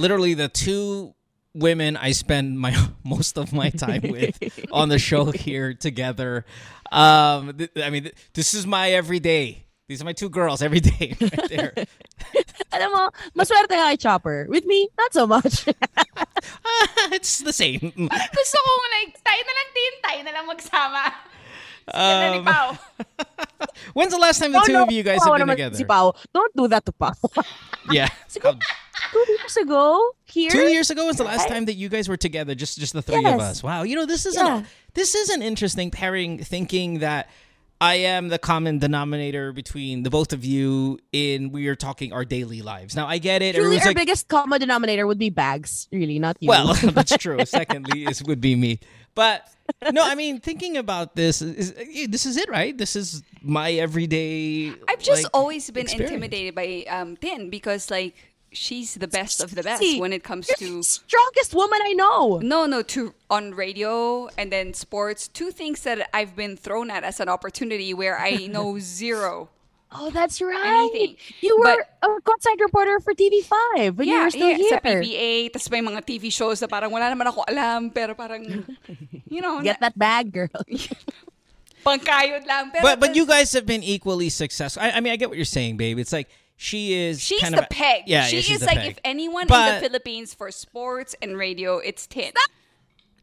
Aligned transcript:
literally 0.00 0.34
the 0.34 0.48
two 0.48 1.14
women 1.54 1.96
I 1.96 2.12
spend 2.12 2.58
my 2.58 2.74
most 3.04 3.36
of 3.38 3.52
my 3.52 3.70
time 3.70 4.02
with 4.02 4.38
on 4.72 4.88
the 4.88 4.98
show 4.98 5.30
here 5.30 5.74
together. 5.74 6.44
Um, 6.90 7.56
th- 7.56 7.70
I 7.76 7.90
mean, 7.90 8.04
th- 8.04 8.14
this 8.34 8.54
is 8.54 8.66
my 8.66 8.90
everyday. 8.92 9.66
These 9.88 10.02
are 10.02 10.04
my 10.04 10.12
two 10.12 10.30
girls 10.30 10.62
every 10.62 10.78
day 10.78 11.16
right 11.20 11.48
there. 11.48 11.74
Alam 12.72 12.92
mo, 12.94 13.10
maswerte 13.34 13.74
ka 13.74 13.90
kay 13.90 13.96
Chopper. 13.98 14.46
With 14.48 14.64
me, 14.64 14.88
not 14.96 15.12
so 15.12 15.26
much. 15.26 15.66
it's 17.10 17.42
the 17.42 17.52
same. 17.52 17.90
Gusto 17.90 18.56
ko 18.62 18.72
like, 19.02 19.18
tayo 19.18 19.42
na 19.42 19.52
lang 19.58 19.70
din, 19.74 19.92
tayo 19.98 20.20
na 20.22 20.30
lang 20.30 20.46
magsama. 20.46 21.04
Yan 21.92 22.44
na 22.44 22.52
ni 22.52 22.58
Um, 22.70 22.78
When's 23.94 24.12
the 24.12 24.18
last 24.18 24.38
time 24.38 24.52
the 24.52 24.58
Oh, 24.60 24.64
two 24.66 24.72
no, 24.72 24.82
of 24.84 24.92
you 24.92 25.02
guys 25.02 25.22
have 25.24 25.36
been 25.38 25.48
together? 25.48 25.76
Si 25.76 25.84
Pao. 25.84 26.14
Don't 26.32 26.54
do 26.56 26.68
that 26.68 26.84
to 26.86 26.92
Pao. 26.92 27.12
Yeah. 27.90 28.08
Siguro, 28.28 28.60
two 29.12 29.24
years 29.32 29.56
ago, 29.56 30.14
here. 30.26 30.50
Two 30.50 30.68
years 30.68 30.90
ago 30.90 31.06
was 31.06 31.16
the 31.16 31.24
last 31.24 31.48
time 31.48 31.64
that 31.64 31.74
you 31.74 31.88
guys 31.88 32.08
were 32.08 32.18
together, 32.18 32.54
just 32.54 32.78
just 32.78 32.92
the 32.92 33.02
three 33.02 33.24
of 33.24 33.40
us. 33.40 33.62
Wow, 33.62 33.82
you 33.82 33.96
know 33.96 34.06
this 34.06 34.26
is 34.26 34.36
Yeah. 34.36 34.58
an 34.58 34.66
this 34.94 35.14
is 35.14 35.30
an 35.30 35.42
interesting 35.42 35.90
pairing. 35.90 36.38
Thinking 36.44 37.00
that 37.00 37.30
I 37.80 37.94
am 38.12 38.28
the 38.28 38.38
common 38.38 38.78
denominator 38.78 39.52
between 39.52 40.02
the 40.04 40.10
both 40.10 40.32
of 40.34 40.44
you 40.44 41.00
in 41.10 41.50
we 41.50 41.66
are 41.68 41.74
talking 41.74 42.12
our 42.12 42.26
daily 42.26 42.60
lives. 42.60 42.94
Now 42.94 43.08
I 43.08 43.16
get 43.16 43.40
it. 43.40 43.56
Truly, 43.56 43.80
our 43.80 43.86
like, 43.86 43.96
biggest 43.96 44.28
common 44.28 44.60
denominator 44.60 45.06
would 45.06 45.18
be 45.18 45.30
bags. 45.30 45.88
Really, 45.90 46.18
not 46.20 46.36
you. 46.40 46.48
well, 46.50 46.74
that's 46.92 47.16
true. 47.16 47.40
Secondly, 47.46 48.04
is 48.04 48.22
would 48.22 48.40
be 48.42 48.54
me. 48.54 48.78
But 49.14 49.48
no, 49.92 50.02
I 50.04 50.14
mean 50.14 50.40
thinking 50.40 50.76
about 50.76 51.16
this 51.16 51.42
is 51.42 51.74
eh, 51.76 52.06
this 52.08 52.26
is 52.26 52.36
it, 52.36 52.48
right? 52.48 52.76
This 52.76 52.96
is 52.96 53.22
my 53.42 53.72
everyday. 53.72 54.72
I've 54.88 55.02
just 55.02 55.24
like, 55.24 55.30
always 55.34 55.70
been 55.70 55.82
experience. 55.84 56.10
intimidated 56.10 56.54
by 56.54 56.84
um, 56.88 57.16
Tin 57.16 57.50
because 57.50 57.90
like 57.90 58.14
she's 58.52 58.94
the 58.94 59.06
best 59.08 59.42
of 59.42 59.54
the 59.54 59.62
best 59.62 59.80
See, 59.80 60.00
when 60.00 60.12
it 60.12 60.24
comes 60.24 60.48
You're 60.48 60.68
to 60.68 60.82
strongest 60.82 61.54
woman 61.54 61.78
I 61.82 61.92
know. 61.92 62.38
no 62.42 62.66
no 62.66 62.82
to 62.82 63.14
on 63.30 63.54
radio 63.54 64.28
and 64.36 64.50
then 64.52 64.74
sports 64.74 65.28
two 65.28 65.50
things 65.52 65.82
that 65.82 66.08
I've 66.12 66.34
been 66.34 66.56
thrown 66.56 66.90
at 66.90 67.04
as 67.04 67.20
an 67.20 67.28
opportunity 67.28 67.94
where 67.94 68.18
I 68.18 68.46
know 68.46 68.78
zero. 68.80 69.50
Oh, 69.92 70.10
that's 70.10 70.38
right. 70.40 70.86
Anything. 70.86 71.16
You 71.42 71.58
were 71.58 71.82
But- 71.82 71.98
a 72.06 72.22
courtside 72.22 72.60
reporter 72.62 73.00
for 73.00 73.12
TV5 73.12 73.98
when 73.98 74.06
you 74.06 74.14
yeah, 74.14 74.24
were 74.24 74.30
still 74.30 74.50
yeah, 74.50 74.56
here. 74.56 74.70
sa 74.70 74.78
PBA, 74.78 75.50
tapos 75.50 75.66
may 75.70 75.82
mga 75.82 76.00
TV 76.06 76.30
shows 76.30 76.62
na 76.62 76.70
parang 76.70 76.94
wala 76.94 77.10
naman 77.10 77.26
ako 77.26 77.42
alam, 77.50 77.90
pero 77.90 78.14
parang, 78.14 78.46
you 79.34 79.42
know, 79.42 79.58
Get 79.62 79.82
that 79.82 79.98
bag, 79.98 80.30
girl. 80.30 80.54
pangkayod 81.86 82.46
lang. 82.46 82.70
Pero 82.70 82.82
But 82.82 83.00
but 83.00 83.10
you 83.16 83.26
guys 83.26 83.52
have 83.52 83.66
been 83.66 83.82
equally 83.82 84.28
successful. 84.28 84.82
I, 84.82 84.92
I 84.92 85.00
mean, 85.00 85.12
I 85.12 85.16
get 85.16 85.28
what 85.28 85.38
you're 85.38 85.48
saying, 85.48 85.76
babe. 85.76 85.98
It's 85.98 86.12
like 86.12 86.28
she 86.56 86.94
is. 86.94 87.20
She's 87.20 87.40
kind 87.40 87.54
the 87.54 87.62
of, 87.64 87.70
peg. 87.72 88.04
Yeah, 88.06 88.24
she 88.28 88.36
yeah, 88.36 88.42
she's 88.42 88.54
is 88.56 88.60
the 88.60 88.66
like 88.66 88.78
peg. 88.78 88.90
if 88.92 88.98
anyone 89.02 89.48
in 89.48 89.74
the 89.74 89.80
Philippines 89.80 90.34
for 90.34 90.50
sports 90.52 91.16
and 91.22 91.36
radio, 91.36 91.78
it's 91.78 92.06
Tin. 92.06 92.32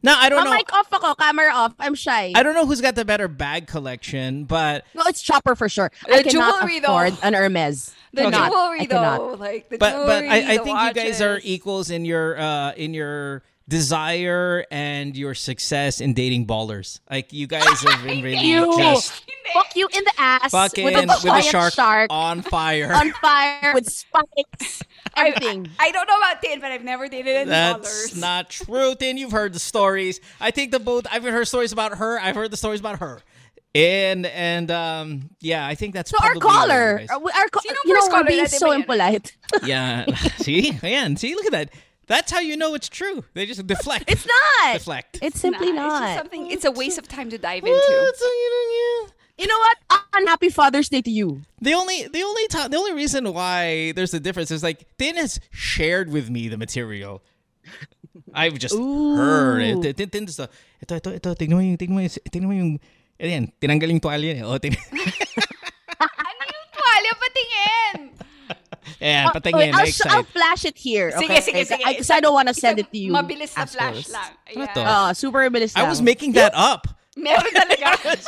Now 0.02 0.18
I 0.18 0.28
don't 0.28 0.44
know. 0.44 0.52
mic 0.52 0.72
off 0.72 0.92
ako, 0.92 1.14
camera 1.14 1.52
off. 1.52 1.74
I'm 1.80 1.94
shy. 1.94 2.32
I 2.34 2.42
don't 2.42 2.54
know 2.54 2.66
who's 2.66 2.80
got 2.80 2.94
the 2.94 3.04
better 3.04 3.26
bag 3.28 3.66
collection, 3.66 4.44
but 4.44 4.84
no, 4.94 5.02
it's 5.06 5.20
Chopper 5.20 5.56
for 5.56 5.68
sure. 5.68 5.90
The 6.06 6.14
I 6.14 6.22
cannot 6.22 6.60
jewelry, 6.60 6.78
though. 6.78 6.86
afford 6.86 7.14
an 7.22 7.34
Hermes. 7.34 7.94
The 8.12 8.22
Cannot. 8.22 8.52
jewelry 8.52 8.80
I 8.82 8.86
cannot. 8.86 9.18
though, 9.18 9.32
like 9.34 9.68
the 9.68 9.78
but 9.78 10.06
but 10.06 10.24
I, 10.24 10.52
I 10.54 10.56
the 10.58 10.64
think 10.64 10.80
you 10.80 10.92
guys 10.94 11.20
are 11.20 11.40
equals 11.42 11.90
in 11.90 12.04
your 12.04 12.38
uh 12.38 12.72
in 12.72 12.94
your 12.94 13.42
desire 13.68 14.64
and 14.70 15.16
your 15.16 15.34
success 15.34 16.00
in 16.00 16.14
dating 16.14 16.46
ballers. 16.46 17.00
Like 17.10 17.32
you 17.32 17.46
guys 17.46 17.64
have 17.82 18.02
been 18.02 18.22
really 18.22 18.38
You. 18.38 18.76
just 18.78 19.24
Fuck 19.52 19.76
you 19.76 19.88
in 19.94 20.04
the 20.04 20.12
ass 20.18 20.50
fucking 20.50 20.84
with 20.84 20.94
a, 20.94 21.06
with 21.06 21.24
a 21.24 21.42
shark, 21.42 21.72
shark 21.72 22.08
on 22.10 22.42
fire. 22.42 22.92
on 22.92 23.12
fire 23.12 23.72
with 23.74 23.86
spikes. 23.92 24.82
Everything. 25.16 25.68
I 25.78 25.90
don't 25.90 26.06
know 26.06 26.16
about 26.16 26.42
Tin, 26.42 26.60
but 26.60 26.70
I've 26.70 26.84
never 26.84 27.08
dated 27.08 27.34
any 27.34 27.50
ballers. 27.50 27.82
That's 27.82 28.10
ballers. 28.14 28.20
not 28.20 28.50
true. 28.50 28.94
Then 28.98 29.16
you've 29.16 29.32
heard 29.32 29.52
the 29.54 29.58
stories. 29.58 30.20
I 30.40 30.50
think 30.50 30.70
the 30.72 30.78
both. 30.80 31.06
I've 31.10 31.22
heard 31.24 31.46
stories 31.48 31.72
about 31.72 31.96
her. 31.98 32.18
I've 32.20 32.34
heard 32.36 32.50
the 32.50 32.56
stories 32.58 32.80
about 32.80 32.98
her. 33.00 33.20
And 33.74 34.26
and 34.26 34.70
um 34.70 35.30
yeah, 35.40 35.66
I 35.66 35.74
think 35.74 35.94
that's 35.94 36.10
So 36.10 36.16
our 36.20 36.32
probably 36.32 36.48
you 36.48 36.54
caller, 36.54 36.98
guys- 36.98 37.08
uh, 37.10 37.14
our 37.14 37.20
you 37.64 37.94
know, 37.94 38.00
first 38.00 38.12
we're 38.12 38.24
being 38.24 38.46
so 38.46 38.72
impolite. 38.72 39.36
Yeah. 39.62 40.04
see? 40.38 40.78
Man, 40.82 41.16
see, 41.16 41.34
look 41.34 41.46
at 41.46 41.52
that. 41.52 41.70
That's 42.08 42.32
how 42.32 42.40
you 42.40 42.56
know 42.56 42.74
it's 42.74 42.88
true. 42.88 43.22
They 43.34 43.46
just 43.46 43.64
deflect. 43.66 44.10
It's 44.10 44.26
not. 44.26 44.74
deflect. 44.80 45.18
It's 45.22 45.38
simply 45.38 45.72
Nah, 45.72 45.86
It's 45.92 46.00
just 46.00 46.18
something. 46.18 46.50
It's 46.50 46.64
a 46.64 46.72
waste 46.72 46.98
of 46.98 47.06
time 47.06 47.28
to 47.30 47.38
dive 47.38 47.62
into. 47.62 47.76
uh, 47.76 47.78
you 47.78 48.48
know, 48.50 48.64
yeah. 48.72 49.12
You 49.38 49.46
know 49.46 49.58
what? 49.60 49.76
Unhappy 50.14 50.48
Father's 50.48 50.88
Day 50.88 51.00
to 51.02 51.10
you. 51.12 51.42
The 51.62 51.74
only 51.74 52.08
the 52.10 52.22
only 52.24 52.48
time 52.48 52.72
the 52.72 52.76
only 52.76 52.92
reason 52.96 53.22
why 53.32 53.92
there's 53.94 54.10
a 54.12 54.18
difference 54.18 54.50
is 54.50 54.64
like 54.66 54.82
Tin 54.98 55.14
has 55.14 55.38
shared 55.52 56.10
with 56.10 56.26
me 56.28 56.48
the 56.48 56.58
material. 56.58 57.22
I've 58.34 58.58
just 58.58 58.74
heard 58.74 59.60
it. 59.62 59.78
Tin, 59.82 59.94
Tin, 59.94 60.08
Tin 60.10 60.26
just, 60.26 60.40
uh, 60.40 60.48
ito, 60.82 60.96
ito, 60.96 61.10
ito, 61.14 61.30
tingnan 61.38 61.56
mo 61.56 61.62
yung, 61.62 61.78
tingnan 61.78 61.94
mo 61.94 62.00
yung, 62.02 62.12
tingnan 62.32 62.48
mo 62.48 62.54
yung, 62.56 62.72
ayan, 63.20 63.52
tinanggal 63.60 63.88
yung 63.92 64.00
tuwalya 64.02 64.32
niya. 64.36 64.44
Oh, 64.48 64.58
tingnan. 64.58 64.80
ano 66.00 66.42
yung 66.48 66.68
tuwalya 66.74 67.12
patingin? 67.14 67.96
Ayan, 69.00 69.26
Uh, 69.26 69.32
patingin, 69.36 69.54
wait, 69.58 69.74
I'll, 69.74 69.86
sh- 69.86 70.00
na-excite. 70.04 70.12
I'll 70.12 70.24
flash 70.32 70.64
it 70.64 70.76
here. 70.78 71.10
Sige, 71.12 71.24
okay? 71.30 71.40
sige, 71.40 71.62
sige. 71.68 71.84
Because 71.84 72.10
I 72.10 72.20
don't 72.20 72.34
want 72.34 72.48
to 72.48 72.54
send 72.54 72.78
it 72.78 72.90
to 72.92 72.98
you. 72.98 73.12
Mabilis 73.12 73.52
na 73.56 73.64
flash 73.68 74.08
assholes. 74.08 74.12
lang. 74.12 74.30
Ano 74.56 74.64
Ayan. 74.66 74.74
to? 74.74 74.80
Oh, 74.84 75.08
super 75.12 75.40
bilis 75.50 75.72
I 75.76 75.86
was 75.88 76.00
making 76.02 76.32
that 76.34 76.52
up. 76.54 76.88
Meron 77.16 77.50
talaga. 77.52 77.96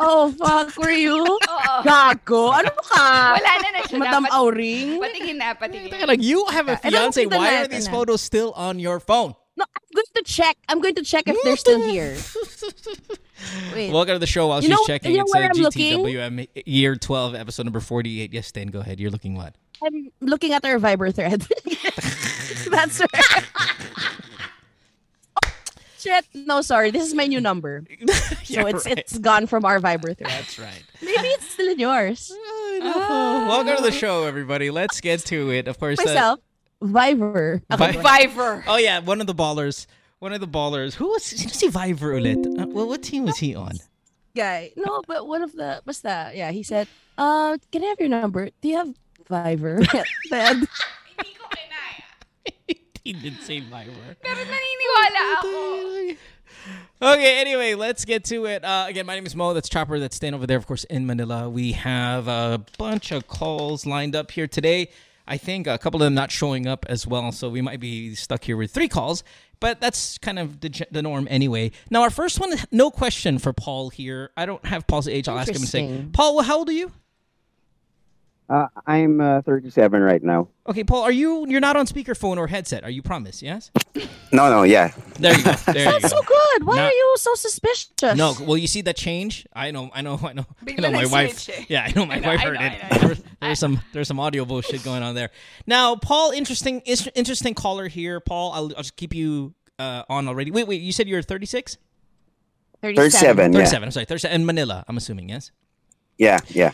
Oh, 0.00 0.30
fuck, 0.38 0.78
were 0.78 0.94
you? 0.94 1.18
Oo. 1.18 1.74
Gago. 1.82 2.54
Ano 2.54 2.70
ba 2.70 2.82
ka? 2.86 3.34
Wala 3.34 3.50
na 3.58 3.68
na 3.74 3.80
siya. 3.82 3.98
Madam 3.98 4.22
Dapat- 4.22 4.38
Auring? 4.38 5.02
Patingin 5.02 5.36
na, 5.42 5.58
patingin. 5.58 5.90
Teka 5.90 6.06
lang, 6.06 6.22
you 6.22 6.46
have 6.54 6.70
a 6.70 6.78
I 6.86 6.90
don't 6.94 7.10
fiance. 7.10 7.26
Why 7.26 7.58
are 7.58 7.66
these 7.66 7.90
photos 7.90 8.22
still 8.22 8.54
on 8.54 8.78
your 8.78 9.02
phone? 9.02 9.34
No, 9.58 9.66
I'm 9.66 9.90
going 9.90 10.06
to 10.14 10.22
check. 10.22 10.54
I'm 10.70 10.78
going 10.78 10.94
to 10.94 11.02
check 11.02 11.26
if 11.26 11.34
they're 11.42 11.58
still 11.58 11.82
here. 11.82 12.14
Wait. 13.74 13.90
Welcome 13.90 14.14
to 14.14 14.18
the 14.22 14.26
show 14.30 14.46
while 14.46 14.62
You 14.62 14.70
she's 14.70 14.78
know- 14.78 14.86
checking. 14.86 15.10
you 15.12 15.18
know 15.18 15.24
it's 15.26 15.34
where 15.34 15.44
uh, 15.44 15.50
I'm 15.50 15.62
looking? 15.62 15.98
GTWM 15.98 16.46
year 16.66 16.94
12, 16.94 17.34
episode 17.34 17.64
number 17.66 17.80
48. 17.80 18.32
Yes, 18.32 18.46
Stan, 18.46 18.68
go 18.68 18.78
ahead. 18.78 19.00
You're 19.00 19.10
looking 19.10 19.34
what? 19.34 19.54
I'm 19.84 20.10
looking 20.20 20.52
at 20.52 20.64
our 20.64 20.78
Viber 20.78 21.14
thread. 21.14 21.40
That's 22.70 23.00
right. 23.14 23.44
Shit. 25.98 26.26
No, 26.34 26.60
sorry. 26.62 26.90
This 26.90 27.06
is 27.06 27.14
my 27.14 27.26
new 27.26 27.40
number. 27.40 27.84
yeah, 28.00 28.14
So 28.44 28.66
it's 28.66 28.86
it's 28.86 29.18
gone 29.18 29.46
from 29.46 29.64
our 29.64 29.80
Viber 29.80 30.16
thread. 30.16 30.30
That's 30.30 30.58
right. 30.58 30.82
Maybe 31.02 31.28
it's 31.28 31.50
still 31.50 31.68
in 31.68 31.78
yours. 31.78 32.30
Oh. 32.34 33.46
Welcome 33.48 33.76
to 33.76 33.82
the 33.82 33.90
show, 33.92 34.24
everybody. 34.24 34.70
Let's 34.70 35.00
get 35.00 35.20
to 35.26 35.50
it. 35.50 35.66
Of 35.66 35.78
course, 35.80 35.98
uh, 35.98 36.04
Myself. 36.04 36.40
Viber. 36.82 37.62
Vi- 37.76 38.26
Viver. 38.28 38.64
oh 38.68 38.76
yeah, 38.76 39.00
one 39.00 39.20
of 39.20 39.26
the 39.26 39.34
ballers. 39.34 39.86
One 40.20 40.32
of 40.32 40.40
the 40.40 40.46
ballers. 40.48 40.94
Who 40.94 41.08
was 41.08 41.24
sino 41.24 41.50
si 41.50 41.68
Viver 41.68 42.14
ulit? 42.14 42.46
Uh, 42.46 42.66
well, 42.68 42.86
what 42.88 43.02
team 43.02 43.24
was 43.24 43.38
he 43.38 43.54
on? 43.54 43.72
guy. 44.36 44.70
No, 44.76 45.02
but 45.08 45.26
one 45.26 45.42
of 45.42 45.50
the 45.52 45.80
What's 45.82 46.00
that? 46.00 46.36
yeah, 46.36 46.52
he 46.52 46.62
said, 46.62 46.86
uh, 47.18 47.58
can 47.72 47.82
I 47.82 47.86
have 47.86 47.98
your 47.98 48.08
number? 48.08 48.50
Do 48.60 48.68
you 48.68 48.76
have 48.76 48.94
Viber? 49.30 49.78
Then, 50.30 50.66
Hindi 51.16 51.34
ko 51.38 51.44
kinaya. 51.50 52.76
he 53.04 53.12
didn't 53.12 53.42
say 53.42 53.60
Viver. 53.60 54.16
Pero 54.22 54.36
naniniwala 54.36 55.20
ako. 55.38 56.16
Okay, 57.00 57.40
anyway, 57.40 57.74
let's 57.74 58.04
get 58.04 58.24
to 58.24 58.46
it. 58.46 58.64
Uh, 58.64 58.86
again, 58.88 59.06
my 59.06 59.14
name 59.14 59.24
is 59.24 59.36
Mo. 59.36 59.54
That's 59.54 59.68
Chopper. 59.68 59.98
That's 60.00 60.16
staying 60.16 60.34
over 60.34 60.46
there, 60.46 60.56
of 60.58 60.66
course, 60.66 60.84
in 60.84 61.06
Manila. 61.06 61.48
We 61.48 61.72
have 61.72 62.26
a 62.28 62.62
bunch 62.76 63.12
of 63.12 63.28
calls 63.28 63.86
lined 63.86 64.16
up 64.16 64.30
here 64.32 64.48
today. 64.48 64.90
I 65.26 65.36
think 65.36 65.66
a 65.66 65.78
couple 65.78 66.00
of 66.02 66.06
them 66.06 66.14
not 66.14 66.30
showing 66.32 66.66
up 66.66 66.84
as 66.88 67.06
well, 67.06 67.30
so 67.32 67.48
we 67.50 67.60
might 67.60 67.80
be 67.80 68.14
stuck 68.14 68.44
here 68.44 68.56
with 68.56 68.72
three 68.72 68.88
calls. 68.88 69.22
But 69.60 69.80
that's 69.80 70.18
kind 70.18 70.38
of 70.38 70.60
the, 70.60 70.86
the 70.90 71.02
norm 71.02 71.28
anyway. 71.30 71.70
Now, 71.90 72.02
our 72.02 72.10
first 72.10 72.40
one, 72.40 72.54
no 72.72 72.90
question 72.90 73.38
for 73.38 73.52
Paul 73.52 73.90
here. 73.90 74.30
I 74.36 74.46
don't 74.46 74.64
have 74.66 74.86
Paul's 74.86 75.06
age. 75.06 75.28
I'll 75.28 75.38
ask 75.38 75.50
him 75.50 75.56
in 75.56 75.62
a 75.62 75.66
second. 75.66 76.12
Paul, 76.14 76.42
how 76.42 76.58
old 76.58 76.68
are 76.68 76.72
you? 76.72 76.92
Uh, 78.48 78.66
I'm 78.86 79.20
uh, 79.20 79.42
37 79.42 80.00
right 80.00 80.22
now. 80.22 80.48
Okay, 80.66 80.82
Paul, 80.82 81.02
are 81.02 81.12
you? 81.12 81.46
You're 81.48 81.60
not 81.60 81.76
on 81.76 81.86
speakerphone 81.86 82.38
or 82.38 82.46
headset. 82.46 82.82
Are 82.82 82.88
you 82.90 83.02
promise? 83.02 83.42
Yes. 83.42 83.70
No, 84.32 84.48
no, 84.50 84.62
yeah. 84.62 84.92
There 85.18 85.36
you 85.36 85.44
go. 85.44 85.52
There 85.66 85.76
you 85.84 85.84
that's 86.00 86.02
go. 86.12 86.20
so 86.20 86.22
good. 86.22 86.64
Why 86.64 86.76
Now- 86.76 86.84
are 86.86 86.90
you 86.92 87.14
so 87.18 87.34
suspicious? 87.34 87.90
No, 88.16 88.34
well, 88.40 88.56
you 88.56 88.66
see 88.66 88.80
that 88.82 88.96
change? 88.96 89.46
I 89.52 89.70
know, 89.70 89.90
I 89.92 90.00
know, 90.00 90.18
I 90.22 90.32
know. 90.32 90.46
I 90.62 90.64
Bigla 90.64 90.80
know 90.80 90.90
my 90.92 91.06
wife. 91.06 91.48
Yeah, 91.70 91.84
I 91.86 91.92
know 91.94 92.06
my 92.06 92.14
I 92.16 92.18
know, 92.20 92.28
wife 92.28 92.40
I 92.40 92.42
heard 92.44 92.54
know, 92.54 92.60
it. 92.60 92.72
I 92.72 92.76
know, 92.76 92.82
I 92.90 92.96
know. 93.02 93.08
There- 93.14 93.16
There's 93.42 93.58
some, 93.58 93.80
there's 93.92 94.08
some 94.08 94.18
audio 94.20 94.44
bullshit 94.46 94.82
going 94.90 95.02
on 95.02 95.14
there. 95.14 95.28
Now, 95.66 95.96
Paul, 95.96 96.30
interesting, 96.30 96.80
interesting 96.80 97.52
caller 97.54 97.86
here. 97.88 98.18
Paul, 98.18 98.52
I'll, 98.52 98.64
I'll 98.76 98.82
just 98.82 98.96
keep 98.96 99.14
you 99.14 99.54
uh, 99.78 100.04
on 100.08 100.26
already. 100.26 100.50
Wait, 100.50 100.66
wait, 100.66 100.80
you 100.80 100.92
said 100.92 101.06
you're 101.06 101.20
36? 101.22 101.76
37, 102.82 103.52
yeah. 103.52 103.58
37. 103.58 103.84
I'm 103.84 103.90
sorry, 103.90 104.06
37. 104.06 104.40
In 104.40 104.46
Manila, 104.46 104.84
I'm 104.88 104.96
assuming, 104.96 105.28
yes. 105.28 105.50
Yeah, 106.16 106.38
yeah. 106.48 106.72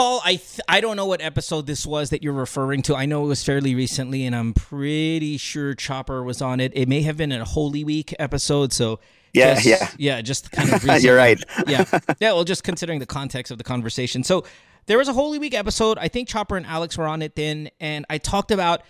Paul, 0.00 0.22
I 0.24 0.36
th- 0.36 0.60
I 0.66 0.80
don't 0.80 0.96
know 0.96 1.04
what 1.04 1.20
episode 1.20 1.66
this 1.66 1.84
was 1.84 2.08
that 2.08 2.22
you're 2.22 2.32
referring 2.32 2.80
to. 2.84 2.96
I 2.96 3.04
know 3.04 3.22
it 3.24 3.28
was 3.28 3.44
fairly 3.44 3.74
recently, 3.74 4.24
and 4.24 4.34
I'm 4.34 4.54
pretty 4.54 5.36
sure 5.36 5.74
Chopper 5.74 6.22
was 6.22 6.40
on 6.40 6.58
it. 6.58 6.72
It 6.74 6.88
may 6.88 7.02
have 7.02 7.18
been 7.18 7.30
a 7.32 7.44
Holy 7.44 7.84
Week 7.84 8.14
episode, 8.18 8.72
so 8.72 8.98
Yeah, 9.34 9.56
just- 9.56 9.66
yeah. 9.66 9.90
yeah, 9.98 10.22
just 10.22 10.50
kind 10.52 10.72
of. 10.72 10.82
You're 11.02 11.16
right. 11.16 11.38
yeah, 11.66 11.84
yeah. 12.18 12.32
Well, 12.32 12.44
just 12.44 12.64
considering 12.64 12.98
the 12.98 13.04
context 13.04 13.52
of 13.52 13.58
the 13.58 13.64
conversation, 13.64 14.24
so 14.24 14.44
there 14.86 14.96
was 14.96 15.06
a 15.08 15.12
Holy 15.12 15.38
Week 15.38 15.52
episode. 15.52 15.98
I 15.98 16.08
think 16.08 16.28
Chopper 16.28 16.56
and 16.56 16.64
Alex 16.64 16.96
were 16.96 17.06
on 17.06 17.20
it 17.20 17.36
then, 17.36 17.68
and 17.78 18.06
I 18.08 18.16
talked 18.16 18.52
about 18.52 18.80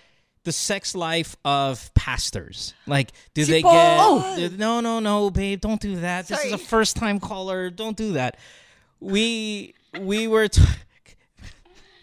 the 0.44 0.52
sex 0.52 0.94
life 0.94 1.34
of 1.44 1.92
pastors. 1.94 2.72
Like, 2.86 3.10
do 3.34 3.42
Si 3.42 3.50
they 3.50 3.62
Paul! 3.62 4.20
get? 4.36 4.52
Oh! 4.52 4.56
No, 4.56 4.78
no, 4.80 5.00
no, 5.00 5.30
babe, 5.30 5.60
don't 5.60 5.80
do 5.80 5.96
that. 6.02 6.28
This 6.28 6.44
is 6.44 6.52
a 6.52 6.58
first 6.58 6.94
time 6.94 7.18
caller. 7.18 7.68
Don't 7.68 7.96
do 7.96 8.12
that. 8.12 8.36
We 9.00 9.74
we 9.98 10.28
were. 10.28 10.46
T- 10.46 10.62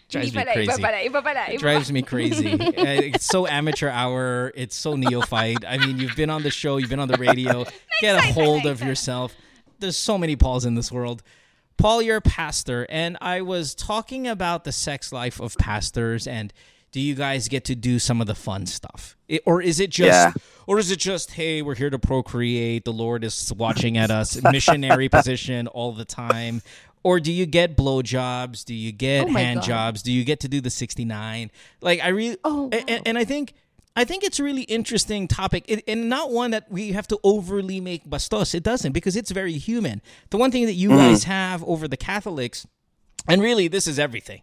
drives 0.08 0.34
me 0.34 0.44
crazy. 0.44 0.70
iba 0.72 0.80
pala, 0.80 0.96
iba 0.98 1.22
pala, 1.22 1.44
It 1.50 1.60
drives 1.60 1.92
me 1.92 2.02
crazy. 2.02 2.52
Uh, 2.58 2.70
it's 3.12 3.26
so 3.26 3.46
amateur 3.46 3.88
hour. 3.88 4.52
It's 4.54 4.74
so 4.76 4.96
neophyte. 4.96 5.64
I 5.66 5.78
mean, 5.78 5.98
you've 5.98 6.16
been 6.16 6.30
on 6.30 6.42
the 6.42 6.50
show, 6.50 6.76
you've 6.78 6.90
been 6.90 7.00
on 7.00 7.08
the 7.08 7.18
radio. 7.18 7.64
Get 8.00 8.16
a 8.16 8.32
hold 8.32 8.66
of 8.66 8.82
yourself. 8.82 9.34
There's 9.80 9.96
so 9.96 10.16
many 10.18 10.36
Pauls 10.36 10.64
in 10.64 10.74
this 10.74 10.90
world. 10.90 11.22
Paul, 11.76 12.02
you're 12.02 12.16
a 12.16 12.20
pastor, 12.20 12.86
and 12.90 13.16
I 13.20 13.40
was 13.42 13.74
talking 13.74 14.26
about 14.26 14.64
the 14.64 14.72
sex 14.72 15.12
life 15.12 15.40
of 15.40 15.56
pastors 15.58 16.26
and 16.26 16.52
do 16.90 17.00
you 17.00 17.14
guys 17.14 17.48
get 17.48 17.66
to 17.66 17.74
do 17.74 17.98
some 17.98 18.20
of 18.22 18.26
the 18.26 18.34
fun 18.34 18.64
stuff? 18.64 19.14
It- 19.28 19.42
or 19.44 19.60
is 19.60 19.78
it 19.78 19.90
just 19.90 20.08
Yeah. 20.08 20.32
or 20.66 20.78
is 20.78 20.90
it 20.90 20.98
just 20.98 21.32
hey, 21.32 21.60
we're 21.60 21.74
here 21.74 21.90
to 21.90 21.98
procreate, 21.98 22.84
the 22.86 22.94
Lord 22.94 23.24
is 23.24 23.52
watching 23.52 23.98
at 23.98 24.10
us, 24.10 24.40
missionary 24.42 25.08
position 25.10 25.66
all 25.66 25.92
the 25.92 26.06
time? 26.06 26.62
Or 27.02 27.20
do 27.20 27.32
you 27.32 27.46
get 27.46 27.76
blowjobs? 27.76 28.64
Do 28.64 28.74
you 28.74 28.92
get 28.92 29.26
Oh 29.26 29.32
hand 29.32 29.60
God. 29.60 29.66
jobs? 29.66 30.02
Do 30.02 30.12
you 30.12 30.24
get 30.24 30.40
to 30.40 30.48
do 30.48 30.60
the 30.60 30.70
69? 30.70 31.50
Like 31.80 32.00
I 32.00 32.08
really 32.08 32.36
Oh, 32.44 32.68
a- 32.72 32.90
and, 32.90 33.02
and 33.06 33.18
I 33.18 33.24
think 33.24 33.54
I 33.96 34.04
think 34.04 34.22
it's 34.22 34.38
a 34.38 34.44
really 34.44 34.62
interesting 34.62 35.26
topic 35.26 35.64
and- 35.68 35.82
and 35.88 36.08
not 36.08 36.30
one 36.30 36.52
that 36.52 36.70
we 36.70 36.92
have 36.92 37.08
to 37.08 37.18
overly 37.24 37.80
make 37.80 38.04
bastos. 38.04 38.54
It 38.54 38.62
doesn't 38.62 38.92
because 38.92 39.16
it's 39.16 39.30
very 39.30 39.54
human. 39.54 40.02
The 40.30 40.36
one 40.36 40.50
thing 40.50 40.66
that 40.66 40.74
you 40.74 40.90
mm-hmm. 40.90 40.98
guys 40.98 41.24
have 41.24 41.64
over 41.64 41.88
the 41.88 41.96
Catholics 41.96 42.66
and 43.26 43.42
really 43.42 43.68
this 43.68 43.86
is 43.86 43.98
everything 43.98 44.42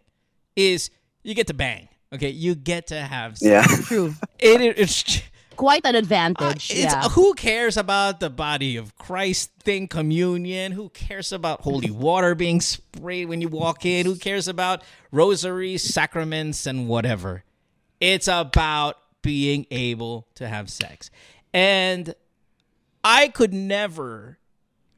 is 0.56 0.90
you 1.22 1.34
get 1.34 1.46
to 1.48 1.54
bang. 1.54 1.88
Okay, 2.12 2.30
you 2.30 2.54
get 2.54 2.86
to 2.88 3.00
have 3.00 3.36
sex. 3.38 3.70
Yeah. 3.70 3.84
True. 3.86 4.14
It, 4.38 4.60
it- 4.60 4.78
it's 4.78 5.22
Quite 5.56 5.84
an 5.84 5.94
uh, 5.94 5.98
advantage. 5.98 6.70
it's 6.70 6.92
yeah. 6.92 7.08
who 7.08 7.34
cares 7.34 7.76
about 7.76 8.20
the 8.20 8.30
body 8.30 8.76
of 8.76 8.96
Christ 8.96 9.50
thing, 9.62 9.88
communion? 9.88 10.72
Who 10.72 10.88
cares 10.90 11.32
about 11.32 11.62
holy 11.62 11.90
water 11.90 12.34
being 12.34 12.60
sprayed 12.60 13.28
when 13.28 13.40
you 13.40 13.48
walk 13.48 13.84
in? 13.84 14.06
Who 14.06 14.16
cares 14.16 14.48
about 14.48 14.82
rosaries, 15.10 15.82
sacraments, 15.82 16.66
and 16.66 16.88
whatever? 16.88 17.44
It's 18.00 18.28
about 18.28 18.98
being 19.22 19.66
able 19.70 20.28
to 20.36 20.46
have 20.46 20.70
sex. 20.70 21.10
And 21.52 22.14
I 23.02 23.28
could 23.28 23.52
never 23.52 24.38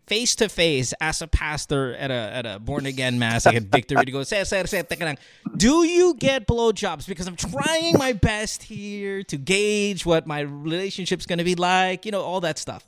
face 0.08 0.34
to 0.36 0.48
face 0.48 0.94
as 1.00 1.20
a 1.22 1.26
pastor 1.26 1.94
at 1.94 2.10
a 2.10 2.14
at 2.14 2.46
a 2.46 2.58
born 2.58 2.86
again 2.86 3.18
mass 3.18 3.46
like 3.46 3.56
at 3.56 3.62
Victory 3.64 4.04
to 4.04 4.10
go 4.10 4.22
say 4.22 4.42
say 4.44 4.64
say 4.64 4.82
teka 4.82 5.16
do 5.56 5.84
you 5.84 6.14
get 6.14 6.46
blowjobs 6.46 7.06
because 7.06 7.26
I'm 7.26 7.36
trying 7.36 7.98
my 7.98 8.12
best 8.14 8.62
here 8.62 9.22
to 9.24 9.36
gauge 9.36 10.06
what 10.06 10.26
my 10.26 10.40
relationship's 10.40 11.26
going 11.26 11.38
to 11.38 11.44
be 11.44 11.54
like 11.54 12.06
you 12.06 12.12
know 12.12 12.22
all 12.22 12.40
that 12.40 12.58
stuff 12.58 12.86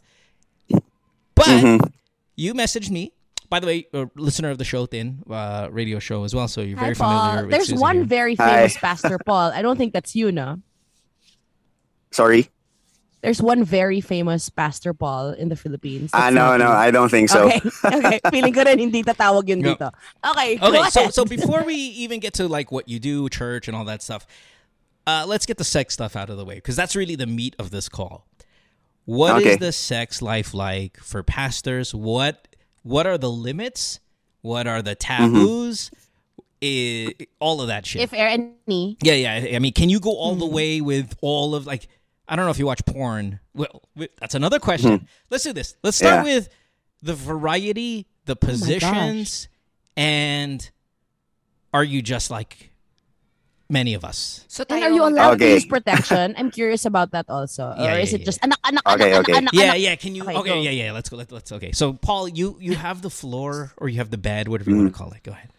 but 1.34 1.46
you 2.37 2.55
messaged 2.55 2.90
me 2.90 3.12
by 3.49 3.61
the 3.61 3.66
way 3.66 3.87
a 3.93 4.08
listener 4.16 4.50
of 4.50 4.58
the 4.58 4.64
show 4.64 4.87
Tin 4.87 5.23
uh, 5.31 5.69
radio 5.70 5.99
show 5.99 6.25
as 6.25 6.34
well 6.34 6.49
so 6.49 6.61
you're 6.62 6.78
Hi, 6.78 6.84
very 6.84 6.94
Paul. 6.94 7.19
familiar 7.20 7.43
with 7.46 7.50
There's 7.52 7.69
Susie 7.69 7.81
one 7.81 7.96
here. 7.96 8.05
very 8.05 8.34
Hi. 8.37 8.56
famous 8.56 8.76
Pastor 8.78 9.19
Paul. 9.26 9.52
I 9.52 9.61
don't 9.62 9.76
think 9.76 9.93
that's 9.93 10.14
you, 10.16 10.32
no? 10.32 10.61
Sorry. 12.12 12.49
There's 13.22 13.43
one 13.43 13.64
very 13.64 14.00
famous 14.00 14.49
Pastor 14.49 14.94
Paul 14.94 15.31
in 15.37 15.49
the 15.50 15.56
Philippines. 15.56 16.11
Ah, 16.14 16.31
That's 16.31 16.34
no, 16.34 16.56
no. 16.56 16.70
I 16.72 16.90
don't 16.90 17.11
think 17.11 17.28
so. 17.28 17.46
Okay, 17.52 17.61
okay. 17.84 18.20
Feeling 18.31 18.55
ko 18.55 18.62
rin 18.64 18.78
hindi 18.78 19.02
tatawag 19.02 19.49
yun 19.49 19.61
No. 19.61 19.75
dito. 19.76 19.93
Okay, 20.25 20.56
Okay, 20.56 20.82
so 20.88 21.11
so 21.11 21.25
before 21.37 21.62
we 21.64 21.75
even 21.75 22.19
get 22.20 22.32
to 22.40 22.49
like 22.49 22.72
what 22.72 22.88
you 22.88 22.99
do, 22.99 23.28
church, 23.28 23.69
and 23.69 23.76
all 23.76 23.84
that 23.84 24.00
stuff, 24.02 24.26
uh, 25.06 25.25
let's 25.28 25.44
get 25.44 25.58
the 25.58 25.64
sex 25.69 25.93
stuff 25.93 26.17
out 26.17 26.31
of 26.31 26.38
the 26.38 26.44
way 26.44 26.55
because 26.56 26.76
that's 26.76 26.96
really 26.96 27.14
the 27.17 27.26
meat 27.28 27.55
of 27.58 27.70
this 27.70 27.88
call. 27.88 28.25
What 29.05 29.43
is 29.43 29.46
Okay. 29.46 29.56
the 29.56 29.73
sex 29.73 30.23
life 30.23 30.55
like 30.55 30.96
for 30.99 31.23
pastors? 31.23 31.93
What 31.94 32.49
what 32.82 33.06
are 33.06 33.19
the 33.19 33.31
limits? 33.31 34.00
What 34.40 34.66
are 34.66 34.81
the 34.81 34.94
taboos? 34.96 35.90
I- 36.62 37.14
all 37.40 37.61
of 37.61 37.69
that 37.69 37.84
shit. 37.87 38.02
if 38.02 38.12
any, 38.12 38.96
yeah, 39.02 39.12
yeah. 39.14 39.56
I 39.56 39.58
mean, 39.58 39.73
can 39.73 39.88
you 39.88 40.00
go 40.00 40.12
all 40.16 40.34
the 40.37 40.44
Mm-hmm. 40.44 40.55
way 40.55 40.81
with 40.81 41.16
all 41.20 41.55
of 41.55 41.66
like? 41.66 41.88
I 42.30 42.36
don't 42.36 42.44
know 42.46 42.52
if 42.52 42.58
you 42.58 42.66
watch 42.66 42.84
porn. 42.86 43.40
Well, 43.54 43.82
that's 44.20 44.36
another 44.36 44.60
question. 44.60 45.08
Let's 45.30 45.42
do 45.44 45.52
this. 45.52 45.74
Let's 45.82 45.96
start 45.98 46.20
Mm-hmm. 46.22 46.26
Yeah. 46.28 46.34
with 46.38 46.48
the 47.02 47.14
variety, 47.14 48.06
the 48.26 48.32
Oh 48.32 48.36
positions, 48.46 49.48
and 49.96 50.70
are 51.74 51.82
you 51.84 52.02
just 52.02 52.30
like 52.30 52.70
many 53.68 53.94
of 53.94 54.04
us? 54.04 54.44
So 54.48 54.64
and 54.70 54.78
tayo, 54.80 54.86
are 54.86 54.90
you 54.94 55.02
allowed 55.06 55.38
to 55.40 55.48
use 55.48 55.66
protection? 55.66 56.34
I'm 56.38 56.50
curious 56.58 56.84
about 56.86 57.10
that 57.12 57.26
also. 57.28 57.74
Yeah, 57.76 57.94
or 57.94 57.96
yeah, 57.98 58.04
is 58.06 58.12
it 58.14 58.20
yeah. 58.20 58.24
just 58.26 58.38
anak, 58.44 58.58
anak, 58.64 58.86
Okay, 58.86 59.10
anak, 59.12 59.20
okay. 59.28 59.32
anak, 59.38 59.52
Yeah, 59.54 59.74
yeah. 59.74 59.96
Can 59.96 60.14
you? 60.14 60.22
Okay, 60.22 60.36
Okay, 60.36 60.48
go. 60.50 60.60
yeah, 60.60 60.70
yeah. 60.70 60.92
Let's 60.92 61.08
go. 61.08 61.16
Let's, 61.16 61.32
let's 61.32 61.50
okay. 61.52 61.72
So, 61.72 61.94
Paul, 61.94 62.28
you 62.28 62.56
you 62.60 62.76
have 62.76 63.02
the 63.02 63.10
floor 63.10 63.72
or 63.76 63.88
you 63.88 63.98
have 63.98 64.10
the 64.10 64.18
bed, 64.18 64.46
whatever 64.46 64.70
you 64.70 64.76
want 64.76 64.94
to 64.94 64.94
Mm-hmm. 64.94 65.02
call 65.02 65.12
it. 65.18 65.22
Go 65.26 65.32
ahead. 65.32 65.50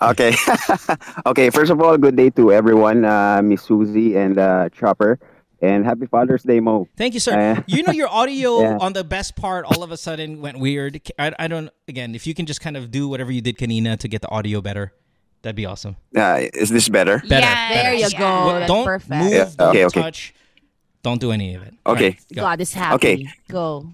Okay. 0.00 0.32
okay. 1.26 1.50
First 1.50 1.70
of 1.74 1.80
all, 1.82 1.98
good 1.98 2.14
day 2.16 2.30
to 2.30 2.52
everyone, 2.52 3.04
uh, 3.04 3.42
Miss 3.42 3.62
Susie 3.62 4.16
and 4.16 4.38
uh, 4.38 4.68
Chopper, 4.70 5.18
and 5.62 5.84
happy 5.84 6.06
Father's 6.06 6.42
Day, 6.42 6.60
Mo. 6.60 6.88
Thank 6.96 7.14
you, 7.14 7.20
sir. 7.20 7.38
Uh, 7.38 7.62
you 7.66 7.82
know 7.82 7.92
your 7.92 8.08
audio 8.08 8.60
yeah. 8.62 8.78
on 8.80 8.92
the 8.92 9.04
best 9.04 9.36
part 9.36 9.64
all 9.66 9.82
of 9.82 9.90
a 9.90 9.96
sudden 9.96 10.40
went 10.40 10.58
weird. 10.58 11.00
I, 11.18 11.32
I 11.38 11.48
don't. 11.48 11.70
Again, 11.88 12.14
if 12.14 12.26
you 12.26 12.34
can 12.34 12.46
just 12.46 12.60
kind 12.60 12.76
of 12.76 12.90
do 12.90 13.08
whatever 13.08 13.30
you 13.32 13.40
did, 13.40 13.58
Kanina, 13.58 13.98
to 13.98 14.08
get 14.08 14.22
the 14.22 14.28
audio 14.30 14.60
better, 14.60 14.92
that'd 15.42 15.56
be 15.56 15.66
awesome. 15.66 15.96
Uh, 16.16 16.40
is 16.54 16.70
this 16.70 16.88
better? 16.88 17.22
Better, 17.28 17.46
Yeah, 17.46 17.82
There 17.82 17.94
you 17.94 18.00
yeah. 18.10 18.18
go. 18.18 18.24
Well, 18.46 18.54
that's 18.60 18.72
don't 18.72 18.84
perfect. 18.84 19.10
move. 19.10 19.32
Yeah, 19.32 19.50
Don't 19.56 19.68
okay, 19.70 19.84
okay. 19.86 20.00
touch. 20.02 20.34
Don't 21.02 21.20
do 21.20 21.32
any 21.32 21.54
of 21.54 21.62
it. 21.62 21.74
Okay. 21.86 22.10
right, 22.10 22.34
go. 22.34 22.42
God 22.42 22.60
is 22.60 22.72
happy. 22.74 22.94
Okay. 22.94 23.26
Go. 23.48 23.86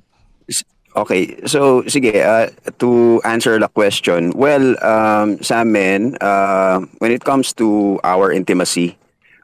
Okay, 0.97 1.37
so 1.45 1.83
sige, 1.85 2.17
uh, 2.25 2.49
to 2.81 3.21
answer 3.23 3.61
the 3.61 3.69
question, 3.69 4.33
well, 4.33 4.73
um, 4.81 5.37
sa 5.45 5.61
amin, 5.61 6.17
uh, 6.25 6.81
when 7.05 7.13
it 7.13 7.21
comes 7.21 7.53
to 7.53 8.01
our 8.03 8.33
intimacy 8.33 8.97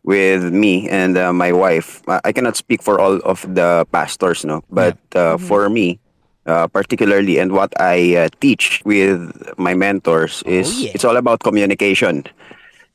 with 0.04 0.52
me 0.52 0.88
and 0.88 1.16
uh, 1.16 1.32
my 1.32 1.52
wife, 1.52 2.02
uh, 2.08 2.20
I 2.24 2.32
cannot 2.32 2.56
speak 2.56 2.82
for 2.82 3.00
all 3.00 3.20
of 3.22 3.42
the 3.42 3.86
pastors, 3.92 4.44
no, 4.44 4.62
but 4.70 4.98
uh, 5.14 5.38
for 5.38 5.68
me, 5.70 6.00
uh, 6.46 6.66
particularly, 6.66 7.38
and 7.38 7.52
what 7.52 7.72
I 7.80 8.16
uh, 8.16 8.28
teach 8.40 8.82
with 8.84 9.30
my 9.58 9.74
mentors 9.74 10.42
is 10.44 10.82
yeah. 10.82 10.90
it's 10.94 11.04
all 11.04 11.16
about 11.16 11.40
communication. 11.40 12.24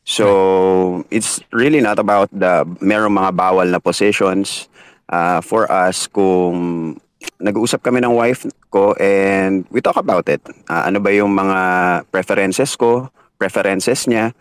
So 0.04 1.06
it's 1.12 1.40
really 1.52 1.82
not 1.82 2.00
about 2.00 2.32
the 2.32 2.64
merong 2.80 3.20
mga 3.20 3.36
bawal 3.36 3.68
na 3.68 3.80
positions 3.80 4.72
uh, 5.12 5.42
for 5.44 5.68
us 5.72 6.08
kung 6.08 6.96
nag-uusap 7.40 7.84
kami 7.84 8.00
ng 8.00 8.16
wife 8.16 8.48
ko 8.72 8.96
and 9.00 9.68
we 9.70 9.82
talk 9.82 10.00
about 10.00 10.28
it. 10.32 10.40
Ah, 10.72 10.88
ano 10.88 11.04
ba 11.04 11.12
yung 11.12 11.36
mga 11.36 11.60
preferences 12.08 12.76
ko, 12.80 13.12
preferences 13.36 14.08
niya. 14.08 14.32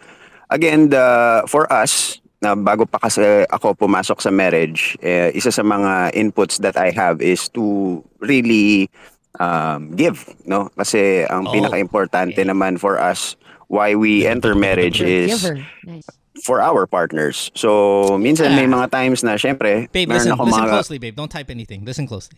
Again, 0.50 0.94
the, 0.94 1.42
for 1.50 1.66
us, 1.72 2.22
na 2.38 2.52
bago 2.54 2.84
pa 2.84 2.98
kasi 2.98 3.22
ako 3.48 3.74
pumasok 3.74 4.20
sa 4.20 4.28
marriage, 4.28 4.94
eh, 5.00 5.32
isa 5.32 5.48
sa 5.48 5.64
mga 5.64 6.12
inputs 6.12 6.60
that 6.60 6.76
I 6.76 6.92
have 6.92 7.20
is 7.20 7.48
to 7.56 8.00
really 8.20 8.92
um, 9.36 9.92
give, 9.92 10.24
no? 10.44 10.68
Kasi 10.72 11.24
ang 11.28 11.44
Oh, 11.48 11.52
pinaka-importante 11.52 12.40
okay. 12.40 12.48
naman 12.48 12.80
for 12.80 12.96
us 12.96 13.36
why 13.68 13.92
we 13.92 14.24
enter 14.24 14.54
marriage 14.56 15.00
is. 15.00 15.44
Nice. 15.84 16.06
for 16.44 16.60
our 16.60 16.84
partners. 16.84 17.48
So, 17.56 18.04
minsan 18.20 18.52
may 18.52 18.68
Yeah. 18.68 18.76
mga 18.76 18.92
times 18.92 19.24
na 19.24 19.40
syempre, 19.40 19.88
Babe, 19.88 20.04
listen, 20.12 20.36
ako 20.36 20.44
listen 20.44 20.60
mga 20.60 20.68
closely, 20.68 20.98
babe. 21.00 21.16
Don't 21.16 21.32
type 21.32 21.48
anything. 21.48 21.80
Listen 21.80 22.04
closely. 22.04 22.36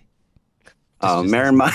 Uh, 1.01 1.23
just- 1.23 1.33
meron 1.33 1.55
mga 1.57 1.73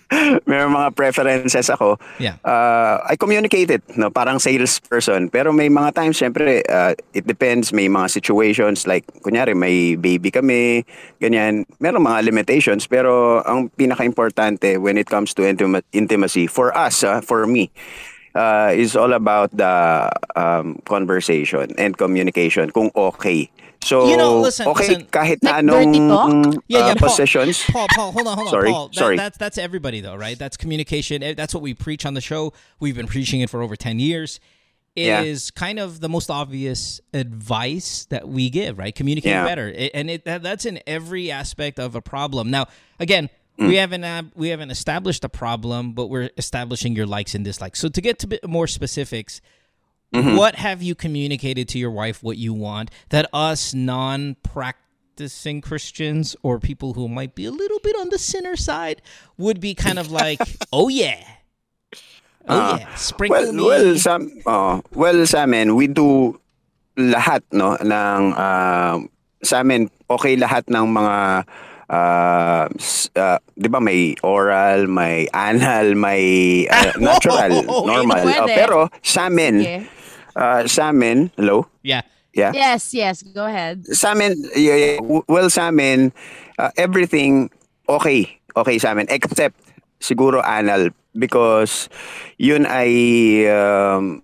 meron 0.50 0.72
mga 0.74 0.88
preferences 0.94 1.70
ako. 1.70 1.98
Yeah. 2.18 2.38
Uh, 2.42 3.02
I 3.06 3.16
communicate 3.16 3.70
it, 3.70 3.82
no, 3.96 4.10
parang 4.10 4.38
salesperson. 4.38 5.30
Pero 5.30 5.52
may 5.52 5.68
mga 5.68 5.94
times 5.94 6.18
syempre 6.18 6.62
uh, 6.66 6.94
it 7.14 7.26
depends, 7.26 7.72
may 7.72 7.88
mga 7.88 8.10
situations 8.10 8.86
like 8.86 9.06
kunyari 9.22 9.54
may 9.54 9.96
baby 9.96 10.30
kami, 10.30 10.84
ganyan. 11.22 11.66
Meron 11.78 12.02
mga 12.02 12.26
limitations 12.26 12.86
pero 12.86 13.42
ang 13.46 13.70
pinaka-importante 13.74 14.78
when 14.78 14.98
it 14.98 15.06
comes 15.06 15.34
to 15.34 15.42
intima- 15.42 15.84
intimacy 15.92 16.46
for 16.46 16.74
us, 16.76 17.02
ah, 17.04 17.20
for 17.20 17.46
me, 17.46 17.70
uh, 18.36 18.70
is 18.74 18.94
all 18.94 19.12
about 19.12 19.50
the 19.56 20.10
um, 20.36 20.78
conversation 20.84 21.72
and 21.78 21.96
communication 21.96 22.70
kung 22.70 22.90
okay. 22.94 23.48
So, 23.86 24.08
You 24.10 24.16
know, 24.16 24.40
listen, 24.40 24.66
okay 24.66 24.88
listen. 24.88 25.06
kahit 25.06 25.38
Like 25.42 25.62
anong 25.62 25.94
talk? 26.10 26.64
Yeah, 26.66 26.78
yeah, 26.78 26.84
uh, 26.86 26.94
Paul. 26.96 27.08
possessions. 27.08 27.62
Paul, 27.70 27.86
Paul, 27.94 28.10
hold 28.12 28.26
on, 28.26 28.34
hold 28.36 28.48
on, 28.48 28.50
Sorry, 28.50 28.70
Paul. 28.70 28.88
That, 28.88 28.94
sorry. 28.98 29.16
That's 29.16 29.38
that's 29.38 29.58
everybody 29.58 30.00
though, 30.00 30.16
right? 30.16 30.36
That's 30.38 30.56
communication. 30.56 31.22
Eh, 31.22 31.34
That's 31.34 31.54
what 31.54 31.62
we 31.62 31.72
preach 31.74 32.04
on 32.04 32.14
the 32.14 32.20
show. 32.20 32.52
We've 32.80 32.96
been 32.96 33.06
preaching 33.06 33.40
it 33.42 33.48
for 33.50 33.62
over 33.62 33.76
ten 33.76 33.98
years. 34.00 34.40
It 34.96 35.06
Yeah. 35.06 35.22
is 35.22 35.50
kind 35.52 35.78
of 35.78 36.00
the 36.00 36.08
most 36.08 36.30
obvious 36.30 37.00
advice 37.12 38.06
that 38.10 38.26
we 38.28 38.48
give, 38.50 38.78
right? 38.78 38.94
Communicate 38.94 39.30
Yeah. 39.30 39.44
better, 39.44 39.68
It- 39.68 39.92
and 39.94 40.10
it 40.10 40.24
that, 40.24 40.42
that's 40.42 40.64
in 40.66 40.80
every 40.86 41.30
aspect 41.30 41.78
of 41.78 41.94
a 41.94 42.00
problem. 42.02 42.50
Now, 42.50 42.66
again. 42.98 43.30
We 43.58 43.72
Mm. 43.72 43.80
haven't 43.80 44.04
uh, 44.04 44.22
we 44.34 44.48
haven't 44.50 44.70
established 44.70 45.24
a 45.24 45.30
problem, 45.30 45.94
but 45.94 46.08
we're 46.12 46.28
establishing 46.36 46.94
your 46.94 47.06
likes 47.06 47.34
and 47.34 47.42
dislikes. 47.42 47.78
So 47.80 47.88
to 47.88 48.00
get 48.02 48.18
to 48.18 48.26
bit 48.26 48.46
more 48.46 48.66
specifics, 48.66 49.40
Mhm. 50.14 50.36
what 50.38 50.54
have 50.54 50.82
you 50.82 50.94
communicated 50.94 51.68
to 51.68 51.78
your 51.78 51.90
wife 51.90 52.22
what 52.22 52.38
you 52.38 52.54
want 52.54 52.90
that 53.10 53.26
us 53.34 53.74
non-practicing 53.74 55.60
Christians 55.60 56.36
or 56.42 56.58
people 56.60 56.92
who 56.94 57.08
might 57.08 57.34
be 57.34 57.44
a 57.44 57.50
little 57.50 57.80
bit 57.82 57.96
on 57.98 58.10
the 58.10 58.18
sinner 58.18 58.56
side 58.56 59.02
would 59.36 59.60
be 59.60 59.74
kind 59.74 59.98
of 59.98 60.10
like, 60.10 60.40
oh 60.72 60.88
yeah, 60.88 61.20
oh 62.48 62.54
Ah, 62.60 62.78
yeah, 62.78 62.94
sprinkle 62.94 63.42
Well, 63.42 63.52
me. 63.52 63.64
well, 63.66 63.88
sa, 63.98 64.18
oh, 64.46 64.82
well, 64.94 65.26
sa 65.26 65.42
amin, 65.42 65.74
we 65.74 65.86
do 65.88 66.38
lahat, 66.96 67.42
no, 67.52 67.74
ng, 67.76 68.22
ah, 68.36 69.02
sa 69.42 69.60
amin, 69.60 69.90
okay 70.08 70.36
lahat 70.38 70.64
ng 70.70 70.86
mga, 70.86 71.16
s- 72.78 73.10
ah, 73.16 73.38
di 73.58 73.68
ba 73.68 73.80
may 73.82 74.14
oral, 74.22 74.86
may 74.86 75.26
anal, 75.34 75.94
may 75.98 76.64
ah, 76.70 76.92
natural, 77.02 77.52
Oh, 77.66 77.84
normal. 77.84 78.26
Oh, 78.38 78.46
pero 78.48 78.88
sa 79.02 79.26
amin, 79.26 79.60
Okay. 79.66 79.82
Ah, 80.36 80.62
sa 80.68 80.92
amin, 80.92 81.32
hello? 81.40 81.64
yeah. 81.82 82.04
Yeah? 82.36 82.52
Yes, 82.52 82.92
yes. 82.92 83.24
Go 83.24 83.48
ahead. 83.48 83.80
sa 83.96 84.12
amin, 84.12 84.36
y- 84.52 85.00
y- 85.00 85.24
well, 85.24 85.48
sa 85.48 85.72
amin, 85.72 86.12
uh, 86.60 86.68
everything 86.76 87.48
okay. 87.88 88.28
Okay 88.52 88.76
sa 88.76 88.92
amin. 88.92 89.08
Except, 89.08 89.56
siguro 90.04 90.44
anal. 90.44 90.92
Because, 91.16 91.88
yun 92.36 92.68
ay, 92.68 92.92
um, 93.48 94.20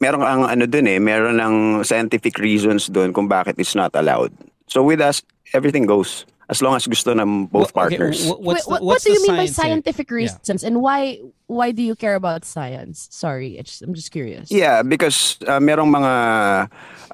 meron 0.00 0.24
ang 0.24 0.48
ano 0.48 0.64
dun 0.64 0.88
eh, 0.88 0.96
meron 0.96 1.36
ng 1.36 1.84
scientific 1.84 2.40
reasons 2.40 2.88
dun 2.88 3.12
kung 3.12 3.28
bakit 3.28 3.60
it's 3.60 3.76
not 3.76 3.92
allowed. 3.92 4.32
So 4.64 4.80
with 4.80 5.04
us, 5.04 5.20
everything 5.52 5.84
goes. 5.84 6.24
As 6.50 6.58
long 6.58 6.74
as 6.74 6.82
gusto 6.82 7.14
ng 7.14 7.46
both 7.46 7.70
Wha- 7.70 7.86
okay, 7.86 7.94
partners. 7.94 8.26
wha- 8.26 8.34
what's 8.42 8.66
the, 8.66 8.70
what, 8.74 8.82
what 8.82 8.98
what's 8.98 9.04
do 9.06 9.14
you 9.14 9.22
mean 9.22 9.38
by 9.38 9.46
scientific 9.46 10.10
reasons, 10.10 10.66
and 10.66 10.82
why 10.82 11.22
why 11.46 11.70
do 11.70 11.78
you 11.78 11.94
care 11.94 12.18
about 12.18 12.42
science? 12.42 13.06
Sorry, 13.14 13.54
it's, 13.54 13.78
I'm 13.86 13.94
just 13.94 14.10
curious. 14.10 14.50
Yeah, 14.50 14.82
because 14.82 15.38
uh, 15.46 15.62
merong 15.62 15.94
mga 15.94 16.12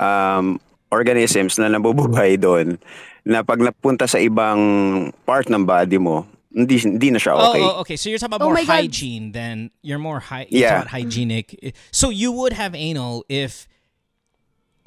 um, 0.00 0.56
organisms 0.88 1.60
na 1.60 1.68
nabubuhay 1.68 2.40
doon 2.40 2.80
na 3.28 3.44
pag 3.44 3.60
napunta 3.60 4.08
sa 4.08 4.16
ibang 4.16 5.12
part 5.28 5.52
ng 5.52 5.66
body 5.68 5.98
mo, 6.00 6.24
hindi, 6.54 6.78
hindi 6.80 7.12
na 7.12 7.18
siya 7.20 7.36
okay. 7.36 7.60
Oh, 7.60 7.76
oh, 7.76 7.80
okay. 7.84 7.96
So 8.00 8.08
you're 8.08 8.16
talking 8.16 8.32
about 8.40 8.40
Oh 8.40 8.48
more 8.48 8.56
my 8.56 8.64
God. 8.64 8.88
hygiene 8.88 9.32
than 9.36 9.68
you're 9.84 10.00
more 10.00 10.20
hy- 10.20 10.48
you're 10.48 10.64
Yeah. 10.64 10.88
hygienic. 10.88 11.76
So 11.92 12.08
you 12.08 12.32
would 12.32 12.54
have 12.56 12.72
anal 12.72 13.24
if, 13.28 13.68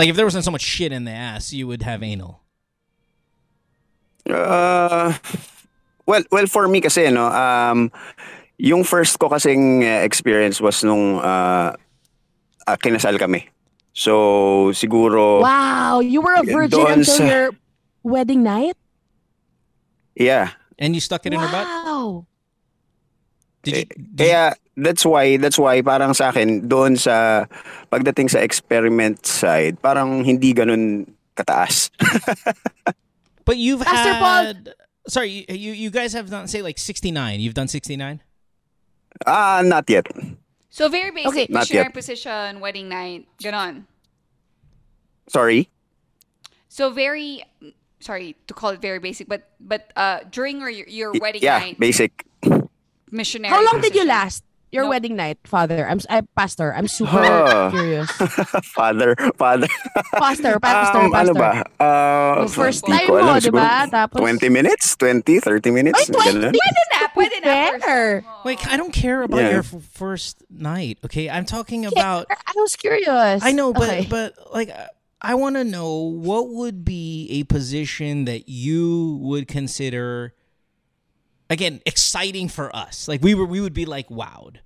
like, 0.01 0.09
if 0.09 0.15
there 0.17 0.25
wasn't 0.25 0.45
so 0.45 0.49
much 0.49 0.65
shit 0.65 0.89
in 0.91 1.05
the 1.05 1.11
ass, 1.13 1.53
you 1.53 1.67
would 1.67 1.83
have 1.83 2.01
anal. 2.01 2.41
Uh, 4.29 5.13
well, 6.05 6.23
well 6.31 6.47
for 6.47 6.67
me 6.67 6.81
kasi 6.81 7.09
no, 7.09 7.27
um 7.27 7.91
yung 8.59 8.83
first 8.83 9.17
ko 9.17 9.29
kasing 9.29 9.83
uh, 9.83 10.03
experience 10.03 10.59
was 10.59 10.83
nung 10.83 11.17
uh, 11.17 11.73
uh, 12.67 12.77
kinasal 12.77 13.17
kami. 13.17 13.47
So 13.95 14.69
siguro 14.71 15.41
Wow, 15.41 15.99
you 15.99 16.21
were 16.21 16.35
a 16.37 16.45
virgin 16.45 17.01
until 17.01 17.19
sa- 17.19 17.25
your 17.25 17.45
wedding 18.03 18.43
night. 18.43 18.77
yeah. 20.15 20.55
And 20.79 20.95
you 20.95 21.03
stuck 21.03 21.25
it 21.27 21.33
in 21.35 21.39
her 21.39 21.51
butt? 21.51 21.67
Wow. 21.67 22.23
Did 23.63 23.71
you? 23.75 23.83
Eh, 23.83 23.87
did 23.91 24.15
Kaya 24.15 24.55
that's 24.79 25.03
why 25.03 25.35
that's 25.35 25.59
why 25.59 25.83
parang 25.83 26.15
sa 26.15 26.31
akin 26.31 26.71
doon 26.71 26.95
sa 26.95 27.43
pagdating 27.91 28.31
sa 28.31 28.39
experiment 28.39 29.19
side, 29.27 29.75
parang 29.83 30.23
hindi 30.23 30.55
ganun 30.55 31.03
kataas. 31.35 31.91
but 33.49 33.57
you've 33.57 33.81
Pastor 33.81 34.13
Paul- 34.21 34.43
had. 34.53 34.73
Sorry, 35.09 35.29
you, 35.49 35.55
you 35.57 35.71
you 35.73 35.89
guys 35.89 36.13
have 36.13 36.29
done 36.29 36.45
say 36.45 36.61
like 36.61 36.77
69. 36.77 37.41
You've 37.41 37.57
done 37.57 37.65
69. 37.67 38.21
Ah, 39.25 39.61
not 39.65 39.89
yet. 39.89 40.05
So 40.69 40.85
very 40.87 41.09
basic 41.09 41.33
Okay. 41.33 41.47
Missionary 41.49 41.89
yet. 41.89 41.93
position, 41.97 42.61
wedding 42.61 42.87
night, 42.93 43.25
ganon. 43.41 43.89
Sorry. 45.27 45.69
So 46.69 46.93
very, 46.93 47.41
sorry 47.99 48.37
to 48.45 48.53
call 48.53 48.69
it 48.77 48.81
very 48.81 48.99
basic, 49.01 49.25
but 49.27 49.49
but 49.59 49.89
uh 49.97 50.19
during 50.29 50.61
your 50.61 50.69
your 50.69 51.11
Y- 51.11 51.19
wedding 51.21 51.41
yeah, 51.41 51.57
night, 51.57 51.79
basic. 51.81 52.25
missionary. 53.09 53.49
How 53.49 53.65
long 53.65 53.81
did 53.81 53.95
you 53.97 54.05
last? 54.05 54.43
Your 54.71 54.83
No. 54.85 54.89
wedding 54.93 55.15
night, 55.15 55.39
Father. 55.45 55.87
I'm, 55.89 55.97
s- 55.97 56.05
I, 56.09 56.21
Pastor. 56.37 56.73
I'm 56.75 56.87
super 56.87 57.09
Huh. 57.17 57.69
curious. 57.73 58.05
father, 58.77 59.15
father. 59.35 59.67
Pastor, 60.13 60.59
Pastor, 60.61 60.99
Um, 60.99 61.13
ano 61.13 61.33
Pastor. 61.33 61.33
ba? 61.33 61.51
Uh, 61.81 62.39
Yung 62.45 62.47
first 62.53 62.85
di 62.85 62.91
time 62.93 63.07
ko 63.09 63.17
mo, 63.17 63.39
di 63.39 63.49
ba? 63.49 63.87
Tapos- 63.89 64.21
20 64.21 64.49
minutes? 64.49 64.93
20, 64.95 65.39
30 65.41 65.71
minutes? 65.73 65.97
Ay, 65.97 66.13
20? 66.13 66.21
Ganun. 66.29 66.53
Pwede 66.53 66.81
na, 66.93 66.99
pwede 67.17 67.35
na. 67.41 67.53
first 67.81 68.25
Wait, 68.45 68.59
I 68.69 68.77
don't 68.77 68.93
care 68.93 69.23
about 69.23 69.41
Yeah. 69.41 69.59
your 69.59 69.65
f- 69.65 69.81
first 69.89 70.43
night. 70.53 70.97
Okay, 71.03 71.29
I'm 71.29 71.45
talking 71.45 71.85
about. 71.85 72.29
I 72.29 72.53
was 72.61 72.75
curious. 72.77 73.41
I 73.43 73.51
know, 73.51 73.73
but 73.73 73.89
Okay. 73.89 74.05
but 74.07 74.37
like 74.53 74.69
uh, 74.69 74.87
I 75.19 75.33
want 75.35 75.57
to 75.57 75.65
know 75.65 75.97
what 76.13 76.47
would 76.53 76.85
be 76.85 77.27
a 77.41 77.43
position 77.43 78.23
that 78.29 78.47
you 78.47 79.17
would 79.25 79.47
consider 79.51 80.31
again 81.49 81.81
exciting 81.85 82.47
for 82.47 82.73
us. 82.75 83.07
Like 83.07 83.21
we 83.21 83.33
were 83.35 83.45
we 83.45 83.61
would 83.61 83.73
be 83.73 83.85
like 83.85 84.09
wowed. 84.09 84.57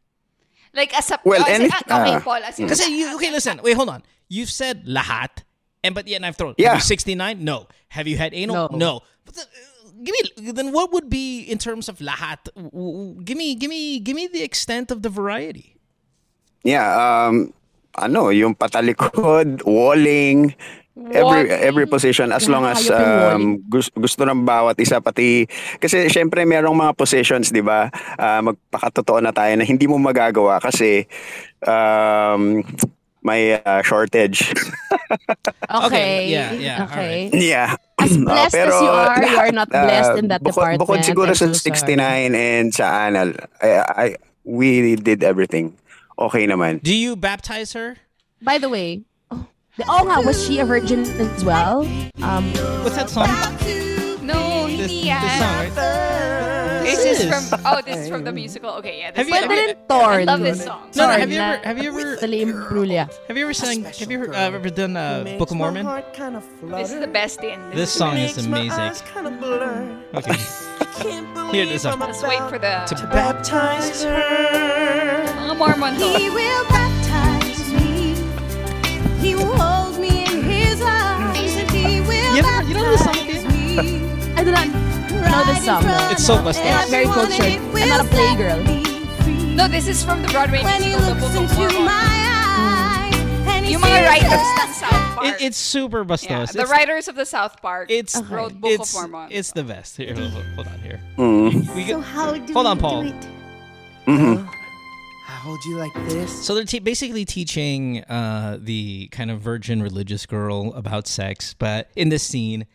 Like 0.73 0.95
as 0.97 1.11
a 1.11 1.19
Well, 1.23 1.41
oh, 1.41 1.49
as- 1.51 1.59
any- 1.59 1.69
ah, 1.89 2.01
okay. 2.01 2.19
Paul, 2.23 2.41
as 2.43 2.59
in- 2.59 2.65
Because 2.65 2.81
you 2.87 3.15
okay, 3.15 3.31
listen, 3.31 3.59
wait, 3.63 3.75
hold 3.77 3.89
on. 3.89 4.01
You've 4.27 4.49
said 4.49 4.85
lahat, 4.85 5.45
and 5.83 5.93
but 5.93 6.07
yet 6.07 6.23
I've 6.23 6.35
thrown. 6.35 6.55
Yeah. 6.57 6.79
69? 6.79 7.43
No. 7.43 7.67
Have 7.89 8.07
you 8.07 8.17
had 8.17 8.33
anal? 8.33 8.69
No. 8.73 9.01
But 9.25 9.35
the- 9.35 9.41
uh, 9.45 9.91
give 10.03 10.15
me 10.17 10.51
then 10.51 10.71
what 10.73 10.91
would 10.91 11.09
be 11.09 11.41
in 11.45 11.57
terms 11.61 11.87
of 11.87 11.99
lahat? 11.99 12.49
W- 12.57 12.71
w- 12.73 13.21
Give 13.23 13.37
me 13.37 13.53
give 13.53 13.69
me 13.69 13.99
give 13.99 14.15
me 14.17 14.25
the 14.27 14.41
extent 14.41 14.89
of 14.89 15.01
the 15.05 15.09
variety. 15.09 15.77
Yeah, 16.63 16.87
um, 17.27 17.53
ano, 17.99 18.29
yung 18.29 18.55
patalikod, 18.55 19.61
walling, 19.67 20.55
every 20.93 21.50
every 21.50 21.85
position 21.89 22.29
as 22.29 22.45
long 22.45 22.62
as 22.63 22.85
um, 22.88 23.57
gusto, 23.65 23.89
gusto 23.97 24.21
ng 24.23 24.45
bawat 24.45 24.77
isa 24.77 25.01
pati 25.01 25.50
kasi 25.81 26.05
syempre 26.05 26.45
merong 26.45 26.77
mga 26.77 26.93
positions 26.93 27.50
'di 27.50 27.65
ba 27.65 27.89
Ah, 28.13 28.45
magpakatotoo 28.45 29.17
na 29.17 29.33
tayo 29.33 29.57
na 29.57 29.65
hindi 29.65 29.89
mo 29.89 29.97
magagawa 29.97 30.62
kasi 30.62 31.09
um, 31.65 32.62
may 33.25 33.57
ah, 33.57 33.81
shortage 33.81 34.45
Okay. 35.83 36.29
yeah, 36.29 36.51
yeah, 36.53 36.85
Okay. 36.85 37.29
yeah 37.33 37.73
As 37.97 38.13
Ah, 38.29 38.50
blessed 38.50 38.55
as 38.69 38.75
you 38.77 38.91
are, 38.93 39.21
you 39.25 39.38
are 39.39 39.51
not 39.51 39.69
blessed 39.85 40.15
in 40.19 40.27
that 40.29 40.41
bukod, 40.43 40.77
department. 40.77 40.81
bukod 40.85 41.00
siguro 41.01 41.29
I'm 41.33 41.39
sa 41.39 41.50
so 41.50 41.57
sorry. 41.57 41.97
69 41.97 42.35
and 42.35 42.67
sa 42.69 42.85
anal 43.09 43.33
I, 43.63 43.69
I, 43.81 44.07
we 44.45 44.93
did 44.95 45.23
everything 45.23 45.73
okay 46.19 46.45
naman 46.45 46.83
Do 46.83 46.93
you 46.93 47.15
baptize 47.15 47.73
her? 47.73 47.97
By 48.43 48.59
the 48.59 48.67
way, 48.67 49.07
oh, 49.88 50.03
the- 50.06 50.12
nga, 50.12 50.22
was 50.25 50.46
she 50.46 50.60
a 50.60 50.65
virgin 50.65 51.01
as 51.03 51.44
well? 51.44 51.82
Um, 52.22 52.46
What's 52.84 52.96
that 52.96 53.10
song? 53.10 53.27
No, 54.24 54.68
This, 54.68 54.88
hindi 54.88 55.10
this 55.10 55.38
song, 55.39 55.56
right? 55.60 55.74
This 56.84 57.03
This 57.03 57.20
is 57.20 57.25
is. 57.25 57.50
from 57.50 57.62
oh, 57.65 57.82
this 57.82 57.96
is 57.98 58.10
from 58.10 58.24
the 58.24 58.32
musical. 58.32 58.70
Okay, 58.84 59.00
yeah. 59.00 59.12
This 59.12 59.27
Have 59.27 59.30
you 59.30 59.36
is 59.36 59.42
pwede 59.42 59.44
ever- 59.44 59.68
rin 59.68 59.75
torn. 59.88 60.20
I 60.20 60.24
love 60.24 60.39
this 60.42 60.63
song. 60.63 60.82
No, 60.96 61.08
no, 61.08 61.13
have 61.15 61.32
you 61.32 61.39
ever 61.39 61.63
have 61.63 61.77
you 61.80 61.89
ever 61.92 62.18
Dali 62.20 62.44
Brulia. 62.68 63.08
have 63.27 63.38
you 63.38 63.44
ever 63.48 63.53
sang 63.56 63.84
have 63.84 64.12
you 64.12 64.20
ever, 64.24 64.34
uh, 64.36 64.51
ever 64.51 64.70
done 64.70 64.96
uh, 64.96 65.24
Book 65.39 65.51
of 65.51 65.58
Mormon? 65.58 65.84
This 66.75 66.92
is 66.92 67.00
the 67.00 67.08
best 67.08 67.39
in. 67.44 67.60
This 67.72 67.92
song 67.92 68.18
is 68.20 68.36
amazing. 68.46 68.92
Okay. 70.15 70.36
Here 71.56 71.65
this 71.68 71.84
song. 71.84 72.00
Let's 72.00 72.24
wait 72.24 72.44
for 72.51 72.60
the 72.60 72.84
To 72.88 72.96
baptize 73.12 74.03
her. 74.03 75.24
mga 75.39 75.56
Mormon 75.58 75.96
to. 76.00 76.08
He 76.20 76.30
will 76.30 76.63
baptize 76.68 77.00
me. 77.00 77.02
He 79.24 79.36
will 79.36 79.56
hold 79.56 80.00
me 80.00 80.25
in 80.25 80.44
his 80.44 80.82
arms, 80.82 81.38
and 81.56 81.70
he 81.72 82.01
will 82.01 82.36
You 82.36 82.44
ever- 82.44 82.63
you 82.68 82.74
know 82.75 82.92
this 82.92 83.03
song, 83.03 83.13
baptize 83.15 83.46
me. 83.46 84.03
I 84.36 84.44
do 84.44 84.51
not 84.51 84.68
know 84.68 85.44
this 85.48 85.63
song. 85.65 85.84
It's 86.12 86.25
so 86.25 86.42
busted. 86.44 86.65
I'm 86.65 86.74
not 86.82 86.89
very 86.89 87.06
cultured. 87.06 87.46
I'm 87.46 87.89
not 87.89 88.01
a 88.01 88.10
playgirl. 88.10 89.56
No, 89.56 89.68
this 89.68 89.88
is 89.88 90.03
from 90.03 90.22
the 90.24 90.27
Broadway 90.30 90.63
When 90.63 90.82
he 90.82 90.89
musical, 90.89 91.13
The 91.15 91.22
looks 91.22 91.22
Book 91.22 91.36
of 91.36 91.51
into 91.51 91.56
Mormon. 91.77 91.86
my 91.86 92.15
eyes, 92.27 93.15
and 93.48 93.65
he 93.65 93.72
Yung 93.74 93.82
mga 93.82 94.08
writers 94.10 94.30
the 94.32 94.63
ng 94.68 94.74
South 94.74 95.15
Park. 95.15 95.25
It, 95.27 95.42
it's 95.46 95.58
super 95.58 96.00
yeah, 96.00 96.46
the 96.46 96.62
it's, 96.62 96.72
writers 96.72 97.08
of 97.08 97.15
the 97.15 97.25
South 97.25 97.62
Park. 97.62 97.89
it's 97.92 98.20
wrote 98.30 98.60
Book 98.60 98.72
it's, 98.72 98.94
of 98.98 99.10
Mormon. 99.12 99.30
it's 99.32 99.51
the 99.51 99.63
best. 99.63 99.96
Here, 99.98 100.13
hold, 100.15 100.32
hold- 100.32 100.46
hold 100.56 100.68
on 100.68 100.80
here. 100.80 101.00
Mm. 101.18 101.75
We 101.75 101.88
So 101.88 102.01
how 102.01 102.34
do 102.34 102.42
Hold 102.53 102.65
we 102.65 102.72
on, 102.72 102.80
Paul. 102.80 103.01
do 103.03 103.08
it? 103.10 103.27
Mhm. 104.08 104.50
I 105.43 105.45
hold 105.45 105.65
you 105.65 105.75
like 105.75 105.93
this. 106.07 106.45
so 106.45 106.55
they're 106.55 106.63
te- 106.63 106.79
basically 106.79 107.25
teaching 107.25 108.01
uh, 108.05 108.57
the 108.62 109.09
kind 109.09 109.29
of 109.29 109.41
virgin 109.41 109.83
religious 109.83 110.25
girl 110.25 110.73
about 110.73 111.05
sex, 111.05 111.53
but 111.53 111.89
in 111.97 112.07
this 112.07 112.23
scene, 112.23 112.65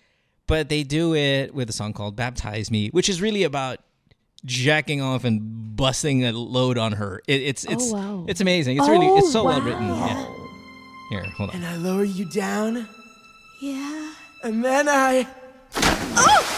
but 0.46 0.68
they 0.68 0.82
do 0.82 1.14
it 1.14 1.54
with 1.54 1.70
a 1.70 1.72
song 1.72 1.94
called 1.94 2.14
"Baptize 2.14 2.70
Me," 2.70 2.88
which 2.90 3.08
is 3.08 3.22
really 3.22 3.44
about 3.44 3.78
jacking 4.44 5.00
off 5.00 5.24
and 5.24 5.76
busting 5.76 6.26
a 6.26 6.32
load 6.32 6.76
on 6.76 6.92
her. 6.92 7.22
It, 7.26 7.40
it's 7.40 7.64
it's 7.64 7.90
wow. 7.90 8.26
it's 8.28 8.42
amazing. 8.42 8.76
It's 8.76 8.86
really 8.86 9.06
it's 9.06 9.32
so 9.32 9.40
Oh, 9.40 9.44
well 9.44 9.62
written. 9.62 9.86
Yeah. 9.88 10.26
Here, 11.08 11.24
hold 11.24 11.48
on. 11.48 11.56
And 11.56 11.64
I 11.64 11.76
lower 11.76 12.04
you 12.04 12.26
down, 12.26 12.86
Yeah. 13.62 14.12
and 14.44 14.62
then 14.62 14.90
I. 14.90 15.26
I 15.74 16.57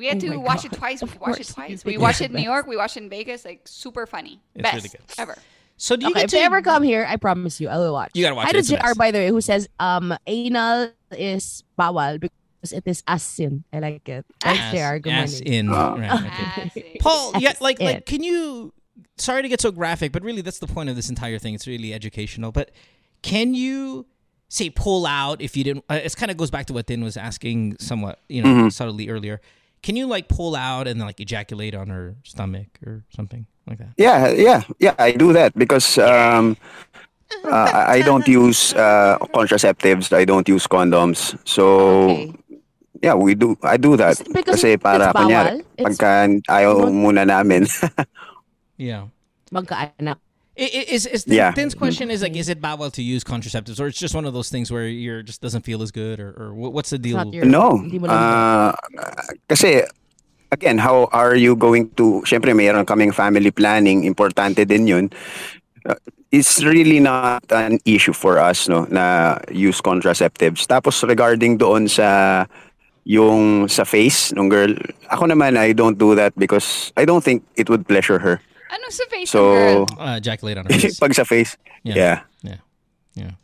We 0.00 0.06
had 0.06 0.16
Oh 0.16 0.28
to 0.32 0.36
watch 0.38 0.62
God. 0.62 0.72
it 0.72 0.78
twice. 0.78 1.02
We 1.02 1.10
watched 1.20 1.40
it 1.40 1.48
twice. 1.48 1.84
We 1.90 1.98
watched 1.98 2.22
it 2.22 2.30
in. 2.30 2.36
New 2.36 2.42
York. 2.42 2.66
We 2.66 2.76
watched 2.76 2.96
it 2.96 3.02
in 3.04 3.10
Vegas. 3.10 3.44
Like 3.44 3.60
super 3.68 4.06
funny. 4.06 4.40
It's 4.54 4.62
best 4.62 4.76
really 4.76 4.88
good. 4.88 5.00
ever. 5.18 5.36
So 5.76 5.94
do 5.96 6.06
you 6.06 6.10
Okay, 6.12 6.20
get 6.20 6.24
if 6.24 6.30
to 6.30 6.36
they 6.36 6.42
ever 6.44 6.62
come 6.62 6.82
here, 6.82 7.04
I 7.08 7.16
promise 7.16 7.60
you, 7.60 7.68
I 7.68 7.76
will 7.76 7.92
watch. 7.92 8.10
You 8.14 8.22
gotta 8.22 8.34
watch 8.34 8.46
I 8.46 8.50
it, 8.50 8.66
had 8.68 8.78
a 8.80 8.82
JR, 8.92 8.94
by 8.98 9.10
the 9.10 9.18
way, 9.18 9.28
who 9.28 9.40
says 9.40 9.68
um 9.78 10.16
anal 10.26 10.90
is 11.12 11.64
bawal 11.78 12.18
because 12.18 12.72
it 12.72 12.82
is 12.86 13.02
as 13.06 13.22
sin. 13.22 13.64
I 13.72 13.78
like 13.80 14.08
it. 14.08 14.24
Thanks, 14.40 14.60
ass, 14.60 14.72
JR. 14.72 14.98
Good 14.98 15.12
ass 15.12 15.32
morning. 15.40 15.52
in? 15.52 15.70
Right, 15.70 16.46
okay. 16.56 16.68
See. 16.74 16.96
Paul, 17.00 17.32
yeah, 17.38 17.52
like 17.60 17.80
like 17.80 18.06
can 18.06 18.22
you 18.22 18.72
sorry 19.18 19.42
to 19.42 19.48
get 19.48 19.60
so 19.60 19.70
graphic, 19.70 20.12
but 20.12 20.22
really 20.22 20.40
that's 20.42 20.58
the 20.58 20.66
point 20.66 20.88
of 20.88 20.96
this 20.96 21.08
entire 21.10 21.38
thing. 21.38 21.54
It's 21.54 21.66
really 21.66 21.92
educational. 21.94 22.52
But 22.52 22.70
can 23.22 23.54
you 23.54 24.06
say 24.48 24.68
pull 24.68 25.06
out 25.06 25.40
if 25.40 25.56
you 25.56 25.62
didn't 25.64 25.84
uh, 25.88 26.00
it 26.02 26.14
kind 26.16 26.30
of 26.30 26.36
goes 26.36 26.50
back 26.50 26.66
to 26.66 26.72
what 26.72 26.86
Tin 26.88 27.04
was 27.04 27.16
asking 27.16 27.76
somewhat, 27.78 28.18
you 28.28 28.42
know, 28.42 28.68
subtly 28.68 29.08
earlier. 29.08 29.40
Can 29.82 29.96
you 29.96 30.06
like 30.06 30.28
pull 30.28 30.54
out 30.56 30.86
and 30.86 31.00
like 31.00 31.20
ejaculate 31.20 31.74
on 31.74 31.88
her 31.88 32.16
stomach 32.22 32.68
or 32.84 33.04
something 33.08 33.46
like 33.66 33.78
that? 33.78 33.96
Yeah, 33.96 34.28
yeah, 34.28 34.60
yeah. 34.78 34.94
I 35.00 35.12
do 35.12 35.32
that 35.32 35.56
because 35.56 35.96
um, 35.96 36.56
uh, 37.48 37.70
I 37.72 37.98
I 37.98 37.98
don't 38.04 38.28
use 38.28 38.76
uh, 38.76 39.16
contraceptives. 39.32 40.12
I 40.12 40.24
don't 40.28 40.44
use 40.48 40.68
condoms. 40.68 41.32
So 41.48 41.64
Okay. 42.12 42.32
yeah, 43.00 43.16
we 43.16 43.32
do. 43.32 43.56
I 43.64 43.80
do 43.80 43.96
that 43.96 44.20
Because 44.28 44.60
kasi 44.60 44.76
it's 44.76 44.82
para 44.84 45.16
bawal, 45.16 45.24
kunyari 45.24 45.64
it's- 45.80 45.84
pagka 45.96 46.28
ayaw 46.52 46.92
muna 46.92 47.24
namin. 47.24 47.64
Yeah. 48.80 49.08
Magkaanak. 49.52 50.20
I- 50.60 50.68
i- 50.84 50.88
Is 50.92 51.08
is 51.08 51.24
the, 51.24 51.40
Yeah. 51.40 51.56
Tin's 51.56 51.72
question 51.72 52.12
is 52.12 52.20
like 52.20 52.36
is 52.36 52.52
it 52.52 52.60
bawal 52.60 52.92
to 52.92 53.00
use 53.02 53.24
contraceptives 53.24 53.80
or 53.80 53.88
it's 53.88 53.96
just 53.98 54.12
one 54.14 54.28
of 54.28 54.36
those 54.36 54.52
things 54.52 54.68
where 54.68 54.84
you're 54.84 55.24
just 55.24 55.40
doesn't 55.40 55.64
feel 55.64 55.80
as 55.80 55.88
good 55.90 56.20
or, 56.20 56.36
or 56.36 56.52
what's 56.52 56.92
the 56.92 57.00
deal? 57.00 57.16
Your- 57.32 57.48
no. 57.48 57.80
Hindi 57.80 57.96
mo 57.98 58.06
lang 58.12 58.20
Uh, 58.20 58.72
kasi 59.48 59.82
again, 60.52 60.76
how 60.78 61.08
are 61.16 61.32
you 61.34 61.56
going 61.56 61.88
to 61.96 62.20
Syempre 62.28 62.52
mayroon 62.52 62.84
kaming 62.84 63.14
family 63.16 63.48
planning, 63.50 64.04
importante 64.04 64.68
din 64.68 64.84
'yun. 64.84 65.06
Uh, 65.88 65.96
it's 66.28 66.60
really 66.60 67.00
not 67.00 67.40
an 67.48 67.80
issue 67.88 68.12
for 68.12 68.36
us 68.36 68.68
no 68.68 68.84
na 68.92 69.38
use 69.48 69.80
contraceptives. 69.80 70.68
Tapos 70.68 71.00
regarding 71.08 71.56
doon 71.56 71.88
sa 71.88 72.44
yung 73.08 73.64
sa 73.66 73.88
face 73.88 74.28
ng 74.36 74.52
girl, 74.52 74.76
ako 75.08 75.24
naman 75.24 75.56
I 75.56 75.72
don't 75.72 75.96
do 75.96 76.12
that 76.20 76.36
because 76.36 76.92
I 77.00 77.08
don't 77.08 77.24
think 77.24 77.40
it 77.56 77.72
would 77.72 77.88
pleasure 77.88 78.20
her. 78.20 78.44
Ano 78.70 78.86
sa 78.90 79.04
face 79.10 79.30
So 79.30 79.42
girl? 79.50 79.86
uh, 79.98 80.16
ejaculate 80.22 80.58
on 80.58 80.64
her 80.66 80.72
face. 80.78 80.98
pag 80.98 81.14
sa 81.14 81.24
face, 81.26 81.58
Yeah. 81.82 81.94
yeah. 81.98 82.18
Yeah. 82.46 82.60
Yeah. 83.18 83.34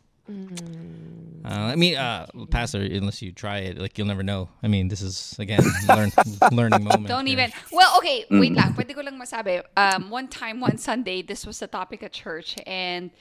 Uh, 1.47 1.71
I 1.71 1.75
mean, 1.75 1.95
uh, 1.95 2.27
Pastor, 2.51 2.79
unless 2.83 3.21
you 3.21 3.31
try 3.31 3.59
it, 3.71 3.77
like 3.77 3.97
you'll 3.97 4.07
never 4.07 4.23
know. 4.23 4.49
I 4.61 4.67
mean, 4.67 4.89
this 4.89 5.01
is 5.01 5.35
again 5.39 5.63
learn 5.87 6.11
learning 6.51 6.83
moment. 6.83 7.07
Don't 7.07 7.25
here. 7.25 7.39
even. 7.39 7.51
Well, 7.71 7.95
okay, 7.99 8.25
wait 8.29 8.51
lang. 8.51 8.73
Pwede 8.75 8.91
ko 8.95 8.99
lang 9.01 9.15
masabi. 9.15 9.63
Um, 9.79 10.09
one 10.11 10.27
time, 10.27 10.59
one 10.59 10.77
Sunday, 10.77 11.21
this 11.23 11.45
was 11.47 11.59
the 11.59 11.67
topic 11.67 12.03
at 12.03 12.11
church 12.11 12.55
and 12.67 13.11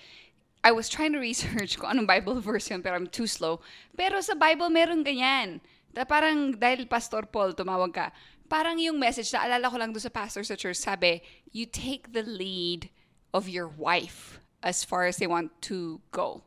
I 0.66 0.72
was 0.74 0.88
trying 0.90 1.12
to 1.14 1.22
research 1.22 1.78
kung 1.78 1.94
anong 1.94 2.06
Bible 2.10 2.40
verse 2.42 2.66
yun, 2.70 2.82
pero 2.82 2.96
I'm 2.98 3.06
too 3.06 3.30
slow. 3.30 3.60
Pero 3.94 4.18
sa 4.20 4.34
Bible, 4.34 4.66
meron 4.70 5.06
ganyan. 5.06 5.60
Da 5.94 6.02
parang 6.04 6.58
dahil 6.58 6.90
Pastor 6.90 7.22
Paul, 7.30 7.54
tumawag 7.54 7.94
ka, 7.94 8.10
parang 8.48 8.78
yung 8.78 8.98
message, 8.98 9.30
naalala 9.32 9.70
ko 9.70 9.76
lang 9.76 9.92
doon 9.92 10.00
sa 10.00 10.08
pastor 10.08 10.44
sa 10.44 10.54
church, 10.54 10.76
sabi, 10.76 11.22
you 11.52 11.66
take 11.66 12.12
the 12.12 12.22
lead 12.22 12.90
of 13.34 13.48
your 13.48 13.68
wife 13.68 14.40
as 14.62 14.84
far 14.84 15.06
as 15.06 15.18
they 15.18 15.26
want 15.26 15.50
to 15.62 16.00
go. 16.10 16.42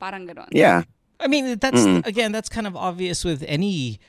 Parang 0.00 0.26
ganon. 0.26 0.48
Yeah. 0.52 0.82
I 1.20 1.28
mean, 1.28 1.58
that's 1.58 1.82
mm-hmm. 1.82 2.08
again, 2.08 2.32
that's 2.32 2.48
kind 2.48 2.66
of 2.66 2.74
obvious 2.74 3.24
with 3.24 3.44
any 3.46 4.00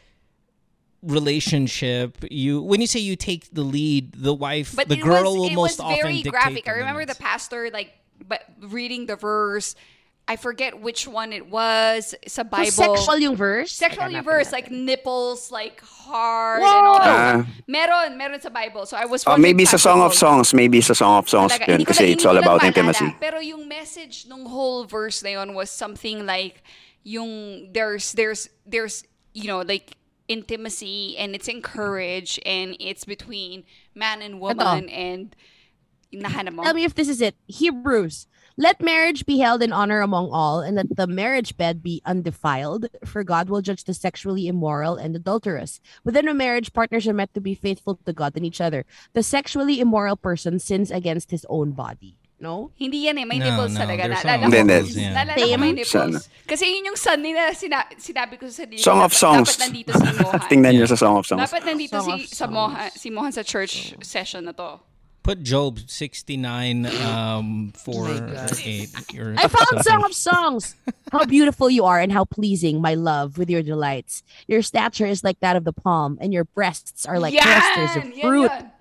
relationship. 1.03 2.23
You 2.29 2.61
when 2.61 2.79
you 2.79 2.87
say 2.87 2.99
you 2.99 3.15
take 3.15 3.53
the 3.53 3.63
lead, 3.63 4.13
the 4.13 4.33
wife, 4.33 4.75
But 4.75 4.87
the 4.87 4.95
it 4.95 5.03
girl 5.03 5.23
was, 5.23 5.35
will 5.35 5.45
it 5.45 5.55
most 5.55 5.79
was 5.79 5.79
often 5.79 6.01
very 6.01 6.15
dictate 6.23 6.31
graphic. 6.31 6.67
I 6.67 6.71
remember 6.71 7.05
the 7.05 7.15
pastor 7.15 7.69
like 7.71 7.91
but 8.25 8.41
reading 8.61 9.07
the 9.07 9.15
verse. 9.15 9.75
I 10.27 10.35
forget 10.37 10.79
which 10.79 11.07
one 11.07 11.33
it 11.33 11.49
was. 11.49 12.15
Sa 12.27 12.43
So 12.43 12.49
Bible. 12.49 12.71
sexual 12.71 13.19
yung 13.19 13.35
verse? 13.35 13.71
Sexual 13.73 14.07
Teka, 14.07 14.13
yung 14.15 14.23
verse, 14.23 14.51
like 14.51 14.71
nipples, 14.71 15.51
like 15.51 15.81
hard 15.81 16.61
and 16.61 16.87
all 16.87 16.99
that 16.99 17.43
stuff. 17.43 17.47
Meron, 17.67 18.17
meron 18.17 18.39
sa 18.39 18.49
Bible. 18.49 18.85
So 18.85 18.95
I 18.95 19.05
was 19.05 19.25
Oh, 19.27 19.31
wondering, 19.31 19.57
maybe 19.57 19.65
sa 19.65 19.75
Pastor 19.75 19.89
Song 19.89 20.01
of 20.01 20.13
Songs, 20.13 20.53
maybe 20.53 20.79
sa 20.79 20.93
Song 20.93 21.17
of 21.19 21.27
Songs 21.27 21.51
talaga, 21.51 21.67
yun 21.67 21.83
kasi 21.83 22.11
it's 22.13 22.25
all 22.25 22.37
about 22.37 22.63
intimacy. 22.63 23.11
Pero 23.19 23.39
yung 23.39 23.67
message 23.67 24.25
nung 24.29 24.45
whole 24.45 24.85
verse 24.85 25.21
na 25.23 25.29
yun 25.41 25.53
was 25.53 25.69
something 25.69 26.25
like 26.25 26.63
yung 27.03 27.67
there's 27.73 28.13
there's 28.13 28.47
there's 28.63 29.03
you 29.33 29.47
know 29.49 29.61
like 29.65 29.97
intimacy 30.29 31.17
and 31.17 31.35
it's 31.35 31.49
encouraged 31.49 32.39
and 32.45 32.77
it's 32.79 33.03
between 33.03 33.65
man 33.95 34.21
and 34.21 34.39
woman 34.39 34.87
and 34.87 35.35
nahanap 36.13 36.53
mo. 36.53 36.63
Tell 36.63 36.73
me 36.77 36.85
if 36.85 36.95
this 36.95 37.09
is 37.09 37.19
it. 37.19 37.35
Hebrews. 37.47 38.27
Let 38.57 38.81
marriage 38.81 39.25
be 39.25 39.39
held 39.39 39.63
in 39.63 39.71
honor 39.71 40.01
among 40.01 40.29
all, 40.31 40.59
and 40.59 40.75
let 40.75 40.95
the 40.95 41.07
marriage 41.07 41.55
bed 41.57 41.81
be 41.81 42.01
undefiled, 42.05 42.87
for 43.05 43.23
God 43.23 43.49
will 43.49 43.61
judge 43.61 43.83
the 43.83 43.93
sexually 43.93 44.47
immoral 44.47 44.95
and 44.95 45.15
adulterous. 45.15 45.79
Within 46.03 46.27
a 46.27 46.33
marriage, 46.33 46.73
partners 46.73 47.07
are 47.07 47.13
meant 47.13 47.33
to 47.33 47.41
be 47.41 47.55
faithful 47.55 47.99
to 48.05 48.13
God 48.13 48.35
and 48.35 48.45
each 48.45 48.61
other. 48.61 48.85
The 49.13 49.23
sexually 49.23 49.79
immoral 49.79 50.15
person 50.15 50.59
sins 50.59 50.91
against 50.91 51.31
his 51.31 51.45
own 51.49 51.71
body. 51.71 52.17
No? 52.41 52.73
Hindi 52.73 53.05
yan 53.05 53.21
eh. 53.21 53.25
May 53.25 53.37
No, 53.37 53.45
nipples 53.53 53.73
no, 53.77 53.85
talaga. 53.85 54.09
there's 54.09 54.25
Naalala 54.25 54.41
some 54.41 54.51
ko. 54.51 54.57
Hindi, 54.57 54.73
nipples, 54.73 54.97
yeah. 54.97 55.13
Naalala 55.13 55.33
ko 55.37 55.57
may 55.61 55.71
nipples. 55.77 56.29
Kasi 56.49 56.65
yun 56.65 56.85
yung 56.89 56.97
son 56.97 57.21
nila. 57.21 57.53
Sina, 57.53 57.85
sinabi 58.01 58.33
ko 58.41 58.49
sa 58.49 58.65
dito. 58.65 58.81
Song 58.81 58.97
of 59.05 59.13
Songs. 59.13 59.45
Dapat 59.45 59.61
nandito 59.69 59.93
si 59.93 60.09
Mohan. 60.09 60.41
Tingnan 60.49 60.73
niyo 60.73 60.87
sa 60.89 60.97
Song 60.97 61.15
of 61.21 61.25
Songs. 61.29 61.45
Dapat 61.45 61.61
nandito 61.69 62.01
Song 62.01 62.17
si, 62.17 62.25
of 62.25 62.33
sa 62.33 62.45
Mohan, 62.49 62.89
si 62.97 63.07
Mohan 63.13 63.31
sa 63.31 63.45
church 63.45 63.93
session 64.01 64.49
na 64.49 64.57
to. 64.57 64.81
Put 65.23 65.43
Job 65.43 65.79
sixty 65.85 66.35
nine 66.35 66.87
um 66.87 67.71
four 67.75 68.07
eight. 68.09 68.89
Or 69.19 69.35
I 69.37 69.47
found 69.47 69.67
something. 69.67 69.83
Song 69.83 70.03
of 70.03 70.13
Songs. 70.13 70.75
How 71.11 71.25
beautiful 71.25 71.69
you 71.69 71.85
are 71.85 71.99
and 71.99 72.11
how 72.11 72.25
pleasing, 72.25 72.81
my 72.81 72.95
love, 72.95 73.37
with 73.37 73.49
your 73.49 73.61
delights. 73.61 74.23
Your 74.47 74.63
stature 74.63 75.05
is 75.05 75.23
like 75.23 75.39
that 75.41 75.55
of 75.55 75.63
the 75.63 75.73
palm, 75.73 76.17
and 76.21 76.33
your 76.33 76.45
breasts 76.45 77.05
are 77.05 77.19
like 77.19 77.33
yan! 77.35 77.43
clusters 77.43 78.03
of 78.03 78.17
Yan 78.17 78.21
fruit. 78.27 78.51
yan. 78.51 78.71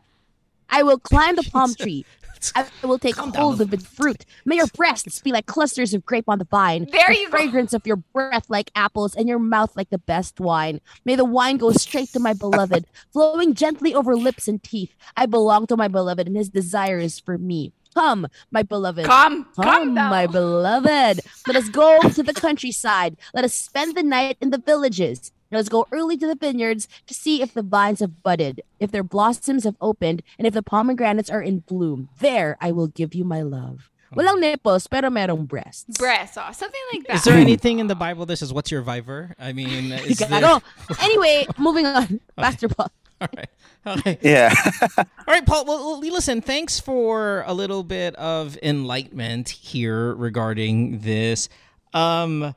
I 0.70 0.82
will 0.82 0.98
climb 0.98 1.36
the 1.36 1.42
palm 1.52 1.74
tree. 1.74 2.06
I 2.54 2.66
will 2.82 2.98
take 2.98 3.16
Calm 3.16 3.30
down. 3.30 3.42
hold 3.42 3.60
of 3.60 3.72
its 3.72 3.86
fruit. 3.86 4.24
May 4.44 4.56
your 4.56 4.66
breasts 4.68 5.20
be 5.20 5.32
like 5.32 5.46
clusters 5.46 5.92
of 5.94 6.04
grape 6.04 6.28
on 6.28 6.38
the 6.38 6.44
vine. 6.44 6.86
There 6.90 7.08
the 7.08 7.16
you 7.18 7.26
go. 7.30 7.36
fragrance 7.36 7.72
of 7.72 7.86
your 7.86 7.96
breath 7.96 8.46
like 8.48 8.70
apples, 8.74 9.14
and 9.14 9.28
your 9.28 9.38
mouth 9.38 9.76
like 9.76 9.90
the 9.90 9.98
best 9.98 10.40
wine. 10.40 10.80
May 11.04 11.16
the 11.16 11.24
wine 11.24 11.56
go 11.58 11.70
straight 11.72 12.08
to 12.12 12.20
my 12.20 12.32
beloved, 12.44 12.86
flowing 13.12 13.54
gently 13.54 13.94
over 13.94 14.16
lips 14.16 14.48
and 14.48 14.62
teeth. 14.62 14.94
I 15.16 15.26
belong 15.26 15.66
to 15.68 15.76
my 15.76 15.88
beloved, 15.88 16.26
and 16.26 16.36
his 16.36 16.48
desire 16.48 16.98
is 16.98 17.18
for 17.20 17.36
me. 17.38 17.72
Come, 17.94 18.28
my 18.52 18.62
beloved. 18.62 19.04
Come, 19.04 19.46
come 19.56 19.64
Come, 19.64 19.94
now. 19.94 20.10
my 20.10 20.26
beloved. 20.28 21.20
Let 21.46 21.56
us 21.56 21.68
go 21.68 21.98
to 22.00 22.22
the 22.22 22.32
countryside. 22.32 23.16
Let 23.34 23.44
us 23.44 23.52
spend 23.52 23.96
the 23.96 24.04
night 24.04 24.36
in 24.40 24.50
the 24.50 24.58
villages. 24.58 25.32
Let 25.50 25.60
us 25.60 25.68
go 25.68 25.86
early 25.90 26.16
to 26.16 26.26
the 26.26 26.36
vineyards 26.36 26.86
to 27.06 27.14
see 27.14 27.42
if 27.42 27.54
the 27.54 27.62
vines 27.62 28.00
have 28.00 28.22
budded, 28.22 28.62
if 28.78 28.92
their 28.92 29.02
blossoms 29.02 29.64
have 29.64 29.76
opened, 29.80 30.22
and 30.38 30.46
if 30.46 30.54
the 30.54 30.62
pomegranates 30.62 31.30
are 31.30 31.42
in 31.42 31.60
bloom. 31.60 32.08
There 32.20 32.56
I 32.60 32.70
will 32.70 32.86
give 32.86 33.14
you 33.14 33.24
my 33.24 33.42
love. 33.42 33.90
Walang 34.14 34.40
nipples, 34.40 34.88
pero 34.88 35.08
merong 35.08 35.46
breasts. 35.46 35.96
Breasts, 35.98 36.36
oh, 36.36 36.50
something 36.52 36.80
like 36.92 37.06
that. 37.06 37.16
Is 37.16 37.24
there 37.24 37.38
anything 37.38 37.78
in 37.78 37.86
the 37.86 37.94
Bible 37.94 38.26
that 38.26 38.36
says 38.36 38.52
what's 38.52 38.70
your 38.70 38.82
viver? 38.82 39.34
I 39.38 39.52
mean, 39.52 39.92
is 40.06 40.18
there... 40.18 40.60
Anyway, 41.00 41.46
moving 41.58 41.86
on. 41.86 42.20
Pastor 42.36 42.68
Paul. 42.68 42.90
All 43.20 43.28
right. 43.36 43.50
Okay. 43.86 44.18
Yeah. 44.22 44.54
All 44.98 45.04
right, 45.28 45.44
Paul. 45.44 45.64
Well, 45.64 46.00
well, 46.00 46.12
listen. 46.12 46.40
Thanks 46.40 46.80
for 46.80 47.44
a 47.46 47.52
little 47.54 47.84
bit 47.84 48.14
of 48.16 48.58
enlightenment 48.62 49.50
here 49.50 50.14
regarding 50.14 51.00
this. 51.00 51.48
Um, 51.92 52.54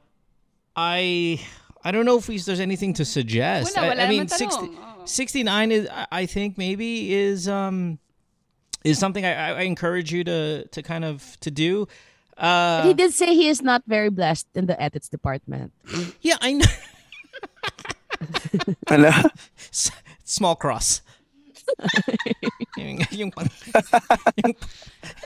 I 0.76 1.42
I 1.84 1.92
don't 1.92 2.06
know 2.06 2.18
if 2.18 2.28
we, 2.28 2.38
there's 2.40 2.60
anything 2.60 2.94
to 2.96 3.06
suggest. 3.06 3.76
Wala, 3.76 3.88
I, 3.96 4.06
I 4.06 4.10
mean, 4.10 4.28
60, 4.28 4.70
69 5.06 5.72
is 5.72 5.88
I- 5.90 6.08
I 6.12 6.26
think 6.26 6.58
maybe 6.58 7.14
is 7.14 7.48
um 7.48 8.00
is 8.84 9.00
something 9.00 9.26
I, 9.26 9.34
I 9.34 9.50
I 9.52 9.62
encourage 9.64 10.12
you 10.12 10.24
to 10.24 10.68
to 10.68 10.82
kind 10.82 11.04
of 11.06 11.38
to 11.42 11.52
do. 11.52 11.88
Uh, 12.38 12.84
he 12.88 12.94
did 12.94 13.14
say 13.14 13.36
he 13.36 13.48
is 13.48 13.62
not 13.62 13.84
very 13.86 14.10
blessed 14.10 14.48
in 14.56 14.66
the 14.66 14.76
ethics 14.82 15.08
department. 15.08 15.72
yeah, 16.22 16.38
I 16.42 16.54
know. 16.54 16.66
Ano? 18.90 19.12
S- 19.72 19.92
Small 20.24 20.56
cross. 20.56 21.02
yung, 22.78 23.00
yung, 23.12 23.32
pang- 23.32 23.50
yung- 24.44 24.56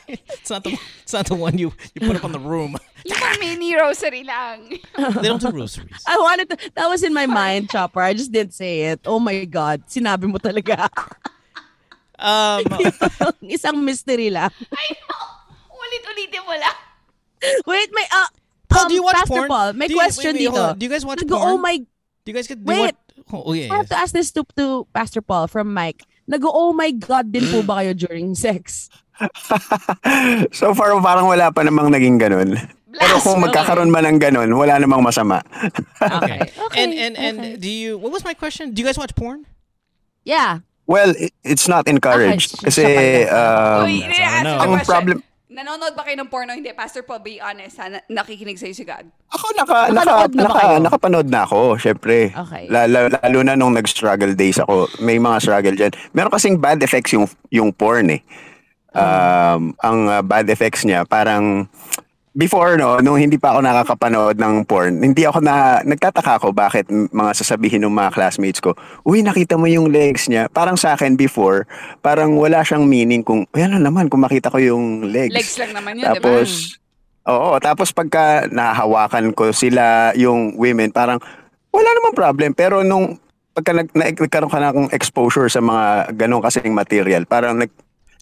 it's 0.07 0.49
not 0.49 0.63
the 0.63 0.77
it's 1.03 1.13
not 1.13 1.25
the 1.27 1.35
one 1.35 1.57
you 1.57 1.73
you 1.95 2.01
put 2.07 2.15
up 2.15 2.23
on 2.25 2.31
the 2.31 2.39
room. 2.39 2.75
Yung 3.07 3.15
pang 3.19 3.39
mini 3.39 3.71
rosary 3.77 4.23
lang. 4.27 4.67
They 4.97 5.27
don't 5.31 5.39
do 5.39 5.47
rosaries. 5.53 6.03
I 6.07 6.17
wanted 6.19 6.49
to, 6.51 6.55
that 6.75 6.87
was 6.91 7.03
in 7.03 7.13
my 7.13 7.25
mind, 7.25 7.69
Chopper. 7.69 8.01
I 8.01 8.11
just 8.11 8.31
didn't 8.33 8.53
say 8.53 8.91
it. 8.91 8.99
Oh 9.05 9.19
my 9.19 9.45
God. 9.45 9.83
Sinabi 9.87 10.27
mo 10.27 10.37
talaga. 10.43 10.89
Um, 12.19 12.65
Isang 13.47 13.79
mystery 13.85 14.27
lang. 14.33 14.49
I 14.73 14.87
know. 14.97 15.25
Ulit-ulitin 15.77 16.41
mo 16.43 16.51
lang. 16.57 16.77
Wait, 17.69 17.89
may 17.93 18.03
uh, 18.11 18.27
Paul, 18.67 18.83
um, 18.83 18.89
do 18.89 18.95
you 18.95 19.03
watch 19.05 19.15
Pastor 19.23 19.33
porn? 19.45 19.47
Paul, 19.47 19.69
may 19.73 19.87
Do 19.87 19.93
you- 19.93 19.99
question 20.01 20.33
wait, 20.35 20.49
wait, 20.49 20.57
dito. 20.57 20.69
on. 20.73 20.77
Do 20.77 20.83
you 20.83 20.91
guys 20.91 21.05
watch 21.05 21.21
Nag- 21.21 21.29
porn? 21.29 21.47
oh 21.47 21.57
my, 21.61 21.77
Do 21.77 22.27
you 22.27 22.33
guys 22.33 22.47
get? 22.47 22.59
Do 22.59 22.73
you 22.73 22.81
Wait. 22.81 22.91
watch- 22.91 23.45
oh, 23.47 23.53
yeah. 23.53 23.71
I 23.71 23.77
have 23.77 23.89
to 23.93 23.97
ask 23.97 24.11
this 24.11 24.31
to, 24.35 24.43
to 24.57 24.83
Pastor 24.91 25.21
Paul 25.21 25.47
from 25.47 25.71
Mike. 25.71 26.03
Nag 26.27 26.43
oh 26.43 26.75
my 26.75 26.91
God 26.91 27.31
din 27.31 27.47
po 27.47 27.63
ba 27.63 27.79
kayo 27.81 27.95
during 27.95 28.35
sex? 28.35 28.91
so 30.59 30.75
far, 30.75 30.93
parang 31.01 31.25
wala 31.25 31.49
pa 31.49 31.63
namang 31.63 31.89
naging 31.89 32.19
ganun. 32.19 32.59
Pero 32.97 33.15
kung 33.21 33.39
magkakaroon 33.43 33.91
man 33.91 34.03
ng 34.05 34.19
ganun, 34.19 34.49
wala 34.57 34.75
namang 34.79 35.03
masama. 35.03 35.39
Okay. 36.01 36.51
Okay, 36.51 36.77
And 36.83 36.91
and 36.93 37.13
and 37.15 37.37
okay. 37.39 37.55
do 37.55 37.69
you? 37.69 37.95
What 37.97 38.11
was 38.11 38.27
my 38.27 38.33
question? 38.33 38.73
Do 38.73 38.81
you 38.81 38.87
guys 38.87 38.97
watch 38.97 39.15
porn? 39.15 39.45
Yeah. 40.27 40.65
Well, 40.87 41.11
it- 41.15 41.35
it's 41.43 41.67
not 41.67 41.87
encouraged. 41.87 42.59
Okay, 42.59 42.65
Kasi, 42.71 42.83
um, 43.27 43.83
Uy, 43.87 44.03
ang 44.07 44.83
problem, 44.87 45.23
Nanonood 45.57 45.97
ba 45.97 46.05
kayo 46.05 46.21
ng 46.21 46.29
porno? 46.29 46.53
Hindi, 46.53 46.69
Pastor 46.77 47.01
Paul, 47.01 47.25
be 47.25 47.41
honest. 47.41 47.81
Ha? 47.81 47.89
Na- 47.89 48.05
nakikinig 48.05 48.61
sa'yo 48.61 48.77
si 48.77 48.85
God. 48.85 49.09
ako 49.33 49.45
naka, 49.57 49.89
naka, 49.89 50.29
na 50.29 50.45
naka, 50.45 50.53
kayo? 50.61 50.75
nakapanood 50.85 51.27
na 51.33 51.49
ako, 51.49 51.81
syempre. 51.81 52.29
Okay. 52.29 52.69
Lalo, 52.69 53.09
lalo 53.09 53.37
na 53.41 53.57
nung 53.57 53.73
nag-struggle 53.73 54.37
days 54.37 54.61
ako. 54.61 54.85
May 55.01 55.17
mga 55.17 55.41
struggle 55.41 55.73
dyan. 55.73 55.97
Meron 56.13 56.29
kasing 56.29 56.61
bad 56.61 56.77
effects 56.85 57.17
yung, 57.17 57.25
yung 57.49 57.73
porn 57.73 58.13
eh. 58.13 58.21
Um, 58.93 59.73
ang 59.81 59.99
uh, 60.05 60.21
bad 60.21 60.45
effects 60.45 60.85
niya, 60.85 61.09
parang 61.09 61.65
before 62.37 62.77
no, 62.77 63.01
nung 63.01 63.17
hindi 63.17 63.41
pa 63.41 63.57
ako 63.57 63.65
nakakapanood 63.65 64.37
ng 64.37 64.69
porn, 64.69 65.01
hindi 65.01 65.25
ako 65.25 65.41
na 65.41 65.81
nagtataka 65.81 66.37
ako 66.37 66.53
bakit 66.53 66.85
mga 66.93 67.31
sasabihin 67.33 67.81
ng 67.81 67.91
mga 67.91 68.13
classmates 68.13 68.61
ko, 68.61 68.77
"Uy, 69.01 69.25
nakita 69.25 69.57
mo 69.57 69.65
yung 69.65 69.89
legs 69.89 70.29
niya." 70.29 70.45
Parang 70.53 70.77
sa 70.77 70.93
akin 70.93 71.17
before, 71.17 71.65
parang 72.05 72.37
wala 72.37 72.61
siyang 72.61 72.85
meaning 72.85 73.25
kung, 73.25 73.49
"Ay, 73.57 73.65
ano 73.65 73.81
naman 73.81 74.05
kung 74.07 74.21
makita 74.21 74.53
ko 74.53 74.61
yung 74.61 75.09
legs." 75.09 75.33
Legs 75.33 75.57
lang 75.57 75.73
naman 75.73 75.97
yun, 75.97 76.05
di 76.05 76.21
ba? 76.21 76.37
Tapos 76.37 76.77
Oo, 77.27 77.59
tapos 77.59 77.91
pagka 77.91 78.47
nahahawakan 78.47 79.35
ko 79.35 79.51
sila 79.51 80.15
yung 80.15 80.55
women, 80.55 80.95
parang 80.95 81.19
wala 81.75 81.89
namang 81.99 82.15
problem. 82.15 82.55
Pero 82.55 82.87
nung 82.87 83.19
pagka 83.51 83.75
nag, 83.75 83.91
na, 83.91 84.15
nagkaroon 84.15 84.47
ka 84.47 84.63
ng 84.63 84.95
exposure 84.95 85.51
sa 85.51 85.59
mga 85.59 86.15
ganong 86.15 86.39
kasing 86.39 86.71
material, 86.71 87.27
parang 87.27 87.59
nag, 87.59 87.67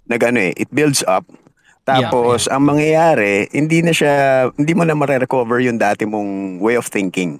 nag 0.09 0.21
ano 0.25 0.49
eh, 0.49 0.57
it 0.57 0.73
builds 0.73 1.05
up. 1.05 1.21
Tapos 1.85 2.49
ang 2.49 2.65
mangyayari, 2.65 3.45
hindi 3.53 3.85
na 3.85 3.93
siya, 3.93 4.49
hindi 4.57 4.73
mo 4.73 4.81
na 4.81 4.97
mare-recover 4.97 5.61
yung 5.61 5.77
dati 5.77 6.09
mong 6.09 6.57
way 6.57 6.73
of 6.73 6.89
thinking. 6.89 7.37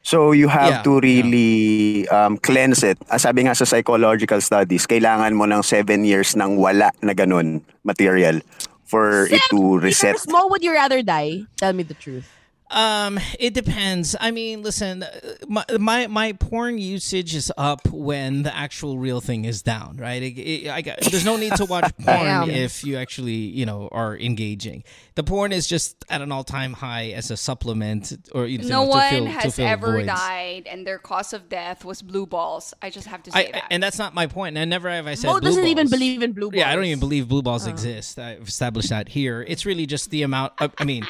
So 0.00 0.32
you 0.32 0.48
have 0.48 0.80
Yeah, 0.80 0.84
to 0.88 1.04
really 1.04 2.08
um, 2.08 2.40
cleanse 2.40 2.80
it. 2.80 2.96
Ah, 3.12 3.20
sabi 3.20 3.44
nga 3.44 3.52
sa 3.52 3.68
psychological 3.68 4.40
studies, 4.40 4.88
kailangan 4.88 5.36
mo 5.36 5.44
ng 5.44 5.60
seven 5.60 6.00
years 6.08 6.32
ng 6.32 6.56
wala 6.56 6.88
na 7.04 7.12
ganun 7.12 7.60
material 7.84 8.40
for 8.88 9.28
it 9.28 9.44
to 9.52 9.76
reset. 9.76 10.16
Peter, 10.16 10.32
Mo, 10.32 10.48
would 10.48 10.64
you 10.64 10.72
rather 10.72 11.04
die? 11.04 11.44
Tell 11.60 11.76
me 11.76 11.84
the 11.84 11.92
truth. 11.92 12.24
Um, 12.70 13.18
it 13.38 13.54
depends. 13.54 14.14
I 14.20 14.30
mean, 14.30 14.62
listen, 14.62 15.02
uh, 15.02 15.10
my 15.48 15.64
my, 15.78 16.06
my 16.06 16.32
porn 16.34 16.76
usage 16.78 17.34
is 17.34 17.50
up 17.56 17.88
when 17.88 18.42
the 18.42 18.54
actual 18.54 18.98
real 18.98 19.20
thing 19.22 19.46
is 19.46 19.62
down, 19.62 19.96
right? 19.96 20.22
It, 20.22 20.38
it- 20.38 20.68
I 20.70 20.82
got, 20.82 21.00
there's 21.00 21.24
no 21.24 21.36
need 21.36 21.54
to 21.56 21.64
watch 21.74 21.90
porn 21.98 22.50
if 22.50 22.84
you 22.84 22.96
actually, 22.98 23.32
you 23.32 23.64
know, 23.64 23.88
are 23.90 24.16
engaging. 24.18 24.84
The 25.14 25.24
porn 25.24 25.52
is 25.52 25.66
just 25.66 26.04
at 26.10 26.20
an 26.20 26.30
all-time 26.30 26.74
high 26.74 27.08
as 27.12 27.30
a 27.30 27.36
supplement, 27.36 28.12
or 28.32 28.46
you 28.46 28.58
know, 28.58 28.68
No 28.68 28.84
to 28.84 28.88
one 28.90 29.10
fill, 29.10 29.24
to 29.24 29.30
has 29.30 29.56
fill 29.56 29.66
ever 29.66 29.92
voids. 29.94 30.06
died, 30.06 30.66
and 30.70 30.86
their 30.86 30.98
cause 30.98 31.32
of 31.32 31.48
death 31.48 31.84
was 31.84 32.02
blue 32.02 32.26
balls. 32.26 32.74
I 32.82 32.90
just 32.90 33.06
have 33.06 33.22
to 33.24 33.30
I, 33.34 33.44
say 33.44 33.52
that. 33.52 33.64
and 33.70 33.82
that's 33.82 33.98
not 33.98 34.14
my 34.14 34.26
point. 34.26 34.56
And 34.58 34.68
never 34.68 34.90
have 34.90 35.06
I 35.06 35.14
said 35.14 35.28
Mo 35.28 35.40
blue 35.40 35.48
doesn't 35.50 35.64
even 35.66 35.88
believe 35.88 36.22
in 36.22 36.32
blue 36.32 36.50
balls. 36.50 36.58
Yeah, 36.60 36.70
I 36.70 36.74
don't 36.76 36.84
even 36.84 37.00
believe 37.00 37.28
blue 37.28 37.42
balls 37.42 37.66
exist. 37.66 38.18
I've 38.18 38.46
established 38.46 38.90
that 38.90 39.08
here. 39.08 39.42
It's 39.48 39.64
really 39.64 39.86
just 39.86 40.10
the 40.10 40.22
amount. 40.22 40.52
Of, 40.60 40.72
I 40.78 40.84
mean, 40.84 41.06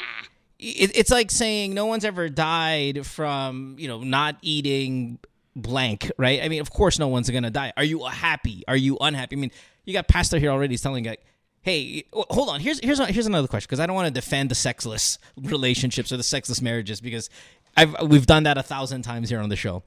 it, 0.59 0.91
it's 0.95 1.11
like 1.11 1.31
saying 1.31 1.73
no 1.73 1.85
one's 1.85 2.05
ever 2.05 2.29
died 2.29 3.05
from 3.05 3.75
you 3.79 3.87
know 3.87 4.03
not 4.03 4.37
eating 4.41 5.19
blank, 5.55 6.11
right? 6.17 6.41
I 6.43 6.49
mean, 6.49 6.61
of 6.61 6.69
course, 6.69 6.99
no 6.99 7.07
one's 7.07 7.29
gonna 7.29 7.49
die. 7.49 7.73
Are 7.77 7.83
you 7.83 8.03
happy? 8.05 8.63
Are 8.67 8.77
you 8.77 8.97
unhappy? 8.99 9.35
I 9.35 9.39
mean, 9.39 9.51
you 9.85 9.93
got 9.93 10.07
Pastor 10.07 10.37
here 10.37 10.51
already 10.51 10.73
he's 10.73 10.81
telling 10.81 11.05
like. 11.05 11.23
Hey, 11.61 12.05
hold 12.13 12.47
on. 12.47 12.61
Here's 12.61 12.79
here's 12.79 13.05
here's 13.09 13.25
another 13.25 13.47
question 13.49 13.67
because 13.67 13.81
I 13.81 13.85
don't 13.85 13.95
want 13.95 14.07
to 14.07 14.13
defend 14.13 14.49
the 14.49 14.55
sexless 14.55 15.19
relationships 15.35 16.09
or 16.09 16.15
the 16.15 16.23
sexless 16.23 16.61
marriages 16.61 17.01
because 17.01 17.29
I've 17.75 17.95
we've 18.07 18.25
done 18.25 18.43
that 18.43 18.57
a 18.57 18.63
thousand 18.63 19.01
times 19.01 19.29
here 19.29 19.41
on 19.41 19.49
the 19.49 19.57
show. 19.57 19.83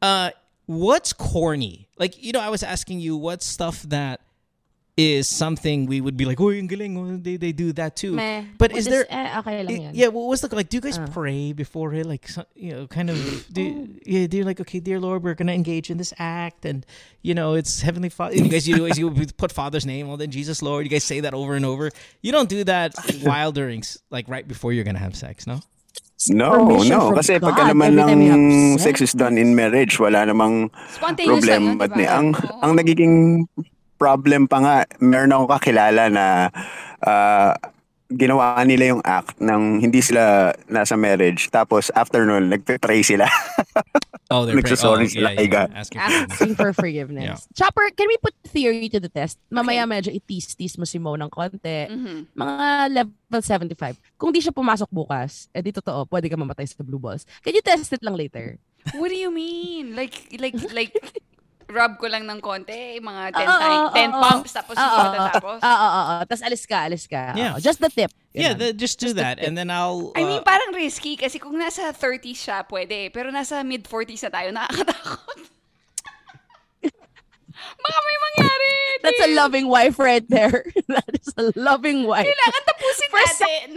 Uh, 0.00 0.30
what's 0.66 1.12
corny? 1.12 1.88
Like 1.98 2.22
you 2.22 2.30
know, 2.30 2.40
I 2.40 2.50
was 2.50 2.62
asking 2.62 3.00
you 3.00 3.16
what 3.16 3.42
stuff 3.42 3.82
that 3.82 4.20
is 4.98 5.30
something 5.30 5.86
we 5.86 6.00
would 6.02 6.16
be 6.18 6.26
like, 6.26 6.40
oh, 6.42 6.50
yung 6.50 6.66
galing, 6.66 6.98
oh, 6.98 7.16
they, 7.22 7.38
they 7.38 7.52
do 7.54 7.70
that 7.78 7.94
too. 7.94 8.12
Meh. 8.18 8.42
But 8.58 8.74
is 8.74 8.84
there? 8.90 9.06
eh, 9.06 9.38
okay 9.38 9.62
lang 9.62 9.86
i- 9.86 9.90
yeah, 9.94 10.08
what 10.10 10.26
was 10.26 10.42
the 10.42 10.50
like? 10.50 10.68
Do 10.68 10.76
you 10.76 10.80
guys 10.82 10.98
pray 11.14 11.54
before 11.54 11.94
it? 11.94 12.02
Like, 12.04 12.26
so, 12.26 12.42
you 12.58 12.74
know, 12.74 12.86
kind 12.90 13.08
of. 13.08 13.16
Do, 13.54 13.62
yeah, 14.04 14.26
do 14.26 14.42
you 14.42 14.44
like 14.44 14.58
okay, 14.58 14.80
dear 14.82 14.98
Lord, 14.98 15.22
we're 15.22 15.38
gonna 15.38 15.54
engage 15.54 15.88
in 15.88 15.96
this 16.02 16.10
act, 16.18 16.66
and 16.66 16.82
you 17.22 17.30
know, 17.32 17.54
it's 17.54 17.80
heavenly 17.80 18.10
Father. 18.10 18.34
You 18.34 18.50
guys, 18.50 18.66
you 18.66 18.76
always 18.82 18.98
you 18.98 19.08
put 19.38 19.54
Father's 19.54 19.86
name, 19.86 20.08
well 20.10 20.18
then 20.18 20.34
Jesus 20.34 20.60
Lord. 20.66 20.82
You 20.82 20.90
guys 20.90 21.04
say 21.06 21.20
that 21.22 21.32
over 21.32 21.54
and 21.54 21.64
over. 21.64 21.94
You 22.20 22.34
don't 22.34 22.50
do 22.50 22.66
that 22.66 22.98
while 23.22 23.52
during, 23.54 23.86
like 24.10 24.26
right 24.26 24.46
before 24.46 24.74
you're 24.74 24.84
gonna 24.84 24.98
have 24.98 25.14
sex, 25.14 25.46
no? 25.46 25.62
No, 26.34 26.82
no. 26.82 27.14
from 27.14 27.22
Kasi 27.22 27.38
God 27.38 27.54
pagka 27.54 27.70
naman 27.70 27.94
every 27.94 28.26
ng 28.26 28.42
sex 28.82 28.98
is 28.98 29.14
done 29.14 29.38
in 29.38 29.54
marriage, 29.54 30.02
wala 30.02 30.26
namang 30.26 30.66
Spontaneous 30.90 31.46
lang 31.46 31.62
yun, 31.62 31.78
problema. 31.78 31.86
di 31.86 31.94
ba? 31.94 31.94
ni 31.94 32.04
ang, 32.10 32.26
Oo. 32.34 32.58
ang 32.58 32.72
nagiging 32.74 33.14
problem 33.98 34.46
pa 34.46 34.58
nga, 34.62 34.76
meron 35.02 35.34
akong 35.34 35.50
kakilala 35.58 36.08
na 36.08 36.48
ah, 37.02 37.52
ginawa 38.08 38.56
nila 38.64 38.96
yung 38.96 39.04
act 39.04 39.36
ng 39.36 39.84
hindi 39.84 40.00
sila 40.00 40.56
nasa 40.72 40.96
marriage. 40.96 41.52
Tapos 41.52 41.92
after 41.92 42.24
nun, 42.24 42.48
nagpe-pray 42.48 43.04
sila. 43.04 43.28
Oh, 44.28 44.44
they're 44.44 44.60
praying. 44.60 44.76
Nagsasorry 44.76 45.08
oh, 45.08 45.12
sila 45.16 45.32
yeah, 45.32 45.40
yeah, 45.40 45.48
God. 45.48 45.68
asking 45.72 45.96
for 46.04 46.04
forgiveness. 46.04 46.36
Asking 46.36 46.54
for 46.60 46.70
forgiveness. 46.76 47.24
Yeah. 47.24 47.56
Chopper, 47.56 47.88
can 47.96 48.12
we 48.12 48.16
put 48.20 48.36
theory 48.44 48.92
to 48.92 49.00
the 49.00 49.08
test? 49.08 49.40
Mamaya 49.48 49.88
medyo 49.88 50.12
itis-tis 50.12 50.76
mo 50.76 50.84
si 50.84 51.00
Mo 51.00 51.16
ng 51.16 51.32
konti. 51.32 51.88
Mhm. 51.88 52.36
Mga 52.36 52.66
level 52.92 53.40
75. 53.40 53.96
Kung 54.20 54.28
di 54.28 54.44
siya 54.44 54.52
pumasok 54.52 54.92
bukas, 54.92 55.48
eh 55.56 55.64
di 55.64 55.72
totoo, 55.72 56.04
pwede 56.12 56.28
ka 56.28 56.36
mamatay 56.36 56.68
sa 56.68 56.84
blue 56.84 57.00
balls. 57.00 57.24
Can 57.40 57.56
you 57.56 57.64
test 57.64 57.88
it 57.88 58.04
lang 58.04 58.20
later? 58.20 58.60
What 59.00 59.08
do 59.08 59.16
you 59.16 59.32
mean? 59.32 59.96
Like, 59.96 60.12
like, 60.36 60.60
like, 60.76 60.92
rub 61.68 62.00
ko 62.00 62.08
lang 62.08 62.24
ng 62.24 62.40
konti, 62.40 62.96
mga 62.96 63.22
ah, 63.36 63.36
10 63.36 63.44
Oo, 63.44 63.60
time, 63.60 63.80
oo, 63.84 63.92
10 63.92 64.08
oo. 64.08 64.22
pumps, 64.24 64.50
tapos 64.56 64.74
Oo, 64.74 64.80
hindi 64.80 64.96
oo, 64.96 65.04
matatapos. 65.04 65.58
Oo, 65.60 65.68
oo, 65.68 66.00
oo. 66.00 66.14
Tapos 66.24 66.42
alis 66.48 66.64
ka, 66.64 66.78
alis 66.88 67.04
ka. 67.04 67.22
Yeah. 67.36 67.52
Oo, 67.54 67.60
Just 67.60 67.78
the 67.84 67.92
tip. 67.92 68.10
Yeah, 68.32 68.54
the, 68.54 68.70
just 68.70 69.00
do 69.02 69.12
that, 69.18 69.42
and 69.42 69.58
then 69.58 69.66
I'll. 69.66 70.12
I 70.14 70.22
mean, 70.22 70.38
uh, 70.38 70.46
parang 70.46 70.70
risky 70.70 71.18
kasi 71.18 71.42
kung 71.42 71.58
nasa 71.58 71.90
30s 71.90 72.38
siya, 72.38 72.62
pwede. 72.70 73.10
Pero 73.10 73.34
nasa 73.34 73.66
mid-40s 73.66 74.22
na 74.28 74.30
tayo, 74.30 74.48
nakakatakot. 74.54 75.38
Baka 77.82 77.98
may 78.06 78.16
mangyari. 78.22 78.74
That's 79.02 79.22
a 79.26 79.34
loving 79.34 79.66
wife 79.66 79.98
right 79.98 80.22
there. 80.30 80.64
That 80.86 81.10
is 81.18 81.34
a 81.34 81.50
loving 81.58 82.06
wife. 82.06 82.30
Kailangan 82.30 82.62
tapusin 82.62 83.08
For 83.10 83.18
natin. 83.18 83.68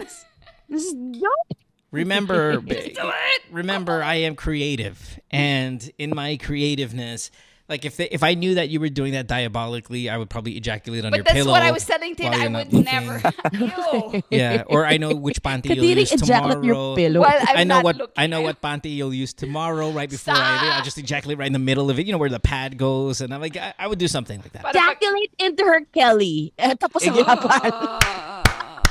Just 0.69 0.93
don't. 1.17 1.49
remember 1.91 2.63
remember 3.51 3.99
I 4.01 4.23
am 4.23 4.35
creative 4.39 5.19
and 5.29 5.91
in 5.99 6.15
my 6.15 6.37
creativeness 6.39 7.31
like 7.71 7.85
if 7.85 7.95
they, 7.95 8.07
if 8.11 8.21
I 8.21 8.33
knew 8.35 8.55
that 8.55 8.69
you 8.69 8.79
were 8.79 8.89
doing 8.89 9.13
that 9.13 9.27
diabolically 9.27 10.09
I 10.09 10.17
would 10.17 10.29
probably 10.29 10.57
ejaculate 10.57 11.05
on 11.05 11.11
But 11.11 11.17
your 11.17 11.23
that's 11.23 11.35
pillow 11.35 11.51
what 11.51 11.63
I 11.63 11.71
was 11.71 11.85
telling 11.85 12.15
Tin. 12.15 12.29
while 12.29 12.41
I 12.41 12.47
would 12.47 12.73
looking. 12.73 12.83
never. 12.91 13.21
Ew. 13.53 14.21
yeah 14.29 14.63
or 14.67 14.85
I 14.85 14.97
know 14.97 15.15
which 15.15 15.41
panty 15.41 15.73
you'll 15.73 15.85
Kadiri 15.85 15.99
use 16.01 16.11
ejaculate 16.11 16.63
your 16.65 16.75
tomorrow 16.75 16.95
pillow. 16.95 17.21
Well, 17.21 17.39
I'm 17.47 17.57
I 17.57 17.63
know 17.63 17.75
not 17.75 17.83
what 17.83 17.95
looking. 17.95 18.13
I 18.17 18.27
know 18.27 18.41
what 18.41 18.61
panty 18.61 18.93
you'll 18.93 19.13
use 19.13 19.33
tomorrow 19.33 19.89
right 19.89 20.09
before 20.09 20.35
I 20.35 20.77
I 20.77 20.81
just 20.83 20.97
ejaculate 20.99 21.39
right 21.39 21.47
in 21.47 21.53
the 21.53 21.59
middle 21.59 21.89
of 21.89 21.97
it 21.97 22.05
you 22.05 22.11
know 22.11 22.19
where 22.19 22.29
the 22.29 22.43
pad 22.43 22.77
goes 22.77 23.21
and 23.21 23.33
I'm 23.33 23.39
like 23.39 23.55
I, 23.55 23.73
I 23.79 23.87
would 23.87 23.99
do 23.99 24.07
something 24.07 24.39
like 24.41 24.51
that 24.51 24.67
Ejaculate 24.75 25.33
into 25.39 25.63
her 25.63 25.81
Kelly. 25.95 26.53
Tapos 26.59 27.07
ang 27.07 27.15
ah. 27.25 28.83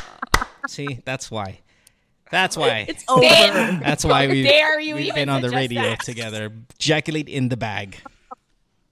see 0.66 1.01
that's 1.05 1.31
why 1.31 1.61
that's 2.31 2.57
why 2.57 2.87
It's 2.88 3.05
over. 3.09 3.21
That's 3.83 4.05
why 4.05 4.27
How 4.27 4.33
we, 4.33 4.43
dare 4.43 4.81
you 4.81 4.95
we've 4.95 5.07
even 5.07 5.27
been 5.27 5.29
on 5.29 5.43
the 5.43 5.51
radio 5.51 5.83
that? 5.83 6.01
together. 6.01 6.53
Ejaculate 6.79 7.29
in 7.29 7.49
the 7.49 7.57
bag. 7.57 7.99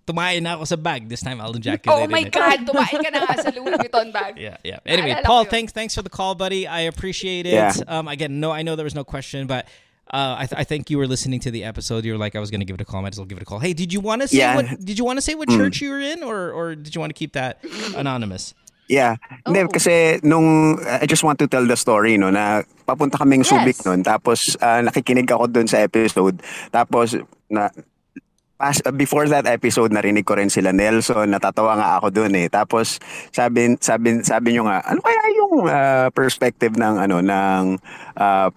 Tumain 0.09 0.41
na 0.41 0.57
ako 0.57 0.65
sa 0.65 0.77
bag. 0.81 1.05
This 1.05 1.21
time 1.21 1.37
I'll 1.37 1.53
ejaculate 1.53 1.85
Oh 1.93 2.09
my 2.09 2.25
in 2.25 2.29
it. 2.29 2.33
God, 2.33 2.65
tumain 2.65 2.97
ka 2.97 3.11
na 3.13 3.29
nga 3.29 3.37
sa 3.45 3.53
Louis 3.53 3.77
Vuitton 3.77 4.09
bag. 4.09 4.39
Yeah, 4.41 4.57
yeah. 4.65 4.81
Anyway, 4.89 5.13
Naalala 5.13 5.21
ko 5.21 5.29
Paul, 5.29 5.43
yun. 5.45 5.51
thanks 5.53 5.71
thanks 5.77 5.93
for 5.93 6.01
the 6.01 6.09
call, 6.09 6.33
buddy. 6.35 6.65
I 6.65 6.89
appreciate 6.89 7.45
it. 7.45 7.53
Yeah. 7.53 7.77
Um, 7.85 8.09
again, 8.09 8.41
no, 8.41 8.49
I 8.49 8.65
know 8.65 8.73
there 8.73 8.89
was 8.89 8.97
no 8.97 9.05
question, 9.05 9.45
but 9.45 9.69
uh, 10.09 10.41
I, 10.41 10.47
th- 10.49 10.57
I 10.57 10.65
think 10.65 10.89
you 10.89 10.97
were 10.97 11.05
listening 11.05 11.37
to 11.45 11.53
the 11.53 11.69
episode. 11.69 12.09
You 12.09 12.17
were 12.17 12.23
like, 12.23 12.33
I 12.33 12.41
was 12.41 12.49
going 12.49 12.65
to 12.65 12.65
give 12.65 12.73
it 12.73 12.81
a 12.81 12.89
call. 12.89 13.01
I 13.01 13.03
might 13.05 13.13
as 13.13 13.21
well 13.21 13.29
give 13.29 13.37
it 13.37 13.45
a 13.45 13.45
call. 13.45 13.61
Hey, 13.61 13.77
did 13.77 13.93
you 13.93 14.01
want 14.01 14.25
to 14.25 14.29
say 14.33 14.41
Yeah. 14.41 14.57
what? 14.57 14.65
Did 14.81 14.97
you 14.97 15.05
want 15.05 15.21
to 15.21 15.25
say 15.29 15.37
what 15.37 15.53
church 15.53 15.85
you 15.85 15.93
were 15.93 16.01
in, 16.01 16.25
or 16.25 16.49
or 16.57 16.73
did 16.73 16.97
you 16.97 17.01
want 17.05 17.13
to 17.13 17.19
keep 17.19 17.37
that 17.37 17.61
anonymous? 17.93 18.57
Yeah. 18.89 19.21
Hindi, 19.45 19.61
Oh. 19.61 19.69
kasi 19.69 20.17
nung, 20.25 20.81
I 20.81 21.05
just 21.05 21.21
want 21.21 21.37
to 21.45 21.47
tell 21.47 21.61
the 21.69 21.77
story, 21.77 22.17
no, 22.17 22.33
na 22.33 22.65
papunta 22.89 23.21
kaming 23.21 23.45
Yes. 23.45 23.53
Subic 23.53 23.77
nun, 23.85 24.01
tapos 24.01 24.57
ah, 24.65 24.81
nakikinig 24.81 25.29
ako 25.29 25.45
dun 25.53 25.69
sa 25.69 25.85
episode, 25.85 26.41
tapos 26.73 27.13
na, 27.53 27.69
pas, 28.59 28.83
uh, 28.83 28.91
before 28.91 29.31
that 29.31 29.47
episode 29.47 29.95
narinig 29.95 30.27
ko 30.27 30.35
rin 30.35 30.51
sila 30.51 30.75
Nelson 30.75 31.31
natatawa 31.31 31.79
nga 31.79 31.89
ako 32.03 32.11
doon 32.11 32.35
eh 32.35 32.51
tapos 32.51 32.99
sabi 33.31 33.79
sabi 33.79 34.21
sabi 34.27 34.53
niyo 34.53 34.67
nga 34.67 34.83
ano 34.83 34.99
kaya 34.99 35.23
yung 35.39 35.55
uh, 35.71 36.11
perspective 36.11 36.75
ng 36.75 36.95
ano 36.99 37.23
ng 37.23 37.65
uh, 38.19 38.49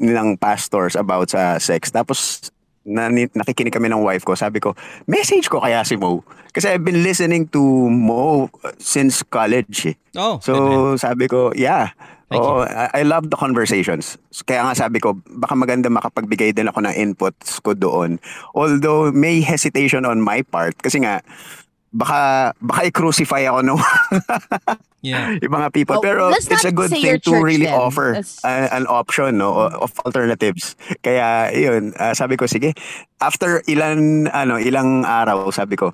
ng 0.00 0.28
pastors 0.40 0.96
about 0.96 1.28
sa 1.28 1.60
sex 1.60 1.92
tapos 1.92 2.48
na, 2.88 3.12
nakikinig 3.12 3.76
kami 3.76 3.92
ng 3.92 4.00
wife 4.00 4.24
ko 4.24 4.32
sabi 4.32 4.64
ko 4.64 4.72
message 5.04 5.52
ko 5.52 5.60
kaya 5.60 5.84
si 5.84 6.00
Mo 6.00 6.24
kasi 6.50 6.72
I've 6.72 6.82
been 6.82 7.04
listening 7.04 7.46
to 7.52 7.60
Mo 7.92 8.48
uh, 8.64 8.74
since 8.80 9.22
college 9.22 9.94
eh. 9.94 9.96
Oh, 10.16 10.40
so 10.42 10.52
man. 10.56 10.98
sabi 10.98 11.28
ko 11.28 11.52
yeah 11.52 11.92
Thank 12.30 12.46
Oo, 12.46 12.62
I, 12.62 13.02
I 13.02 13.02
love 13.02 13.26
the 13.26 13.34
conversations. 13.34 14.14
Kaya 14.46 14.62
nga 14.62 14.78
sabi 14.78 15.02
ko, 15.02 15.18
baka 15.34 15.58
maganda 15.58 15.90
makapagbigay 15.90 16.54
din 16.54 16.70
ako 16.70 16.86
ng 16.86 16.94
inputs 16.94 17.58
ko 17.58 17.74
doon. 17.74 18.22
Although 18.54 19.10
may 19.10 19.42
hesitation 19.42 20.06
on 20.06 20.22
my 20.22 20.46
part 20.46 20.78
kasi 20.78 21.02
nga 21.02 21.26
baka 21.90 22.54
baka 22.62 22.86
i-crucify 22.86 23.50
ako 23.50 23.60
no 23.66 23.76
yeah. 25.02 25.34
yung 25.42 25.50
mga 25.58 25.74
people 25.74 25.98
Oh, 25.98 26.02
pero 26.02 26.30
it's 26.30 26.62
a 26.62 26.70
good 26.70 26.94
thing 26.94 27.18
to 27.18 27.34
really 27.42 27.66
then. 27.66 27.74
offer 27.74 28.14
a- 28.46 28.70
an 28.70 28.86
option 28.86 29.42
no 29.42 29.66
of 29.74 29.90
alternatives 30.06 30.78
kaya 31.02 31.50
yun 31.50 31.90
ah, 31.98 32.14
sabi 32.14 32.38
ko 32.38 32.46
sige 32.46 32.78
after 33.18 33.58
ilan 33.66 34.30
ano 34.30 34.54
ilang 34.62 35.02
araw 35.02 35.50
sabi 35.50 35.74
ko 35.74 35.90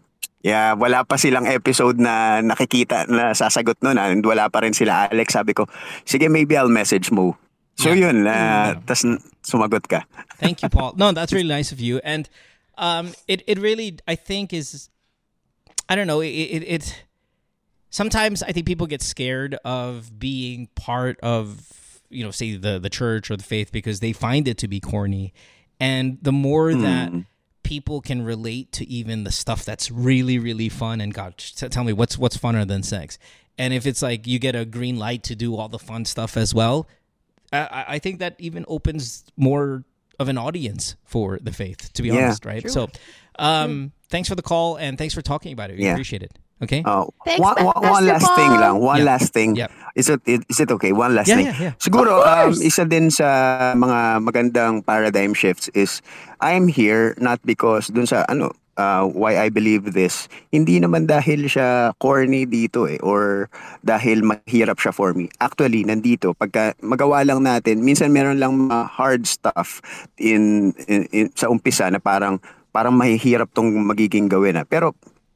Yeah, 0.46 0.78
wala 0.78 1.02
pa 1.02 1.18
silang 1.18 1.50
episode 1.50 1.98
na 1.98 2.38
nakikita 2.38 3.10
na 3.10 3.34
sasagot 3.34 3.82
noon 3.82 3.98
and 3.98 4.22
wala 4.22 4.46
pa 4.46 4.62
rin 4.62 4.70
sila 4.70 5.10
Alex. 5.10 5.34
Sabi 5.34 5.58
ko, 5.58 5.66
sige 6.06 6.30
maybe 6.30 6.54
I'll 6.54 6.70
message 6.70 7.10
mo. 7.10 7.34
So 7.74 7.90
Yeah. 7.90 8.14
yun, 8.14 8.30
uh, 8.30 8.78
tas 8.86 9.02
sumagot 9.42 9.90
ka. 9.90 10.06
Thank 10.38 10.62
you, 10.62 10.70
Paul. 10.70 10.94
No, 10.94 11.10
that's 11.10 11.34
really 11.34 11.50
nice 11.50 11.74
of 11.74 11.82
you. 11.82 11.98
And 12.06 12.30
um, 12.78 13.10
it 13.26 13.42
it 13.50 13.58
really 13.58 13.98
I 14.06 14.14
think 14.14 14.54
is 14.54 14.86
I 15.90 15.98
don't 15.98 16.06
know 16.06 16.22
it, 16.22 16.30
it 16.30 16.62
it 16.62 16.84
sometimes 17.90 18.46
I 18.46 18.52
think 18.54 18.70
people 18.70 18.86
get 18.86 19.02
scared 19.02 19.58
of 19.66 20.14
being 20.18 20.68
part 20.78 21.18
of 21.26 21.58
you 22.08 22.22
know 22.22 22.30
say 22.30 22.54
the 22.54 22.78
the 22.78 22.90
church 22.90 23.30
or 23.30 23.36
the 23.36 23.42
faith 23.42 23.74
because 23.74 23.98
they 23.98 24.14
find 24.14 24.46
it 24.46 24.62
to 24.62 24.68
be 24.70 24.78
corny, 24.78 25.34
and 25.82 26.22
the 26.22 26.30
more 26.32 26.70
that 26.70 27.10
people 27.66 28.00
can 28.00 28.22
relate 28.22 28.70
to 28.72 28.88
even 28.88 29.24
the 29.24 29.32
stuff 29.32 29.64
that's 29.64 29.90
really 29.90 30.38
really 30.38 30.68
fun 30.68 31.00
and 31.00 31.12
God 31.12 31.36
t- 31.36 31.68
tell 31.68 31.84
me 31.84 31.92
what's 31.92 32.16
what's 32.16 32.36
funner 32.36 32.66
than 32.66 32.82
sex. 32.82 33.18
And 33.58 33.74
if 33.74 33.86
it's 33.86 34.02
like 34.02 34.26
you 34.26 34.38
get 34.38 34.54
a 34.54 34.64
green 34.64 34.96
light 34.98 35.22
to 35.24 35.34
do 35.34 35.56
all 35.56 35.68
the 35.68 35.78
fun 35.78 36.04
stuff 36.04 36.36
as 36.36 36.54
well, 36.54 36.86
I- 37.52 37.58
I, 37.78 37.84
I 37.94 37.98
think 37.98 38.18
that 38.20 38.34
even 38.38 38.64
opens 38.68 39.24
more 39.36 39.84
of 40.18 40.28
an 40.28 40.38
audience 40.38 40.96
for 41.04 41.38
the 41.42 41.52
faith, 41.52 41.92
to 41.94 42.02
be 42.02 42.08
Yeah. 42.08 42.26
honest, 42.26 42.44
right? 42.44 42.70
So, 42.70 42.88
um, 43.38 43.92
thanks 44.08 44.28
for 44.28 44.34
the 44.34 44.42
call 44.42 44.76
and 44.76 44.96
thanks 44.96 45.14
for 45.14 45.22
talking 45.22 45.52
about 45.52 45.70
it. 45.70 45.76
We 45.76 45.84
Yeah. 45.84 45.92
appreciate 45.92 46.22
it. 46.22 46.38
Okay. 46.56 46.80
Oh, 46.88 47.12
Thanks, 47.28 47.36
one, 47.36 47.60
one, 47.60 47.84
one 47.84 48.04
last 48.08 48.32
thing 48.32 48.48
lang. 48.56 48.80
One 48.80 49.04
Yep. 49.04 49.06
last 49.06 49.28
thing. 49.36 49.60
Yep. 49.60 49.70
Is 49.92 50.08
it 50.08 50.20
is 50.24 50.56
it 50.56 50.72
okay? 50.72 50.92
One 50.92 51.12
last 51.12 51.28
Yeah, 51.28 51.36
thing. 51.36 51.48
yeah, 51.52 51.62
yeah. 51.68 51.74
Siguro 51.76 52.24
um, 52.24 52.52
isa 52.56 52.88
din 52.88 53.12
sa 53.12 53.28
mga 53.76 54.24
magandang 54.24 54.80
paradigm 54.80 55.36
shifts 55.36 55.68
is 55.76 56.00
I'm 56.40 56.68
here 56.68 57.12
not 57.20 57.44
because 57.44 57.92
dun 57.92 58.08
sa 58.08 58.24
ano 58.28 58.56
uh, 58.76 59.04
why 59.04 59.36
I 59.36 59.48
believe 59.52 59.92
this. 59.92 60.32
Hindi 60.48 60.80
naman 60.80 61.08
dahil 61.08 61.44
siya 61.44 61.92
corny 62.00 62.48
dito 62.48 62.88
eh 62.88 63.00
or 63.04 63.52
dahil 63.84 64.24
mahirap 64.24 64.80
siya 64.80 64.92
for 64.96 65.12
me. 65.12 65.28
Actually, 65.40 65.84
nandito 65.84 66.32
pagka 66.32 66.72
magawa 66.80 67.20
lang 67.24 67.44
natin, 67.44 67.84
minsan 67.84 68.12
meron 68.12 68.40
lang 68.40 68.56
mga 68.56 68.96
hard 68.96 69.28
stuff 69.28 69.80
in, 70.16 70.72
in, 70.88 71.04
in 71.12 71.28
sa 71.36 71.52
umpisa 71.52 71.88
na 71.92 72.00
parang 72.00 72.40
parang 72.72 72.92
mahihirap 72.96 73.48
tong 73.52 73.72
magiging 73.72 74.28
gawin 74.28 74.56
na. 74.56 74.64
Pero 74.64 74.92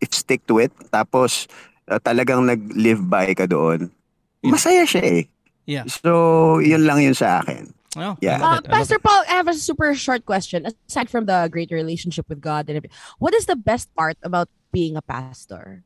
stick 0.08 0.40
to 0.48 0.58
it, 0.58 0.72
tapos 0.88 1.44
uh, 1.90 2.00
talagang 2.00 2.48
nag-live 2.48 3.04
by 3.04 3.36
ka 3.36 3.44
doon, 3.44 3.92
masaya 4.40 4.88
siya 4.88 5.04
eh. 5.04 5.22
Yeah. 5.68 5.84
So, 5.86 6.58
yun 6.58 6.88
lang 6.88 7.04
yun 7.04 7.14
sa 7.14 7.44
akin. 7.44 7.70
Oh, 7.98 8.16
Yeah. 8.22 8.38
Uh, 8.38 8.62
love 8.62 8.70
Pastor 8.70 8.96
it. 8.96 9.02
Paul, 9.02 9.22
I 9.26 9.34
have 9.38 9.48
a 9.48 9.54
super 9.54 9.94
short 9.94 10.26
question. 10.26 10.66
Aside 10.88 11.10
from 11.10 11.26
the 11.26 11.48
great 11.50 11.70
relationship 11.70 12.26
with 12.28 12.40
God 12.40 12.66
and 12.70 12.78
everything, 12.78 12.96
what 13.18 13.34
is 13.34 13.46
the 13.46 13.56
best 13.56 13.90
part 13.94 14.16
about 14.22 14.48
being 14.72 14.96
a 14.96 15.02
pastor? 15.02 15.82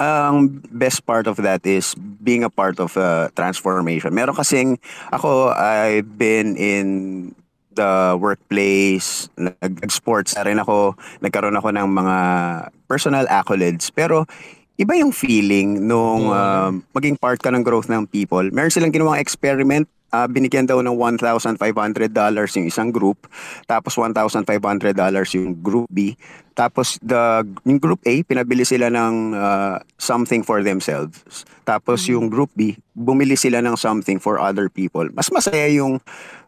Ang 0.00 0.64
best 0.72 1.04
part 1.04 1.26
of 1.26 1.36
that 1.44 1.66
is 1.66 1.92
being 2.24 2.44
a 2.44 2.48
part 2.48 2.80
of 2.80 2.96
uh, 2.96 3.28
transformation. 3.36 4.14
Meron 4.14 4.32
kasing 4.32 4.80
ako 5.12 5.52
I've 5.52 6.16
been 6.16 6.56
in 6.56 6.86
the 7.74 8.18
workplace, 8.18 9.30
nag-sports 9.38 10.34
na 10.36 10.44
rin 10.46 10.58
ako, 10.58 10.98
nagkaroon 11.22 11.56
ako 11.56 11.68
ng 11.74 11.88
mga 11.88 12.16
personal 12.90 13.26
accolades. 13.30 13.90
Pero 13.94 14.26
iba 14.80 14.96
yung 14.96 15.12
feeling 15.12 15.84
nung 15.84 16.32
um, 16.32 16.80
maging 16.96 17.20
part 17.20 17.36
ka 17.36 17.52
ng 17.52 17.60
growth 17.60 17.92
ng 17.92 18.08
people. 18.08 18.42
Meron 18.48 18.72
silang 18.72 18.88
ginawang 18.88 19.20
experiment, 19.20 19.84
ah, 20.08 20.24
binigyan 20.24 20.64
daw 20.64 20.80
ng 20.80 20.96
$1,500 20.96 21.60
yung 22.56 22.66
isang 22.66 22.88
group, 22.88 23.28
tapos 23.68 23.94
$1,500 24.00 24.48
yung 25.36 25.52
group 25.60 25.86
B. 25.92 26.16
Tapos 26.56 27.00
the 27.00 27.46
yung 27.64 27.80
group 27.80 28.00
A, 28.04 28.20
pinabili 28.24 28.64
sila 28.64 28.88
ng 28.88 29.36
ah, 29.36 29.84
something 30.00 30.40
for 30.40 30.64
themselves. 30.64 31.44
Tapos 31.68 32.08
yung 32.08 32.32
group 32.32 32.48
B, 32.56 32.80
bumili 32.96 33.36
sila 33.36 33.60
ng 33.60 33.76
something 33.76 34.16
for 34.16 34.40
other 34.40 34.72
people. 34.72 35.04
Mas 35.12 35.28
masaya 35.28 35.68
yung 35.70 36.00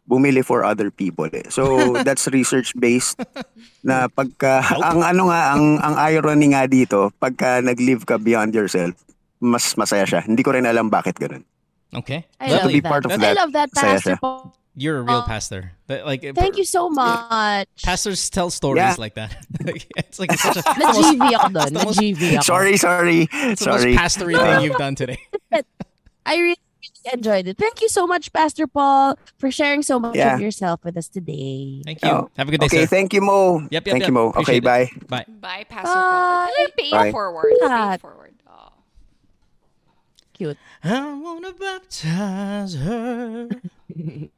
bumili 0.02 0.42
for 0.44 0.64
other 0.64 0.90
people 0.90 1.30
eh. 1.32 1.46
So 1.48 1.62
that's 2.06 2.26
research 2.28 2.74
based 2.74 3.22
na 3.82 4.08
pagka 4.08 4.60
ang 4.74 5.00
ano 5.00 5.30
nga 5.30 5.54
ang 5.54 5.78
ang 5.78 5.94
irony 6.10 6.52
nga 6.52 6.66
dito, 6.66 7.14
pagka 7.16 7.62
nag-live 7.62 8.02
ka 8.04 8.18
beyond 8.18 8.52
yourself, 8.52 8.94
mas 9.38 9.74
masaya 9.74 10.04
siya. 10.04 10.20
Hindi 10.26 10.42
ko 10.42 10.52
rin 10.52 10.66
alam 10.66 10.90
bakit 10.90 11.16
ganun. 11.16 11.46
Okay. 11.92 12.24
I 12.40 12.48
But 12.48 12.56
to 12.56 12.64
love 12.64 12.72
be 12.72 12.80
that. 12.80 12.88
part 12.90 13.04
of 13.04 13.10
I 13.12 13.16
that, 13.20 13.36
love 13.36 13.52
that, 13.52 13.68
Pastor 13.72 14.16
siya. 14.16 14.52
You're 14.72 15.00
a 15.00 15.04
real 15.04 15.20
Uh, 15.20 15.28
pastor. 15.28 15.76
That- 15.92 16.08
Like 16.08 16.24
Thank 16.32 16.56
you 16.56 16.64
so 16.64 16.88
much. 16.88 17.68
Pastors 17.84 18.24
tell 18.32 18.48
stories 18.48 18.80
Yeah. 18.80 18.96
like 18.96 19.12
that. 19.20 19.36
it's 20.00 20.16
like 20.16 20.32
it's 20.32 20.40
such 20.40 20.56
a 20.56 20.64
Na-GV 20.80 21.20
ako 21.36 21.48
doon. 21.52 21.70
the 21.76 21.80
most- 21.84 22.00
Na-GV 22.00 22.22
ako. 22.40 22.48
Sorry, 22.48 22.74
sorry. 22.80 23.20
it's 23.28 23.60
the 23.60 23.68
sorry. 23.68 23.92
most 23.92 24.00
pastory 24.00 24.32
thing 24.32 24.64
you've 24.64 24.80
done 24.80 24.96
today. 24.96 25.20
I 26.24 26.40
really, 26.40 26.56
really 26.56 26.71
enjoyed 27.12 27.48
it. 27.48 27.58
Thank 27.58 27.80
you 27.80 27.88
so 27.88 28.06
much, 28.06 28.32
Pastor 28.32 28.66
Paul, 28.66 29.18
for 29.38 29.50
sharing 29.50 29.82
so 29.82 29.98
much 29.98 30.16
Yeah. 30.16 30.34
of 30.34 30.40
yourself 30.40 30.84
with 30.84 30.96
us 30.96 31.08
today. 31.08 31.82
Thank 31.84 32.02
you. 32.02 32.10
Oh, 32.10 32.30
Have 32.36 32.48
a 32.48 32.50
good 32.50 32.60
day, 32.60 32.66
okay, 32.66 32.80
sir. 32.82 32.86
thank 32.86 33.12
you, 33.12 33.20
Mo. 33.20 33.60
Yep, 33.60 33.70
yep, 33.70 33.84
thank 33.84 34.00
yep. 34.00 34.08
you, 34.08 34.14
Mo. 34.14 34.32
Okay, 34.36 34.56
it. 34.58 34.64
bye. 34.64 34.90
Bye. 35.08 35.24
Bye, 35.28 35.64
Pastor 35.68 35.92
Paul. 35.94 36.46
Bye. 36.46 36.66
Pay 36.76 36.90
Bye. 36.90 37.10
forward. 37.12 37.54
Pay 37.60 37.96
forward. 37.98 38.34
Oh. 38.48 38.72
Cute. 40.32 40.58
I 40.84 41.14
wanna 41.14 41.52
baptize 41.52 42.74
her. 42.74 43.48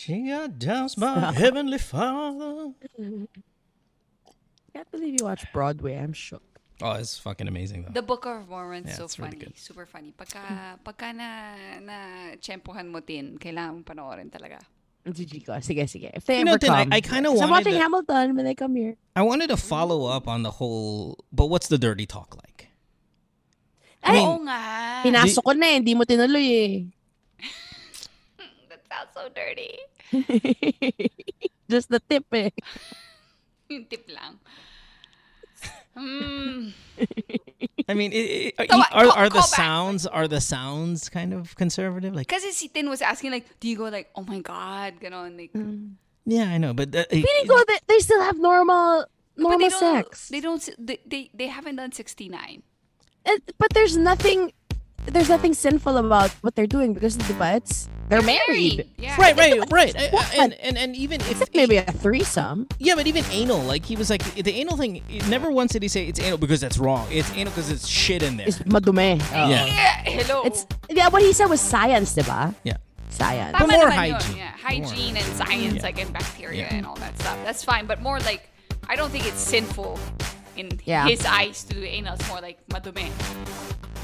She 0.00 0.28
got 0.28 0.60
doused 0.60 1.00
by 1.00 1.32
Heavenly 1.32 1.76
Father. 1.78 2.70
Can't 4.72 4.90
believe 4.92 5.16
you 5.18 5.24
watch 5.26 5.44
Broadway. 5.52 5.96
I'm 5.96 6.12
shook. 6.12 6.40
Oh, 6.80 6.92
it's 6.94 7.18
fucking 7.18 7.48
amazing 7.48 7.82
though. 7.82 7.92
The 7.92 8.02
Book 8.06 8.22
of 8.24 8.46
Mormon 8.48 8.86
Yeah, 8.86 8.94
so 8.94 9.04
it's 9.04 9.18
really 9.18 9.34
funny. 9.34 9.50
good. 9.50 9.58
Super 9.58 9.82
funny. 9.86 10.14
Pagka, 10.14 10.78
pagka 10.86 11.10
na, 11.10 11.28
na 11.82 11.96
tsempohan 12.38 12.86
mo 12.86 13.00
din, 13.02 13.34
kailangan 13.34 13.82
mong 13.82 13.86
panoorin 13.86 14.30
talaga. 14.30 14.62
GG 15.02 15.42
ko. 15.42 15.56
Sige, 15.58 15.88
sige. 15.88 16.12
If 16.14 16.28
they 16.28 16.38
You 16.38 16.44
know, 16.46 16.54
ever 16.54 16.62
Tin, 16.62 16.70
I- 16.70 16.84
come. 16.84 16.92
I 16.92 17.00
kinda 17.00 17.28
'Cause 17.32 17.40
I'm 17.40 17.50
wanted 17.50 17.66
watching 17.66 17.74
to- 17.74 17.82
Hamilton 17.82 18.26
when 18.36 18.44
they 18.44 18.54
come 18.54 18.74
here. 18.76 18.94
I 19.16 19.22
wanted 19.26 19.48
to 19.50 19.56
follow 19.56 20.04
up 20.06 20.28
on 20.28 20.42
the 20.46 20.52
whole, 20.60 21.18
but 21.32 21.46
what's 21.50 21.66
the 21.66 21.78
dirty 21.80 22.04
talk 22.06 22.36
like? 22.36 22.68
I 24.04 24.12
Ay, 24.12 24.12
mean, 24.14 24.28
Oo 24.28 24.38
nga. 24.46 24.60
Pinasok 25.02 25.42
ko 25.42 25.52
na 25.58 25.66
eh. 25.66 25.74
Hindi 25.82 25.92
mo 25.98 26.04
tinuloy 26.06 26.46
eh. 26.46 26.72
That 28.70 28.82
sounds 28.86 29.10
so 29.16 29.26
dirty. 29.34 29.74
Just 31.72 31.88
the 31.90 31.98
tip 32.00 32.24
eh. 32.32 32.50
Yung 33.72 33.84
tip 33.90 34.06
lang. 34.08 34.38
Hmm. 35.98 36.68
I 37.88 37.94
mean, 37.94 38.12
it, 38.12 38.54
it, 38.58 38.68
Tawa- 38.68 38.86
are, 38.92 39.04
call- 39.04 39.12
are 39.12 39.28
the 39.28 39.40
call 39.40 39.48
back. 39.50 39.58
sounds 39.58 40.06
are 40.06 40.28
the 40.28 40.40
sounds 40.40 41.08
kind 41.08 41.32
of 41.32 41.56
conservative? 41.56 42.14
Like, 42.14 42.28
Kasi 42.28 42.52
si 42.52 42.68
Tin 42.68 42.88
was 42.88 43.02
asking 43.02 43.30
like, 43.32 43.46
do 43.60 43.68
you 43.68 43.76
go 43.76 43.88
like, 43.88 44.10
oh 44.14 44.22
my 44.22 44.40
God, 44.40 45.00
ganon. 45.00 45.36
Like, 45.36 45.50
yeah, 46.26 46.44
I 46.52 46.58
know, 46.58 46.74
but 46.74 46.94
uh, 46.94 47.04
Feeling 47.10 47.46
ko 47.48 47.56
that 47.66 47.80
they 47.88 47.98
still 47.98 48.20
have 48.22 48.38
normal 48.38 49.06
normal 49.36 49.58
they 49.58 49.70
sex. 49.70 50.28
They 50.28 50.40
don't, 50.40 50.60
they, 50.78 50.98
they, 51.06 51.30
they 51.32 51.46
haven't 51.48 51.76
done 51.76 51.92
69. 51.92 52.62
But 53.24 53.72
there's 53.74 53.96
nothing 53.96 54.52
there's 55.12 55.28
nothing 55.28 55.54
sinful 55.54 55.96
about 55.96 56.30
what 56.42 56.54
they're 56.54 56.66
doing 56.66 56.92
because 56.94 57.16
the 57.16 57.36
it's 57.56 57.88
they're 58.08 58.22
married. 58.22 58.88
Yeah. 58.96 59.16
right, 59.20 59.36
right, 59.36 59.60
right, 59.70 59.94
I- 59.98 60.06
I- 60.06 60.10
What? 60.10 60.34
and 60.38 60.52
and 60.64 60.78
and 60.78 60.96
even 60.96 61.20
if 61.28 61.42
Maybe 61.54 61.76
a 61.76 61.84
threesome. 61.84 62.66
Yeah, 62.78 62.94
but 62.94 63.06
even 63.06 63.24
anal, 63.30 63.60
like 63.62 63.84
he 63.84 63.96
was 63.96 64.08
like 64.10 64.22
the 64.34 64.52
anal 64.60 64.76
thing. 64.76 65.02
Never 65.28 65.50
once 65.50 65.72
did 65.72 65.82
he 65.82 65.88
say 65.88 66.06
it's 66.06 66.20
anal 66.20 66.38
because 66.38 66.60
that's 66.60 66.78
wrong. 66.78 67.06
It's 67.10 67.30
anal 67.36 67.52
because 67.52 67.70
it's 67.70 67.86
shit 67.86 68.22
in 68.22 68.36
there. 68.38 68.48
It's 68.48 68.58
madumi. 68.64 69.20
Oo. 69.20 69.48
Yeah. 69.50 69.66
Yeah, 69.66 69.94
hello. 70.08 70.42
It's 70.44 70.66
yeah, 70.88 71.08
what 71.08 71.22
he 71.22 71.32
said 71.32 71.46
was 71.52 71.60
science, 71.60 72.14
diba? 72.14 72.54
Yeah. 72.64 72.76
Science. 73.10 73.56
But 73.58 73.68
more 73.68 73.88
naman 73.88 74.08
yun, 74.08 74.20
hygiene. 74.20 74.36
Yeah, 74.36 74.44
More. 74.48 74.60
hygiene 74.88 75.16
and 75.16 75.28
science, 75.36 75.74
Yeah. 75.76 75.82
like 75.82 75.98
and 76.00 76.12
bacteria 76.12 76.60
Yeah. 76.68 76.74
and 76.76 76.86
all 76.86 76.96
that 76.96 77.18
stuff. 77.18 77.36
That's 77.44 77.64
fine. 77.64 77.86
But 77.86 78.00
more 78.00 78.20
like, 78.20 78.48
I 78.88 78.96
don't 78.96 79.10
think 79.10 79.26
it's 79.26 79.40
sinful 79.40 79.98
in 80.56 80.78
Yeah. 80.84 81.08
his 81.08 81.24
eyes 81.26 81.64
to 81.68 81.74
do 81.74 81.82
anal. 81.82 82.14
It's 82.14 82.28
more 82.28 82.40
like 82.40 82.58
madumi. 82.68 83.08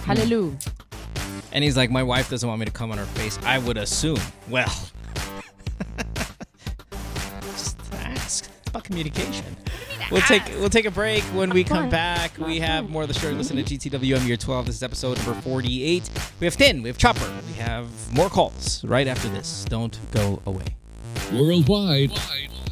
Hallelujah. 0.04 0.52
Hmm. 0.56 0.93
And 1.52 1.62
he's 1.62 1.76
like, 1.76 1.90
my 1.90 2.02
wife 2.02 2.30
doesn't 2.30 2.48
want 2.48 2.58
me 2.58 2.66
to 2.66 2.72
come 2.72 2.90
on 2.90 2.98
her 2.98 3.04
face. 3.06 3.38
I 3.44 3.58
would 3.58 3.76
assume. 3.76 4.18
Well, 4.48 4.66
just 7.42 7.76
ask. 7.92 8.48
It's 8.60 8.68
about 8.68 8.84
communication. 8.84 9.56
We'll 10.10 10.20
take 10.22 10.42
we'll 10.58 10.68
take 10.68 10.84
a 10.84 10.90
break. 10.90 11.22
When 11.24 11.50
we 11.50 11.64
come 11.64 11.88
back, 11.88 12.36
we 12.38 12.58
have 12.60 12.90
more 12.90 13.02
of 13.02 13.08
the 13.08 13.14
show. 13.14 13.30
Listen 13.30 13.56
to 13.56 13.62
GTWM 13.62 14.26
Year 14.26 14.36
12. 14.36 14.66
This 14.66 14.76
is 14.76 14.82
episode 14.82 15.16
number 15.18 15.34
48. 15.40 16.10
We 16.40 16.46
have 16.46 16.56
Tin, 16.56 16.82
we 16.82 16.88
have 16.88 16.98
Chopper, 16.98 17.32
we 17.46 17.54
have 17.54 17.86
more 18.12 18.28
calls 18.28 18.84
right 18.84 19.06
after 19.06 19.28
this. 19.28 19.64
Don't 19.68 19.98
go 20.12 20.42
away. 20.46 20.64
Worldwide, 21.32 22.12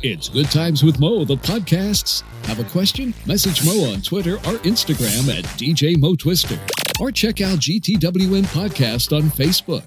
it's 0.02 0.28
Good 0.28 0.50
Times 0.50 0.82
with 0.82 1.00
Mo, 1.00 1.24
the 1.24 1.36
podcasts. 1.36 2.22
Have 2.46 2.58
a 2.58 2.64
question? 2.64 3.14
Message 3.24 3.64
Mo 3.64 3.92
on 3.92 4.02
Twitter 4.02 4.34
or 4.34 4.58
Instagram 4.64 5.36
at 5.36 5.44
DJ 5.56 5.96
Mo 5.96 6.14
Twister. 6.16 6.58
Or 7.02 7.10
check 7.10 7.40
out 7.40 7.58
GTWM 7.58 8.46
Podcast 8.54 9.10
on 9.10 9.24
Facebook. 9.24 9.82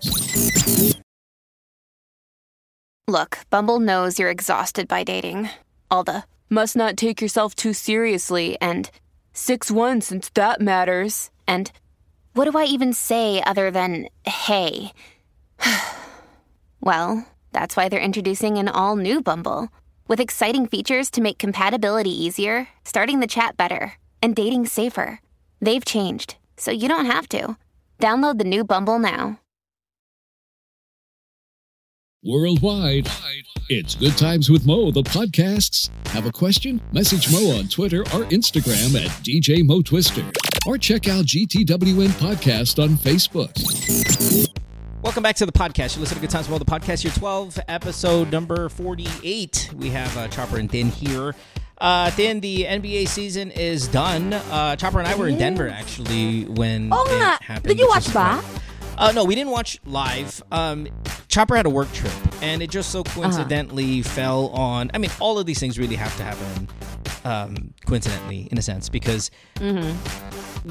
Look, 3.08 3.38
Bumble 3.50 3.80
knows 3.80 4.20
you're 4.20 4.30
exhausted 4.30 4.90
by 4.90 5.06
dating. 5.06 5.48
All 5.90 6.04
the 6.04 6.26
must 6.50 6.76
not 6.76 6.98
take 6.98 7.22
yourself 7.22 7.56
too 7.56 7.72
seriously 7.72 8.58
and 8.60 8.92
6 9.32 9.72
1 9.72 10.02
since 10.02 10.30
that 10.34 10.60
matters. 10.60 11.32
And 11.48 11.72
what 12.34 12.52
do 12.52 12.58
I 12.58 12.66
even 12.66 12.92
say 12.92 13.42
other 13.44 13.72
than 13.72 14.10
hey? 14.26 14.92
well, 16.82 17.26
that's 17.54 17.78
why 17.78 17.88
they're 17.88 18.10
introducing 18.10 18.58
an 18.58 18.68
all 18.68 18.98
new 18.98 19.22
Bumble 19.22 19.70
with 20.10 20.20
exciting 20.20 20.68
features 20.68 21.10
to 21.12 21.22
make 21.22 21.38
compatibility 21.38 22.12
easier, 22.12 22.68
starting 22.84 23.22
the 23.22 23.28
chat 23.28 23.56
better, 23.56 23.94
and 24.22 24.36
dating 24.36 24.66
safer. 24.66 25.22
They've 25.62 25.86
changed, 25.86 26.36
so 26.58 26.72
you 26.72 26.88
don't 26.88 27.06
have 27.06 27.30
to. 27.30 27.58
Download 28.00 28.38
the 28.38 28.44
new 28.44 28.64
Bumble 28.64 29.00
now. 29.00 29.40
Worldwide, 32.28 33.08
it's 33.70 33.94
Good 33.94 34.18
Times 34.18 34.50
with 34.50 34.66
Mo, 34.66 34.90
the 34.90 35.04
podcasts. 35.04 35.90
Have 36.08 36.26
a 36.26 36.32
question? 36.32 36.82
Message 36.92 37.32
Mo 37.32 37.56
on 37.60 37.68
Twitter 37.68 38.02
or 38.02 38.26
Instagram 38.32 39.00
at 39.00 39.12
DJ 39.24 39.64
Mo 39.64 39.84
Twister. 39.84 40.26
Or 40.66 40.80
check 40.80 41.08
out 41.08 41.26
GTWM 41.26 42.10
Podcast 42.18 42.82
on 42.84 42.98
Facebook. 42.98 43.54
Welcome 45.04 45.22
back 45.22 45.36
to 45.36 45.46
the 45.46 45.52
podcast. 45.52 45.96
You 45.96 46.02
listen 46.02 46.16
to 46.16 46.22
Good 46.22 46.32
Times 46.32 46.50
with 46.50 46.54
World, 46.60 46.66
the 46.66 46.72
podcast, 46.72 47.04
year 47.04 47.14
12, 47.14 47.60
episode 47.68 48.32
number 48.32 48.70
48. 48.70 49.70
We 49.76 49.92
have 49.92 50.18
uh, 50.18 50.28
Chopper 50.30 50.58
and 50.58 50.68
Tin 50.68 50.90
here. 50.90 51.36
Uh, 51.78 52.10
Tin, 52.12 52.40
the 52.40 52.64
NBA 52.66 53.08
season 53.08 53.52
is 53.52 53.88
done. 53.90 54.34
Uh, 54.34 54.76
Chopper 54.78 55.00
and 55.00 55.08
I 55.08 55.16
were 55.16 55.28
in 55.28 55.38
Denver, 55.38 55.68
actually, 55.68 56.46
when 56.46 56.90
Oh, 56.92 57.04
it 57.10 57.16
nga. 57.18 57.38
happened. 57.44 57.68
Did 57.68 57.80
you 57.80 57.86
which 57.88 57.96
watch 57.96 58.08
fun. 58.10 58.44
Uh, 58.98 59.12
no, 59.14 59.26
we 59.26 59.36
didn't 59.36 59.52
watch 59.52 59.78
live. 59.86 60.42
Um, 60.54 60.88
Chopper 61.28 61.56
had 61.58 61.66
a 61.66 61.70
work 61.70 61.92
trip, 61.92 62.14
and 62.42 62.62
it 62.62 62.70
just 62.70 62.92
so 62.92 63.02
Uh-huh. 63.02 63.22
coincidentally 63.24 64.02
fell 64.02 64.48
on. 64.50 64.90
I 64.94 65.00
mean, 65.00 65.12
all 65.20 65.38
of 65.38 65.46
these 65.46 65.60
things 65.60 65.78
really 65.78 65.98
have 65.98 66.16
to 66.16 66.24
happen 66.24 66.70
um, 67.26 67.74
coincidentally, 67.86 68.48
in 68.52 68.58
a 68.58 68.62
sense, 68.62 68.88
because 68.88 69.32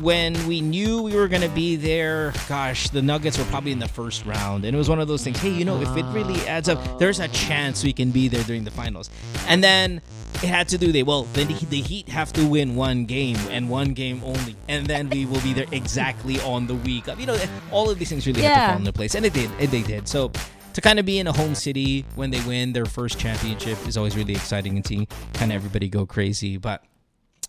when 0.01 0.47
we 0.47 0.61
knew 0.61 1.03
we 1.03 1.15
were 1.17 1.29
going 1.29 1.43
to 1.43 1.49
be 1.49 1.77
there, 1.77 2.33
gosh, 2.49 2.89
the 2.91 3.03
Nuggets 3.03 3.39
were 3.39 3.45
probably 3.45 3.73
in 3.73 3.79
the 3.79 3.89
first 3.89 4.25
round. 4.25 4.65
And 4.65 4.75
it 4.75 4.79
was 4.79 4.89
one 4.89 5.01
of 5.01 5.09
those 5.09 5.23
things, 5.23 5.39
hey, 5.39 5.51
you 5.51 5.65
know, 5.65 5.81
if 5.81 5.97
it 5.97 6.05
really 6.07 6.41
adds 6.49 6.69
up, 6.69 6.99
there's 6.99 7.21
a 7.21 7.29
chance 7.29 7.85
we 7.85 7.93
can 7.93 8.11
be 8.11 8.29
there 8.29 8.43
during 8.45 8.65
the 8.65 8.71
finals. 8.71 9.11
And 9.47 9.63
then 9.63 10.01
it 10.43 10.49
had 10.49 10.69
to 10.69 10.79
do 10.79 10.91
they 10.93 11.03
well 11.03 11.23
then 11.33 11.47
the, 11.47 11.55
the 11.67 11.81
heat 11.81 12.09
have 12.09 12.33
to 12.33 12.47
win 12.47 12.75
one 12.75 13.05
game 13.05 13.37
and 13.51 13.71
one 13.71 13.93
game 13.95 14.21
only. 14.25 14.57
And 14.69 14.87
then 14.87 15.09
we 15.09 15.27
will 15.27 15.41
be 15.41 15.53
there 15.53 15.67
exactly 15.73 16.41
on 16.41 16.67
the 16.67 16.75
week. 16.75 17.09
Of 17.09 17.21
you 17.21 17.27
know 17.27 17.39
all 17.71 17.89
of 17.89 17.99
these 17.99 18.09
things 18.09 18.27
really 18.27 18.43
have 18.43 18.55
to 18.55 18.73
fall 18.73 18.79
into 18.79 18.93
place 18.93 19.15
and 19.15 19.25
it 19.25 19.33
did 19.33 19.51
and 19.59 19.69
they 19.69 19.83
did. 19.83 20.09
So 20.09 20.33
to 20.75 20.81
kind 20.81 20.99
of 20.99 21.07
be 21.07 21.19
in 21.19 21.27
a 21.27 21.33
home 21.33 21.55
city 21.55 22.05
when 22.15 22.31
they 22.31 22.41
win 22.43 22.73
their 22.73 22.85
first 22.85 23.19
championship 23.19 23.79
is 23.89 23.97
always 23.97 24.17
really 24.17 24.35
exciting 24.35 24.77
and 24.77 24.87
seeing 24.87 25.07
kind 25.33 25.51
of 25.51 25.57
everybody 25.57 25.89
go 25.89 26.05
crazy 26.07 26.57
but 26.59 26.83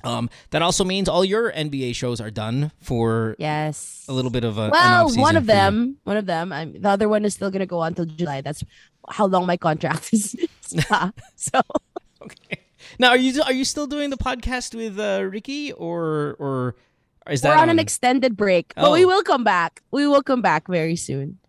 um, 0.04 0.30
that 0.52 0.62
also 0.62 0.84
means 0.84 1.10
all 1.10 1.26
your 1.26 1.52
NBA 1.52 1.96
shows 1.96 2.22
are 2.22 2.30
done 2.30 2.72
for 2.80 3.36
Yes. 3.40 4.06
a 4.08 4.14
little 4.14 4.30
bit 4.30 4.44
of 4.44 4.60
a 4.60 4.70
Well, 4.70 5.10
one 5.16 5.36
of 5.36 5.48
them, 5.48 5.98
one 6.04 6.16
of 6.18 6.28
them. 6.28 6.54
I'm, 6.54 6.80
the 6.80 6.90
other 6.90 7.10
one 7.10 7.26
is 7.26 7.34
still 7.34 7.50
gonna 7.50 7.66
go 7.66 7.80
on 7.80 7.96
till 7.96 8.06
July. 8.06 8.42
That's 8.42 8.64
how 9.10 9.26
long 9.26 9.48
my 9.48 9.58
contract 9.58 10.10
is. 10.14 10.36
so 11.36 11.60
Okay. 12.22 12.60
Now, 13.00 13.10
are 13.10 13.18
you 13.18 13.42
are 13.42 13.54
you 13.54 13.66
still 13.66 13.88
doing 13.88 14.12
the 14.12 14.18
podcast 14.18 14.76
with 14.76 15.00
uh, 15.00 15.24
Ricky 15.26 15.72
or 15.72 16.36
or 16.38 16.76
is 17.28 17.42
we're 17.42 17.50
that 17.50 17.60
on 17.64 17.70
an 17.70 17.80
extended 17.80 18.38
break, 18.38 18.74
but 18.76 18.92
we 18.92 19.06
Oh. 19.06 19.08
will 19.08 19.24
come 19.24 19.44
back. 19.44 19.82
We 19.90 20.06
will 20.06 20.22
come 20.22 20.42
back 20.44 20.68
very 20.68 20.96
soon. 20.98 21.40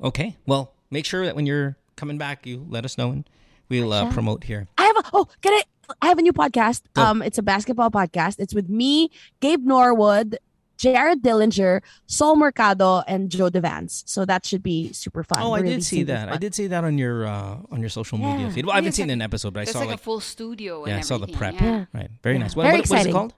Yeah. 0.00 0.06
Okay. 0.08 0.36
Well, 0.46 0.72
make 0.90 1.04
sure 1.06 1.24
that 1.24 1.36
when 1.36 1.46
you're 1.46 1.76
coming 1.96 2.18
back, 2.18 2.46
you 2.46 2.66
let 2.68 2.84
us 2.84 2.98
know 2.98 3.10
and 3.10 3.28
we'll 3.68 3.92
uh, 3.92 4.10
promote 4.12 4.44
here. 4.44 4.68
I 4.78 4.84
have 4.84 4.96
a 4.96 5.04
oh, 5.12 5.28
can 5.42 5.52
I? 5.52 5.62
I 6.00 6.06
have 6.08 6.18
a 6.18 6.22
new 6.22 6.32
podcast. 6.32 6.82
Go. 6.94 7.02
Um, 7.02 7.22
it's 7.22 7.36
a 7.38 7.42
basketball 7.42 7.90
podcast. 7.90 8.36
It's 8.38 8.54
with 8.54 8.70
me, 8.70 9.10
Gabe 9.40 9.64
Norwood, 9.66 10.38
Jared 10.78 11.22
Dillinger, 11.22 11.82
Sol 12.06 12.36
Mercado, 12.36 13.02
and 13.06 13.30
Joe 13.30 13.50
Devance. 13.50 14.02
So 14.06 14.24
that 14.24 14.46
should 14.46 14.62
be 14.62 14.92
super 14.94 15.22
fun. 15.22 15.42
Oh, 15.42 15.52
I 15.52 15.58
We're 15.58 15.64
did 15.64 15.70
releasing 15.70 15.98
see 15.98 16.02
this 16.04 16.16
that. 16.18 16.32
I 16.32 16.36
did 16.38 16.54
see 16.54 16.68
that 16.68 16.84
on 16.84 16.96
your 16.96 17.26
uh, 17.26 17.58
on 17.70 17.80
your 17.80 17.90
social 17.90 18.16
media 18.18 18.50
feed. 18.50 18.64
Well, 18.64 18.72
I 18.72 18.76
haven't 18.76 18.92
seen 18.92 19.08
like- 19.08 19.14
an 19.14 19.22
episode, 19.22 19.52
but 19.52 19.60
I 19.60 19.64
saw 19.64 19.80
like, 19.80 19.88
like 19.88 19.94
a 19.96 20.02
full 20.02 20.20
studio. 20.20 20.84
And 20.84 20.92
yeah, 20.92 20.98
I 20.98 21.00
saw 21.02 21.18
the 21.18 21.26
prep. 21.28 21.54
yeah. 21.60 21.84
Right. 21.92 22.10
Very 22.22 22.36
Yeah. 22.36 22.42
nice. 22.42 22.56
What, 22.56 22.62
Very 22.64 22.78
what, 22.80 22.90
what 22.90 23.00
is 23.00 23.06
it 23.06 23.12
called? 23.12 23.34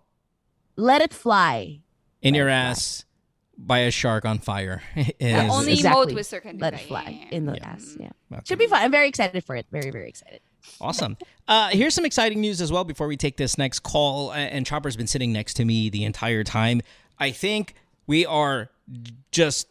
Let 0.76 1.00
it 1.02 1.12
fly. 1.12 1.80
In 2.22 2.34
Let 2.34 2.38
your 2.38 2.48
ass. 2.48 3.02
Fly. 3.02 3.05
Ass 3.58 3.64
by 3.66 3.78
a 3.80 3.90
shark 3.90 4.24
on 4.24 4.38
fire. 4.38 4.82
Yeah, 5.18 5.48
Only 5.50 5.72
exactly. 5.74 6.06
Mo 6.06 6.12
Twister 6.12 6.40
can 6.40 6.56
do 6.56 6.62
Let 6.62 6.72
that. 6.72 6.82
it 6.82 6.86
fly 6.88 7.02
Yeah, 7.04 7.10
yeah, 7.30 7.36
in 7.36 7.46
the 7.46 7.54
Yeah. 7.54 7.68
ass. 7.68 7.96
Yeah. 7.98 8.10
Okay. 8.32 8.42
Should 8.44 8.58
be 8.58 8.66
fun. 8.66 8.82
I'm 8.82 8.90
very 8.90 9.08
excited 9.08 9.42
for 9.44 9.56
it. 9.56 9.66
Very, 9.72 9.90
very 9.90 10.08
excited. 10.08 10.40
Awesome. 10.80 11.16
Uh, 11.46 11.68
here's 11.68 11.94
some 11.94 12.04
exciting 12.04 12.40
news 12.40 12.60
as 12.60 12.72
well 12.72 12.84
before 12.84 13.06
we 13.06 13.16
take 13.16 13.36
this 13.36 13.56
next 13.56 13.80
call. 13.80 14.32
And 14.32 14.66
Chopper's 14.66 14.96
been 14.96 15.06
sitting 15.06 15.32
next 15.32 15.54
to 15.54 15.64
me 15.64 15.88
the 15.90 16.04
entire 16.04 16.42
time. 16.44 16.82
I 17.18 17.30
think 17.30 17.74
we 18.06 18.26
are 18.26 18.70
just 19.30 19.68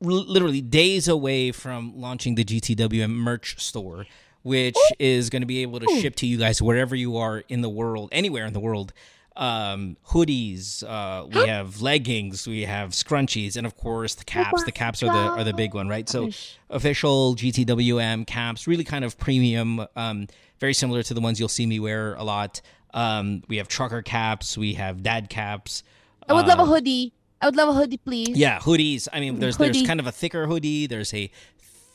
literally 0.00 0.60
days 0.60 1.08
away 1.08 1.52
from 1.52 1.92
launching 1.98 2.34
the 2.34 2.44
GTWM 2.44 3.10
merch 3.10 3.58
store, 3.62 4.06
which 4.42 4.76
is 4.98 5.30
going 5.30 5.42
to 5.42 5.46
be 5.46 5.62
able 5.62 5.80
to 5.80 6.00
ship 6.00 6.16
to 6.16 6.26
you 6.26 6.38
guys 6.38 6.60
wherever 6.62 6.94
you 6.94 7.16
are 7.16 7.42
in 7.48 7.60
the 7.62 7.68
world, 7.68 8.08
anywhere 8.12 8.46
in 8.46 8.52
the 8.52 8.60
world. 8.60 8.92
Um, 9.40 9.96
hoodies, 10.06 10.84
uh, 10.84 11.26
we 11.26 11.48
have 11.48 11.80
leggings, 11.80 12.46
we 12.46 12.62
have 12.62 12.90
scrunchies, 12.90 13.56
and 13.56 13.66
of 13.66 13.74
course 13.74 14.14
the 14.14 14.24
caps. 14.24 14.64
The 14.64 14.70
caps 14.72 15.02
are 15.02 15.06
the 15.06 15.12
are 15.40 15.44
the 15.44 15.54
big 15.54 15.72
one, 15.72 15.88
right? 15.88 16.06
So 16.06 16.28
official 16.68 17.34
GTWM 17.36 18.26
caps, 18.26 18.66
really 18.66 18.84
kind 18.84 19.02
of 19.02 19.16
premium, 19.18 19.86
um, 19.96 20.26
very 20.58 20.74
similar 20.74 21.02
to 21.04 21.14
the 21.14 21.22
ones 21.22 21.40
you'll 21.40 21.48
see 21.48 21.64
me 21.66 21.80
wear 21.80 22.14
a 22.16 22.22
lot. 22.22 22.60
Um, 22.92 23.42
we 23.48 23.56
have 23.56 23.66
trucker 23.66 24.02
caps, 24.02 24.58
we 24.58 24.74
have 24.74 25.02
dad 25.02 25.30
caps. 25.30 25.84
I 26.28 26.34
would 26.34 26.46
love 26.46 26.58
a 26.58 26.66
hoodie. 26.66 27.14
I 27.40 27.46
would 27.46 27.56
love 27.56 27.70
a 27.70 27.72
hoodie, 27.72 27.96
please. 27.96 28.28
Uh, 28.28 28.32
Yeah, 28.36 28.58
hoodies. 28.58 29.08
I 29.10 29.20
mean, 29.20 29.38
there's 29.40 29.56
there's 29.56 29.82
kind 29.86 30.00
of 30.00 30.06
a 30.06 30.12
thicker 30.12 30.46
hoodie. 30.46 30.86
There's 30.86 31.14
a 31.14 31.30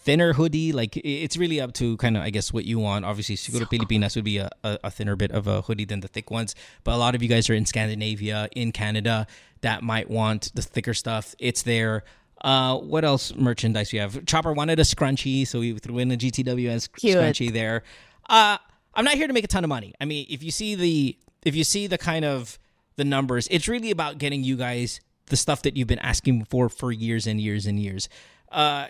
thinner 0.05 0.33
hoodie. 0.33 0.71
Like 0.71 0.95
it's 0.97 1.35
really 1.35 1.59
up 1.59 1.73
to 1.73 1.97
kind 1.97 2.15
of 2.15 2.23
I 2.23 2.29
guess 2.29 2.53
what 2.53 2.63
you 2.65 2.79
want. 2.79 3.03
Obviously, 3.03 3.35
Siguro 3.35 3.69
Pilipinas 3.69 4.15
would 4.15 4.23
be 4.23 4.37
a, 4.37 4.49
a, 4.63 4.79
a 4.85 4.91
thinner 4.91 5.15
bit 5.15 5.31
of 5.31 5.47
a 5.47 5.61
hoodie 5.61 5.85
than 5.85 5.99
the 5.99 6.07
thick 6.07 6.31
ones. 6.31 6.55
But 6.83 6.93
a 6.93 6.97
lot 6.97 7.15
of 7.15 7.21
you 7.21 7.27
guys 7.27 7.49
are 7.49 7.53
in 7.53 7.65
Scandinavia, 7.65 8.47
in 8.55 8.71
Canada, 8.71 9.27
that 9.61 9.83
might 9.83 10.09
want 10.09 10.51
the 10.55 10.61
thicker 10.61 10.93
stuff. 10.93 11.35
It's 11.39 11.63
there. 11.63 12.03
Uh, 12.41 12.77
what 12.77 13.03
else 13.03 13.33
merchandise 13.35 13.91
we 13.91 13.99
have? 13.99 14.23
Chopper 14.25 14.53
wanted 14.53 14.79
a 14.79 14.83
scrunchie, 14.83 15.47
so 15.47 15.59
we 15.59 15.77
threw 15.79 15.97
in 15.97 16.11
a 16.11 16.15
GTWS 16.17 16.89
Cute. 16.93 17.17
scrunchie 17.17 17.51
there. 17.51 17.81
Uh, 18.29 18.57
I'm 18.93 19.03
not 19.03 19.15
here 19.15 19.27
to 19.27 19.33
make 19.33 19.43
a 19.43 19.47
ton 19.47 19.63
of 19.63 19.69
money. 19.69 19.93
I 19.99 20.05
mean, 20.05 20.25
if 20.29 20.43
you 20.43 20.51
see 20.51 20.75
the 20.75 21.17
if 21.43 21.55
you 21.55 21.63
see 21.63 21.87
the 21.87 21.97
kind 21.97 22.23
of 22.23 22.59
the 22.95 23.03
numbers, 23.03 23.47
it's 23.49 23.67
really 23.67 23.91
about 23.91 24.19
getting 24.19 24.43
you 24.43 24.55
guys 24.55 24.99
the 25.27 25.35
stuff 25.35 25.63
that 25.63 25.75
you've 25.75 25.87
been 25.87 25.99
asking 25.99 26.45
for 26.45 26.69
for 26.69 26.91
years 26.91 27.25
and 27.25 27.41
years 27.41 27.65
and 27.65 27.79
years. 27.79 28.07
Uh, 28.51 28.87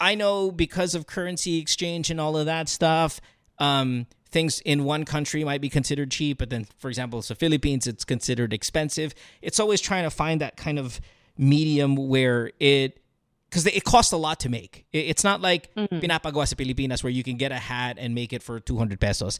I 0.00 0.14
know 0.14 0.50
because 0.50 0.94
of 0.94 1.06
currency 1.06 1.58
exchange 1.58 2.10
and 2.10 2.20
all 2.20 2.36
of 2.36 2.46
that 2.46 2.68
stuff, 2.68 3.20
um, 3.58 4.06
things 4.30 4.60
in 4.60 4.84
one 4.84 5.04
country 5.04 5.42
might 5.44 5.60
be 5.60 5.68
considered 5.70 6.10
cheap, 6.10 6.38
but 6.38 6.50
then, 6.50 6.66
for 6.78 6.88
example, 6.88 7.22
the 7.22 7.34
Philippines, 7.34 7.86
it's 7.86 8.04
considered 8.04 8.52
expensive. 8.52 9.14
It's 9.40 9.58
always 9.58 9.80
trying 9.80 10.04
to 10.04 10.10
find 10.10 10.40
that 10.40 10.56
kind 10.56 10.78
of 10.78 11.00
medium 11.38 11.96
where 11.96 12.50
it 12.60 13.00
because 13.48 13.64
it 13.66 13.84
costs 13.84 14.12
a 14.12 14.16
lot 14.16 14.40
to 14.40 14.48
make. 14.48 14.84
It- 14.92 15.06
It's 15.06 15.22
not 15.24 15.40
like 15.40 15.70
pinapagawa 15.76 16.46
sa 16.48 16.56
Pilipinas 16.56 17.02
where 17.04 17.12
you 17.12 17.22
can 17.22 17.36
get 17.36 17.52
a 17.52 17.56
hat 17.58 17.96
and 17.98 18.14
make 18.14 18.32
it 18.32 18.42
for 18.42 18.58
200 18.60 18.98
pesos. 19.00 19.38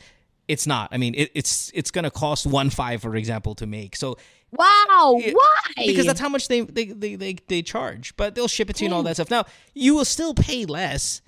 It's 0.48 0.66
not. 0.66 0.88
I 0.92 0.96
mean, 0.98 1.14
it, 1.14 1.30
it's 1.34 1.70
it's 1.74 1.90
gonna 1.90 2.10
cost 2.10 2.46
one 2.46 2.70
five, 2.70 3.02
for 3.02 3.16
example, 3.16 3.54
to 3.56 3.66
make. 3.66 3.96
So 3.96 4.16
Wow. 4.52 5.18
Yeah, 5.20 5.32
Why? 5.32 5.86
because 5.86 6.06
that's 6.06 6.20
how 6.20 6.28
much 6.28 6.46
they 6.48 6.60
they, 6.60 6.84
they, 6.86 7.16
they 7.16 7.36
they 7.48 7.62
charge. 7.62 8.16
But 8.16 8.34
they'll 8.34 8.46
ship 8.48 8.70
it 8.70 8.76
to 8.76 8.84
you 8.84 8.86
and 8.86 8.94
all 8.94 9.02
that 9.02 9.16
stuff. 9.16 9.30
Now 9.30 9.44
you 9.74 9.94
will 9.94 10.04
still 10.04 10.34
pay 10.34 10.64
less 10.66 11.20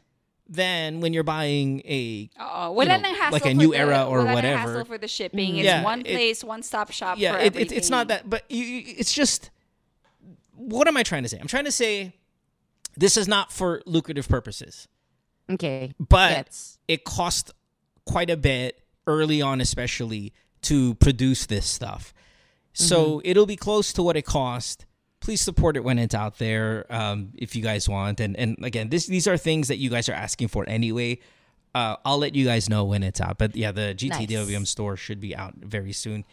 than 0.48 1.00
when 1.00 1.12
you're 1.12 1.24
buying 1.24 1.80
a 1.84 2.30
uh, 2.38 2.68
Oo, 2.68 2.72
wala 2.72 2.96
know, 2.96 2.96
nang 3.10 3.32
like 3.32 3.44
a 3.44 3.52
new 3.52 3.72
the, 3.72 3.78
era 3.78 4.04
or 4.08 4.18
wala 4.24 4.34
whatever. 4.34 4.56
hassle 4.58 4.84
for 4.86 4.96
the 4.96 5.08
shipping. 5.08 5.56
It's 5.58 5.64
Yeah, 5.66 5.82
one 5.82 6.00
it- 6.00 6.06
place, 6.06 6.42
one 6.42 6.62
stop 6.62 6.90
shop 6.90 7.18
yeah 7.18 7.32
for 7.34 7.38
it, 7.40 7.56
it, 7.56 7.72
it's 7.72 7.90
not 7.90 8.08
that 8.08 8.30
but 8.30 8.44
you, 8.48 8.64
you- 8.64 8.94
it's 8.96 9.12
just 9.12 9.50
what 10.54 10.88
am 10.88 10.96
i 10.96 11.02
trying 11.02 11.22
to 11.22 11.28
say 11.28 11.38
i'm 11.38 11.46
trying 11.46 11.66
to 11.66 11.70
say 11.72 12.14
this 12.96 13.16
is 13.18 13.28
not 13.28 13.52
for 13.52 13.82
lucrative 13.84 14.26
purposes 14.28 14.88
Okay. 15.50 15.92
but 16.00 16.30
Gets. 16.30 16.78
it 16.88 17.04
costs 17.04 17.52
quite 18.06 18.30
a 18.30 18.36
bit 18.36 18.80
early 19.08 19.42
on 19.42 19.60
especially 19.60 20.32
to 20.62 20.94
produce 20.94 21.46
this 21.46 21.66
stuff. 21.66 22.14
So 22.74 23.20
it'll 23.24 23.46
be 23.46 23.56
close 23.56 23.92
to 23.94 24.04
what 24.04 24.16
it 24.16 24.22
cost. 24.24 24.86
Please 25.18 25.40
support 25.40 25.76
it 25.76 25.82
when 25.82 25.98
it's 25.98 26.14
out 26.14 26.38
there 26.38 26.86
um, 26.90 27.32
if 27.34 27.56
you 27.56 27.62
guys 27.62 27.88
want. 27.88 28.20
And 28.20 28.36
and 28.36 28.56
again 28.64 28.88
this 28.88 29.06
these 29.06 29.26
are 29.26 29.36
things 29.36 29.66
that 29.66 29.78
you 29.78 29.90
guys 29.90 30.08
are 30.08 30.12
asking 30.12 30.48
for 30.48 30.68
anyway. 30.68 31.18
Uh, 31.74 31.96
i'll 32.04 32.18
let 32.18 32.34
you 32.34 32.46
guys 32.46 32.68
know 32.68 32.84
when 32.84 33.02
it's 33.02 33.20
out. 33.20 33.36
But 33.38 33.56
yeah 33.56 33.72
the 33.72 33.94
gtwm 33.96 34.66
store 34.66 34.96
should 34.96 35.20
be 35.20 35.34
out 35.34 35.54
very 35.56 35.92
soon 35.92 36.24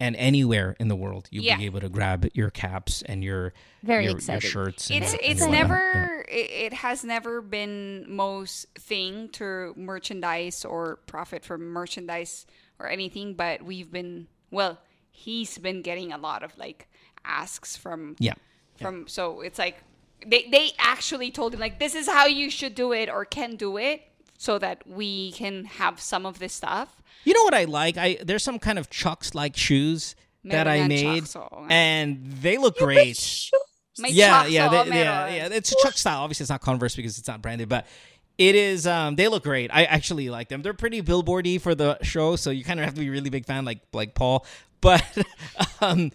and 0.00 0.16
anywhere 0.16 0.74
in 0.80 0.88
the 0.88 0.96
world 0.96 1.28
you'll 1.30 1.44
Yeah. 1.44 1.58
be 1.58 1.66
able 1.66 1.80
to 1.80 1.88
grab 1.88 2.26
your 2.34 2.50
caps 2.50 3.02
and 3.02 3.22
your 3.22 3.52
Very 3.82 4.04
your, 4.04 4.18
your 4.18 4.40
shirts 4.40 4.90
and, 4.90 5.04
It's 5.04 5.12
and 5.12 5.20
it's 5.22 5.40
whatnot. 5.42 5.54
Yeah. 5.56 5.62
never 5.62 6.24
it, 6.28 6.50
it 6.50 6.72
has 6.72 7.04
never 7.04 7.40
been 7.42 8.06
most 8.08 8.66
thing 8.76 9.28
to 9.30 9.74
merchandise 9.76 10.64
or 10.64 10.96
profit 11.06 11.44
from 11.44 11.66
merchandise 11.68 12.46
or 12.78 12.88
anything, 12.88 13.34
but 13.34 13.62
we've 13.62 13.92
been 13.92 14.26
well, 14.50 14.78
he's 15.10 15.58
been 15.58 15.82
getting 15.82 16.12
a 16.12 16.18
lot 16.18 16.42
of 16.42 16.56
like 16.56 16.88
asks 17.24 17.76
from 17.76 18.16
yeah 18.18 18.32
from 18.76 19.06
so 19.06 19.42
it's 19.42 19.58
like 19.58 19.76
they 20.26 20.48
they 20.50 20.70
actually 20.78 21.30
told 21.30 21.52
him 21.52 21.60
like 21.60 21.78
this 21.78 21.94
is 21.94 22.06
how 22.08 22.24
you 22.26 22.48
should 22.50 22.74
do 22.74 22.92
it 22.92 23.10
or 23.10 23.24
can 23.26 23.56
do 23.56 23.76
it 23.76 24.02
so 24.40 24.58
that 24.58 24.82
we 24.86 25.32
can 25.32 25.66
have 25.66 26.00
some 26.00 26.24
of 26.24 26.38
this 26.38 26.54
stuff. 26.54 27.02
You 27.24 27.34
know 27.34 27.44
what 27.44 27.52
I 27.52 27.64
like? 27.64 27.98
I 27.98 28.16
there's 28.24 28.42
some 28.42 28.58
kind 28.58 28.78
of 28.78 28.88
Chucks 28.88 29.34
like 29.34 29.54
shoes 29.54 30.16
that 30.44 30.66
I 30.66 30.88
made, 30.88 31.24
Chucks, 31.26 31.36
oo 31.36 31.66
and 31.68 32.32
they 32.40 32.56
look 32.56 32.78
great. 32.78 33.50
May 33.98 34.12
yeah, 34.12 34.46
yeah, 34.46 34.66
oo, 34.68 34.90
they, 34.90 34.98
yeah, 34.98 35.28
yeah. 35.28 35.48
It's 35.52 35.72
a 35.72 35.76
Chuck 35.82 35.92
style. 35.98 36.22
Obviously, 36.22 36.44
it's 36.44 36.50
not 36.50 36.62
Converse 36.62 36.96
because 36.96 37.18
it's 37.18 37.28
not 37.28 37.42
branded, 37.42 37.68
but 37.68 37.86
it 38.38 38.54
is. 38.54 38.86
Um, 38.86 39.14
they 39.16 39.28
look 39.28 39.44
great. 39.44 39.70
I 39.74 39.84
actually 39.84 40.30
like 40.30 40.48
them. 40.48 40.62
They're 40.62 40.72
pretty 40.72 41.02
billboardy 41.02 41.60
for 41.60 41.74
the 41.74 41.98
show, 42.02 42.36
so 42.36 42.48
you 42.48 42.64
kind 42.64 42.80
of 42.80 42.86
have 42.86 42.94
to 42.94 43.00
be 43.00 43.08
a 43.08 43.10
really 43.10 43.28
big 43.28 43.44
fan, 43.44 43.66
like 43.66 43.80
like 43.92 44.14
Paul. 44.14 44.46
But 44.80 45.04
um, 45.82 46.12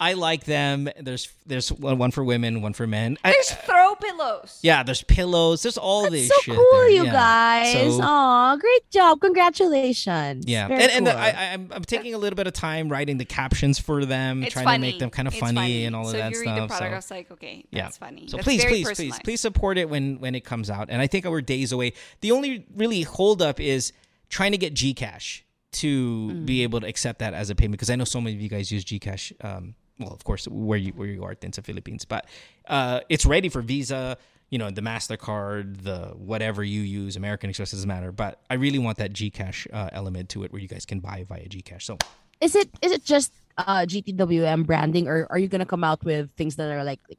I 0.00 0.12
like 0.12 0.44
them. 0.44 0.88
There's 1.00 1.28
there's 1.44 1.72
one, 1.72 1.98
one 1.98 2.10
for 2.12 2.22
women, 2.22 2.62
one 2.62 2.72
for 2.72 2.86
men. 2.86 3.18
I- 3.24 3.32
There's 3.32 3.50
throw 3.50 3.96
pillows. 3.96 4.60
yeah, 4.62 4.84
there's 4.84 5.02
pillows. 5.02 5.62
There's 5.62 5.76
all 5.76 6.02
That's 6.02 6.12
this 6.14 6.28
so 6.28 6.34
shit. 6.42 6.54
cool, 6.54 6.68
there. 6.72 6.90
you 6.90 7.04
Yeah. 7.06 7.12
guys. 7.12 7.72
So- 7.96 8.00
Aw, 8.02 8.56
great 8.56 8.90
job. 8.90 9.20
Congratulations. 9.20 10.44
Yeah, 10.46 10.68
Very 10.68 10.82
and, 10.82 10.92
and 10.92 11.06
the, 11.06 11.10
cool. 11.10 11.20
I, 11.20 11.30
I- 11.30 11.52
I'm, 11.52 11.68
I'm 11.72 11.82
taking 11.84 12.14
a 12.14 12.18
little 12.18 12.36
bit 12.36 12.46
of 12.46 12.52
time 12.52 12.88
writing 12.88 13.18
the 13.18 13.24
captions 13.24 13.78
for 13.78 14.04
them, 14.04 14.42
It's 14.44 14.52
trying 14.52 14.64
funny. 14.66 14.86
to 14.86 14.92
make 14.92 15.00
them 15.00 15.10
kind 15.10 15.26
of 15.28 15.34
It's 15.34 15.40
funny, 15.40 15.84
and 15.84 15.96
all 15.96 16.04
of 16.06 16.12
so 16.12 16.18
that 16.18 16.26
if 16.32 16.38
you 16.38 16.42
stuff. 16.42 16.54
read 16.54 16.62
the 16.62 16.66
product, 16.68 16.88
so. 16.90 16.92
I 16.92 16.96
was 16.96 17.10
like, 17.10 17.30
okay, 17.32 17.64
yeah, 17.70 17.82
that's 17.82 17.96
funny. 17.98 18.28
So 18.28 18.36
That's 18.36 18.44
please, 18.44 18.64
please, 18.64 18.90
please, 18.92 19.18
please 19.24 19.40
support 19.40 19.78
it 19.78 19.88
when 19.90 20.20
when 20.20 20.34
it 20.34 20.44
comes 20.44 20.70
out. 20.70 20.88
And 20.90 21.02
I 21.02 21.06
think 21.06 21.24
we're 21.24 21.40
days 21.40 21.72
away. 21.72 21.92
The 22.20 22.30
only 22.32 22.66
really 22.74 23.02
holdup 23.02 23.58
is 23.60 23.92
trying 24.28 24.52
to 24.52 24.58
get 24.58 24.74
Gcash 24.74 25.42
to 25.70 26.30
Mm. 26.32 26.46
be 26.46 26.62
able 26.62 26.80
to 26.80 26.86
accept 26.86 27.18
that 27.18 27.34
as 27.34 27.50
a 27.50 27.54
payment 27.54 27.72
because 27.72 27.90
I 27.90 27.96
know 27.96 28.04
so 28.04 28.20
many 28.20 28.36
of 28.36 28.40
you 28.42 28.48
guys 28.48 28.70
use 28.70 28.84
Gcash. 28.84 29.32
Um, 29.44 29.74
well, 29.98 30.12
of 30.12 30.24
course, 30.24 30.46
where 30.46 30.78
you 30.78 30.92
where 30.92 31.08
you 31.08 31.24
are 31.24 31.34
in 31.40 31.50
the 31.50 31.62
Philippines, 31.62 32.04
but 32.04 32.26
uh, 32.66 33.00
it's 33.08 33.26
ready 33.26 33.48
for 33.48 33.62
Visa. 33.62 34.16
You 34.50 34.58
know, 34.58 34.70
the 34.70 34.80
Mastercard, 34.80 35.82
the 35.82 36.14
whatever 36.16 36.64
you 36.64 36.80
use, 36.80 37.16
American 37.16 37.50
Express 37.50 37.72
doesn't 37.72 37.86
matter. 37.86 38.12
But 38.12 38.40
I 38.48 38.54
really 38.54 38.78
want 38.78 38.96
that 38.98 39.12
Gcash 39.12 39.66
uh, 39.72 39.90
element 39.92 40.30
to 40.30 40.44
it, 40.44 40.52
where 40.52 40.62
you 40.62 40.68
guys 40.68 40.86
can 40.86 41.00
buy 41.00 41.26
via 41.28 41.46
Gcash. 41.48 41.82
So 41.82 41.98
is 42.40 42.54
it 42.54 42.70
is 42.82 42.92
it 42.92 43.04
just 43.04 43.32
uh 43.58 43.80
GTWM 43.80 44.64
branding 44.64 45.08
or 45.08 45.26
are 45.30 45.38
you 45.38 45.48
gonna 45.48 45.66
come 45.66 45.82
out 45.82 46.04
with 46.04 46.30
things 46.36 46.56
that 46.56 46.70
are 46.70 46.84
like, 46.84 47.00
like 47.08 47.18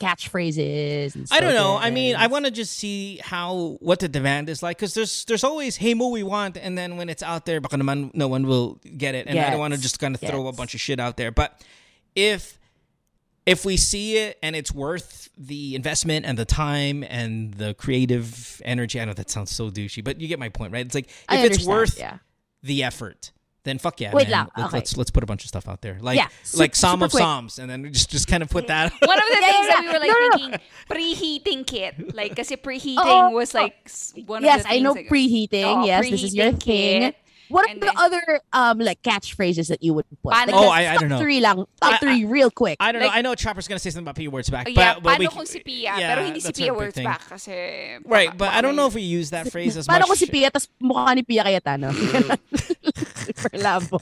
catchphrases 0.00 1.14
and 1.14 1.28
I 1.30 1.40
don't 1.40 1.54
know. 1.54 1.76
I 1.76 1.90
mean, 1.90 2.16
I 2.16 2.26
want 2.26 2.44
to 2.44 2.50
just 2.50 2.76
see 2.76 3.18
how 3.22 3.78
what 3.80 4.00
the 4.00 4.08
demand 4.08 4.48
is 4.48 4.62
like 4.62 4.76
because 4.76 4.94
there's 4.94 5.24
there's 5.24 5.44
always 5.44 5.76
hey 5.76 5.94
mo 5.94 6.08
we 6.08 6.22
want 6.22 6.56
and 6.56 6.76
then 6.76 6.96
when 6.96 7.08
it's 7.08 7.22
out 7.22 7.46
there 7.46 7.60
baka 7.60 7.76
naman 7.76 8.12
no 8.14 8.28
one 8.28 8.46
will 8.46 8.80
get 8.96 9.14
it 9.14 9.26
and 9.26 9.38
I 9.38 9.50
don't 9.50 9.60
want 9.60 9.74
to 9.74 9.80
just 9.80 9.98
kind 9.98 10.14
of 10.14 10.20
throw 10.20 10.46
a 10.48 10.52
bunch 10.52 10.74
of 10.74 10.80
shit 10.80 11.00
out 11.00 11.16
there. 11.16 11.30
But 11.30 11.60
if 12.14 12.58
if 13.46 13.64
we 13.64 13.76
see 13.76 14.16
it 14.16 14.38
and 14.42 14.56
it's 14.56 14.72
worth 14.72 15.28
the 15.36 15.74
investment 15.74 16.24
and 16.24 16.38
the 16.38 16.46
time 16.46 17.04
and 17.08 17.52
the 17.54 17.74
creative 17.74 18.62
energy, 18.64 19.00
I 19.00 19.04
know 19.04 19.12
that 19.12 19.28
sounds 19.28 19.50
so 19.50 19.70
douchey, 19.70 20.02
but 20.02 20.20
you 20.20 20.28
get 20.28 20.38
my 20.38 20.48
point, 20.48 20.72
right? 20.72 20.84
It's 20.84 20.94
like 20.94 21.08
if 21.30 21.50
it's 21.50 21.66
worth 21.66 21.98
yeah. 21.98 22.18
the 22.62 22.82
effort. 22.84 23.32
Then 23.64 23.78
fuck 23.78 23.98
yeah, 23.98 24.12
Wait 24.12 24.28
man. 24.28 24.30
lang, 24.30 24.48
Let's, 24.58 24.68
okay. 24.68 24.76
let's 24.76 24.96
let's 24.98 25.10
put 25.10 25.22
a 25.22 25.26
bunch 25.26 25.42
of 25.44 25.48
stuff 25.48 25.68
out 25.68 25.80
there, 25.80 25.96
like 26.02 26.18
Yeah, 26.18 26.28
like 26.52 26.76
Psalm 26.76 27.02
of 27.02 27.10
quick. 27.10 27.22
Psalms, 27.22 27.58
and 27.58 27.70
then 27.70 27.90
just 27.94 28.10
just 28.10 28.28
kind 28.28 28.42
of 28.42 28.50
put 28.50 28.66
that. 28.66 28.92
One 29.00 29.16
of 29.16 29.24
the 29.24 29.38
Yeah, 29.40 29.52
things 29.52 29.66
yeah, 29.66 29.72
that 29.72 29.80
we 29.80 29.86
were 29.88 30.00
like 30.00 30.10
no, 30.10 30.36
no, 30.36 30.48
no. 30.48 30.56
preheating 30.90 31.66
kit. 31.66 32.14
Like, 32.14 32.36
kasi 32.36 32.56
preheating 32.56 33.30
Oo. 33.30 33.32
was 33.32 33.54
oh. 33.54 33.62
like 33.62 33.74
s- 33.86 34.12
one 34.26 34.42
yes, 34.44 34.60
of 34.60 34.62
the 34.64 34.68
things. 34.68 34.80
I 34.80 34.84
know 34.84 34.92
things 34.92 35.08
preheating. 35.08 35.64
Oo, 35.64 35.86
yes, 35.86 36.10
this 36.10 36.22
is 36.24 36.34
your 36.34 36.52
preheating 36.52 36.60
thing. 36.60 37.14
What 37.54 37.66
are 37.66 37.70
And 37.70 37.78
the 37.80 37.86
then- 37.86 37.96
other 37.96 38.40
um 38.52 38.78
like 38.82 38.98
catchphrases 39.06 39.68
that 39.70 39.78
you 39.82 39.94
would 39.94 40.04
put? 40.22 40.34
Paano- 40.34 40.50
Like, 40.50 40.54
Oh, 40.58 40.68
I- 40.68 40.94
I 40.94 40.96
don't 40.98 41.08
know. 41.08 41.18
Three 41.22 41.38
lang, 41.38 41.64
top 41.80 41.94
I- 41.94 41.98
three, 42.02 42.24
real 42.26 42.50
quick. 42.50 42.76
I 42.82 42.90
don't 42.90 43.00
Like, 43.00 43.12
know. 43.12 43.18
I 43.18 43.22
know 43.22 43.34
Chopper's 43.38 43.68
gonna 43.68 43.78
say 43.78 43.90
something 43.90 44.04
about 44.04 44.16
Pia 44.18 44.28
words 44.30 44.50
back, 44.50 44.66
Oh, 44.66 44.70
yeah, 44.74 44.94
but, 44.98 45.02
but 45.04 45.18
we, 45.22 45.26
paano 45.26 45.32
kung 45.38 45.46
si 45.46 45.60
Pia? 45.62 45.94
yeah, 45.96 46.14
pero 46.14 46.26
hindi 46.26 46.40
si 46.40 46.52
Pia 46.52 46.74
words 46.74 46.94
thing. 46.98 47.04
back 47.06 47.22
kasi... 47.28 47.96
Right, 48.04 48.36
but 48.36 48.50
I 48.52 48.60
don't 48.60 48.74
know 48.74 48.86
if 48.90 48.94
we 48.94 49.02
use 49.02 49.30
that 49.30 49.50
phrase 49.54 49.76
as 49.76 49.86
Paano 49.86 50.08
much. 50.08 50.18
si 50.18 50.26
Pia, 50.26 50.50
tapos 50.50 50.66
mukha 50.82 51.14
ni 51.14 51.22
Pia 51.22 51.44
Cayetano. 51.44 51.92
Super 51.94 53.56
labo. 53.64 53.98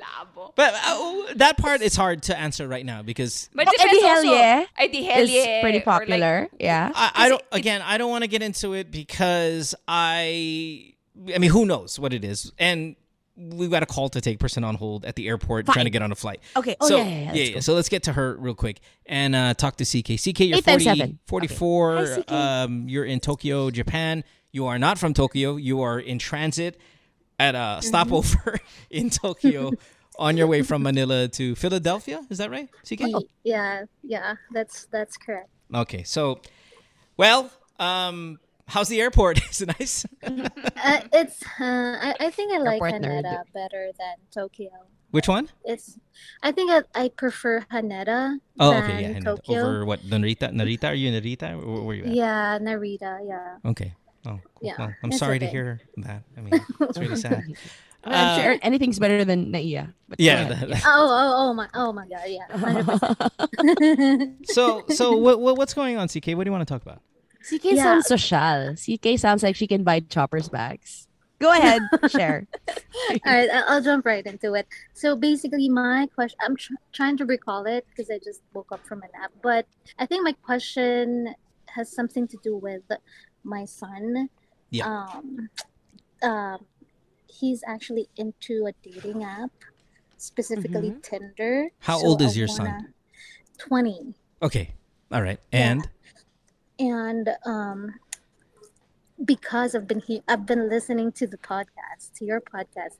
Labo. 0.00 0.52
But 0.56 0.72
uh, 0.74 1.34
that 1.36 1.58
part 1.58 1.82
is 1.82 1.96
hard 1.96 2.22
to 2.24 2.38
answer 2.38 2.66
right 2.66 2.84
now 2.86 3.02
because 3.02 3.50
But 3.54 3.68
Oh, 3.68 3.72
Eddie 3.78 4.04
also. 4.04 4.28
Helye 4.28 4.66
Eddie 4.78 5.06
It's 5.06 5.30
Helye 5.30 5.60
pretty 5.60 5.78
or, 5.78 5.80
like, 5.80 5.84
popular. 5.84 6.48
yeah. 6.58 6.92
I, 6.94 7.10
I 7.14 7.28
don't. 7.28 7.42
Again, 7.52 7.82
I 7.84 7.98
don't 7.98 8.10
want 8.10 8.22
to 8.24 8.28
get 8.28 8.40
into 8.42 8.72
it 8.72 8.90
because 8.90 9.74
I. 9.86 10.94
I 11.34 11.38
mean, 11.38 11.50
who 11.50 11.64
knows 11.66 11.98
what 11.98 12.12
it 12.12 12.24
is, 12.24 12.52
and 12.58 12.96
we've 13.36 13.70
got 13.70 13.82
a 13.82 13.86
call 13.86 14.08
to 14.08 14.20
take 14.20 14.38
person 14.38 14.64
on 14.64 14.74
hold 14.76 15.04
at 15.04 15.14
the 15.16 15.28
airport 15.28 15.66
Fine. 15.66 15.74
trying 15.74 15.84
to 15.86 15.90
get 15.90 16.00
on 16.02 16.10
a 16.10 16.14
flight. 16.14 16.40
Okay. 16.56 16.74
Oh, 16.80 16.88
so, 16.88 16.96
yeah, 16.96 17.04
yeah, 17.04 17.18
yeah, 17.18 17.32
let's 17.34 17.50
go. 17.54 17.60
So 17.60 17.74
let's 17.74 17.88
get 17.90 18.02
to 18.04 18.12
her 18.14 18.34
real 18.38 18.54
quick 18.54 18.80
and 19.04 19.34
uh, 19.34 19.52
talk 19.54 19.76
to 19.76 19.84
CK. 19.84 20.18
CK, 20.18 20.40
you're 20.40 20.56
Eight 20.58 20.64
40, 20.64 21.18
44. 21.26 21.96
Okay. 21.98 22.14
Hi, 22.14 22.20
CK. 22.22 22.32
Um, 22.32 22.88
you're 22.88 23.04
in 23.04 23.20
Tokyo, 23.20 23.70
Japan. 23.70 24.24
You 24.52 24.66
are 24.66 24.78
not 24.78 24.98
from 24.98 25.12
Tokyo. 25.12 25.56
You 25.56 25.82
are 25.82 25.98
in 26.00 26.18
transit 26.18 26.80
at 27.38 27.54
a 27.54 27.58
Mm-hmm. 27.58 27.80
stopover 27.86 28.58
in 28.90 29.10
Tokyo 29.10 29.72
on 30.18 30.38
your 30.38 30.46
way 30.46 30.62
from 30.62 30.82
Manila 30.82 31.28
to 31.28 31.54
Philadelphia. 31.56 32.24
Is 32.30 32.38
that 32.38 32.50
right, 32.50 32.70
CK? 32.84 33.00
Ye- 33.00 33.28
Yeah, 33.44 33.84
yeah, 34.02 34.34
that's 34.54 34.86
that's 34.90 35.18
correct. 35.18 35.50
Okay, 35.74 36.04
so, 36.04 36.40
well, 37.18 37.50
um, 37.78 38.38
how's 38.66 38.88
the 38.88 39.00
airport? 39.00 39.38
Is 39.50 39.62
it 39.62 39.68
nice? 39.78 40.04
Uh, 40.22 41.00
it's 41.12 41.42
uh, 41.60 41.96
I, 42.00 42.14
I 42.20 42.30
think 42.30 42.52
I 42.52 42.58
like 42.58 42.82
Airport 42.82 43.02
nerd. 43.02 43.24
Haneda 43.24 43.42
better 43.54 43.90
than 43.98 44.16
Tokyo. 44.32 44.70
Which 45.12 45.28
one? 45.28 45.48
It's 45.64 45.98
I 46.42 46.52
think 46.52 46.70
I, 46.70 46.82
I 47.04 47.08
prefer 47.08 47.64
Haneda 47.72 48.38
Oh, 48.58 48.70
than 48.70 48.82
okay, 48.84 49.02
yeah, 49.02 49.08
I 49.08 49.18
know. 49.20 49.36
Tokyo. 49.36 49.60
Over 49.60 49.84
what? 49.86 50.00
Narita? 50.00 50.50
Narita? 50.52 50.84
Are 50.90 50.94
you 50.94 51.10
Narita? 51.12 51.56
Where, 51.56 51.66
where 51.66 51.82
were 51.82 51.94
you 51.94 52.04
at? 52.04 52.10
Yeah, 52.14 52.58
Narita. 52.60 53.20
Yeah. 53.26 53.70
Okay. 53.70 53.94
Oh, 54.26 54.30
cool. 54.32 54.40
Yeah, 54.60 54.74
Well, 54.78 54.92
I'm 55.04 55.10
it's 55.10 55.18
sorry 55.20 55.38
to 55.38 55.46
hear 55.46 55.80
that. 55.98 56.24
I 56.36 56.40
mean, 56.40 56.60
it's 56.80 56.98
really 56.98 57.16
sad. 57.16 57.44
I'm 58.04 58.12
Uh, 58.12 58.42
sure 58.42 58.56
anything's 58.62 58.98
better 58.98 59.24
than 59.24 59.52
NAIA. 59.52 59.92
But 60.08 60.18
go 60.18 60.24
Yeah. 60.24 60.48
ahead. 60.48 60.68
that- 60.70 60.82
Oh, 60.84 61.06
oh, 61.08 61.50
oh 61.50 61.54
my, 61.54 61.68
oh 61.74 61.92
my 61.92 62.06
God. 62.08 62.24
Yeah, 62.26 62.46
100%. 62.50 64.46
so, 64.46 64.84
so 64.88 65.16
what, 65.16 65.40
what, 65.40 65.56
what's 65.56 65.74
going 65.74 65.96
on, 65.96 66.08
CK? 66.08 66.28
What 66.36 66.44
do 66.44 66.48
you 66.48 66.52
want 66.52 66.66
to 66.66 66.72
talk 66.72 66.82
about? 66.82 67.00
CK 67.48 67.64
Yeah. 67.64 67.82
sounds 67.82 68.06
social. 68.06 68.74
CK 68.74 69.18
sounds 69.18 69.42
like 69.42 69.56
she 69.56 69.66
can 69.66 69.84
buy 69.84 70.00
choppers 70.00 70.48
bags. 70.48 71.06
Go 71.38 71.52
ahead, 71.58 71.82
share. 72.10 72.46
All 72.68 73.16
right, 73.26 73.50
I- 73.50 73.64
I'll 73.68 73.82
jump 73.82 74.06
right 74.06 74.24
into 74.24 74.54
it. 74.54 74.66
So 74.94 75.14
basically, 75.16 75.68
my 75.68 76.08
question, 76.14 76.38
I'm 76.42 76.56
tr- 76.56 76.72
trying 76.92 77.16
to 77.18 77.26
recall 77.26 77.66
it 77.66 77.86
because 77.90 78.10
I 78.10 78.18
just 78.24 78.40
woke 78.54 78.72
up 78.72 78.84
from 78.86 79.02
a 79.02 79.08
nap. 79.18 79.32
But 79.42 79.66
I 79.98 80.06
think 80.06 80.24
my 80.24 80.32
question 80.32 81.34
has 81.68 81.92
something 81.92 82.26
to 82.28 82.38
do 82.42 82.56
with 82.56 82.82
my 83.44 83.66
son. 83.66 84.30
Yeah. 84.70 84.86
Um, 84.88 85.50
um, 86.22 86.64
he's 87.28 87.62
actually 87.68 88.08
into 88.16 88.66
a 88.66 88.72
dating 88.82 89.22
app, 89.22 89.50
specifically 90.16 90.94
Tinder. 91.02 91.68
How 91.80 91.98
So 91.98 92.06
old 92.06 92.22
is 92.22 92.34
I 92.34 92.38
your 92.38 92.48
son? 92.48 92.66
wanna- 92.66 92.88
20. 93.58 94.14
Okay. 94.42 94.74
All 95.12 95.22
right. 95.22 95.38
And 95.52 95.86
and 96.78 97.30
um 97.44 97.94
because 99.24 99.74
I've 99.74 99.86
been 99.86 100.00
he- 100.00 100.22
I've 100.28 100.46
been 100.46 100.68
listening 100.68 101.12
to 101.12 101.26
the 101.26 101.38
podcast, 101.38 102.12
to 102.16 102.24
your 102.24 102.40
podcast, 102.40 102.98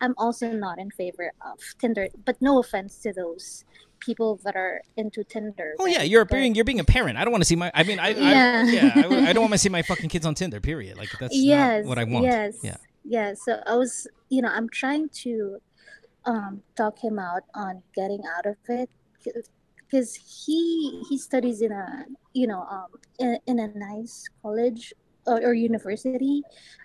I'm 0.00 0.14
also 0.16 0.50
not 0.52 0.78
in 0.78 0.90
favor 0.90 1.32
of 1.44 1.58
Tinder. 1.78 2.08
But 2.24 2.40
no 2.40 2.58
offense 2.58 2.98
to 2.98 3.12
those 3.12 3.64
people 4.00 4.40
that 4.44 4.56
are 4.56 4.80
into 4.96 5.24
Tinder. 5.24 5.74
Oh 5.78 5.86
yeah, 5.86 6.02
you're 6.02 6.24
being 6.24 6.54
you're 6.54 6.64
being 6.64 6.80
a 6.80 6.84
parent. 6.84 7.18
I 7.18 7.24
don't 7.24 7.32
want 7.32 7.42
to 7.42 7.48
see 7.48 7.56
my. 7.56 7.70
I 7.74 7.82
mean, 7.82 7.98
I, 7.98 8.08
I 8.08 8.10
Yeah. 8.10 8.64
yeah, 8.64 8.92
I, 8.96 9.28
I 9.28 9.32
don't 9.32 9.42
want 9.42 9.52
to 9.52 9.58
see 9.58 9.68
my 9.68 9.82
fucking 9.90 10.08
kids 10.08 10.24
on 10.24 10.34
Tinder. 10.34 10.60
Period. 10.60 10.96
Like 10.96 11.10
that's 11.18 11.36
yes, 11.36 11.84
what 11.84 11.98
I 11.98 12.04
want. 12.04 12.24
Yes, 12.24 12.58
Yeah. 12.62 12.76
yeah. 13.04 13.34
So 13.34 13.60
I 13.66 13.76
was, 13.76 14.06
you 14.30 14.40
know, 14.42 14.48
I'm 14.48 14.68
trying 14.68 15.08
to 15.24 15.58
um, 16.24 16.62
talk 16.76 16.98
him 16.98 17.18
out 17.18 17.42
on 17.54 17.82
getting 17.94 18.22
out 18.36 18.46
of 18.46 18.56
it 18.68 18.88
because 19.90 20.14
he 20.14 21.02
he 21.08 21.18
studies 21.18 21.60
in 21.60 21.72
a 21.72 22.04
you 22.40 22.46
know 22.46 22.62
um, 22.70 22.90
in, 23.18 23.38
in 23.50 23.56
a 23.58 23.68
nice 23.90 24.14
college 24.42 24.94
or, 25.26 25.38
or 25.48 25.52
university. 25.54 26.36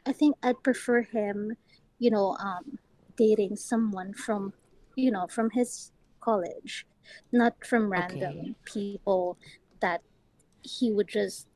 I 0.10 0.12
think 0.12 0.36
I'd 0.44 0.60
prefer 0.68 1.02
him, 1.18 1.56
you 2.00 2.12
know, 2.16 2.36
um, 2.48 2.80
dating 3.16 3.56
someone 3.56 4.14
from 4.26 4.54
you 4.96 5.12
know 5.16 5.26
from 5.28 5.48
his 5.60 5.92
college, 6.28 6.86
not 7.32 7.54
from 7.70 7.92
random 7.92 8.56
people 8.66 9.38
that 9.86 10.02
he 10.64 10.92
would 10.96 11.10
just 11.20 11.48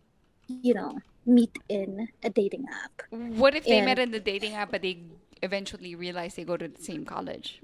you 0.48 0.74
know 0.78 1.00
meet 1.26 1.56
in 1.68 2.08
a 2.24 2.30
dating 2.30 2.66
app. 2.84 2.96
What 3.12 3.56
if 3.56 3.66
they 3.66 3.80
And- 3.80 3.88
met 3.90 4.00
in 4.00 4.12
the 4.12 4.24
dating 4.32 4.54
app, 4.54 4.72
but 4.72 4.82
they 4.82 4.96
eventually 5.44 5.94
realize 5.96 6.36
they 6.36 6.44
go 6.48 6.58
to 6.58 6.68
the 6.68 6.82
same 6.82 7.04
college? 7.06 7.60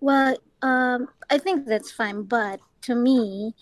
Well, 0.00 0.36
um, 0.60 1.08
I 1.30 1.38
think 1.38 1.66
that's 1.66 1.90
fine, 1.90 2.22
but 2.24 2.60
to 2.82 2.94
me, 2.94 3.54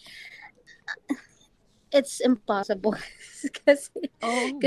it's 1.93 2.21
impossible 2.21 2.97
because 3.43 3.91
Oh. 4.23 4.59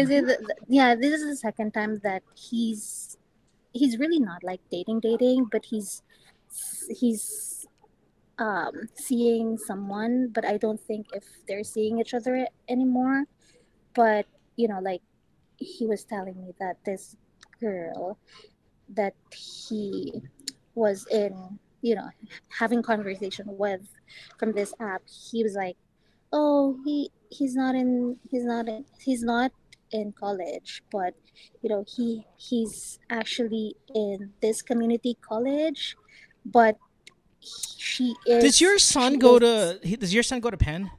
yeah, 0.68 0.96
this 0.96 1.22
is 1.22 1.30
the 1.30 1.36
second 1.38 1.74
time 1.74 2.00
that 2.04 2.24
he's 2.36 3.18
he's 3.74 3.98
really 3.98 4.20
not 4.20 4.44
like 4.44 4.62
dating 4.72 5.00
dating, 5.02 5.46
but 5.52 5.66
he's 5.66 6.04
he's 6.90 7.66
um 8.38 8.90
seeing 8.96 9.58
someone, 9.58 10.30
but 10.34 10.46
I 10.46 10.58
don't 10.58 10.80
think 10.80 11.08
if 11.14 11.24
they're 11.48 11.64
seeing 11.64 12.00
each 12.00 12.14
other 12.14 12.48
anymore. 12.70 13.26
But 13.94 14.26
you 14.56 14.68
know, 14.68 14.80
like 14.80 15.02
he 15.58 15.88
was 15.88 16.04
telling 16.04 16.36
me 16.42 16.54
that 16.60 16.78
this 16.86 17.16
girl 17.60 18.18
that 18.90 19.16
he 19.34 20.14
was 20.76 21.08
in 21.12 21.60
you 21.82 21.96
know 21.96 22.10
having 22.50 22.82
conversation 22.84 23.46
with 23.48 23.82
from 24.38 24.52
this 24.52 24.74
app 24.80 25.02
he 25.08 25.44
was 25.44 25.56
like 25.56 25.78
oh 26.38 26.78
he 26.86 27.10
he's 27.32 27.56
not 27.56 27.74
in 27.76 28.18
he's 28.30 28.44
not 28.46 28.68
in 28.68 28.84
he's 29.00 29.24
not 29.24 29.52
in 29.92 30.12
college 30.12 30.84
but 30.92 31.14
you 31.62 31.70
know 31.70 31.84
he 31.96 32.26
he's 32.38 33.00
actually 33.10 33.76
in 33.94 34.32
this 34.42 34.62
community 34.62 35.18
college 35.22 35.96
but 36.58 36.78
she 37.42 38.16
is 38.26 38.44
Does 38.44 38.60
your 38.62 38.78
son 38.80 39.18
go 39.20 39.38
is- 39.38 39.80
to? 39.82 39.88
he- 39.88 39.96
Does 39.96 40.14
your 40.14 40.24
son 40.24 40.40
go 40.40 40.50
to 40.50 40.58
Penn? 40.58 40.90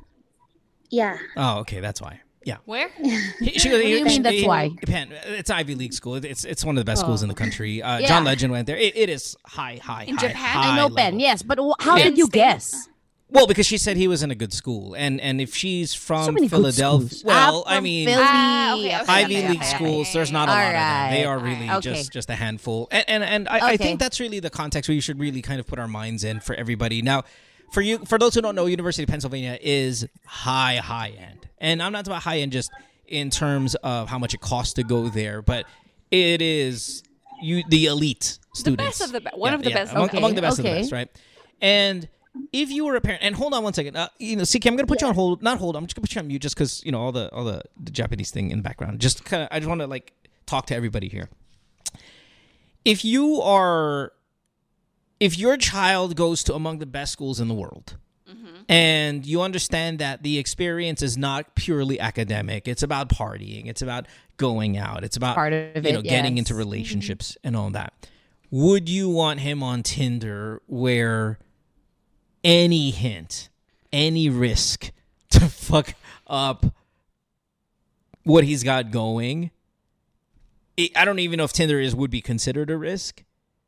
yeah 0.91 1.19
Oh, 1.37 1.59
okay, 1.61 1.81
that's 1.81 2.01
why. 2.01 2.21
Yeah. 2.45 2.59
Where? 2.65 2.89
He- 3.41 3.59
she- 3.59 3.71
What 3.71 3.83
do 3.83 3.89
you 3.89 4.05
mean 4.05 4.23
that's 4.23 4.37
he- 4.37 4.47
why? 4.47 4.71
Penn. 4.87 5.11
It's 5.41 5.51
Ivy 5.51 5.75
League 5.75 5.93
school. 5.93 6.15
It's 6.15 6.45
it's 6.45 6.65
one 6.65 6.77
of 6.79 6.81
the 6.81 6.85
best 6.91 7.01
schools 7.01 7.23
Oh. 7.23 7.25
in 7.25 7.29
the 7.29 7.35
country. 7.35 7.83
Uh, 7.83 7.99
Yeah. 7.99 8.07
John 8.07 8.23
Legend 8.25 8.53
went 8.53 8.67
there. 8.69 8.77
It, 8.77 8.97
it 8.97 9.09
is 9.11 9.37
high, 9.45 9.81
high, 9.83 10.05
In 10.05 10.17
high, 10.17 10.29
Japan? 10.29 10.37
high 10.57 10.73
I 10.73 10.77
know 10.77 10.83
level. 10.85 10.97
Penn, 10.97 11.19
yes, 11.19 11.43
but 11.43 11.59
wh- 11.59 11.75
how 11.83 11.97
Penn 11.97 12.07
did 12.15 12.19
you 12.19 12.29
guess? 12.29 12.89
Well, 13.29 13.49
because 13.49 13.67
she 13.67 13.77
said 13.77 13.97
he 13.97 14.07
was 14.07 14.23
in 14.23 14.31
a 14.31 14.37
good 14.37 14.53
school, 14.53 14.95
and 14.95 15.21
and 15.21 15.41
if 15.41 15.55
she's 15.55 15.93
from 15.95 16.35
many 16.35 16.47
good 16.47 16.57
Philadelphia, 16.57 17.19
well, 17.25 17.65
Ah, 17.67 17.75
I 17.77 17.81
mean, 17.81 18.07
Philly. 18.07 18.23
Ah, 18.25 18.75
okay, 18.75 18.87
okay, 19.01 19.05
Ivy 19.09 19.37
okay, 19.39 19.49
League 19.49 19.59
okay, 19.59 19.75
schools, 19.75 20.09
okay. 20.09 20.19
there's 20.19 20.31
not 20.33 20.49
a 20.49 20.53
lot 20.53 20.67
of 20.67 20.73
them. 20.73 21.11
They 21.13 21.25
are 21.25 21.39
really 21.39 21.69
okay. 21.71 21.81
just 21.81 22.13
just 22.13 22.31
a 22.31 22.37
handful. 22.37 22.87
And 22.93 23.05
and, 23.09 23.25
and 23.25 23.49
I, 23.49 23.71
I 23.71 23.77
think 23.77 23.99
that's 23.99 24.21
really 24.21 24.39
the 24.39 24.51
context 24.51 24.89
where 24.89 24.95
you 24.95 25.01
should 25.01 25.19
really 25.19 25.43
kind 25.43 25.59
of 25.59 25.67
put 25.67 25.79
our 25.81 25.89
minds 25.89 26.23
in 26.23 26.39
for 26.39 26.55
everybody. 26.55 27.03
Now, 27.03 27.25
for 27.73 27.81
you, 27.81 27.99
for 28.07 28.17
those 28.17 28.35
who 28.37 28.43
don't 28.43 28.55
know, 28.55 28.67
University 28.67 29.03
of 29.03 29.09
Pennsylvania 29.09 29.59
is 29.61 30.07
high 30.25 30.77
high 30.77 31.11
end, 31.19 31.49
and 31.59 31.83
I'm 31.83 31.91
not 31.91 32.05
talking 32.05 32.13
about 32.13 32.23
high 32.23 32.39
end 32.39 32.53
just 32.53 32.71
in 33.09 33.31
terms 33.31 33.75
of 33.77 34.09
how 34.09 34.19
much 34.21 34.35
it 34.35 34.41
costs 34.41 34.75
to 34.75 34.85
go 34.85 35.09
there, 35.09 35.43
but 35.43 35.67
it 36.13 36.41
is 36.41 37.03
you 37.43 37.65
the 37.69 37.87
elite 37.87 38.39
students, 38.55 38.61
the 38.61 38.77
best 38.77 39.01
of 39.01 39.11
the 39.13 39.21
be- 39.21 39.37
one 39.37 39.53
of 39.53 39.63
the 39.65 39.71
best. 39.73 39.93
among, 39.93 40.05
Okay, 40.11 40.19
among 40.19 40.35
the 40.37 40.43
best 40.43 40.61
of 40.61 40.65
the 40.65 40.71
best, 40.71 40.93
right? 40.93 41.11
And 41.61 42.09
if 42.53 42.71
you 42.71 42.85
were 42.85 42.97
a 42.97 43.01
parent, 43.01 43.23
and 43.23 43.35
hold 43.35 43.55
on 43.55 43.63
one 43.63 43.73
second, 43.73 43.97
uh, 43.97 44.09
you 44.19 44.37
know, 44.37 44.45
CK, 44.45 44.67
I'm 44.67 44.77
gonna 44.77 44.87
put 44.87 45.01
you 45.01 45.07
on 45.07 45.15
hold. 45.15 45.43
Not 45.43 45.59
hold. 45.59 45.77
I'm 45.77 45.87
just 45.87 45.95
gonna 45.95 46.03
put 46.03 46.15
you 46.15 46.21
on 46.21 46.29
mute, 46.29 46.43
just 46.43 46.55
because 46.55 46.85
you 46.85 46.93
know 46.93 47.01
all 47.01 47.13
the 47.13 47.33
all 47.33 47.45
the, 47.45 47.63
the 47.83 47.91
Japanese 47.91 48.31
thing 48.31 48.51
in 48.51 48.59
the 48.59 48.63
background. 48.63 49.01
Just 49.01 49.25
kind 49.25 49.43
of, 49.43 49.49
I 49.51 49.59
just 49.59 49.69
want 49.69 49.81
to 49.81 49.87
like 49.87 50.13
talk 50.47 50.67
to 50.67 50.77
everybody 50.77 51.09
here. 51.09 51.29
If 52.85 53.05
you 53.05 53.41
are, 53.41 54.13
if 55.19 55.39
your 55.39 55.57
child 55.57 56.17
goes 56.17 56.45
to 56.45 56.55
among 56.55 56.79
the 56.79 56.87
best 56.87 57.13
schools 57.13 57.41
in 57.41 57.49
the 57.49 57.55
world, 57.55 57.97
and 58.69 59.25
you 59.25 59.43
understand 59.43 59.99
that 59.99 60.23
the 60.23 60.39
experience 60.39 61.03
is 61.03 61.17
not 61.17 61.55
purely 61.55 62.01
academic, 62.01 62.67
it's 62.67 62.83
about 62.83 63.09
partying, 63.09 63.67
it's 63.67 63.83
about 63.83 64.07
going 64.37 64.77
out, 64.77 65.05
it's 65.05 65.17
about 65.17 65.35
Part 65.35 65.53
of 65.53 65.85
you 65.85 65.93
know 65.93 66.01
it, 66.01 66.05
getting 66.05 66.39
into 66.39 66.55
relationships 66.55 67.37
and 67.45 67.57
all 67.57 67.71
that. 67.71 67.93
Would 68.51 68.89
you 68.89 69.09
want 69.09 69.41
him 69.41 69.63
on 69.63 69.83
Tinder 69.83 70.63
where 70.67 71.39
any 72.47 72.91
hint, 72.93 73.49
any 73.93 74.31
risk 74.31 74.93
to 75.31 75.41
fuck 75.49 75.95
up 76.29 76.65
what 78.23 78.45
he's 78.45 78.63
got 78.63 78.91
going? 78.91 79.51
I 80.95 81.05
don't 81.05 81.19
even 81.19 81.39
know 81.39 81.45
if 81.45 81.53
Tinder 81.53 81.81
is 81.81 81.95
would 81.95 82.11
be 82.11 82.21
considered 82.21 82.71
a 82.71 82.77
risk, 82.77 83.25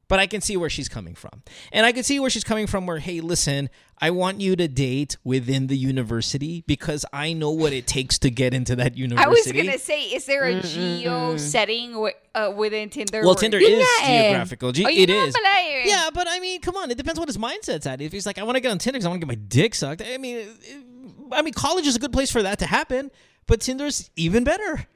but 0.09 0.19
I 0.19 0.27
can 0.27 0.41
see 0.41 0.57
where 0.57 0.71
she's 0.71 0.89
coming 0.89 1.15
from. 1.15 1.43
And 1.73 1.85
I 1.87 1.93
can 1.93 2.03
see 2.03 2.19
where 2.19 2.31
she's 2.31 2.45
coming 2.45 2.67
from 2.67 2.87
where, 2.87 2.99
hey, 2.99 3.21
listen, 3.21 3.69
I 4.01 4.11
want 4.11 4.41
you 4.41 4.57
to 4.57 4.67
date 4.69 5.17
within 5.25 5.67
the 5.67 5.77
university 5.77 6.65
because 6.67 7.05
I 7.13 7.33
know 7.33 7.51
what 7.51 7.73
it 7.73 7.87
takes 7.87 8.19
to 8.21 8.31
get 8.31 8.55
into 8.55 8.77
that 8.77 8.97
university. 8.97 9.27
I 9.27 9.29
was 9.29 9.53
gonna 9.67 9.79
say, 9.79 10.03
is 10.05 10.25
there 10.27 10.45
a 10.45 10.61
geo 10.63 11.37
setting 11.37 11.91
wi- 11.93 12.15
uh, 12.35 12.53
within 12.57 12.89
Tinder? 12.91 13.23
Well, 13.23 13.35
Tinder 13.35 13.59
is 13.59 13.69
nga 13.69 14.07
geographical. 14.07 14.73
Ge- 14.73 14.85
Oh, 14.85 14.89
yun 14.89 15.03
it 15.11 15.13
naman 15.13 15.29
is. 15.29 15.35
pala. 15.35 15.83
Yeah, 15.85 16.11
but 16.15 16.27
I 16.29 16.39
mean, 16.41 16.61
come 16.61 16.77
on. 16.77 16.91
It 16.91 16.97
depends 16.97 17.19
what 17.19 17.29
his 17.29 17.39
mindset's 17.39 17.87
at. 17.87 18.01
If 18.01 18.13
he's 18.13 18.25
like, 18.27 18.39
I 18.39 18.43
want 18.45 18.57
to 18.57 18.61
get 18.61 18.71
on 18.71 18.79
Tinder 18.79 18.97
because 18.99 19.07
I 19.07 19.09
want 19.11 19.21
to 19.21 19.27
get 19.27 19.33
my 19.39 19.43
dick 19.49 19.75
sucked. 19.75 20.03
I 20.03 20.17
mean, 20.19 20.47
I 21.33 21.43
mean, 21.43 21.53
college 21.55 21.87
is 21.87 21.97
a 21.97 21.99
good 21.99 22.13
place 22.13 22.31
for 22.31 22.43
that 22.43 22.59
to 22.61 22.67
happen, 22.67 23.11
but 23.47 23.61
Tinder's 23.61 24.11
even 24.17 24.45
better. 24.45 24.87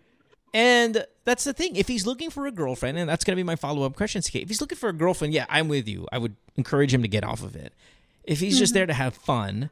And 0.55 1.07
that's 1.25 1.45
the 1.45 1.53
thing. 1.53 1.77
If 1.77 1.89
he's 1.89 2.07
looking 2.07 2.31
for 2.31 2.47
a 2.47 2.53
girlfriend, 2.53 2.99
and 2.99 3.09
that's 3.09 3.25
going 3.25 3.33
to 3.33 3.41
be 3.41 3.47
my 3.47 3.57
follow 3.57 3.85
up 3.85 3.97
question, 3.97 4.21
CK. 4.21 4.37
If 4.37 4.49
he's 4.49 4.61
looking 4.61 4.77
for 4.79 4.89
a 4.89 4.93
girlfriend, 4.93 5.33
yeah, 5.33 5.47
I'm 5.49 5.69
with 5.69 5.89
you. 5.89 6.07
I 6.13 6.19
would 6.19 6.37
encourage 6.57 6.93
him 6.93 7.03
to 7.03 7.09
get 7.09 7.25
off 7.25 7.43
of 7.43 7.57
it. 7.57 7.73
If 8.25 8.41
he's 8.41 8.59
just 8.59 8.73
mm-hmm. 8.73 8.79
there 8.79 8.87
to 8.87 8.95
have 8.95 9.15
fun, 9.15 9.71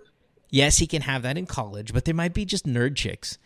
yes, 0.48 0.78
he 0.78 0.86
can 0.86 1.02
have 1.02 1.22
that 1.22 1.36
in 1.36 1.46
college, 1.46 1.92
but 1.92 2.04
there 2.04 2.14
might 2.14 2.34
be 2.34 2.44
just 2.44 2.66
nerd 2.66 2.96
chicks. 2.96 3.38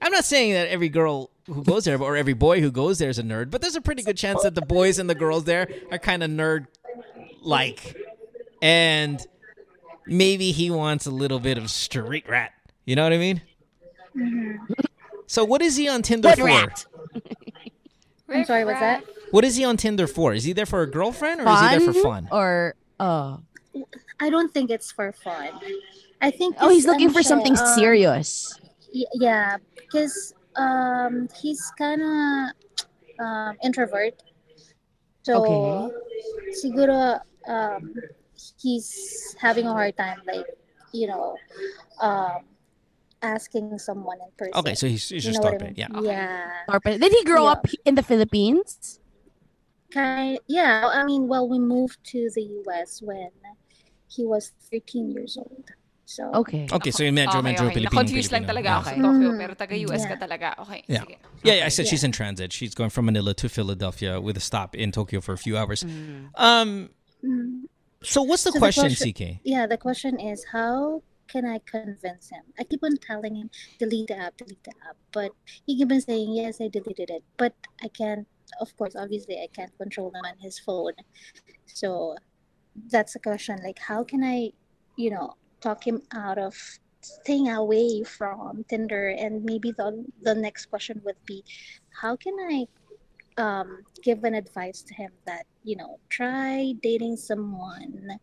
I'm 0.00 0.12
not 0.12 0.24
saying 0.24 0.52
that 0.54 0.68
every 0.68 0.88
girl 0.88 1.30
who 1.46 1.62
goes 1.62 1.84
there 1.84 2.00
or 2.00 2.16
every 2.16 2.32
boy 2.32 2.60
who 2.60 2.72
goes 2.72 2.98
there 2.98 3.08
is 3.08 3.18
a 3.18 3.22
nerd, 3.22 3.50
but 3.50 3.60
there's 3.60 3.76
a 3.76 3.80
pretty 3.80 4.02
good 4.02 4.16
chance 4.16 4.42
that 4.42 4.54
the 4.56 4.62
boys 4.62 4.98
and 4.98 5.08
the 5.08 5.14
girls 5.14 5.44
there 5.44 5.68
are 5.92 5.98
kind 5.98 6.24
of 6.24 6.30
nerd 6.30 6.66
like. 7.40 7.96
And 8.60 9.24
maybe 10.06 10.50
he 10.50 10.70
wants 10.70 11.06
a 11.06 11.10
little 11.10 11.38
bit 11.38 11.56
of 11.56 11.70
street 11.70 12.28
rat. 12.28 12.52
You 12.84 12.96
know 12.96 13.04
what 13.04 13.12
I 13.12 13.18
mean? 13.18 13.42
Mm-hmm. 14.16 14.72
So 15.32 15.46
what 15.46 15.62
is 15.62 15.76
he 15.76 15.88
on 15.88 16.02
Tinder 16.02 16.28
What 16.28 16.38
for? 16.38 16.44
rat? 16.44 16.84
I'm 18.28 18.44
sorry, 18.44 18.66
what's 18.66 18.80
that? 18.80 19.02
What 19.30 19.46
is 19.46 19.56
he 19.56 19.64
on 19.64 19.78
Tinder 19.78 20.06
for? 20.06 20.34
Is 20.34 20.44
he 20.44 20.52
there 20.52 20.66
for 20.66 20.82
a 20.82 20.86
girlfriend 20.86 21.40
or 21.40 21.48
is 21.48 21.58
he 21.58 21.68
there 21.68 21.80
for 21.80 21.94
fun? 21.94 22.28
Or 22.30 22.74
uh 23.00 23.38
I 24.20 24.28
don't 24.28 24.52
think 24.52 24.68
it's 24.68 24.92
for 24.92 25.10
fun. 25.24 25.48
I 26.20 26.30
think 26.30 26.56
oh, 26.60 26.68
he's 26.68 26.84
it's, 26.84 26.86
looking 26.86 27.08
ano 27.08 27.16
for 27.16 27.24
siya, 27.24 27.32
something 27.32 27.56
um, 27.56 27.64
serious. 27.64 28.60
Y- 28.92 29.08
yeah, 29.14 29.56
because 29.74 30.34
um, 30.56 31.28
he's 31.40 31.64
kind 31.80 32.04
of 32.04 32.52
um, 33.24 33.56
introvert. 33.64 34.12
So, 35.24 35.40
Okay. 35.40 35.88
siguro 36.60 37.24
um, 37.48 37.94
he's 38.60 39.34
having 39.40 39.64
a 39.66 39.72
hard 39.72 39.96
time, 39.96 40.20
like, 40.28 40.44
you 40.92 41.08
know, 41.08 41.40
um, 42.04 42.51
asking 43.22 43.78
someone 43.78 44.18
in 44.20 44.28
person. 44.36 44.54
Okay, 44.54 44.74
so 44.74 44.86
he's, 44.86 45.08
he's 45.08 45.24
You 45.24 45.32
just 45.32 45.42
know 45.42 45.50
what 45.52 45.62
I 45.62 45.64
mean? 45.66 45.74
Yeah. 45.76 45.88
Yeah. 46.00 46.50
Or- 46.68 46.80
Did 46.84 47.12
he 47.12 47.24
grow 47.24 47.44
Yeah. 47.44 47.52
up 47.52 47.66
in 47.84 47.94
the 47.94 48.02
Philippines? 48.02 48.98
Kind, 49.92 50.38
yeah, 50.48 50.88
I 50.92 51.04
mean, 51.04 51.28
well, 51.28 51.48
we 51.48 51.58
moved 51.58 51.98
to 52.12 52.30
the 52.34 52.42
US 52.64 53.00
when 53.02 53.30
he 54.08 54.24
was 54.24 54.52
13 54.70 55.10
years 55.12 55.36
old. 55.36 55.70
So, 56.04 56.28
Okay. 56.34 56.66
Okay, 56.70 56.90
so 56.90 57.04
yung 57.04 57.14
medyo, 57.14 57.40
Okay, 57.40 57.52
medyo 57.54 57.64
okay. 57.68 57.74
Pilipino. 57.80 58.00
Na-confuse 58.02 58.32
lang 58.32 58.44
Pilipino. 58.44 58.52
talaga 58.52 58.64
Yeah. 58.68 58.76
ako 58.76 58.84
sa 58.84 58.92
Okay. 58.92 59.02
Tokyo, 59.02 59.28
Mm. 59.32 59.38
pero 59.38 59.52
taga-US 59.54 60.02
ka 60.04 60.08
Yeah. 60.16 60.20
talaga. 60.20 60.48
Okay, 60.60 60.80
Yeah. 60.88 61.00
sige. 61.04 61.16
Yeah, 61.44 61.54
yeah, 61.60 61.66
I 61.66 61.68
said 61.68 61.84
Yeah. 61.86 61.90
she's 61.92 62.04
in 62.04 62.12
transit. 62.12 62.52
She's 62.52 62.74
going 62.74 62.90
from 62.90 63.06
Manila 63.06 63.32
to 63.34 63.48
Philadelphia 63.48 64.20
with 64.20 64.36
a 64.36 64.44
stop 64.44 64.74
in 64.76 64.92
Tokyo 64.92 65.20
for 65.20 65.32
a 65.32 65.38
few 65.40 65.56
hours. 65.56 65.84
Mm. 65.84 66.28
Um, 66.36 66.90
mm, 67.24 67.64
so 68.02 68.20
what's 68.24 68.44
the 68.44 68.52
So 68.52 68.58
the 68.60 68.64
question, 68.64 68.92
question- 68.92 69.12
CK? 69.12 69.40
yeah, 69.44 69.64
the 69.68 69.76
question 69.80 70.20
is 70.20 70.44
how 70.52 71.00
can 71.32 71.46
I 71.46 71.58
convince 71.66 72.28
him? 72.28 72.44
I 72.58 72.64
keep 72.64 72.84
on 72.84 72.96
telling 72.98 73.34
him, 73.36 73.50
delete 73.78 74.08
the 74.08 74.18
app, 74.18 74.36
delete 74.36 74.62
the 74.64 74.74
app. 74.88 74.96
But 75.12 75.32
he 75.66 75.78
keep 75.78 75.90
on 75.90 76.00
saying, 76.00 76.34
yes, 76.34 76.60
I 76.60 76.68
deleted 76.68 77.10
it. 77.10 77.24
But 77.38 77.54
I 77.82 77.88
can't, 77.88 78.26
of 78.60 78.76
course, 78.76 78.94
obviously, 78.94 79.36
I 79.38 79.48
can't 79.56 79.76
control 79.78 80.08
him 80.08 80.24
on 80.24 80.36
his 80.38 80.58
phone. 80.58 80.92
So 81.66 82.16
that's 82.90 83.14
the 83.14 83.18
question. 83.18 83.58
Like, 83.64 83.78
how 83.78 84.04
can 84.04 84.22
I 84.22 84.52
you 84.96 85.10
know, 85.10 85.34
talk 85.60 85.86
him 85.86 86.02
out 86.12 86.38
of 86.38 86.54
staying 87.00 87.48
away 87.48 88.02
from 88.04 88.64
Tinder. 88.68 89.08
And 89.10 89.44
maybe 89.44 89.72
the 89.72 90.04
the 90.22 90.34
next 90.34 90.66
question 90.66 91.00
would 91.04 91.20
be, 91.26 91.44
how 92.00 92.16
can 92.16 92.34
I 92.38 92.66
um 93.38 93.82
give 94.02 94.24
an 94.24 94.34
advice 94.34 94.82
to 94.82 94.94
him 94.94 95.10
that 95.24 95.46
you 95.64 95.76
know 95.76 95.98
try 96.10 96.74
dating 96.82 97.16
someone 97.16 98.18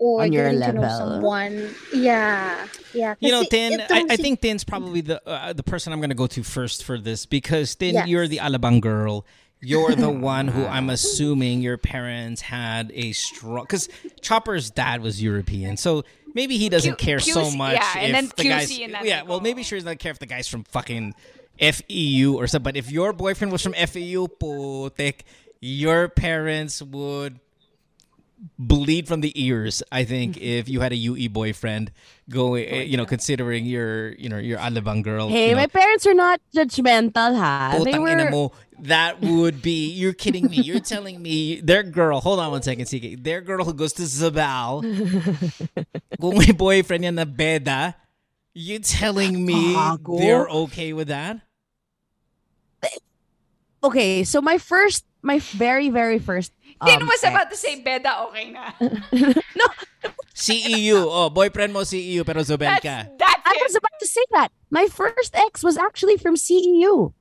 or 0.00 0.22
On 0.22 0.32
your 0.32 0.44
getting 0.52 0.60
to 0.60 0.72
know 0.72 0.80
level. 0.82 0.98
someone 0.98 1.74
yeah 1.94 2.66
yeah 2.94 3.14
You 3.20 3.30
know, 3.30 3.42
kasi 3.44 3.50
Tin, 3.70 3.80
I, 3.80 3.86
don't 3.86 4.12
I 4.12 4.16
think 4.16 4.40
Tin's 4.40 4.64
probably 4.64 5.00
the 5.00 5.20
uh, 5.28 5.52
the 5.52 5.62
person 5.62 5.92
I'm 5.92 6.00
going 6.00 6.10
to 6.10 6.16
go 6.16 6.26
to 6.26 6.42
first 6.42 6.84
for 6.84 6.98
this 6.98 7.26
because 7.26 7.74
Tin, 7.74 7.94
Yes. 7.94 8.08
you're 8.08 8.26
the 8.28 8.38
Alabang 8.38 8.80
girl. 8.80 9.24
You're 9.64 9.94
the 9.94 10.10
one 10.34 10.48
who 10.48 10.66
I'm 10.66 10.90
assuming 10.90 11.62
your 11.62 11.78
parents 11.78 12.42
had 12.42 12.90
a 12.94 13.12
strong 13.12 13.62
because 13.62 13.88
Chopper's 14.20 14.70
dad 14.70 15.02
was 15.02 15.22
European, 15.22 15.76
so 15.76 16.02
maybe 16.34 16.58
he 16.58 16.68
doesn't 16.68 16.98
Q- 16.98 17.06
care 17.06 17.20
so 17.20 17.50
much. 17.54 17.74
yeah, 17.78 17.94
and 18.02 18.12
then 18.12 18.26
the 18.34 18.42
QC 18.42 18.48
guys, 18.48 18.70
and 18.80 18.94
then 18.94 19.04
yeah, 19.06 19.20
like, 19.20 19.28
well, 19.28 19.40
maybe 19.40 19.62
sure 19.62 19.78
doesn't 19.78 19.98
care 20.02 20.10
if 20.10 20.18
the 20.18 20.26
guy's 20.26 20.48
from 20.48 20.64
fucking 20.64 21.14
FEU 21.60 22.34
or 22.34 22.46
something. 22.48 22.64
But 22.64 22.76
if 22.76 22.90
your 22.90 23.12
boyfriend 23.12 23.52
was 23.52 23.62
from 23.62 23.74
FEU, 23.74 24.26
putik, 24.40 25.20
your 25.60 26.08
parents 26.08 26.82
would 26.82 27.38
bleed 28.58 29.06
from 29.06 29.20
the 29.20 29.32
ears. 29.40 29.82
I 29.92 30.04
think 30.04 30.36
if 30.36 30.68
you 30.68 30.80
had 30.80 30.92
a 30.92 30.96
UE 30.96 31.28
boyfriend 31.28 31.92
going, 32.28 32.66
eh, 32.66 32.82
you 32.82 32.96
know, 32.96 33.06
considering 33.06 33.64
your, 33.64 34.12
you 34.12 34.28
know, 34.28 34.38
your 34.38 34.58
Alabang 34.58 35.02
girl. 35.02 35.28
Hey, 35.28 35.50
you 35.50 35.54
know, 35.54 35.62
my 35.62 35.66
parents 35.66 36.06
are 36.06 36.14
not 36.14 36.40
judgmental, 36.54 37.36
ha? 37.36 37.78
They 37.84 37.98
were. 37.98 38.30
mo, 38.30 38.52
that 38.80 39.20
would 39.20 39.62
be 39.62 39.90
you're 39.92 40.12
kidding 40.12 40.50
me. 40.50 40.56
You're 40.56 40.80
telling 40.80 41.22
me 41.22 41.60
their 41.60 41.82
girl, 41.82 42.20
hold 42.20 42.40
on 42.40 42.50
one 42.50 42.62
second, 42.62 42.86
CK. 42.86 43.22
Their 43.22 43.40
girl 43.40 43.64
who 43.64 43.74
goes 43.74 43.92
to 43.94 44.02
Zobel, 44.02 44.82
kung 46.20 46.38
may 46.38 46.52
boyfriend 46.52 47.04
yan 47.04 47.14
na 47.14 47.24
beda, 47.24 47.94
you 48.54 48.78
telling 48.80 49.44
me 49.44 49.76
they're 50.18 50.48
okay 50.48 50.92
with 50.92 51.08
that? 51.08 51.40
Okay, 53.84 54.22
so 54.22 54.40
my 54.40 54.58
first, 54.58 55.04
my 55.22 55.38
very, 55.40 55.90
very 55.90 56.18
first. 56.18 56.52
Tin 56.84 57.02
um, 57.02 57.06
was 57.06 57.22
about 57.24 57.50
to 57.50 57.56
say 57.56 57.80
Beda, 57.80 58.26
okay 58.28 58.50
na. 58.50 58.72
CEU, 60.34 60.66
E 60.68 60.92
oh, 60.92 61.30
boyfriend 61.30 61.72
mo 61.72 61.80
CEU 61.86 62.24
pero 62.26 62.40
Zobel 62.42 62.72
That's, 62.80 62.82
ka. 62.82 62.96
that's 63.18 63.42
I 63.46 63.54
it. 63.54 63.62
was 63.62 63.76
about 63.76 63.96
to 64.00 64.06
say 64.06 64.24
that. 64.32 64.50
My 64.70 64.86
first 64.88 65.34
ex 65.36 65.62
was 65.62 65.76
actually 65.76 66.16
from 66.16 66.34
CEU. 66.34 67.12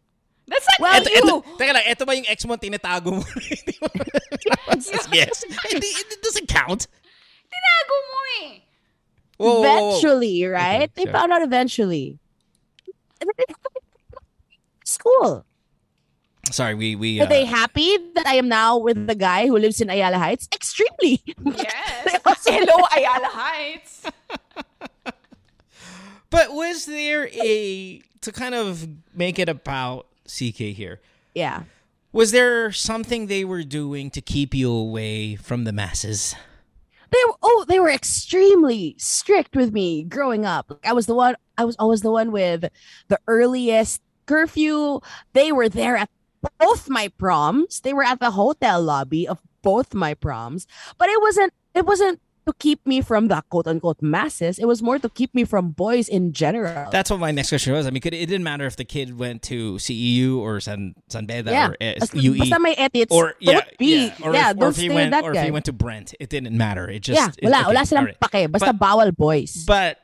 That's 0.47 0.65
not 0.65 0.79
Well, 0.79 1.01
Eto, 1.01 1.09
you. 1.11 1.21
eto, 1.21 1.33
teka 1.59 1.71
lang, 1.75 1.85
eto 1.85 2.03
ba 2.05 2.15
yung 2.17 2.25
ex 2.27 2.45
mo 2.45 2.55
tinatago 2.57 3.11
mo? 3.13 3.21
Hindi 3.45 3.77
mo- 3.77 5.13
yes. 5.13 5.43
Hindi, 5.69 5.87
it 5.87 6.19
doesn't 6.23 6.47
count. 6.49 6.87
Tinago 7.51 7.95
mo 8.09 8.19
eh. 8.41 8.51
Whoa, 9.37 9.45
whoa, 9.45 9.61
whoa, 9.61 9.61
whoa. 9.61 9.89
eventually, 9.91 10.43
right? 10.45 10.89
Okay, 10.89 10.91
they 10.95 11.03
sure. 11.05 11.13
found 11.13 11.31
out 11.31 11.41
eventually. 11.41 12.17
School. 14.85 15.45
Sorry, 16.49 16.73
we 16.73 16.95
we 16.95 17.21
Are 17.21 17.25
uh, 17.25 17.29
they 17.29 17.45
happy 17.45 17.97
that 18.15 18.25
I 18.25 18.35
am 18.35 18.49
now 18.49 18.77
with 18.77 19.07
the 19.07 19.15
guy 19.15 19.47
who 19.47 19.57
lives 19.57 19.79
in 19.79 19.89
Ayala 19.89 20.17
Heights? 20.17 20.47
Extremely. 20.53 21.21
Yes. 21.45 22.23
Hello, 22.47 22.85
Ayala 22.95 23.27
Heights. 23.27 24.03
But 26.29 26.53
was 26.53 26.85
there 26.85 27.27
a 27.27 28.01
to 28.21 28.31
kind 28.31 28.55
of 28.55 28.87
make 29.13 29.37
it 29.37 29.49
about 29.49 30.07
CK 30.25 30.71
here? 30.73 31.01
yeah. 31.35 31.63
Was 32.13 32.31
there 32.31 32.73
something 32.73 33.27
they 33.27 33.45
were 33.45 33.63
doing 33.63 34.09
to 34.11 34.21
keep 34.21 34.53
you 34.53 34.69
away 34.69 35.35
from 35.37 35.63
the 35.63 35.71
masses? 35.71 36.35
They 37.09 37.19
were, 37.25 37.35
oh, 37.41 37.65
they 37.69 37.79
were 37.79 37.89
extremely 37.89 38.95
strict 38.97 39.55
with 39.55 39.71
me 39.71 40.03
growing 40.03 40.45
up. 40.45 40.77
I 40.83 40.91
was 40.91 41.05
the 41.05 41.15
one. 41.15 41.35
I 41.57 41.63
was 41.63 41.77
always 41.77 42.01
the 42.01 42.11
one 42.11 42.33
with 42.33 42.65
the 43.07 43.17
earliest 43.27 44.01
curfew. 44.25 44.99
They 45.31 45.53
were 45.53 45.69
there 45.69 45.95
at 45.95 46.09
both 46.59 46.89
my 46.89 47.07
proms. 47.07 47.81
They 47.81 47.93
were 47.93 48.03
at 48.03 48.19
the 48.19 48.31
hotel 48.31 48.81
lobby 48.81 49.27
of 49.27 49.39
both 49.61 49.93
my 49.93 50.13
proms. 50.13 50.67
But 50.97 51.09
it 51.09 51.21
wasn't. 51.21 51.53
It 51.73 51.85
wasn't 51.85 52.19
to 52.47 52.53
keep 52.57 52.85
me 52.87 53.01
from 53.01 53.27
the 53.27 53.43
quote 53.49 53.67
unquote 53.67 54.01
masses. 54.01 54.57
It 54.57 54.65
was 54.65 54.81
more 54.81 54.99
to 54.99 55.09
keep 55.09 55.33
me 55.33 55.43
from 55.45 55.71
boys 55.71 56.09
in 56.09 56.33
general. 56.33 56.89
That's 56.91 57.09
what 57.09 57.19
my 57.19 57.31
next 57.31 57.49
question 57.49 57.73
was. 57.73 57.85
I 57.85 57.91
mean, 57.91 58.01
could, 58.01 58.13
it 58.13 58.25
didn't 58.25 58.43
matter 58.43 58.65
if 58.65 58.75
the 58.75 58.85
kid 58.85 59.17
went 59.17 59.41
to 59.43 59.75
CEU 59.75 60.37
or 60.37 60.59
San 60.59 60.95
San 61.09 61.25
Beda 61.25 61.51
yeah. 61.51 61.69
or 61.69 61.77
uh, 61.79 61.93
UE 62.13 62.37
Basta 62.39 62.59
may 62.59 62.73
edits. 62.75 63.13
or 63.13 63.35
yeah, 63.39 63.61
be. 63.77 64.07
yeah, 64.07 64.15
or, 64.23 64.33
yeah, 64.33 64.51
if, 64.51 64.57
or 64.57 64.67
if 64.69 64.77
he 64.77 64.89
went 64.89 65.13
or 65.13 65.33
guy. 65.33 65.41
if 65.41 65.45
he 65.45 65.51
went 65.51 65.65
to 65.65 65.73
Brent, 65.73 66.13
it 66.19 66.29
didn't 66.29 66.55
matter. 66.57 66.89
It 66.89 67.01
just 67.01 67.19
yeah, 67.19 67.29
it- 67.37 67.43
wala, 67.45 67.61
okay, 67.61 67.73
wala 67.73 67.85
silang 67.85 68.05
right. 68.05 68.19
pake. 68.19 68.51
Basta 68.51 68.73
But- 68.73 68.79
bawal 68.79 69.15
boys. 69.15 69.63
But 69.65 69.99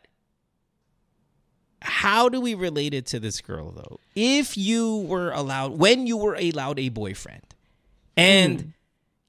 how 1.88 2.28
do 2.28 2.42
we 2.44 2.54
relate 2.54 2.94
it 2.94 3.08
to 3.16 3.20
this 3.20 3.40
girl 3.40 3.72
though? 3.72 4.00
If 4.14 4.58
you 4.60 5.08
were 5.08 5.32
allowed, 5.32 5.80
when 5.80 6.06
you 6.06 6.18
were 6.20 6.36
allowed 6.36 6.80
a 6.80 6.90
boyfriend, 6.90 7.48
and 8.20 8.60
Mm. 8.60 8.68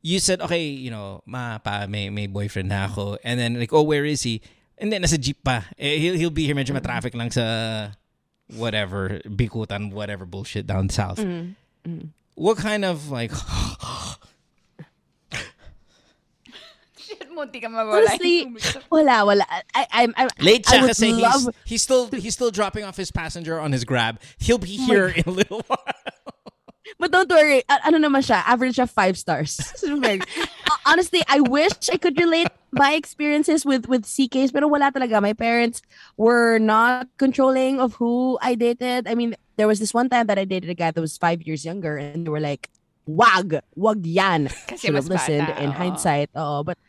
you 0.02 0.18
said, 0.18 0.40
okay, 0.42 0.66
you 0.66 0.90
know, 0.90 1.22
ma 1.24 1.59
pa 1.62 1.86
may 1.86 2.11
may 2.11 2.26
boyfriend 2.26 2.68
na 2.68 2.86
ako, 2.90 3.18
and 3.22 3.38
then 3.38 3.54
like, 3.59 3.72
oh, 3.72 3.82
where 3.86 4.04
is 4.04 4.22
he? 4.26 4.42
And 4.78 4.90
then 4.92 5.02
nasa 5.02 5.18
jeep 5.18 5.42
pa. 5.44 5.64
Eh, 5.78 5.98
he'll 6.02 6.14
he'll 6.18 6.34
be 6.34 6.46
here 6.46 6.54
medyo 6.59 6.74
traffic 6.82 7.14
lang 7.14 7.30
sa 7.30 7.90
whatever 8.54 9.20
Bicutan, 9.26 9.92
whatever 9.92 10.26
bullshit 10.26 10.66
down 10.66 10.88
south. 10.88 11.18
Mm. 11.22 11.54
What 12.34 12.59
kind 12.59 12.84
of 12.84 13.11
like 13.11 13.30
Shit, 16.98 17.28
munti 17.39 17.62
ka 17.62 17.68
mawala. 17.70 18.03
Honestly, 18.03 18.51
wala, 18.91 19.24
wala. 19.24 19.45
I, 19.74 19.86
I'm, 19.93 20.12
I'm 20.16 20.28
late 20.41 20.66
I 20.66 20.76
siya 20.76 20.80
would 20.82 20.89
kasi 20.91 21.07
he's, 21.14 21.22
love 21.22 21.43
he's 21.64 21.82
still 21.82 22.11
he's 22.11 22.34
still 22.34 22.51
dropping 22.51 22.82
off 22.84 22.97
his 22.99 23.11
passenger 23.11 23.61
on 23.61 23.70
his 23.72 23.84
grab. 23.84 24.18
He'll 24.39 24.59
be 24.59 24.76
oh 24.80 24.86
here 24.86 25.09
in 25.09 25.22
a 25.26 25.30
little 25.30 25.62
while. 25.66 25.78
But 26.99 27.12
don't 27.12 27.28
worry, 27.30 27.62
a- 27.68 27.86
ano 27.86 27.99
naman 28.03 28.24
siya, 28.26 28.43
average 28.49 28.78
of 28.80 28.91
five 28.91 29.14
stars. 29.18 29.55
So, 29.78 30.01
very- 30.01 30.20
Honestly, 30.86 31.22
I 31.28 31.39
wish 31.41 31.93
I 31.93 31.97
could 32.01 32.18
relate 32.18 32.49
my 32.72 32.95
experiences 32.97 33.62
with 33.64 33.86
with 33.86 34.03
CKs, 34.09 34.53
pero 34.53 34.66
wala 34.66 34.91
talaga. 34.91 35.20
My 35.22 35.32
parents 35.36 35.80
were 36.16 36.59
not 36.59 37.07
controlling 37.20 37.78
of 37.78 37.95
who 38.01 38.41
I 38.43 38.57
dated. 38.57 39.07
I 39.07 39.14
mean, 39.14 39.36
there 39.61 39.68
was 39.68 39.78
this 39.78 39.93
one 39.93 40.09
time 40.09 40.26
that 40.32 40.41
I 40.41 40.45
dated 40.49 40.72
a 40.72 40.74
guy 40.74 40.91
that 40.91 41.01
was 41.01 41.16
five 41.20 41.45
years 41.45 41.62
younger, 41.64 42.01
and 42.01 42.24
they 42.26 42.32
were 42.32 42.41
like, 42.43 42.72
"Wag, 43.05 43.61
wag 43.76 44.01
yan." 44.09 44.49
Kasi 44.66 44.89
Should 44.89 44.97
have 44.97 45.12
listened 45.12 45.45
bata, 45.49 45.61
in 45.62 45.70
oo. 45.70 45.76
hindsight. 45.76 46.32
Oh, 46.34 46.64
but 46.64 46.80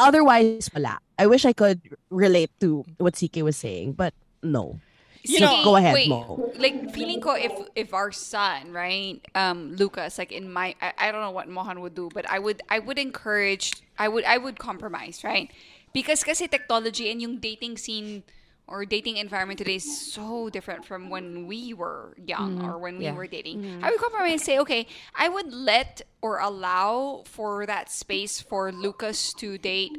otherwise, 0.00 0.70
wala. 0.72 0.98
I 1.20 1.26
wish 1.28 1.44
I 1.44 1.52
could 1.52 1.80
relate 2.08 2.48
to 2.60 2.84
what 2.96 3.14
CK 3.14 3.44
was 3.44 3.56
saying, 3.56 3.92
but 3.92 4.16
no. 4.42 4.80
You 5.20 5.36
So, 5.38 5.44
know- 5.44 5.64
go 5.64 5.76
ahead, 5.76 5.92
wait, 5.92 6.08
Mo. 6.08 6.48
Like 6.56 6.96
feeling 6.96 7.20
ko 7.20 7.36
if 7.36 7.52
if 7.76 7.92
our 7.92 8.08
son, 8.08 8.72
right, 8.72 9.20
um, 9.36 9.76
Lucas, 9.76 10.16
like 10.16 10.32
in 10.32 10.48
my, 10.48 10.72
I, 10.80 10.96
I 10.96 11.12
don't 11.12 11.20
know 11.20 11.30
what 11.30 11.44
Mohan 11.44 11.84
would 11.84 11.92
do, 11.92 12.08
but 12.08 12.24
I 12.24 12.40
would 12.40 12.64
I 12.72 12.80
would 12.80 12.96
encourage, 12.96 13.76
I 14.00 14.08
would 14.08 14.24
I 14.24 14.40
would 14.40 14.56
compromise, 14.56 15.20
right, 15.20 15.52
because 15.92 16.24
kasi 16.24 16.48
technology 16.48 17.12
and 17.12 17.20
yung 17.20 17.36
dating 17.36 17.76
scene 17.76 18.24
or 18.70 18.84
dating 18.84 19.16
environment 19.16 19.58
today 19.58 19.74
is 19.74 20.12
so 20.12 20.48
different 20.48 20.84
from 20.84 21.10
when 21.10 21.46
we 21.46 21.74
were 21.74 22.14
young 22.24 22.58
mm-hmm. 22.58 22.70
or 22.70 22.78
when 22.78 22.98
we 22.98 23.04
Yeah. 23.04 23.14
were 23.14 23.26
dating. 23.26 23.62
Mm-hmm. 23.62 23.84
I 23.84 23.90
would 23.90 24.00
compromise 24.00 24.32
and 24.32 24.40
say, 24.40 24.58
okay, 24.60 24.86
I 25.14 25.28
would 25.28 25.52
let 25.52 26.02
or 26.22 26.38
allow 26.38 27.24
for 27.26 27.66
that 27.66 27.90
space 27.90 28.40
for 28.40 28.70
Lucas 28.70 29.34
to 29.34 29.58
date 29.58 29.98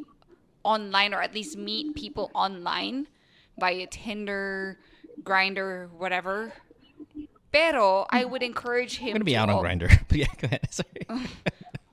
online 0.64 1.14
or 1.14 1.22
at 1.22 1.36
least 1.36 1.58
meet 1.58 1.96
people 1.96 2.32
online 2.34 3.08
via 3.60 3.88
Tinder, 3.88 4.80
Grindr, 5.22 5.92
whatever. 5.92 6.54
Pero 7.52 8.06
I 8.10 8.24
mm. 8.24 8.30
would 8.30 8.44
encourage 8.44 8.98
him. 8.98 9.10
I'm 9.10 9.14
gonna 9.16 9.26
be 9.26 9.34
to 9.34 9.40
out 9.40 9.50
on 9.50 9.64
Grindr. 9.64 9.92
But 10.08 10.18
yeah, 10.24 10.28
go 10.40 10.46
ahead. 10.46 10.68
Sorry. 10.72 11.06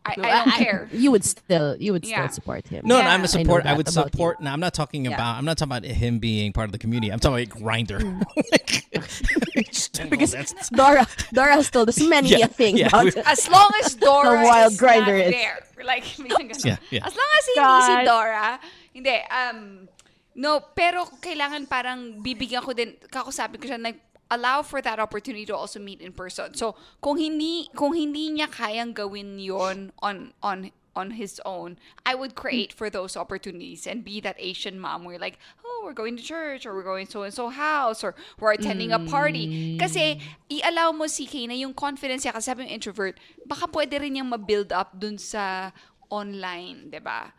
I, 0.08 0.30
I 0.30 0.44
don't 0.44 0.50
care. 0.56 0.88
You 0.92 1.10
would 1.12 1.24
still, 1.24 1.76
you 1.76 1.92
would 1.92 2.04
Yeah. 2.06 2.24
still 2.28 2.40
support 2.40 2.66
him. 2.68 2.82
No, 2.86 2.96
no, 3.00 3.06
I'm 3.08 3.20
a 3.20 3.22
know 3.22 3.26
support. 3.26 3.66
I, 3.66 3.74
that 3.74 3.76
would 3.76 3.88
about 3.88 4.06
you. 4.06 4.10
support. 4.12 4.40
No, 4.40 4.50
I'm 4.50 4.60
not 4.60 4.72
talking 4.72 5.04
Yeah. 5.04 5.14
about. 5.14 5.36
I'm 5.36 5.44
not 5.44 5.58
talking 5.58 5.72
about 5.76 5.84
him 5.84 6.18
being 6.18 6.52
part 6.52 6.66
of 6.66 6.72
the 6.72 6.78
community. 6.78 7.12
I'm 7.12 7.20
talking 7.20 7.44
about 7.44 7.60
Grindr. 7.60 8.00
because 10.10 10.32
Dora, 10.70 11.06
Dora 11.32 11.54
has 11.54 11.70
told 11.70 11.88
us 11.88 12.00
many 12.00 12.30
Yeah, 12.30 12.46
a 12.46 12.48
thing 12.48 12.76
yeah, 12.76 12.88
about 12.88 13.04
we- 13.14 13.22
As 13.26 13.48
long 13.50 13.70
as 13.84 13.94
Dora 13.94 14.38
The 14.38 14.44
wild 14.46 14.72
is 14.72 14.78
Grindr 14.80 15.06
not 15.18 15.26
is- 15.26 15.32
there. 15.32 15.58
Like. 15.84 16.04
Yeah, 16.18 16.76
yeah. 16.90 17.06
As 17.06 17.14
long 17.14 17.30
as 17.38 17.44
hindi 17.46 17.54
si 17.54 17.94
God. 17.94 18.04
Dora, 18.04 18.58
hindi, 18.92 19.14
um, 19.30 19.88
no, 20.34 20.60
pero 20.74 21.06
kailangan 21.22 21.68
parang 21.70 22.18
bibigyan 22.22 22.62
ko 22.62 22.72
din, 22.74 22.94
kakusapin 23.10 23.62
ko 23.62 23.66
siya, 23.66 23.78
like, 23.82 23.98
allow 24.30 24.62
for 24.62 24.82
that 24.82 24.98
opportunity 24.98 25.46
to 25.46 25.56
also 25.56 25.80
meet 25.80 26.00
in 26.00 26.12
person. 26.12 26.54
So, 26.54 26.76
kung 27.00 27.18
hindi, 27.18 27.68
kung 27.74 27.94
hindi 27.94 28.30
niya 28.30 28.48
kayang 28.48 28.94
gawin 28.94 29.38
yon 29.38 29.92
on, 30.00 30.32
on, 30.42 30.70
on 30.98 31.12
his 31.12 31.40
own, 31.46 31.78
I 32.04 32.14
would 32.14 32.34
create 32.34 32.72
for 32.72 32.90
those 32.90 33.16
opportunities 33.16 33.86
and 33.86 34.04
be 34.04 34.20
that 34.20 34.36
Asian 34.38 34.78
mom 34.78 35.04
where 35.04 35.18
like, 35.18 35.38
oh, 35.64 35.82
we're 35.84 35.94
going 35.94 36.16
to 36.16 36.22
church 36.22 36.66
or 36.66 36.74
we're 36.74 36.82
going 36.82 37.06
so 37.06 37.22
and 37.22 37.32
so 37.32 37.48
house 37.48 38.02
or 38.02 38.14
we're 38.40 38.52
attending 38.52 38.92
a 38.92 38.98
party. 38.98 39.78
Kasi 39.78 40.18
i-allow 40.50 40.92
mo 40.92 41.06
si 41.06 41.24
Kay 41.24 41.46
na 41.46 41.54
yung 41.54 41.72
confidence 41.72 42.26
niya 42.26 42.34
kasi 42.34 42.50
sabi 42.50 42.66
yung 42.66 42.74
introvert, 42.74 43.16
baka 43.46 43.70
pwede 43.70 44.02
rin 44.02 44.18
niyang 44.18 44.28
ma-build 44.28 44.74
up 44.74 44.98
dun 44.98 45.16
sa 45.16 45.70
online, 46.10 46.90
'di 46.90 47.00
ba? 47.00 47.32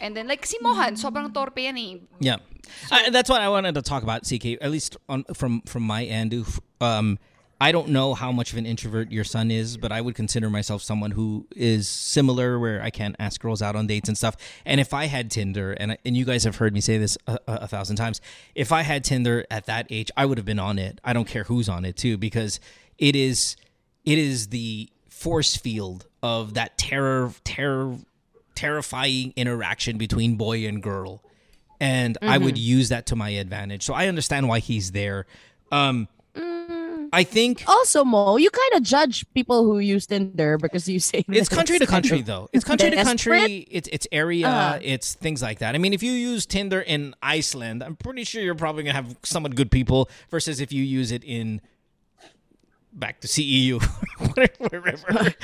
And 0.00 0.16
then 0.16 0.28
like 0.28 0.44
si 0.46 0.58
Mohan, 0.60 0.94
sobrang 0.96 1.32
torpe 1.32 1.62
yan 1.62 1.78
eh. 1.78 1.98
Yeah, 2.20 2.36
I, 2.90 3.10
that's 3.10 3.30
what 3.30 3.40
I 3.40 3.48
wanted 3.48 3.74
to 3.74 3.82
talk 3.82 4.02
about. 4.02 4.22
CK, 4.22 4.58
at 4.60 4.70
least 4.70 4.96
on 5.08 5.24
from 5.34 5.62
from 5.62 5.82
my 5.82 6.04
end. 6.04 6.34
Um, 6.80 7.18
I 7.60 7.70
don't 7.70 7.90
know 7.90 8.14
how 8.14 8.32
much 8.32 8.50
of 8.50 8.58
an 8.58 8.66
introvert 8.66 9.12
your 9.12 9.22
son 9.22 9.52
is, 9.52 9.76
but 9.76 9.92
I 9.92 10.00
would 10.00 10.16
consider 10.16 10.50
myself 10.50 10.82
someone 10.82 11.12
who 11.12 11.46
is 11.54 11.86
similar, 11.88 12.58
where 12.58 12.82
I 12.82 12.90
can't 12.90 13.14
ask 13.20 13.40
girls 13.40 13.62
out 13.62 13.76
on 13.76 13.86
dates 13.86 14.08
and 14.08 14.18
stuff. 14.18 14.36
And 14.64 14.80
if 14.80 14.92
I 14.92 15.06
had 15.06 15.30
Tinder, 15.30 15.70
and 15.72 15.96
and 16.04 16.16
you 16.16 16.24
guys 16.24 16.42
have 16.42 16.56
heard 16.56 16.74
me 16.74 16.80
say 16.80 16.98
this 16.98 17.16
a, 17.28 17.38
a, 17.46 17.54
a 17.54 17.68
thousand 17.68 17.96
times, 17.96 18.20
if 18.56 18.72
I 18.72 18.82
had 18.82 19.04
Tinder 19.04 19.46
at 19.48 19.66
that 19.66 19.86
age, 19.90 20.10
I 20.16 20.26
would 20.26 20.38
have 20.38 20.44
been 20.44 20.58
on 20.58 20.78
it. 20.80 21.00
I 21.04 21.12
don't 21.12 21.28
care 21.28 21.44
who's 21.44 21.68
on 21.68 21.84
it 21.84 21.96
too, 21.96 22.18
because 22.18 22.58
it 22.98 23.14
is 23.14 23.54
it 24.04 24.18
is 24.18 24.48
the 24.48 24.90
force 25.08 25.54
field 25.54 26.06
of 26.20 26.54
that 26.54 26.76
terror 26.78 27.32
terror 27.44 27.98
terrifying 28.62 29.32
interaction 29.36 29.98
between 29.98 30.36
boy 30.36 30.66
and 30.66 30.82
girl 30.82 31.22
and 31.82 32.16
I 32.22 32.38
would 32.38 32.56
use 32.56 32.90
that 32.90 33.06
to 33.06 33.16
my 33.16 33.30
advantage. 33.30 33.82
So 33.82 33.92
I 33.92 34.06
understand 34.06 34.48
why 34.48 34.60
he's 34.60 34.92
there. 34.92 35.26
Um, 35.72 36.06
I 37.14 37.24
think 37.24 37.64
Also, 37.66 38.04
Mo, 38.04 38.36
you 38.36 38.48
kind 38.50 38.74
of 38.74 38.84
judge 38.84 39.26
people 39.34 39.64
who 39.64 39.80
use 39.80 40.06
Tinder 40.06 40.58
because 40.58 40.88
you 40.88 41.00
say 41.00 41.24
it's 41.28 41.48
country 41.48 41.78
to 41.80 41.86
kind 41.86 42.04
country 42.04 42.20
of 42.20 42.26
though. 42.26 42.48
It's 42.52 42.64
country 42.64 42.90
to 42.96 43.02
country. 43.02 43.66
It's 43.70 43.88
it's 43.92 44.06
area. 44.12 44.46
Uh. 44.48 44.78
it's 44.80 45.14
things 45.14 45.42
like 45.42 45.58
that. 45.58 45.74
I 45.74 45.78
mean, 45.78 45.92
if 45.92 46.02
you 46.02 46.12
use 46.12 46.46
Tinder 46.46 46.80
in 46.80 47.14
Iceland, 47.20 47.82
I'm 47.82 47.96
pretty 47.96 48.24
sure 48.24 48.42
you're 48.42 48.54
probably 48.54 48.84
gonna 48.84 48.94
have 48.94 49.18
somewhat 49.24 49.56
good 49.56 49.70
people. 49.70 50.08
Versus 50.30 50.60
if 50.60 50.72
you 50.72 50.84
use 50.84 51.12
it 51.12 51.24
in 51.24 51.60
back 52.92 53.20
to 53.20 53.28
CEU, 53.28 53.82
whatever, 54.18 54.68
wherever. 54.68 55.06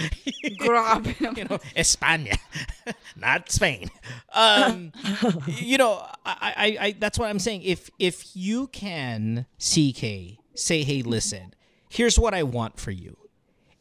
Grabe 0.59 1.21
you 1.37 1.45
know, 1.45 1.59
España, 1.77 2.39
not 3.17 3.51
Spain. 3.51 3.91
Um, 4.33 4.93
you 5.47 5.79
know, 5.79 6.05
I, 6.25 6.55
I, 6.57 6.79
I, 6.81 6.95
that's 6.99 7.19
what 7.19 7.29
I'm 7.29 7.39
saying. 7.39 7.63
If 7.63 7.91
if 7.99 8.37
you 8.37 8.69
can, 8.69 9.47
CK, 9.59 10.39
say, 10.55 10.83
hey, 10.83 11.03
listen, 11.03 11.55
here's 11.89 12.19
what 12.19 12.35
I 12.35 12.43
want 12.43 12.79
for 12.79 12.91
you, 12.91 13.17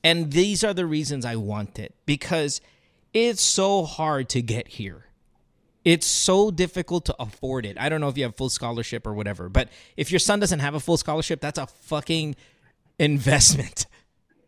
and 0.03 0.31
these 0.31 0.63
are 0.63 0.73
the 0.73 0.85
reasons 0.85 1.25
I 1.25 1.35
want 1.35 1.79
it 1.79 1.93
because 2.05 2.61
it's 3.13 3.41
so 3.41 3.83
hard 3.83 4.29
to 4.29 4.41
get 4.41 4.67
here. 4.67 5.03
It's 5.83 6.05
so 6.05 6.51
difficult 6.51 7.05
to 7.05 7.15
afford 7.17 7.65
it. 7.65 7.77
I 7.79 7.87
don't 7.87 8.01
know 8.01 8.09
if 8.09 8.17
you 8.17 8.23
have 8.25 8.35
full 8.35 8.49
scholarship 8.49 9.07
or 9.07 9.13
whatever, 9.13 9.47
but 9.47 9.69
if 9.95 10.11
your 10.11 10.19
son 10.19 10.37
doesn't 10.37 10.59
have 10.59 10.75
a 10.75 10.81
full 10.81 10.97
scholarship, 10.97 11.39
that's 11.39 11.57
a 11.57 11.65
fucking 11.65 12.35
investment. 12.99 13.85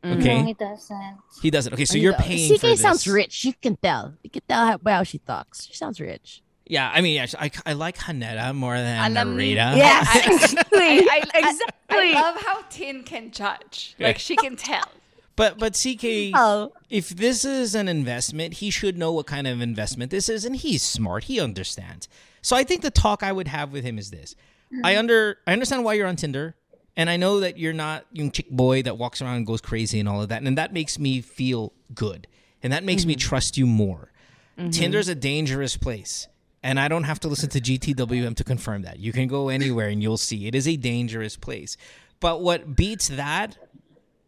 Mm-hmm. 0.04 0.20
Okay, 0.22 0.40
No, 0.40 0.46
he 0.46 0.54
doesn't. 0.54 1.18
he 1.42 1.50
doesn't. 1.52 1.74
Okay, 1.74 1.86
so 1.86 1.98
you're 1.98 2.14
paying 2.14 2.54
CK 2.54 2.62
for 2.62 2.68
this. 2.68 2.82
sounds 2.82 3.08
rich. 3.08 3.44
You 3.44 3.54
can 3.62 3.76
tell. 3.76 4.14
You 4.24 4.30
can 4.30 4.42
tell 4.48 4.66
how, 4.66 4.78
by 4.78 4.92
how 4.94 5.04
she 5.04 5.18
talks. 5.20 5.66
She 5.68 5.74
sounds 5.74 6.00
rich. 6.00 6.42
Yeah, 6.66 6.90
I 6.94 7.02
mean, 7.02 7.16
yeah, 7.16 7.26
I, 7.38 7.50
I 7.66 7.74
like 7.74 7.98
Haneda 7.98 8.54
more 8.56 8.76
than 8.78 9.12
Alam 9.12 9.36
ni- 9.36 9.56
Narita. 9.56 9.76
Yes, 9.76 10.26
exactly. 10.28 10.80
I, 10.80 11.24
I, 11.34 11.40
exactly. 11.40 11.68
I, 11.90 12.14
I 12.16 12.22
love 12.22 12.42
how 12.44 12.62
Tin 12.70 13.04
can 13.04 13.32
judge. 13.32 13.96
Like 14.00 14.20
she 14.20 14.36
can 14.36 14.56
tell. 14.56 14.88
But 15.36 15.58
but 15.58 15.74
CK, 15.74 16.32
Oh. 16.36 16.72
if 16.90 17.10
this 17.10 17.44
is 17.44 17.74
an 17.74 17.88
investment, 17.88 18.56
he 18.56 18.70
should 18.70 18.98
know 18.98 19.12
what 19.12 19.26
kind 19.26 19.48
of 19.48 19.62
investment 19.62 20.12
this 20.12 20.30
is, 20.30 20.46
and 20.46 20.56
he's 20.56 20.84
smart. 20.84 21.24
He 21.26 21.40
understands. 21.40 22.08
So 22.42 22.56
I 22.56 22.64
think 22.64 22.84
the 22.84 22.92
talk 22.92 23.24
I 23.24 23.32
would 23.32 23.48
have 23.48 23.72
with 23.72 23.84
him 23.84 23.98
is 23.98 24.12
this: 24.12 24.36
mm-hmm. 24.72 24.86
I 24.86 24.96
under 24.98 25.40
I 25.48 25.54
understand 25.54 25.84
why 25.84 25.94
you're 25.94 26.08
on 26.08 26.18
Tinder, 26.18 26.56
and 26.96 27.10
I 27.10 27.18
know 27.18 27.40
that 27.40 27.58
you're 27.58 27.74
not 27.74 28.06
yung 28.12 28.32
chick 28.32 28.50
boy 28.50 28.82
that 28.84 28.98
walks 28.98 29.22
around 29.22 29.38
and 29.38 29.48
goes 29.48 29.62
crazy 29.62 30.00
and 30.00 30.10
all 30.10 30.22
of 30.22 30.30
that, 30.30 30.42
and 30.42 30.58
that 30.58 30.74
makes 30.74 31.00
me 31.00 31.22
feel 31.22 31.74
good, 31.94 32.28
and 32.62 32.74
that 32.74 32.84
makes 32.84 33.06
me 33.06 33.14
mm-hmm. 33.14 33.28
trust 33.28 33.58
you 33.58 33.66
more. 33.66 34.12
Mm-hmm. 34.58 34.72
Tinder's 34.72 35.08
a 35.08 35.16
dangerous 35.16 35.78
place. 35.78 36.28
And 36.62 36.80
I 36.80 36.90
don't 36.90 37.06
have 37.06 37.22
to 37.22 37.30
listen 37.30 37.50
to 37.52 37.62
GTWM 37.62 38.36
to 38.36 38.44
confirm 38.44 38.82
that. 38.82 39.00
You 39.00 39.14
can 39.14 39.28
go 39.28 39.48
anywhere 39.48 39.88
and 39.88 40.04
you'll 40.04 40.18
see 40.18 40.46
it 40.46 40.56
is 40.56 40.68
a 40.68 40.76
dangerous 40.76 41.38
place. 41.38 41.78
But 42.20 42.42
what 42.42 42.76
beats 42.76 43.08
that 43.08 43.58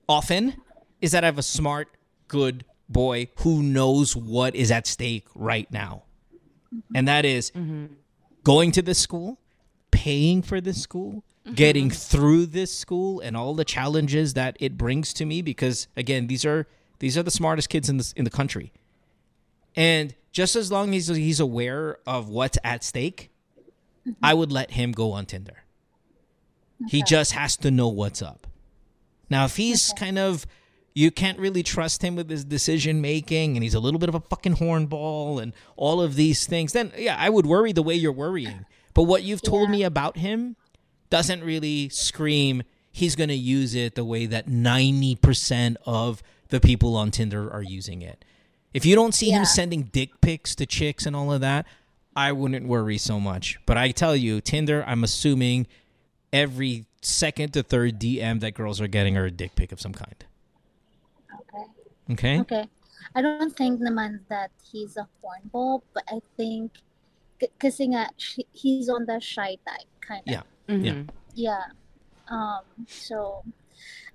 often 0.08 0.56
is 1.02 1.12
that 1.12 1.24
I 1.24 1.28
have 1.28 1.38
a 1.38 1.44
smart, 1.44 1.90
good 2.30 2.64
boy 2.88 3.28
who 3.40 3.62
knows 3.62 4.16
what 4.16 4.56
is 4.56 4.72
at 4.72 4.88
stake 4.88 5.28
right 5.36 5.70
now. 5.72 6.04
And 6.96 7.08
that 7.08 7.26
is 7.26 7.52
mm-hmm. 7.52 7.88
going 8.46 8.72
to 8.72 8.82
this 8.82 9.00
school, 9.00 9.40
paying 9.92 10.42
for 10.42 10.62
this 10.62 10.82
school, 10.82 11.26
getting 11.56 11.90
through 11.90 12.46
this 12.46 12.76
school 12.76 13.20
and 13.20 13.36
all 13.36 13.54
the 13.54 13.66
challenges 13.66 14.36
that 14.36 14.56
it 14.60 14.78
brings 14.78 15.14
to 15.14 15.26
me 15.26 15.42
because 15.42 15.88
again, 15.96 16.28
these 16.28 16.46
are 16.46 16.68
these 17.00 17.18
are 17.18 17.24
the 17.24 17.32
smartest 17.32 17.70
kids 17.70 17.90
in 17.90 17.98
this 17.98 18.14
in 18.14 18.24
the 18.24 18.30
country. 18.30 18.72
And 19.76 20.16
just 20.32 20.56
as 20.56 20.72
long 20.72 20.94
as 20.94 21.08
he's 21.08 21.40
aware 21.40 21.98
of 22.06 22.30
what's 22.30 22.58
at 22.64 22.84
stake, 22.84 23.32
mm-hmm. 24.08 24.24
I 24.24 24.34
would 24.34 24.52
let 24.52 24.72
him 24.72 24.92
go 24.92 25.12
on 25.12 25.26
Tinder. 25.26 25.64
He 26.88 27.04
just 27.04 27.34
has 27.34 27.58
to 27.58 27.72
know 27.72 27.88
what's 27.88 28.22
up. 28.22 28.48
Now, 29.30 29.46
if 29.46 29.56
he's 29.56 29.94
kind 29.94 30.18
of, 30.18 30.48
you 30.94 31.12
can't 31.12 31.40
really 31.40 31.64
trust 31.64 32.04
him 32.04 32.16
with 32.16 32.30
his 32.30 32.44
decision 32.44 33.02
making 33.02 33.56
and 33.56 33.64
he's 33.64 33.76
a 33.76 33.80
little 33.80 34.00
bit 34.00 34.10
of 34.10 34.16
a 34.16 34.20
fucking 34.20 34.56
hornball 34.56 35.42
and 35.42 35.54
all 35.76 36.02
of 36.02 36.16
these 36.16 36.48
things, 36.48 36.74
then 36.74 36.92
yeah, 36.98 37.16
I 37.18 37.30
would 37.30 37.46
worry 37.46 37.72
the 37.72 37.84
way 37.84 37.96
you're 37.96 38.12
worrying. 38.12 38.66
But 38.94 39.04
what 39.04 39.24
you've 39.24 39.42
told 39.42 39.70
me 39.70 39.84
about 39.84 40.18
him 40.18 40.56
doesn't 41.12 41.44
really 41.44 41.90
scream 41.90 42.64
he's 42.92 43.16
going 43.16 43.30
to 43.30 43.36
use 43.36 43.76
it 43.76 43.96
the 43.96 44.04
way 44.04 44.26
that 44.26 44.48
90% 44.48 45.76
of 45.86 46.22
the 46.50 46.60
people 46.60 46.96
on 46.96 47.12
Tinder 47.12 47.52
are 47.52 47.62
using 47.62 48.02
it. 48.02 48.26
If 48.74 48.86
you 48.86 48.96
don't 48.96 49.14
see 49.14 49.30
him 49.30 49.46
sending 49.46 49.84
dick 49.84 50.22
pics 50.22 50.56
to 50.56 50.66
chicks 50.66 51.06
and 51.06 51.16
all 51.16 51.32
of 51.32 51.42
that, 51.42 51.66
I 52.16 52.32
wouldn't 52.32 52.68
worry 52.68 52.98
so 52.98 53.20
much. 53.20 53.60
But 53.66 53.78
I 53.78 53.92
tell 53.92 54.16
you, 54.16 54.42
Tinder, 54.42 54.84
I'm 54.86 55.04
assuming 55.04 55.68
every 56.34 56.86
second 57.02 57.54
to 57.54 57.64
third 57.64 58.00
DM 58.00 58.40
that 58.42 58.54
girls 58.54 58.82
are 58.82 58.88
getting 58.88 59.18
are 59.18 59.26
a 59.26 59.32
dick 59.32 59.56
pic 59.56 59.72
of 59.72 59.80
some 59.80 59.94
kind. 59.94 60.26
Okay. 61.40 61.66
Okay? 62.12 62.40
Okay. 62.42 62.66
I 63.16 63.22
don't 63.22 63.56
think 63.56 63.82
naman 63.82 64.20
that 64.30 64.52
he's 64.72 64.96
a 64.98 65.08
hornball, 65.24 65.82
but 65.94 66.04
I 66.08 66.22
think 66.38 66.72
k- 67.40 67.52
kasi 67.60 67.88
nga 67.88 68.10
he's 68.54 68.88
on 68.88 69.06
the 69.06 69.20
shy 69.20 69.58
type 69.68 69.88
kind 70.00 70.24
of. 70.28 70.32
Yeah. 70.32 70.44
Mm-hmm. 70.68 70.86
Yeah. 70.86 71.04
Yeah. 71.34 71.64
Um 72.30 72.62
so 72.88 73.44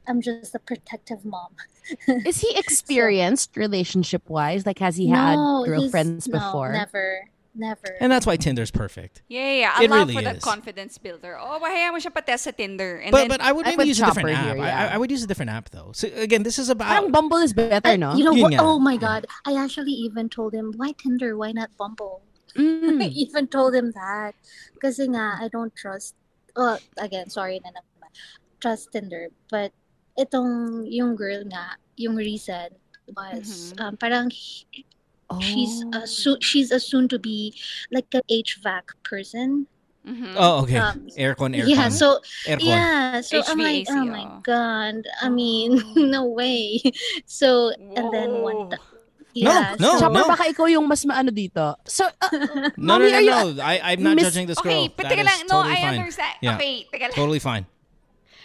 I'm 0.07 0.21
just 0.21 0.55
a 0.55 0.59
protective 0.61 1.25
mom. 1.25 1.51
Is 2.27 2.41
he 2.41 2.55
experienced 2.57 3.57
relationship 3.57 4.23
wise? 4.31 4.65
Like, 4.67 4.79
has 4.79 4.97
he 4.97 5.09
had 5.09 5.35
no, 5.35 5.65
he's- 5.65 5.79
girlfriends 5.81 6.29
no, 6.29 6.39
before? 6.39 6.73
never. 6.73 7.29
Never. 7.59 7.97
And 8.01 8.13
that's 8.13 8.27
why 8.27 8.37
Tinder's 8.37 8.71
perfect. 8.71 9.23
Yeah, 9.29 9.41
yeah, 9.41 9.53
yeah. 9.81 9.83
It 9.83 9.89
Allow 9.91 10.01
really 10.05 10.15
for 10.17 10.23
that 10.23 10.37
is. 10.37 10.45
confidence 10.45 10.99
builder. 10.99 11.39
Oh, 11.41 11.57
bahaya 11.59 11.89
mo 11.91 11.97
siya 11.97 12.13
patest 12.13 12.45
sa 12.45 12.51
Tinder. 12.53 12.99
And 13.01 13.11
But 13.11 13.19
then, 13.25 13.29
but 13.33 13.41
I 13.41 13.51
would 13.51 13.65
I 13.67 13.71
maybe 13.73 13.79
would 13.79 13.89
use 13.89 13.99
a 13.99 14.05
different 14.05 14.29
chopper 14.29 14.37
app. 14.37 14.57
here, 14.57 14.63
I- 14.63 14.69
yeah. 14.69 14.89
I, 14.93 14.95
I 14.95 14.97
would 15.01 15.11
use 15.11 15.25
a 15.25 15.27
different 15.27 15.51
app 15.57 15.71
though. 15.73 15.89
So 15.97 16.07
again, 16.21 16.43
this 16.45 16.59
is 16.61 16.69
about 16.69 16.93
Parang 16.93 17.11
Bumble 17.11 17.39
is 17.41 17.55
better, 17.57 17.81
Uh, 17.89 17.97
no? 17.97 18.13
You 18.15 18.25
know 18.29 18.37
what? 18.37 18.53
nga. 18.53 18.61
Oh 18.61 18.79
my 18.79 18.99
god. 19.01 19.25
I 19.49 19.57
actually 19.57 19.97
even 20.05 20.29
told 20.29 20.53
him, 20.53 20.75
why 20.77 20.93
Tinder? 21.01 21.33
Why 21.35 21.53
not 21.57 21.73
Bumble? 21.81 22.21
I 22.57 22.61
Mm. 22.61 23.01
even 23.17 23.49
told 23.49 23.75
him 23.75 23.91
that. 23.97 24.37
because 24.77 25.01
nga, 25.01 25.41
I 25.41 25.49
don't 25.49 25.73
trust, 25.75 26.13
oh, 26.57 26.79
again, 26.99 27.29
sorry 27.31 27.61
na 27.65 27.71
naman, 27.71 28.11
trust 28.61 28.93
Tinder. 28.93 29.29
But 29.51 29.73
itong, 30.19 30.85
yung 30.89 31.15
girl 31.17 31.45
nga, 31.47 31.77
yung 31.97 32.17
reason 32.17 32.73
was, 33.15 33.73
Mhm. 33.77 33.81
um, 33.81 33.95
parang 33.97 34.31
he- 34.31 34.67
she's 35.41 35.83
Oh. 35.93 36.03
a 36.03 36.07
so, 36.07 36.37
she's 36.41 36.71
a 36.71 36.81
soon 36.81 37.09
to 37.09 37.19
be 37.19 37.55
like 37.91 38.07
an 38.15 38.23
HVAC 38.31 38.95
person. 39.03 39.67
Mhm. 40.07 40.35
Oh, 40.39 40.63
okay. 40.63 40.79
Um, 40.79 41.11
aircon, 41.19 41.51
aircon. 41.51 41.67
Yeah, 41.67 41.89
so 41.91 42.23
aircon. 42.47 42.63
yeah, 42.63 43.21
so 43.27 43.43
I'm 43.43 43.59
like, 43.59 43.91
HVAC, 43.91 43.91
oh 43.91 44.05
my 44.07 44.23
oh. 44.23 44.41
god. 44.47 45.03
I 45.21 45.29
mean, 45.29 45.83
no 46.15 46.25
way. 46.31 46.79
So 47.27 47.75
and 47.75 48.07
then 48.15 48.39
one, 48.43 48.71
Ti- 49.37 49.45
No, 49.45 49.53
no, 49.76 49.91
so, 50.01 50.09
Chopper, 50.09 50.16
no. 50.24 50.28
baka 50.32 50.45
ikaw 50.49 50.64
yung 50.64 50.89
mas 50.89 51.05
maano 51.05 51.28
dito. 51.28 51.76
So, 51.84 52.09
uh, 52.09 52.32
No, 52.32 52.97
no, 52.97 52.97
Mommy, 52.97 53.12
no, 53.12 53.16
are 53.20 53.20
you- 53.20 53.53
no. 53.53 53.62
I, 53.62 53.93
I'm 53.93 54.01
not 54.03 54.16
Miss- 54.16 54.32
judging 54.32 54.49
this 54.49 54.57
Okay, 54.57 54.89
girl. 54.89 54.97
but 54.97 55.05
That 55.05 55.12
teka 55.12 55.24
lang. 55.28 55.41
No, 55.45 55.61
totally 55.61 55.76
I 55.76 55.80
fine. 55.84 55.99
understand. 56.01 56.34
Yeah. 56.41 56.57
Okay, 56.57 56.74
teka 56.89 57.05
lang. 57.12 57.16
Totally 57.20 57.39
fine. 57.45 57.64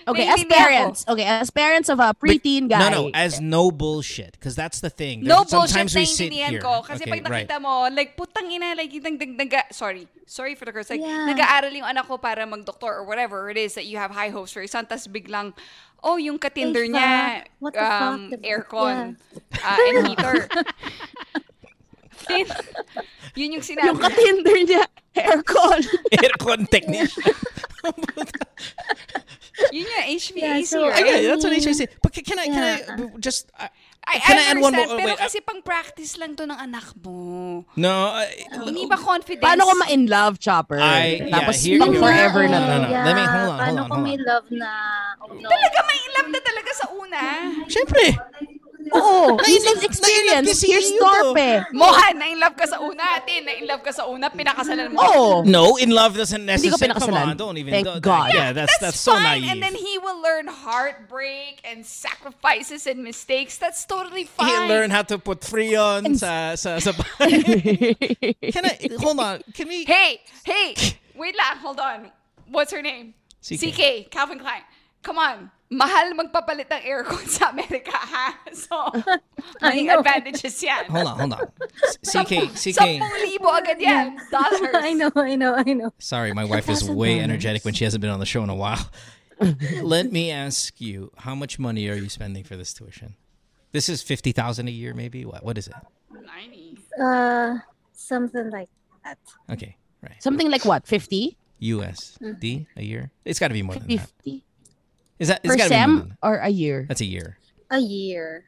okay, 0.02 0.26
as 0.28 0.42
parents, 0.50 1.06
okay, 1.08 1.24
as 1.30 1.54
parents 1.54 1.86
of 1.88 2.02
a 2.02 2.10
preteen 2.18 2.66
No, 2.66 2.74
guy. 2.74 2.90
no, 2.90 3.02
as 3.14 3.38
no 3.40 3.70
bullshit. 3.70 4.34
Because 4.34 4.58
that's 4.58 4.82
the 4.82 4.90
thing. 4.90 5.22
No 5.22 5.46
There's- 5.46 5.52
bullshit 5.54 5.70
Sometimes 5.78 5.94
we 5.96 6.06
sit 6.10 6.34
here. 6.34 6.58
ko. 6.60 6.82
Kasi 6.82 7.06
okay, 7.06 7.22
pag 7.22 7.22
nakita 7.22 7.56
right. 7.56 7.62
mo, 7.62 7.86
like, 7.88 8.18
putang 8.18 8.50
ina, 8.50 8.74
like, 8.74 8.90
yung 8.92 9.06
nag, 9.06 9.22
nag, 9.38 9.54
sorry. 9.70 10.10
Sorry 10.26 10.56
for 10.58 10.66
the 10.66 10.74
curse. 10.74 10.90
Like, 10.90 11.06
Yeah. 11.06 11.30
nag-aaral 11.30 11.70
yung 11.70 11.86
anak 11.86 12.10
ko 12.10 12.18
para 12.18 12.42
mag-doktor 12.50 12.98
or 12.98 13.06
whatever 13.06 13.46
it 13.54 13.58
is 13.62 13.78
that 13.78 13.86
you 13.86 14.02
have 14.02 14.10
high 14.10 14.34
hopes 14.34 14.50
for 14.52 14.66
your 14.66 14.72
son. 14.74 14.90
Tapos 14.90 15.06
biglang, 15.06 15.54
oh, 16.04 16.18
yung 16.18 16.38
ka-Tinder 16.38 16.82
HVAC. 16.82 16.92
niya, 16.92 17.46
What 17.60 17.74
the 17.74 17.80
fuck, 17.80 18.02
um, 18.04 18.20
diba? 18.30 18.42
aircon, 18.44 18.96
uh, 19.58 19.78
and 19.88 20.08
heater. 20.08 20.36
Tin- 22.26 22.48
yun 23.40 23.56
yung 23.56 23.66
sinabi. 23.66 23.88
yung 23.88 24.00
ka-Tinder 24.00 24.58
niya, 24.66 24.84
aircon. 25.14 25.80
aircon 26.18 26.62
technician. 26.68 27.34
Yun 29.72 29.86
yung 29.86 30.06
HVAC, 30.18 30.42
Yeah, 30.42 30.62
so, 30.66 30.90
right? 30.90 31.06
It. 31.06 31.28
That's 31.28 31.44
what 31.44 31.54
HVAC. 31.54 31.82
But 32.02 32.12
can, 32.14 32.24
can 32.24 32.40
I? 32.40 32.46
Can 32.48 32.64
I 32.64 32.76
yeah. 32.82 33.08
just? 33.20 33.52
I, 33.54 33.70
I, 34.02 34.18
Can 34.18 34.38
I 34.38 34.42
I 34.42 34.46
add 34.50 34.58
one 34.58 34.74
understand, 34.74 34.90
more- 34.90 34.98
pero 34.98 35.10
wait, 35.14 35.22
I- 35.22 35.26
kasi 35.30 35.38
pang 35.46 35.62
practice 35.62 36.18
lang 36.18 36.34
to 36.34 36.50
ng 36.50 36.58
anak 36.58 36.90
mo. 36.98 37.62
No, 37.78 37.94
I, 38.10 38.50
Hindi 38.66 38.90
ba 38.90 38.98
confidence? 38.98 39.46
Paano 39.46 39.70
ko 39.70 39.74
ma-in 39.78 40.10
love, 40.10 40.42
Chopper? 40.42 40.82
I- 40.82 41.22
yeah, 41.22 41.30
Tapos 41.30 41.62
here- 41.62 41.78
here- 41.78 42.02
forever 42.02 42.42
na 42.50 42.58
No, 42.58 42.66
no, 42.66 42.78
no. 42.82 43.06
Let 43.06 43.14
me- 43.14 43.30
hold 43.30 43.46
on, 43.46 43.58
Paano 43.62 43.62
hold 43.62 43.78
on, 43.78 43.90
kung 43.94 44.02
hold 44.02 44.10
may 44.10 44.18
on. 44.18 44.26
love 44.26 44.48
na, 44.50 44.72
oh 45.24 45.34
no. 45.34 45.50
Talaga 45.50 45.80
may 45.88 46.02
love 46.18 46.30
na 46.32 46.40
talaga 46.42 46.72
sa 46.74 46.86
una. 46.94 47.22
Siyempre. 47.70 48.04
Oo, 48.92 49.38
Na- 49.38 49.48
in 49.48 49.62
love 49.64 49.78
na- 49.80 49.88
experience. 49.88 50.48
na- 50.52 50.68
na- 50.68 50.68
Here's 50.74 50.90
you 50.92 51.00
Torpe. 51.00 51.64
Mohan, 51.72 52.18
na-in-love 52.18 52.56
ka 52.58 52.66
sa 52.68 52.82
una. 52.84 53.04
Atin, 53.16 53.46
na-in-love 53.46 53.84
ka 53.88 53.92
sa 53.96 54.04
una. 54.10 54.28
Pinakasalan 54.28 54.92
mo. 54.92 55.00
Oo. 55.00 55.44
No, 55.48 55.78
in 55.78 55.92
love 55.96 56.18
doesn't 56.18 56.42
Hindi 56.44 56.68
ko 56.68 56.76
necessarily. 56.76 57.00
Come 57.00 57.14
on, 57.16 57.38
don't 57.38 57.56
even. 57.56 57.72
Thank 57.72 57.86
don't- 57.88 58.02
God. 58.04 58.34
Yeah, 58.34 58.52
that's 58.52 58.74
that's, 58.84 59.00
so 59.00 59.14
fine. 59.16 59.24
naive. 59.46 59.52
And 59.54 59.64
then 59.64 59.76
he 59.80 59.96
will 60.02 60.20
learn 60.20 60.50
heartbreak 60.52 61.62
and 61.64 61.86
sacrifices 61.86 62.84
and 62.84 63.00
mistakes. 63.06 63.56
That's 63.62 63.86
totally 63.86 64.26
fine. 64.28 64.50
He'll 64.50 64.68
learn 64.68 64.90
how 64.92 65.04
to 65.08 65.16
put 65.22 65.40
freon 65.40 66.18
sa 66.20 66.56
sa 66.60 66.80
sa. 66.84 66.92
Can 67.22 68.66
I 68.66 68.76
hold 69.00 69.20
on? 69.24 69.40
Can 69.54 69.70
we? 69.72 69.86
Hey, 69.86 70.20
hey, 70.44 70.76
wait 71.16 71.38
lang, 71.38 71.58
hold 71.64 71.80
on. 71.80 72.12
What's 72.50 72.74
her 72.74 72.82
name? 72.82 73.14
CK. 73.40 73.62
CK, 73.72 73.82
Calvin 74.12 74.38
Klein. 74.38 74.62
Come 75.02 75.18
on. 75.18 75.52
Mahal 75.72 76.12
magpapalit 76.20 76.68
ng 76.68 76.84
aircon 76.84 77.24
sa 77.32 77.50
Amerika, 77.50 77.96
ha? 77.96 78.36
So, 78.52 78.76
may 79.64 79.88
advantages 79.88 80.60
yan. 80.62 80.92
Hold 80.92 81.08
on, 81.08 81.18
hold 81.18 81.34
on. 81.40 81.48
CK, 82.04 82.52
CK. 82.52 82.76
Sampung 82.76 83.16
libo 83.24 83.48
agad 83.48 83.80
yan. 83.80 84.20
Dollars. 84.28 84.76
I 84.84 84.92
know, 84.92 85.12
I 85.16 85.36
know, 85.40 85.56
I 85.56 85.72
know. 85.72 85.96
Sorry, 85.98 86.34
my 86.36 86.44
wife 86.44 86.68
is 86.68 86.84
way 86.84 87.24
energetic 87.24 87.64
when 87.64 87.74
she 87.74 87.86
hasn't 87.88 88.02
been 88.02 88.12
on 88.12 88.20
the 88.20 88.28
show 88.28 88.44
in 88.44 88.52
a 88.52 88.56
while. 88.56 88.92
Let 89.82 90.12
me 90.12 90.30
ask 90.30 90.82
you, 90.84 91.12
how 91.24 91.34
much 91.34 91.58
money 91.58 91.88
are 91.88 91.96
you 91.96 92.10
spending 92.10 92.44
for 92.44 92.60
this 92.60 92.74
tuition? 92.76 93.16
This 93.72 93.88
is 93.88 94.04
fifty 94.04 94.36
thousand 94.36 94.68
a 94.68 94.76
year, 94.76 94.94
maybe. 94.94 95.24
What? 95.24 95.42
What 95.48 95.58
is 95.58 95.72
it? 95.72 95.80
90. 96.12 96.78
Uh, 97.00 97.56
something 97.94 98.52
like 98.52 98.70
that. 99.06 99.18
Okay, 99.50 99.78
right. 100.04 100.22
Something 100.22 100.52
like 100.52 100.66
what? 100.66 100.86
50? 100.86 101.38
USD 101.62 102.68
a 102.76 102.84
year. 102.84 103.12
It's 103.24 103.40
got 103.40 103.48
to 103.48 103.54
be 103.54 103.64
more 103.64 103.76
than 103.76 103.88
that. 103.96 104.12
50? 104.20 104.44
Is 105.22 105.28
that? 105.30 105.42
It's 105.46 105.54
Per 105.54 105.58
got 105.58 105.64
to 105.66 105.70
be 105.70 105.76
more 105.78 105.88
than 106.02 106.08
sem 106.10 106.18
or 106.26 106.36
a 106.42 106.50
year? 106.50 106.86
That's 106.90 107.02
a 107.02 107.06
year. 107.06 107.38
A 107.70 107.78
year. 107.80 108.44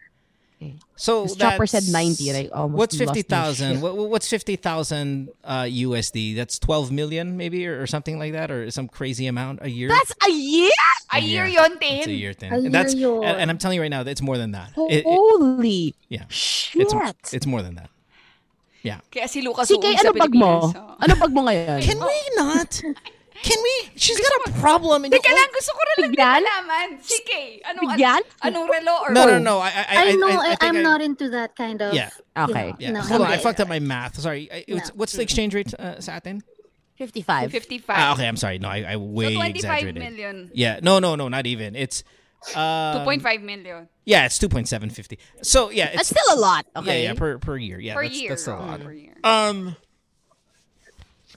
So 0.96 1.28
Chopper 1.28 1.68
said 1.68 1.84
90 1.92 2.30
and 2.30 2.38
I 2.38 2.48
almost 2.56 2.78
What's 2.78 2.94
lost 2.96 3.08
my 3.08 3.14
fifty 3.14 3.22
thousand? 3.28 3.82
What, 3.82 3.98
what's 4.10 4.30
fifty 4.30 4.56
thousand 4.56 5.30
uh, 5.44 5.64
USD? 5.64 6.36
That's 6.36 6.58
twelve 6.58 6.90
million, 6.90 7.36
maybe, 7.36 7.68
or, 7.68 7.82
or 7.82 7.88
something 7.88 8.18
like 8.18 8.32
that, 8.32 8.50
or 8.50 8.72
some 8.72 8.88
crazy 8.88 9.28
amount 9.28 9.60
a 9.62 9.70
year. 9.70 9.90
That's 9.90 10.14
a 10.26 10.32
year? 10.32 10.72
A 11.12 11.20
year 11.20 11.46
yon, 11.46 11.78
Tin. 11.80 12.00
It's 12.00 12.08
a 12.08 12.12
year 12.12 12.34
thing. 12.34 12.52
A 12.54 12.56
And 12.64 12.74
that's 12.74 12.96
year 12.96 13.10
yun. 13.10 13.24
and, 13.26 13.38
and 13.42 13.52
I'm 13.52 13.58
telling 13.58 13.76
you 13.76 13.82
right 13.82 13.92
now, 13.92 14.02
it's 14.02 14.22
more 14.22 14.38
than 14.38 14.52
that. 14.52 14.72
It- 14.78 15.00
it- 15.00 15.06
Holy 15.06 15.96
yeah, 16.08 16.24
shit. 16.30 16.88
it's 16.90 17.34
it's 17.34 17.46
more 17.46 17.62
than 17.62 17.76
that. 17.76 17.90
Yeah. 18.84 19.00
Kaya 19.12 19.28
si 19.28 19.42
Lucas 19.42 19.68
CK, 19.68 19.84
uuwi 19.84 19.96
sa 20.00 20.10
ano 20.10 20.14
bag 20.16 20.34
mo? 20.36 20.72
Oh. 20.76 20.96
Ano 21.00 21.14
bag 21.16 21.32
mo 21.32 21.42
ngayon? 21.44 21.82
Can 21.84 22.00
we 22.00 22.20
not? 22.40 22.72
Can 23.44 23.60
we? 23.62 23.90
She's 23.96 24.18
got 24.20 24.32
a 24.48 24.60
problem. 24.60 25.04
And 25.04 25.14
you 25.14 25.20
Teka 25.20 25.30
lang, 25.36 25.48
gusto 25.54 25.72
ko 25.76 25.80
rin 25.84 25.98
lang 26.00 26.12
din 26.12 26.18
Bigyan? 26.18 26.42
malaman. 26.48 26.88
CK, 27.04 27.32
anong, 27.68 27.90
Bigyan? 27.92 28.22
anong 28.42 28.68
relo 28.72 28.96
or 29.04 29.12
no, 29.14 29.26
no, 29.28 29.38
no. 29.38 29.60
I, 29.60 29.70
I, 29.70 29.86
I, 29.92 30.12
know, 30.16 30.28
I, 30.30 30.48
think 30.56 30.64
am 30.64 30.78
I- 30.78 30.82
not 30.82 31.02
into 31.02 31.30
that 31.30 31.56
kind 31.56 31.82
of. 31.82 31.94
Yeah. 31.94 32.10
Okay. 32.38 32.74
Yeah. 32.80 32.92
No, 32.92 33.02
Hold 33.02 33.22
on, 33.22 33.28
I 33.28 33.34
okay. 33.36 33.44
fucked 33.44 33.60
up 33.60 33.68
my 33.68 33.80
math. 33.80 34.18
Sorry. 34.20 34.50
I- 34.52 34.64
It's, 34.68 34.90
No. 34.90 34.96
What's 34.96 35.14
the 35.14 35.22
exchange 35.22 35.54
rate 35.54 35.74
uh, 35.76 36.00
sa 36.00 36.14
atin? 36.24 36.42
55. 36.96 37.52
55. 37.52 37.96
Ah, 38.00 38.14
okay, 38.14 38.28
I'm 38.28 38.38
sorry. 38.38 38.60
No, 38.60 38.70
I, 38.70 38.94
I 38.94 38.96
way 38.96 39.36
25 39.36 39.56
exaggerated. 39.56 40.02
million. 40.02 40.52
Yeah. 40.54 40.80
No, 40.82 41.00
no, 41.00 41.16
no, 41.16 41.28
not 41.28 41.46
even. 41.46 41.76
It's. 41.76 42.04
Uh, 42.56 43.04
2.5 43.06 43.42
million. 43.42 43.88
Yeah, 44.06 44.26
it's 44.26 44.38
two 44.38 44.50
point 44.50 44.68
seven 44.68 44.90
fifty. 44.90 45.18
So 45.42 45.70
yeah, 45.72 45.96
That's 45.96 46.12
it's 46.12 46.20
still 46.20 46.38
a 46.38 46.40
lot. 46.40 46.66
yeah, 46.76 46.80
Okay. 46.82 47.04
yeah, 47.04 47.14
per 47.14 47.38
per 47.40 47.56
year. 47.56 47.80
Yeah, 47.80 47.96
per 47.96 48.04
that's, 48.04 48.20
year. 48.20 48.30
that's 48.36 48.42
still 48.42 48.60
a 48.60 48.60
lot. 48.60 48.82
Per 48.84 48.92
year. 48.92 49.16
Um, 49.24 49.78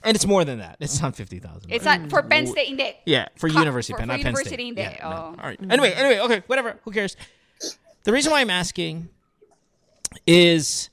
and 0.03 0.15
it's 0.15 0.25
more 0.25 0.45
than 0.45 0.59
that. 0.59 0.77
It's 0.79 1.01
not 1.01 1.15
fifty 1.15 1.39
thousand. 1.39 1.71
It's 1.71 1.85
not, 1.85 2.09
for 2.09 2.21
Penn 2.23 2.47
State, 2.47 2.67
hindi. 2.67 2.95
Yeah, 3.05 3.27
for 3.37 3.49
Co- 3.49 3.59
university, 3.59 3.93
for- 3.93 3.99
Penn, 3.99 4.07
for 4.07 4.13
not 4.13 4.17
Penn 4.17 4.25
university, 4.33 4.55
State. 4.55 4.65
hindi. 4.65 4.81
Yeah, 4.81 4.97
no. 5.01 5.07
Oh. 5.09 5.11
All 5.13 5.35
right. 5.49 5.59
Mm-hmm. 5.61 5.71
Anyway, 5.71 5.91
anyway, 5.93 6.19
okay, 6.19 6.43
whatever. 6.47 6.79
Who 6.83 6.91
cares? 6.91 7.15
The 8.03 8.11
reason 8.13 8.31
why 8.31 8.41
I'm 8.41 8.49
asking 8.49 9.09
is, 10.25 10.89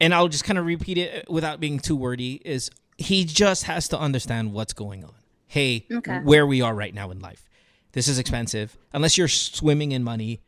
and 0.00 0.14
I'll 0.14 0.28
just 0.28 0.44
kind 0.44 0.58
of 0.58 0.66
repeat 0.66 0.98
it 0.98 1.28
without 1.30 1.60
being 1.60 1.78
too 1.78 1.96
wordy, 1.96 2.40
is 2.44 2.70
he 2.96 3.24
just 3.24 3.64
has 3.64 3.88
to 3.88 3.98
understand 3.98 4.52
what's 4.52 4.72
going 4.72 5.04
on. 5.04 5.14
Hey, 5.46 5.86
Okay. 5.90 6.18
where 6.18 6.46
we 6.46 6.60
are 6.60 6.74
right 6.74 6.94
now 6.94 7.10
in 7.10 7.20
life. 7.20 7.48
This 7.92 8.06
is 8.08 8.18
expensive. 8.18 8.76
Unless 8.92 9.16
you're 9.16 9.28
swimming 9.28 9.92
in 9.92 10.04
money, 10.04 10.40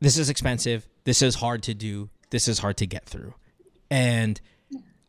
this 0.00 0.16
is 0.18 0.30
expensive. 0.30 0.88
This 1.04 1.22
is 1.22 1.36
hard 1.36 1.62
to 1.64 1.74
do. 1.74 2.08
This 2.30 2.48
is 2.48 2.58
hard 2.58 2.76
to 2.78 2.86
get 2.86 3.04
through. 3.06 3.34
And 3.90 4.40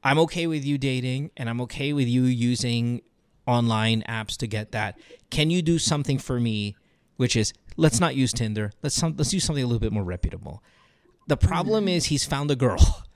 I'm 0.08 0.20
okay 0.20 0.48
with 0.48 0.64
you 0.64 0.78
dating 0.78 1.32
and 1.36 1.50
I'm 1.50 1.60
okay 1.62 1.92
with 1.92 2.08
you 2.08 2.24
using 2.24 3.02
online 3.46 4.04
apps 4.08 4.38
to 4.38 4.48
get 4.48 4.72
that. 4.72 4.98
Can 5.30 5.50
you 5.50 5.62
do 5.62 5.78
something 5.78 6.18
for 6.18 6.40
me 6.40 6.76
which 7.18 7.36
is 7.36 7.52
let's 7.76 8.00
not 8.00 8.16
use 8.16 8.32
Tinder. 8.32 8.72
Let's 8.84 8.96
some, 8.96 9.16
let's 9.18 9.32
do 9.32 9.40
something 9.40 9.64
a 9.64 9.68
little 9.68 9.80
bit 9.80 9.92
more 9.92 10.04
reputable. 10.04 10.64
The 11.28 11.36
problem 11.36 11.88
is 11.88 12.06
he's 12.06 12.24
found 12.24 12.50
a 12.52 12.56
girl. 12.56 13.04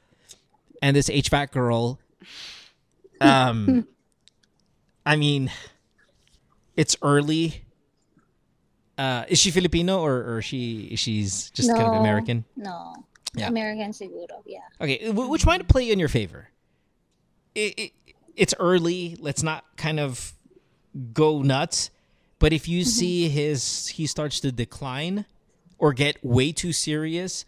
And 0.83 0.95
this 0.95 1.09
HVAC 1.09 1.51
girl 1.51 1.99
um 3.21 3.87
I 5.05 5.15
mean 5.15 5.51
it's 6.75 6.97
early. 7.01 7.63
Uh, 8.97 9.23
is 9.29 9.39
she 9.39 9.51
Filipino 9.51 10.01
or, 10.01 10.15
or 10.35 10.41
she 10.41 10.95
she's 10.95 11.51
just 11.51 11.69
kind 11.69 11.87
of 11.87 11.93
American? 11.93 12.45
No. 12.55 12.95
Yeah. 13.35 13.47
American 13.47 13.91
siguro, 13.91 14.41
yeah. 14.45 14.59
Okay, 14.81 14.97
w- 15.07 15.29
which 15.29 15.45
might 15.45 15.67
play 15.67 15.89
in 15.91 15.99
your 15.99 16.09
favor. 16.09 16.49
It, 17.55 17.79
it, 17.79 17.91
it's 18.35 18.53
early. 18.59 19.17
Let's 19.19 19.43
not 19.43 19.65
kind 19.77 19.99
of 19.99 20.33
go 21.13 21.41
nuts. 21.41 21.89
But 22.39 22.53
if 22.53 22.63
Mm-hmm. 22.63 22.71
you 22.71 22.83
see 22.85 23.29
his 23.29 23.87
he 23.89 24.07
starts 24.07 24.39
to 24.41 24.51
decline 24.51 25.25
or 25.77 25.93
get 25.93 26.23
way 26.23 26.51
too 26.51 26.73
serious, 26.73 27.45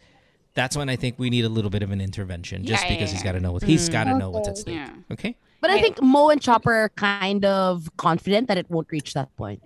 that's 0.54 0.76
when 0.76 0.88
I 0.88 0.96
think 0.96 1.18
we 1.18 1.30
need 1.30 1.44
a 1.44 1.48
little 1.48 1.70
bit 1.70 1.82
of 1.82 1.90
an 1.90 2.00
intervention. 2.00 2.64
Just 2.64 2.84
Yeah, 2.84 2.90
yeah, 2.90 2.94
because 2.96 3.10
he's 3.10 3.20
yeah. 3.20 3.24
got 3.24 3.32
to 3.32 3.40
know 3.40 3.52
what 3.52 3.62
he's 3.64 3.88
got 3.88 4.04
to 4.04 4.16
know 4.16 4.30
what's 4.30 4.48
at 4.48 4.58
stake. 4.58 4.76
Yeah. 4.76 4.90
Okay. 5.10 5.36
But 5.60 5.70
I 5.70 5.80
think 5.80 6.00
Mo 6.02 6.28
and 6.28 6.40
Chopper 6.40 6.72
are 6.74 6.88
kind 6.90 7.44
of 7.44 7.88
confident 7.96 8.48
that 8.48 8.58
it 8.58 8.70
won't 8.70 8.86
reach 8.92 9.14
that 9.14 9.34
point. 9.36 9.62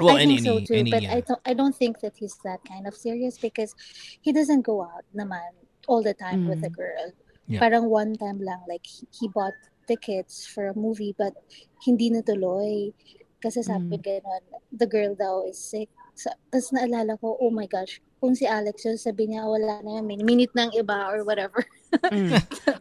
Well, 0.00 0.16
I 0.16 0.22
any 0.22 0.40
think 0.40 0.46
so 0.46 0.58
too, 0.64 0.74
any 0.74 0.90
but 0.90 1.02
yeah. 1.02 1.14
I 1.14 1.20
don't 1.20 1.40
I 1.44 1.54
don't 1.54 1.76
think 1.76 2.00
that 2.00 2.16
he's 2.16 2.36
that 2.44 2.64
kind 2.66 2.86
of 2.88 2.94
serious 2.94 3.38
because 3.38 3.74
he 4.22 4.32
doesn't 4.32 4.62
go 4.62 4.82
out 4.82 5.04
naman 5.14 5.50
all 5.86 6.02
the 6.02 6.14
time 6.14 6.48
with 6.48 6.64
a 6.64 6.70
girl. 6.70 7.12
Yeah. 7.52 7.60
Parang 7.60 7.92
one 7.92 8.16
time 8.16 8.40
lang 8.40 8.64
like 8.64 8.88
he, 8.88 9.04
he 9.12 9.28
bought 9.28 9.52
tickets 9.84 10.48
for 10.48 10.72
a 10.72 10.76
movie 10.78 11.12
but 11.12 11.36
hindi 11.84 12.08
natuloy 12.08 12.96
kasi 13.42 13.58
sabi 13.66 13.98
ganon, 13.98 14.40
the 14.70 14.86
girl 14.86 15.18
daw 15.18 15.42
is 15.42 15.58
sick. 15.58 15.90
So, 16.14 16.30
Tapos 16.54 16.70
naalala 16.70 17.18
ko, 17.18 17.34
oh 17.42 17.50
my 17.50 17.66
gosh, 17.66 17.98
kung 18.22 18.38
si 18.38 18.46
Alex 18.46 18.86
yun, 18.86 18.94
sabi 18.94 19.34
niya, 19.34 19.42
wala 19.42 19.82
na 19.82 19.98
min- 19.98 20.22
minute 20.22 20.54
ng 20.54 20.70
iba 20.78 21.10
or 21.10 21.26
whatever. 21.26 21.58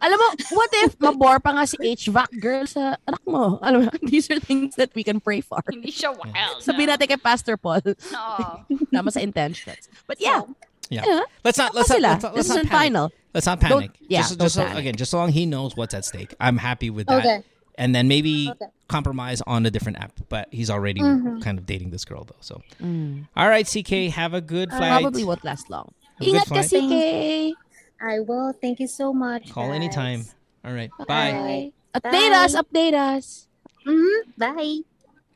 Alam 0.06 0.18
mo, 0.22 0.28
what 0.54 0.70
if 0.86 0.94
mabor 1.02 1.42
pa 1.42 1.58
nga 1.58 1.66
si 1.66 1.82
HVAC 1.82 2.30
girl 2.38 2.70
sa 2.70 2.94
anak 3.10 3.26
mo? 3.26 3.58
Alam 3.66 3.90
mo, 3.90 3.92
these 4.14 4.30
are 4.30 4.38
things 4.38 4.78
that 4.78 4.94
we 4.94 5.02
can 5.02 5.18
pray 5.18 5.42
for. 5.42 5.66
Hindi 5.66 5.90
siya 5.90 6.14
wild. 6.14 6.62
Sabihin 6.62 6.94
natin 6.94 7.10
kay 7.10 7.18
Pastor 7.18 7.58
Paul, 7.58 7.82
Oo. 7.82 8.46
tama 8.94 9.10
sa 9.10 9.26
intentions. 9.26 9.90
But 10.06 10.22
yeah, 10.22 10.46
yeah. 10.92 11.04
yeah. 11.08 11.22
Let's 11.44 11.58
not 11.58 11.74
let's 11.74 11.90
not, 11.90 12.00
let's 12.02 12.24
not, 12.24 12.36
This 12.36 12.48
let's 12.48 12.50
not 12.50 12.58
isn't 12.58 12.70
panic. 12.70 12.84
final. 12.94 13.12
Let's 13.34 13.46
not 13.48 13.60
Don't- 13.60 13.72
panic. 13.72 13.92
yeah, 14.08 14.20
just, 14.20 14.38
don't 14.38 14.46
just 14.46 14.56
so, 14.56 14.68
again, 14.78 14.96
just 14.96 15.10
so 15.12 15.18
long 15.18 15.32
he 15.32 15.46
knows 15.48 15.76
what's 15.76 15.94
at 15.96 16.06
stake. 16.06 16.36
I'm 16.40 16.58
happy 16.58 16.90
with 16.92 17.08
that. 17.08 17.20
Okay. 17.26 17.44
And 17.78 17.96
then 17.96 18.08
maybe 18.08 18.50
Okay. 18.52 18.66
compromise 18.90 19.42
on 19.48 19.66
a 19.66 19.72
different 19.72 19.98
app. 20.00 20.12
But 20.30 20.50
he's 20.52 20.70
already 20.70 21.00
Mm-hmm. 21.02 21.40
kind 21.40 21.58
of 21.58 21.66
dating 21.66 21.90
this 21.90 22.04
girl 22.06 22.26
though. 22.26 22.36
So, 22.42 22.62
all 23.36 23.48
right, 23.50 23.66
CK, 23.66 24.12
have 24.14 24.34
a 24.36 24.42
good 24.42 24.70
flight. 24.70 25.02
Probably 25.02 25.24
won't 25.24 25.44
last 25.44 25.70
long. 25.72 25.94
Have 26.20 26.28
a 26.28 26.32
good 26.32 26.42
Ingat 26.42 26.48
ka, 26.50 26.62
flight. 26.62 27.56
CK! 27.56 27.58
I 28.04 28.20
will. 28.20 28.52
Thank 28.54 28.80
you 28.80 28.88
so 28.88 29.14
much. 29.14 29.50
Call 29.52 29.68
guys. 29.68 29.76
anytime. 29.76 30.26
All 30.66 30.74
right, 30.74 30.92
bye. 31.00 31.06
Bye. 31.32 31.72
Update 31.96 32.32
us, 32.34 32.56
update 32.56 32.94
us. 32.94 33.48
Mhm. 33.88 34.20
Bye. 34.38 34.82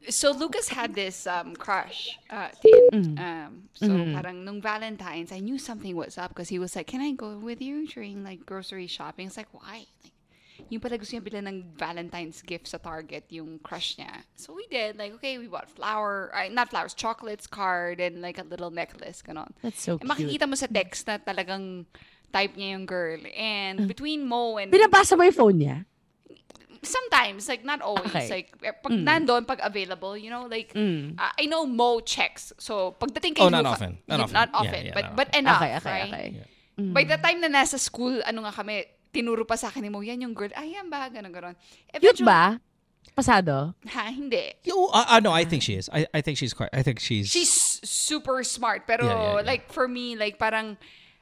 So 0.10 0.32
Lucas 0.32 0.70
had 0.70 0.94
this 0.94 1.26
um, 1.26 1.56
crush, 1.56 2.18
uh, 2.30 2.50
Tin. 2.62 3.16
Mm. 3.16 3.20
Um, 3.20 3.52
so 3.74 3.88
parang 4.14 4.46
nung 4.46 4.62
Valentine's, 4.62 5.32
I 5.32 5.40
knew 5.40 5.58
something 5.58 5.96
was 5.96 6.18
up 6.18 6.30
because 6.30 6.50
he 6.50 6.60
was 6.60 6.76
like, 6.76 6.88
"Can 6.88 7.02
I 7.02 7.12
go 7.14 7.38
with 7.38 7.62
you 7.62 7.88
during 7.88 8.24
like 8.24 8.46
grocery 8.46 8.86
shopping?" 8.88 9.28
It's 9.28 9.38
like, 9.38 9.50
why? 9.52 9.90
Like, 10.04 10.14
yung 10.70 10.80
pala 10.80 10.98
gusto 10.98 11.18
niya 11.18 11.24
bilhin 11.26 11.46
ng 11.48 11.60
Valentine's 11.76 12.42
gift 12.42 12.70
sa 12.72 12.78
Target, 12.78 13.28
yung 13.30 13.60
crush 13.60 13.98
niya. 13.98 14.24
So 14.40 14.54
we 14.56 14.66
did. 14.72 14.96
Like, 14.96 15.14
okay, 15.20 15.38
we 15.38 15.48
bought 15.52 15.70
flower, 15.70 16.32
uh, 16.34 16.48
not 16.50 16.70
flowers, 16.70 16.94
chocolates, 16.96 17.46
card, 17.46 18.00
and 18.00 18.22
like 18.22 18.38
a 18.40 18.46
little 18.48 18.72
necklace, 18.72 19.22
ganon. 19.22 19.52
That's 19.62 19.82
so 19.82 19.98
Eh, 19.98 20.06
cute. 20.06 20.10
makikita 20.10 20.46
mo 20.48 20.56
sa 20.56 20.68
text 20.72 21.06
na 21.10 21.18
talagang 21.20 21.86
type 22.32 22.56
niya 22.56 22.78
yung 22.80 22.86
girl. 22.86 23.20
And 23.36 23.88
between 23.88 24.24
Mo 24.28 24.58
and 24.58 24.72
Binabasa 24.72 25.18
mo 25.18 25.24
yung 25.24 25.36
phone 25.38 25.58
niya? 25.60 25.78
Sometimes 26.86 27.50
like 27.50 27.66
not 27.66 27.82
always 27.82 28.08
Okay. 28.10 28.30
like 28.30 28.50
eh, 28.62 28.72
pag 28.72 28.94
nandun 28.94 29.44
pag 29.44 29.60
available 29.62 30.16
you 30.16 30.30
know 30.30 30.46
like 30.46 30.72
Mm. 30.72 31.18
uh, 31.18 31.34
I 31.36 31.46
know 31.46 31.66
Mo 31.66 32.00
checks 32.00 32.54
so 32.58 32.96
pagdating 32.96 33.36
kay 33.36 33.44
Oh, 33.44 33.50
not 33.50 33.66
Luca- 33.66 33.76
often. 33.76 33.92
Not 34.08 34.20
often. 34.24 34.34
not 34.34 34.50
Yeah, 34.50 34.60
often 34.62 34.82
yeah, 34.86 34.96
but 34.96 35.04
not 35.06 35.16
but 35.16 35.28
often. 35.30 35.40
enough 35.44 35.62
Okay, 35.62 35.72
okay, 35.76 35.90
right 35.90 36.12
okay. 36.34 36.46
By 36.76 37.04
the 37.08 37.16
time 37.16 37.40
na 37.40 37.48
nasa 37.48 37.80
school, 37.80 38.20
ano 38.28 38.44
nga 38.44 38.52
kami, 38.52 38.84
tinuro 39.16 39.48
pa 39.48 39.56
sa 39.56 39.72
akin 39.72 39.80
ni 39.80 39.88
Mo, 39.88 40.04
yan 40.04 40.20
yung 40.20 40.36
girl. 40.36 40.52
Ay, 40.60 40.76
yan 40.76 40.92
ba? 40.92 41.08
Ganon, 41.08 41.32
ganon. 41.32 41.56
Cute 41.96 42.20
ba? 42.20 42.60
Pasado? 43.16 43.72
Ha, 43.88 44.12
hindi. 44.12 44.52
Yo, 44.68 44.92
uh, 44.92 45.08
uh, 45.08 45.24
no, 45.24 45.32
I 45.32 45.48
think 45.48 45.64
she 45.64 45.80
is. 45.80 45.88
I, 45.88 46.04
I 46.12 46.20
think 46.20 46.36
she's 46.36 46.52
quite. 46.52 46.68
I 46.76 46.84
think 46.84 47.00
she's. 47.00 47.32
She's 47.32 47.80
super 47.80 48.44
smart. 48.44 48.84
Pero, 48.92 49.08
Yeah, 49.08 49.16
yeah, 49.16 49.34
yeah. 49.40 49.48
like, 49.48 49.72
for 49.72 49.88
me, 49.88 50.20
like, 50.20 50.36
parang, 50.36 50.76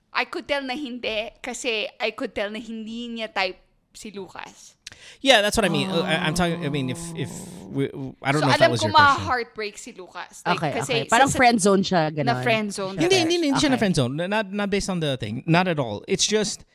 I 0.09 0.25
could 0.25 0.49
tell 0.49 0.65
na 0.65 0.73
hindi. 0.73 1.29
Kasi, 1.45 1.85
I 2.01 2.17
could 2.17 2.33
tell 2.33 2.49
na 2.49 2.57
hindi 2.57 3.13
niya 3.13 3.29
type 3.29 3.61
si 3.93 4.09
Lucas. 4.09 4.73
Yeah, 5.21 5.41
that's 5.41 5.57
what 5.57 5.65
I 5.65 5.69
mean. 5.69 5.89
Uh, 5.89 6.01
I, 6.01 6.15
I'm 6.25 6.33
talking. 6.33 6.65
I 6.65 6.69
mean, 6.69 6.89
if 6.89 6.99
if 7.15 7.29
we, 7.71 7.87
I 8.21 8.31
don't 8.31 8.41
so, 8.41 8.47
know 8.47 8.53
if 8.53 8.59
that 8.59 8.71
was 8.71 8.83
your 8.83 8.91
question. 8.91 8.91
So 8.91 8.95
alam 8.95 9.17
ma-heartbreak 9.19 9.77
si 9.77 9.93
Lucas. 9.93 10.43
Like, 10.45 10.57
Okay, 10.57 10.71
kasi, 10.71 10.93
okay. 10.93 11.05
Parang 11.09 11.27
sa- 11.29 11.37
friend 11.37 11.61
zone 11.61 11.81
siya, 11.81 12.13
Na 12.23 12.41
friend 12.43 12.73
zone. 12.73 12.97
Hindi, 12.97 13.17
hindi, 13.17 13.35
hindi 13.41 13.59
siya 13.59 13.71
na 13.71 13.77
friend 13.77 13.95
zone. 13.95 14.15
Not 14.15 14.51
not 14.51 14.69
based 14.69 14.89
on 14.89 14.99
the 14.99 15.17
thing. 15.17 15.43
Not 15.47 15.67
at 15.67 15.79
all. 15.79 16.03
It's 16.07 16.25
just 16.27 16.65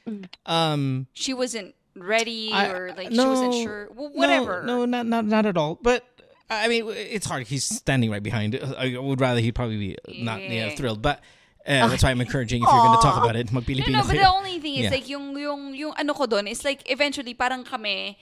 um 0.47 1.07
She 1.13 1.35
wasn't 1.35 1.75
ready 1.97 2.51
I- 2.53 2.69
or, 2.71 2.95
like, 2.97 3.11
no, 3.11 3.23
she 3.23 3.29
wasn't 3.29 3.55
sure. 3.55 3.89
Well, 3.95 4.11
whatever. 4.15 4.63
No, 4.65 4.85
no, 4.85 5.03
not 5.03 5.07
not 5.07 5.25
not 5.27 5.47
at 5.47 5.57
all. 5.57 5.79
But 5.81 6.05
I 6.51 6.67
mean, 6.69 6.89
it's 6.89 7.27
hard. 7.27 7.47
He's 7.47 7.65
standing 7.65 8.11
right 8.11 8.23
behind. 8.23 8.57
I 8.57 8.97
would 8.97 9.21
rather 9.21 9.41
he'd 9.41 9.55
probably 9.55 9.77
be 9.79 9.97
not 10.25 10.41
yeah, 10.43 10.69
Yeah. 10.69 10.75
thrilled. 10.75 11.03
But 11.03 11.21
uh, 11.69 11.87
that's 11.87 12.01
why 12.01 12.11
I'm 12.11 12.21
encouraging. 12.21 12.65
If 12.65 12.69
you're 12.69 12.81
going 12.83 12.97
to 12.97 13.05
talk 13.05 13.21
about 13.21 13.37
it, 13.37 13.53
No, 13.53 13.61
magpilipino 13.61 13.93
no, 13.93 14.03
but 14.03 14.17
kayo. 14.17 14.25
the 14.25 14.31
only 14.33 14.57
thing 14.59 14.75
is 14.75 14.89
Yeah. 14.89 14.97
like 14.97 15.07
yung 15.07 15.37
yung 15.37 15.63
yung 15.77 15.93
ano 15.93 16.13
ko 16.13 16.25
doon 16.25 16.49
is 16.49 16.65
like 16.65 16.81
eventually 16.89 17.37
parang 17.37 17.63
kami 17.63 18.17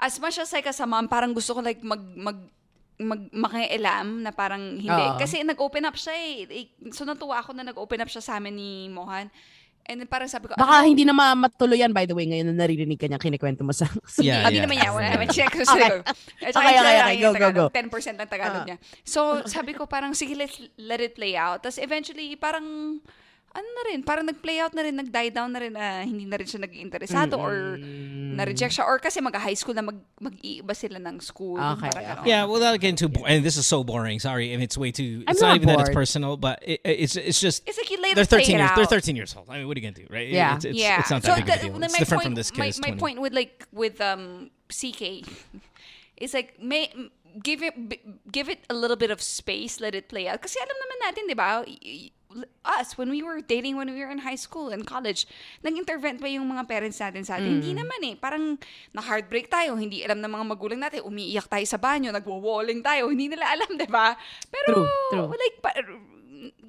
as 0.00 0.16
much 0.18 0.40
as 0.40 0.50
like 0.50 0.64
as 0.64 0.80
a 0.80 0.86
mom, 0.86 1.06
parang 1.06 1.30
gusto 1.30 1.52
ko 1.52 1.60
like 1.60 1.84
mag 1.84 2.00
mag 2.16 2.38
mag 2.98 3.20
makialam 3.30 4.22
na 4.22 4.30
parang 4.30 4.78
hindi. 4.78 4.88
Oo. 4.88 5.18
Kasi 5.18 5.42
nag-open 5.42 5.84
up 5.84 5.94
siya. 5.94 6.14
Eh, 6.46 6.70
So 6.90 7.04
natuwa 7.04 7.38
ako 7.38 7.52
na 7.52 7.62
nag-open 7.64 8.00
up 8.00 8.08
siya 8.08 8.22
sa 8.22 8.38
amin 8.38 8.54
ni 8.54 8.70
Mohan. 8.88 9.28
And 9.82 9.98
then 9.98 10.06
parang 10.06 10.30
sabi 10.30 10.46
ko, 10.46 10.54
Baka 10.54 10.78
ano, 10.78 10.86
hindi 10.86 11.02
na 11.02 11.10
ma- 11.10 11.34
matuloy 11.34 11.74
yan, 11.76 11.90
by 11.90 12.06
the 12.06 12.14
way, 12.14 12.22
ngayon 12.24 12.54
na 12.54 12.64
naririnig 12.64 12.96
ka 12.96 13.10
niya, 13.10 13.18
kinikwento 13.18 13.66
mo 13.66 13.74
sa... 13.74 13.90
sa 14.14 14.22
Yeah, 14.22 14.46
Hindi 14.46 14.58
yeah. 14.58 14.64
naman 14.64 14.76
niya. 14.78 14.90
Wala 14.94 15.08
naman 15.10 15.28
siya. 15.28 15.46
Kasi, 15.54 15.74
Okay. 15.74 15.98
At 16.46 16.54
Okay, 16.54 16.74
okay, 16.74 16.78
lang 16.78 16.94
okay. 17.02 17.16
Go, 17.18 17.30
go, 17.34 17.48
go. 17.50 17.64
10% 17.68 18.14
ng 18.14 18.28
Tagalog 18.30 18.62
Ah. 18.62 18.66
niya. 18.70 18.78
So, 19.02 19.42
sabi 19.44 19.74
ko 19.74 19.90
parang, 19.90 20.14
sige, 20.14 20.38
let, 20.38 20.54
let 20.78 21.02
it 21.02 21.18
play 21.18 21.34
out. 21.34 21.66
Tapos 21.66 21.82
eventually, 21.82 22.38
parang, 22.38 22.98
ano 23.52 23.68
na 23.68 23.82
rin, 23.92 24.00
parang 24.00 24.24
nag-play 24.24 24.60
out 24.60 24.72
na 24.72 24.80
rin, 24.80 24.96
nag-die 24.96 25.28
down 25.28 25.52
na 25.52 25.60
rin 25.60 25.76
na 25.76 26.00
hindi 26.00 26.24
na 26.24 26.40
rin 26.40 26.48
siya 26.48 26.64
nag-interesado 26.64 27.36
or 27.36 27.76
na-reject 28.32 28.80
siya 28.80 28.84
or 28.88 28.96
kasi 28.98 29.20
mag-high 29.20 29.52
school 29.52 29.76
na 29.76 29.84
mag, 29.84 30.00
mag-iiba 30.20 30.72
sila 30.72 30.96
ng 30.96 31.20
school. 31.20 31.60
Okay, 31.60 31.92
Parang. 31.92 32.24
Yeah, 32.24 32.48
without 32.48 32.80
getting 32.80 32.96
too, 32.96 33.12
bo- 33.12 33.28
and 33.28 33.44
this 33.44 33.60
is 33.60 33.68
so 33.68 33.84
boring. 33.84 34.18
Sorry, 34.24 34.56
and 34.56 34.62
it's 34.64 34.80
way 34.80 34.88
too. 34.88 35.20
I'm 35.28 35.36
It's 35.36 35.44
not, 35.44 35.48
not 35.52 35.56
even 35.60 35.68
that 35.68 35.80
it's 35.84 35.92
bored. 35.92 36.00
personal, 36.00 36.40
but 36.40 36.64
it, 36.64 36.80
it's 36.80 37.12
it's 37.16 37.40
just 37.40 37.68
It's 37.68 37.76
like 37.76 37.92
you 37.92 38.00
later 38.00 38.24
they're 38.24 38.40
13 38.40 38.40
play 38.40 38.54
it 38.54 38.58
years. 38.58 38.70
out. 38.72 38.76
They're 38.76 38.88
13 38.88 39.16
years 39.20 39.36
old. 39.36 39.46
I 39.52 39.60
mean, 39.60 39.68
what 39.68 39.76
are 39.76 39.80
you 39.80 39.86
gonna 39.92 40.00
do, 40.00 40.08
right? 40.08 40.28
Yeah. 40.32 40.56
It's, 40.56 40.64
it's, 40.64 40.78
yeah. 40.80 41.00
it's 41.04 41.10
not 41.12 41.20
so 41.22 41.36
that 41.36 41.44
big 41.44 41.48
of 41.52 41.60
a 41.60 41.62
deal. 41.68 41.76
It's 41.76 41.92
my 41.92 41.98
different 42.00 42.22
point, 42.24 42.26
from 42.32 42.34
this 42.40 42.48
my, 42.56 42.64
kid's 42.72 42.80
my 42.80 42.96
20. 42.96 43.00
point 43.00 43.16
with 43.20 43.34
like 43.36 43.68
with 43.68 44.00
um 44.00 44.48
CK 44.72 45.28
is 46.16 46.32
like 46.32 46.56
may 46.56 46.88
give 47.42 47.60
it 47.62 47.76
give 48.32 48.48
it 48.48 48.64
a 48.68 48.74
little 48.74 48.96
bit 48.96 49.10
of 49.12 49.20
space, 49.20 49.76
let 49.80 49.92
it 49.94 50.08
play 50.08 50.24
out. 50.28 50.40
Kasi 50.40 50.56
alam 50.56 50.76
naman 50.80 50.96
natin, 51.04 51.22
'di 51.28 51.36
ba? 51.36 51.64
y- 51.68 51.76
y- 51.84 52.12
Us 52.64 52.96
when 52.96 53.10
we 53.10 53.22
were 53.22 53.40
dating 53.40 53.76
when 53.76 53.90
we 53.92 54.00
were 54.00 54.10
in 54.10 54.22
high 54.22 54.38
school 54.38 54.70
and 54.70 54.86
college, 54.86 55.26
nag-intervent 55.62 56.20
pa 56.20 56.28
yung 56.30 56.48
mga 56.48 56.64
parents 56.68 56.98
natin 57.00 57.22
sa 57.26 57.36
atin. 57.36 57.60
Hindi 57.60 57.74
naman 57.74 58.00
eh. 58.06 58.14
Parang 58.16 58.56
na-heartbreak 58.94 59.50
tayo. 59.50 59.74
Hindi 59.76 60.04
alam 60.06 60.20
ng 60.22 60.30
mga 60.30 60.44
magulang 60.46 60.80
natin. 60.80 61.02
Umiiyak 61.04 61.50
tayo 61.50 61.66
sa 61.66 61.76
banyo. 61.76 62.10
Nagwo-walling 62.14 62.80
tayo. 62.80 63.10
Hindi 63.10 63.28
nila 63.28 63.44
alam, 63.50 63.76
di 63.76 63.88
ba? 63.90 64.14
Pero, 64.48 64.86
True, 64.86 64.88
true. 65.10 65.28
like, 65.34 65.56
pa- 65.60 65.78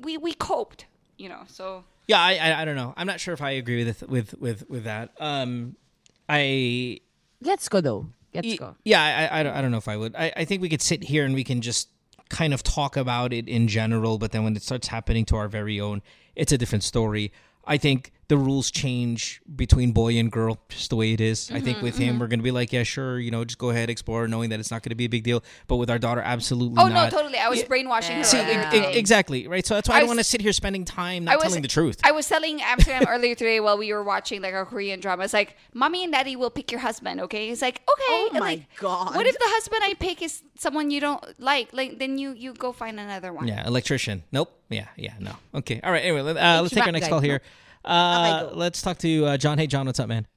we, 0.03 0.17
we 0.17 0.33
coped. 0.33 0.85
You 1.17 1.29
know, 1.29 1.45
so... 1.47 1.83
Yeah, 2.03 2.19
I, 2.19 2.35
I 2.35 2.49
I 2.61 2.65
don't 2.67 2.75
know. 2.75 2.91
I'm 2.99 3.07
not 3.07 3.23
sure 3.23 3.31
if 3.31 3.39
I 3.39 3.55
agree 3.55 3.87
with 3.87 4.03
with 4.11 4.35
with 4.35 4.67
with 4.67 4.83
that. 4.83 5.15
Um, 5.23 5.79
I 6.27 6.99
Gets 7.39 7.71
ko 7.71 7.79
though. 7.79 8.11
Gets 8.35 8.43
Y- 8.43 8.57
ko. 8.59 8.75
Yeah, 8.83 8.99
I, 8.99 9.39
I, 9.39 9.43
don't, 9.43 9.55
I 9.55 9.61
don't 9.63 9.71
know 9.71 9.79
if 9.79 9.87
I 9.87 9.95
would. 9.95 10.11
I, 10.19 10.33
I 10.35 10.43
think 10.43 10.59
we 10.59 10.67
could 10.67 10.81
sit 10.83 11.07
here 11.07 11.23
and 11.23 11.31
we 11.31 11.47
can 11.47 11.61
just 11.63 11.87
kind 12.33 12.53
of 12.53 12.63
talk 12.63 12.97
about 12.97 13.31
it 13.31 13.47
in 13.47 13.67
general, 13.67 14.17
but 14.17 14.31
then 14.31 14.43
when 14.43 14.55
it 14.55 14.63
starts 14.63 14.87
happening 14.87 15.23
to 15.25 15.35
our 15.35 15.47
very 15.47 15.79
own, 15.79 16.01
it's 16.35 16.51
a 16.51 16.57
different 16.57 16.83
story. 16.83 17.31
I 17.65 17.77
think 17.77 18.11
the 18.29 18.37
rules 18.37 18.71
change 18.71 19.41
between 19.55 19.91
boy 19.91 20.17
and 20.17 20.31
girl, 20.31 20.57
just 20.69 20.89
the 20.89 20.95
way 20.95 21.11
it 21.13 21.19
is. 21.21 21.51
I 21.51 21.59
think 21.59 21.81
with 21.81 21.97
him, 21.97 22.19
we're 22.19 22.27
going 22.27 22.39
to 22.39 22.43
be 22.43 22.51
like, 22.51 22.71
yeah, 22.71 22.83
sure, 22.83 23.19
you 23.19 23.31
know, 23.31 23.43
just 23.43 23.57
go 23.57 23.69
ahead, 23.69 23.89
explore, 23.89 24.27
knowing 24.27 24.49
that 24.51 24.59
it's 24.61 24.71
not 24.71 24.81
going 24.81 24.91
to 24.91 24.95
be 24.95 25.05
a 25.05 25.09
big 25.09 25.23
deal. 25.23 25.43
But 25.67 25.75
with 25.75 25.89
our 25.89 25.99
daughter, 25.99 26.21
absolutely 26.21 26.81
Oh, 26.81 26.87
not. 26.87 27.11
no, 27.11 27.17
totally. 27.17 27.37
I 27.37 27.49
was 27.49 27.63
brainwashing 27.63 28.15
her. 28.17 28.23
See, 28.23 28.37
earlier 28.39 28.63
today. 28.71 28.93
e- 28.95 28.97
exactly, 28.97 29.47
right? 29.47 29.65
So 29.65 29.75
that's 29.75 29.89
why 29.89 29.95
I, 29.95 29.97
I 29.97 29.99
don't 30.01 30.07
want 30.07 30.19
to 30.19 30.23
sit 30.23 30.41
here 30.41 30.53
spending 30.53 30.85
time 30.85 31.25
not 31.25 31.35
was- 31.37 31.43
telling 31.43 31.61
the 31.61 31.67
truth. 31.67 31.99
I 32.03 32.11
was 32.13 32.27
telling 32.27 32.61
Amsterdam 32.61 33.03
earlier 33.09 33.35
today 33.35 33.59
while 33.59 33.77
we 33.77 33.91
were 33.91 34.03
watching 34.03 34.41
like 34.41 34.53
our 34.53 34.65
Korean 34.65 34.99
drama. 35.01 35.25
It's 35.25 35.33
like, 35.33 35.57
mommy 35.73 36.03
and 36.03 36.13
daddy 36.13 36.35
will 36.37 36.49
pick 36.49 36.71
your 36.71 36.79
husband, 36.81 37.19
okay? 37.21 37.49
It's 37.49 37.61
like, 37.61 37.81
okay. 37.91 38.03
Oh 38.07 38.29
my 38.33 38.39
like, 38.39 38.75
God. 38.77 39.15
What 39.15 39.25
if 39.25 39.37
the 39.37 39.45
husband 39.47 39.81
I 39.83 39.95
pick 39.95 40.21
is 40.21 40.41
someone 40.57 40.91
you 40.91 41.01
don't 41.01 41.23
like? 41.39 41.73
Like, 41.73 41.99
then 41.99 42.17
you 42.17 42.31
you 42.31 42.53
go 42.53 42.71
find 42.71 42.99
another 42.99 43.33
one. 43.33 43.47
Yeah, 43.47 43.67
electrician. 43.67 44.23
Nope. 44.31 44.57
Yeah, 44.69 44.87
yeah, 44.95 45.13
no. 45.19 45.33
Okay. 45.53 45.81
All 45.83 45.91
right. 45.91 46.01
Anyway, 46.03 46.21
let- 46.21 46.37
uh, 46.37 46.61
let's 46.61 46.73
take 46.73 46.85
our 46.85 46.91
next 46.91 47.07
guy. 47.07 47.09
call 47.09 47.19
here. 47.19 47.41
Uh, 47.85 48.49
let's 48.53 48.81
talk 48.81 48.97
to 48.99 49.25
uh, 49.25 49.37
John. 49.37 49.57
Hey, 49.57 49.67
John, 49.67 49.85
what's 49.85 49.99
up, 49.99 50.07
man? 50.07 50.27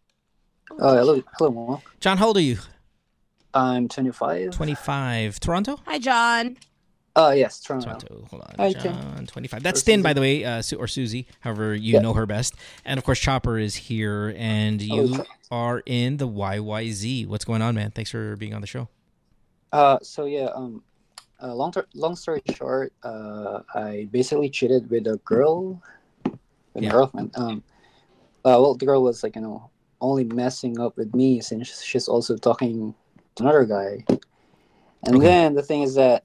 Uh, 0.80 0.96
hello, 0.96 1.22
hello, 1.38 1.50
Mo. 1.50 1.82
John, 2.00 2.18
how 2.18 2.26
old 2.28 2.36
are 2.36 2.40
you? 2.42 2.58
I'm 3.54 3.88
25. 3.88 4.50
25. 4.50 5.40
Toronto? 5.40 5.78
Hi, 5.86 5.98
John. 5.98 6.56
Uh, 7.14 7.32
yes, 7.34 7.60
Toronto. 7.60 7.86
Toronto. 7.86 8.26
Hold 8.30 8.42
on. 8.42 8.54
Hi, 8.58 8.72
John, 8.74 9.26
25. 9.26 9.62
That's 9.62 9.78
Or 9.78 9.80
Stin, 9.80 10.02
by 10.02 10.12
the 10.12 10.20
way, 10.20 10.44
uh, 10.44 10.60
Su- 10.60 10.76
or 10.76 10.86
Susie, 10.86 11.26
however 11.40 11.74
you 11.74 11.94
Yeah. 11.94 12.00
know 12.00 12.12
her 12.12 12.26
best. 12.26 12.54
And 12.84 12.98
of 12.98 13.04
course, 13.04 13.18
Chopper 13.18 13.58
is 13.58 13.74
here, 13.74 14.34
and 14.36 14.82
you 14.82 15.14
Okay. 15.14 15.22
are 15.50 15.82
in 15.86 16.18
the 16.18 16.28
YYZ. 16.28 17.26
What's 17.26 17.44
going 17.46 17.62
on, 17.62 17.74
man? 17.74 17.92
Thanks 17.92 18.10
for 18.10 18.36
being 18.36 18.52
on 18.52 18.60
the 18.60 18.66
show. 18.66 18.88
Uh, 19.72 19.98
so 20.02 20.26
yeah, 20.26 20.46
um, 20.54 20.82
uh, 21.42 21.54
long 21.54 21.72
ter- 21.72 21.86
long 21.94 22.16
story 22.16 22.42
short, 22.54 22.92
uh, 23.02 23.60
I 23.74 24.08
basically 24.10 24.50
cheated 24.50 24.90
with 24.90 25.06
a 25.06 25.16
girl, 25.24 25.80
with 26.76 26.84
Yeah. 26.84 26.92
girlfriend. 26.92 27.30
Um, 27.36 27.64
uh, 28.44 28.60
well, 28.60 28.74
the 28.74 28.86
girl 28.86 29.02
was 29.02 29.22
like 29.22 29.34
you 29.34 29.42
know 29.42 29.70
only 30.00 30.24
messing 30.24 30.78
up 30.78 30.96
with 30.96 31.14
me 31.14 31.40
since 31.40 31.82
she's 31.82 32.06
also 32.06 32.36
talking 32.36 32.94
to 33.34 33.42
another 33.42 33.64
guy. 33.64 34.04
And 35.04 35.16
Okay. 35.16 35.24
then 35.24 35.54
the 35.54 35.62
thing 35.62 35.82
is 35.82 35.94
that 35.94 36.24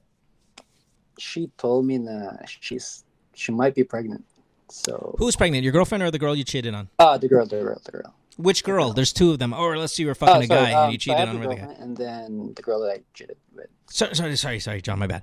she 1.18 1.50
told 1.56 1.86
me 1.86 1.98
that 1.98 2.44
she's 2.60 3.04
she 3.34 3.50
might 3.52 3.74
be 3.74 3.82
pregnant. 3.84 4.24
So 4.70 5.14
Who's 5.18 5.36
pregnant? 5.36 5.64
Your 5.64 5.72
girlfriend 5.72 6.02
or 6.02 6.10
the 6.10 6.18
girl 6.18 6.36
you 6.36 6.44
cheated 6.44 6.74
on? 6.74 6.88
uh 6.98 7.18
the 7.18 7.28
girl, 7.28 7.46
the 7.46 7.60
girl, 7.60 7.80
the 7.84 7.92
girl. 7.92 8.14
Which 8.36 8.64
girl? 8.64 8.92
There's 8.92 9.12
two 9.12 9.30
of 9.32 9.38
them. 9.38 9.52
Or 9.52 9.76
let's 9.76 9.94
say 9.94 10.02
you 10.02 10.06
were 10.08 10.14
fucking 10.14 10.36
Uh, 10.36 10.44
a 10.44 10.46
guy 10.46 10.72
um, 10.72 10.84
and 10.84 10.92
you 10.92 10.98
cheated 10.98 11.28
on 11.28 11.36
another 11.36 11.54
guy. 11.56 11.74
and 11.78 11.96
then 11.96 12.52
the 12.56 12.62
girl 12.62 12.80
that 12.80 12.90
I 12.92 13.00
cheated 13.12 13.36
with. 13.54 13.66
So, 13.90 14.10
sorry, 14.14 14.36
sorry, 14.36 14.58
sorry, 14.58 14.80
John, 14.80 14.98
my 14.98 15.06
bad. 15.06 15.22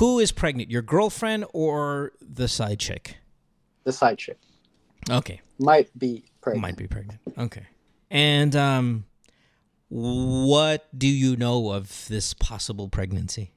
Who 0.00 0.18
is 0.18 0.32
pregnant? 0.32 0.70
Your 0.70 0.80
girlfriend 0.82 1.44
or 1.52 2.12
the 2.20 2.48
side 2.48 2.78
chick? 2.80 3.18
The 3.84 3.92
side 3.92 4.18
chick 4.18 4.38
Okay. 5.10 5.40
might 5.58 5.88
be 5.98 6.24
pregnant. 6.40 6.62
Might 6.62 6.76
be 6.76 6.86
pregnant. 6.86 7.20
Okay. 7.38 7.66
And 8.10 8.54
um 8.56 9.04
what 9.88 10.90
do 10.96 11.06
you 11.06 11.36
know 11.36 11.70
of 11.70 12.06
this 12.08 12.34
possible 12.34 12.88
pregnancy? 12.90 13.52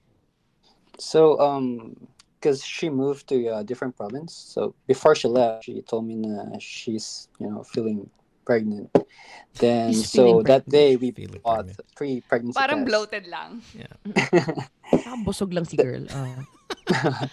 So, 0.99 1.39
um, 1.39 1.95
because 2.37 2.63
she 2.63 2.89
moved 2.89 3.27
to 3.29 3.47
a 3.57 3.63
different 3.63 3.95
province, 3.97 4.35
so 4.35 4.75
before 4.85 5.15
she 5.15 5.27
left, 5.27 5.63
she 5.65 5.81
told 5.81 6.05
me 6.05 6.21
that 6.27 6.61
she's, 6.61 7.27
you 7.39 7.49
know, 7.49 7.63
feeling 7.63 8.09
pregnant. 8.45 8.91
Then, 9.57 9.91
She's 9.93 10.11
so 10.11 10.23
feeling 10.23 10.43
that 10.43 10.69
day 10.69 10.95
we 10.95 11.11
Feeling 11.11 11.41
bought 11.41 11.65
pregnant. 11.71 11.81
three 11.97 12.21
pregnancy 12.21 12.59
Parang 12.59 12.85
tests. 12.85 12.89
bloated 12.91 13.25
lang. 13.27 13.61
Ah, 15.03 15.15
busog 15.25 15.51
lang 15.53 15.65
si 15.65 15.77
girl. 15.77 16.05
Ah. 16.13 17.27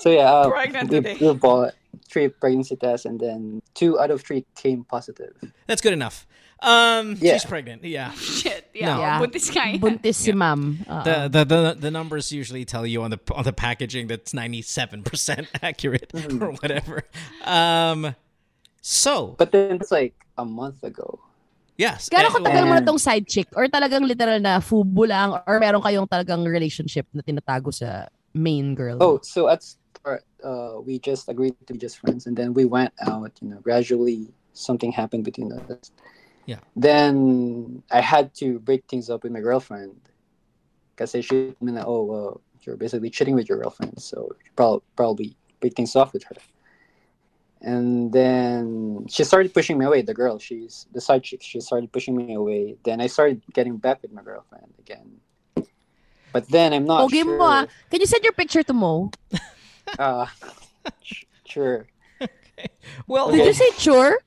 So 0.00 0.10
yeah, 0.10 0.28
uh, 0.28 0.50
pregnant 0.50 0.90
we, 0.90 0.96
today. 1.00 1.16
we 1.20 1.32
bought 1.34 1.72
three 2.08 2.28
pregnancy 2.28 2.76
tests, 2.76 3.06
and 3.06 3.18
then 3.20 3.62
two 3.74 3.98
out 3.98 4.10
of 4.10 4.22
three 4.22 4.44
came 4.56 4.84
positive. 4.84 5.32
That's 5.66 5.80
good 5.80 5.92
enough. 5.92 6.26
Um 6.60 7.16
Yeah. 7.16 7.40
she's 7.40 7.48
pregnant. 7.48 7.80
Yeah. 7.88 8.12
Shit. 8.12 8.68
Yeah. 8.76 8.92
No. 8.92 9.00
Yeah. 9.00 9.16
Buntis 9.24 9.48
ka 9.48 9.64
yan. 9.64 9.80
Buntis 9.84 10.20
si 10.20 10.32
ma'am. 10.36 10.84
The, 10.84 11.32
the 11.32 11.42
the 11.48 11.60
the 11.88 11.90
numbers 11.90 12.28
usually 12.36 12.68
tell 12.68 12.84
you 12.84 13.00
on 13.00 13.08
the 13.16 13.20
on 13.32 13.48
the 13.48 13.52
packaging 13.56 14.12
that's 14.12 14.36
97% 14.36 15.00
accurate 15.64 16.12
or 16.12 16.52
whatever. 16.60 17.08
Um 17.48 18.12
so, 18.82 19.36
But 19.38 19.52
then 19.52 19.76
it's 19.80 19.90
like 19.92 20.14
a 20.36 20.44
month 20.44 20.84
ago. 20.84 21.20
yes. 21.80 22.08
Gano'ng 22.12 22.32
katagal 22.44 22.64
mo 22.68 22.74
na 22.76 22.84
tong 22.84 23.00
side 23.00 23.24
chick? 23.28 23.48
Or 23.56 23.64
talagang 23.68 24.04
literal 24.04 24.40
na 24.40 24.60
fubo 24.60 25.08
lang? 25.08 25.32
Or 25.48 25.56
meron 25.60 25.80
kayong 25.80 26.08
talagang 26.08 26.44
relationship 26.44 27.08
na 27.16 27.24
tinatago 27.24 27.72
sa 27.72 28.08
main 28.36 28.76
girl? 28.76 29.00
Oh, 29.00 29.16
so 29.24 29.48
at 29.48 29.64
start, 30.00 30.24
uh, 30.42 30.80
we 30.80 30.98
just 30.98 31.28
agreed 31.28 31.54
to 31.66 31.72
be 31.74 31.78
just 31.78 31.98
friends, 31.98 32.26
and 32.26 32.36
then 32.36 32.54
we 32.54 32.64
went 32.64 32.92
out. 33.06 33.32
You 33.40 33.48
know, 33.48 33.60
gradually 33.60 34.28
something 34.52 34.92
happened 34.92 35.24
between 35.24 35.52
us. 35.52 35.92
Yeah. 36.46 36.60
Then 36.74 37.82
I 37.90 38.00
had 38.00 38.34
to 38.36 38.58
break 38.58 38.84
things 38.88 39.10
up 39.10 39.22
with 39.22 39.32
my 39.32 39.40
girlfriend 39.40 40.00
because 40.94 41.12
she 41.12 41.22
told 41.22 41.62
me 41.62 41.72
that, 41.72 41.86
oh, 41.86 42.04
well, 42.04 42.40
you're 42.62 42.76
basically 42.76 43.10
cheating 43.10 43.34
with 43.34 43.48
your 43.48 43.58
girlfriend, 43.58 44.00
so 44.00 44.28
you 44.44 44.50
probably 44.56 44.82
probably 44.96 45.36
break 45.60 45.74
things 45.74 45.94
off 45.96 46.12
with 46.12 46.24
her. 46.24 46.36
And 47.62 48.10
then 48.10 49.04
she 49.08 49.22
started 49.22 49.52
pushing 49.52 49.76
me 49.76 49.84
away. 49.84 50.00
The 50.00 50.14
girl, 50.14 50.38
she's 50.38 50.86
the 50.94 51.00
side 51.00 51.22
chick. 51.22 51.42
She 51.42 51.60
started 51.60 51.92
pushing 51.92 52.16
me 52.16 52.32
away. 52.32 52.76
Then 52.84 53.02
I 53.02 53.06
started 53.06 53.42
getting 53.52 53.76
back 53.76 54.00
with 54.00 54.12
my 54.12 54.22
girlfriend 54.22 54.72
again. 54.78 55.20
But 56.32 56.48
then 56.48 56.72
I'm 56.72 56.86
not 56.86 57.12
Okay 57.12 57.20
sure. 57.20 57.36
mo 57.36 57.44
ah. 57.44 57.66
Can 57.90 58.00
you 58.00 58.06
send 58.06 58.24
your 58.24 58.32
picture 58.32 58.62
to 58.62 58.72
Mo? 58.72 59.10
Uh, 59.98 60.26
sh- 61.02 61.24
sure. 61.46 61.86
Well, 63.06 63.30
Did 63.32 63.46
you 63.46 63.52
say 63.54 63.70
sure? 63.78 64.18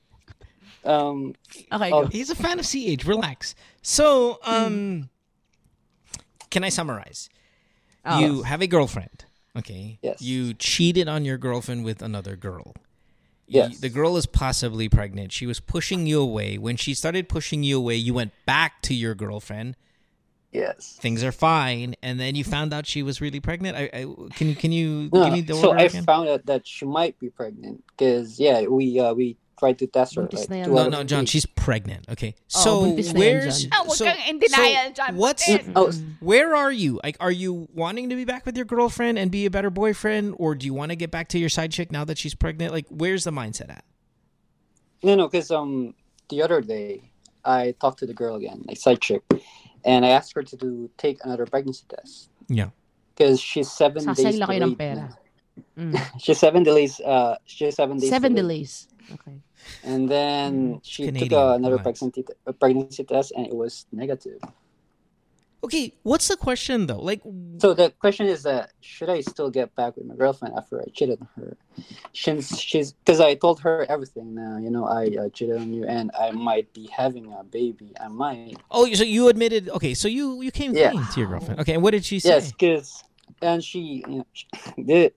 Um, 0.84 1.36
Okay, 1.72 1.92
Oh. 1.92 2.06
He's 2.08 2.30
a 2.30 2.36
fan 2.36 2.60
of 2.60 2.66
CH. 2.66 3.06
Relax. 3.06 3.56
So, 3.82 4.40
um, 4.44 5.10
can 6.50 6.64
I 6.64 6.70
summarize? 6.70 7.30
Oh. 8.06 8.20
You 8.20 8.44
have 8.44 8.62
a 8.62 8.68
girlfriend. 8.68 9.26
Okay. 9.56 10.00
Yes. 10.02 10.22
You 10.22 10.54
cheated 10.56 11.08
on 11.08 11.26
your 11.26 11.38
girlfriend 11.38 11.86
with 11.86 12.02
another 12.02 12.36
girl. 12.36 12.74
You- 13.48 13.60
Yes. 13.62 13.80
the 13.80 13.90
girl 13.90 14.18
is 14.18 14.26
possibly 14.26 14.90
pregnant. 14.90 15.32
She 15.32 15.46
was 15.46 15.60
pushing 15.60 16.08
you 16.08 16.20
away. 16.20 16.58
When 16.58 16.76
she 16.76 16.94
started 16.96 17.30
pushing 17.30 17.64
you 17.64 17.78
away, 17.78 17.96
you 17.98 18.14
went 18.16 18.32
back 18.46 18.82
to 18.84 18.94
your 18.96 19.14
girlfriend. 19.16 19.76
Yes. 20.54 20.98
Things 21.02 21.24
are 21.24 21.32
fine, 21.32 21.96
and 22.02 22.20
then 22.20 22.36
you 22.36 22.44
found 22.44 22.74
out 22.74 22.86
she 22.86 23.04
was 23.04 23.22
really 23.22 23.40
pregnant. 23.40 23.78
I, 23.78 23.90
I 23.94 24.06
can 24.36 24.48
you 24.50 24.56
can 24.56 24.72
you 24.72 25.10
No, 25.12 25.24
give 25.26 25.34
me 25.34 25.42
the 25.42 25.56
so 25.56 25.72
I 25.72 25.84
again? 25.84 26.04
found 26.04 26.30
out 26.30 26.46
that 26.46 26.68
she 26.68 26.86
might 26.86 27.20
be 27.20 27.30
pregnant 27.30 27.84
because 27.98 28.40
yeah, 28.40 28.62
we 28.68 29.00
uh, 29.00 29.14
we 29.14 29.38
tried 29.60 29.80
to 29.80 29.88
test 29.88 30.16
her. 30.16 30.24
Buntis 30.24 30.48
Like, 30.48 30.50
na 30.50 30.56
yan. 30.58 30.66
two 30.66 30.74
no, 30.76 30.90
no, 30.90 31.04
John. 31.04 31.26
She's 31.26 31.46
pregnant. 31.46 32.06
Okay. 32.10 32.36
Oh, 32.56 32.60
So 32.60 32.70
buntis 32.84 33.14
na 33.14 33.20
yan, 33.20 33.20
where's 33.20 33.64
John. 33.66 33.88
Huwag 33.88 33.96
so, 33.96 34.06
in 34.30 34.40
denial, 34.40 34.88
so 34.88 34.94
John. 34.94 35.16
What's 35.16 35.50
Oh, 35.76 35.92
where 36.20 36.56
are 36.56 36.72
you? 36.72 37.00
Like, 37.04 37.18
are 37.20 37.32
you 37.32 37.68
wanting 37.74 38.10
to 38.10 38.16
be 38.16 38.26
back 38.26 38.46
with 38.46 38.56
your 38.56 38.66
girlfriend 38.66 39.18
and 39.18 39.32
be 39.32 39.46
a 39.46 39.52
better 39.52 39.70
boyfriend, 39.70 40.36
or 40.38 40.56
do 40.56 40.66
you 40.66 40.74
want 40.74 40.92
to 40.92 40.96
get 40.96 41.12
back 41.12 41.30
to 41.30 41.40
your 41.40 41.50
side 41.50 41.72
chick 41.72 41.92
now 41.92 42.04
that 42.06 42.18
she's 42.18 42.36
pregnant? 42.36 42.74
Like, 42.74 42.86
where's 42.90 43.24
the 43.24 43.32
mindset 43.32 43.70
at? 43.70 43.84
No, 45.04 45.16
no, 45.16 45.28
because 45.28 45.52
um 45.52 45.94
the 46.30 46.42
other 46.42 46.62
day 46.62 47.12
I 47.44 47.76
talked 47.80 48.00
to 48.00 48.06
the 48.06 48.14
girl 48.14 48.36
again, 48.36 48.64
like 48.68 48.78
side 48.78 49.02
chick, 49.02 49.22
and 49.86 50.06
I 50.06 50.10
asked 50.10 50.34
her 50.36 50.44
to 50.44 50.56
do 50.56 50.90
take 50.98 51.20
another 51.24 51.46
pregnancy 51.46 51.86
test 51.90 52.30
Yeah. 52.48 52.70
because 53.16 53.40
she's 53.40 53.72
seven 53.82 54.04
days 54.06 54.18
Sasayang 54.20 54.40
laki 54.44 54.56
ng 54.60 54.74
delayed. 54.74 54.78
pera. 54.80 55.06
Mm. 55.78 55.94
She's 56.18 56.40
seven 56.42 56.64
delays. 56.64 56.98
Uh, 57.00 57.38
she's 57.46 57.76
seven 57.76 57.98
days. 58.02 58.10
Seven 58.10 58.34
delayed. 58.34 58.66
delays. 58.66 58.88
Okay. 59.14 59.38
And 59.86 60.10
then 60.10 60.80
she 60.82 61.12
took 61.12 61.32
uh, 61.32 61.54
another 61.60 61.78
pregnancy 61.78 62.24
t- 62.24 62.34
a 62.48 62.54
pregnancy 62.54 63.04
test, 63.04 63.34
and 63.38 63.46
it 63.46 63.54
was 63.54 63.86
negative. 63.94 64.42
Okay. 65.64 65.94
What's 66.04 66.28
the 66.28 66.38
question 66.38 66.88
though? 66.88 67.00
Like, 67.00 67.22
So 67.60 67.74
the 67.74 67.92
question 67.92 68.28
is 68.28 68.44
that 68.44 68.72
should 68.82 69.10
I 69.10 69.22
still 69.22 69.50
get 69.50 69.74
back 69.76 69.96
with 69.98 70.06
my 70.06 70.16
girlfriend 70.16 70.56
after 70.58 70.82
I 70.82 70.86
cheated 70.94 71.20
on 71.22 71.30
her? 71.38 71.58
Since 72.14 72.60
she's 72.60 72.92
because 72.94 73.20
I 73.20 73.36
told 73.36 73.60
her 73.62 73.86
everything 73.90 74.36
now, 74.36 74.58
you 74.58 74.70
know, 74.70 74.86
I 74.86 75.08
uh, 75.20 75.30
cheated 75.30 75.58
on 75.58 75.74
you 75.74 75.86
and 75.86 76.12
I 76.20 76.32
might 76.32 76.74
be 76.74 76.88
having 76.88 77.32
a 77.34 77.44
baby. 77.44 77.94
I 78.00 78.08
might. 78.10 78.58
oh, 78.72 78.92
so 78.94 79.04
you 79.04 79.30
admitted? 79.30 79.70
Okay, 79.70 79.94
so 79.94 80.08
you 80.08 80.42
you 80.42 80.52
came 80.52 80.74
Yeah. 80.74 80.92
clean 80.92 81.06
to 81.14 81.20
your 81.20 81.30
girlfriend. 81.30 81.60
Okay, 81.62 81.74
and 81.74 81.84
what 81.84 81.92
did 81.92 82.06
she 82.06 82.20
say? 82.20 82.30
Yes, 82.30 82.52
because 82.52 83.04
and 83.42 83.64
she, 83.64 84.04
you 84.08 84.18
know, 84.20 84.26
she 84.34 84.48
did. 84.84 85.14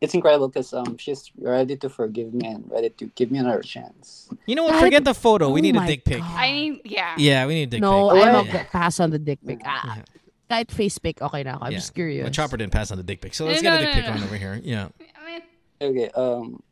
It's 0.00 0.14
incredible 0.14 0.46
because 0.46 0.70
um 0.72 0.94
she's 0.96 1.26
ready 1.34 1.74
to 1.76 1.88
forgive 1.90 2.30
me 2.32 2.46
and 2.46 2.62
ready 2.70 2.90
to 3.02 3.10
give 3.18 3.30
me 3.34 3.38
another 3.42 3.62
chance. 3.66 4.30
You 4.46 4.54
know 4.54 4.62
what? 4.62 4.74
Kahit- 4.78 4.86
Forget 4.94 5.02
the 5.04 5.14
photo. 5.14 5.50
we 5.50 5.58
Oh 5.58 5.66
need 5.66 5.76
a 5.76 5.82
dick 5.86 6.04
pic. 6.06 6.22
God. 6.22 6.38
I 6.38 6.52
mean, 6.52 6.80
yeah. 6.86 7.14
Yeah, 7.18 7.46
we 7.50 7.54
need 7.58 7.74
a 7.74 7.78
dick 7.78 7.80
No, 7.82 8.14
pic. 8.14 8.22
No, 8.22 8.38
I'm 8.38 8.46
Yeah. 8.46 8.62
a 8.62 8.64
pass 8.70 9.00
on 9.02 9.10
the 9.10 9.18
dick 9.18 9.42
pic. 9.42 9.58
Ah, 9.66 9.98
Yeah. 9.98 10.04
kahit 10.46 10.70
face 10.70 11.02
pic, 11.02 11.18
okay 11.20 11.42
na 11.42 11.58
ako. 11.58 11.64
I'm 11.66 11.72
Yeah. 11.74 11.78
just 11.82 11.94
curious. 11.98 12.22
But 12.24 12.32
Chopper 12.32 12.56
didn't 12.56 12.70
pass 12.72 12.94
on 12.94 12.96
the 12.96 13.02
dick 13.02 13.18
pic, 13.20 13.34
so 13.34 13.44
let's 13.50 13.58
No, 13.58 13.74
get 13.74 13.82
a 13.82 13.84
dick 13.84 13.90
no, 13.90 13.96
pic 13.98 14.06
no. 14.06 14.14
on 14.16 14.22
over 14.22 14.38
here. 14.38 14.54
Yeah. 14.62 14.88
I 15.18 15.20
mean, 15.26 15.42
Okay. 15.82 16.08
Um. 16.14 16.62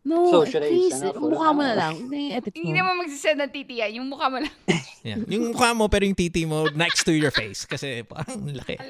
No, 0.00 0.30
So, 0.32 0.44
should 0.48 0.64
I 0.64 0.70
please, 0.72 0.96
send 0.96 1.12
out 1.12 1.14
yung 1.20 1.28
mukha 1.28 1.52
mo 1.52 1.60
na 1.60 1.74
photo 1.76 1.80
lang. 1.84 1.94
Hindi, 2.08 2.22
edit 2.32 2.52
mo. 2.56 2.62
hindi 2.64 2.80
mo 2.80 2.90
magsisend 3.04 3.36
ng 3.36 3.50
titi 3.52 3.74
yan. 3.84 3.90
Yung 4.00 4.06
mukha 4.08 4.26
mo 4.32 4.38
lang. 4.40 4.54
Yeah. 5.04 5.16
Yung 5.28 5.52
mukha 5.52 5.76
mo 5.76 5.88
pero 5.92 6.04
yung 6.08 6.16
titi 6.16 6.44
mo 6.48 6.68
next 6.72 7.04
to 7.04 7.12
your 7.12 7.28
face 7.30 7.64
kasi 7.68 8.00
parang 8.08 8.48
laki. 8.48 8.80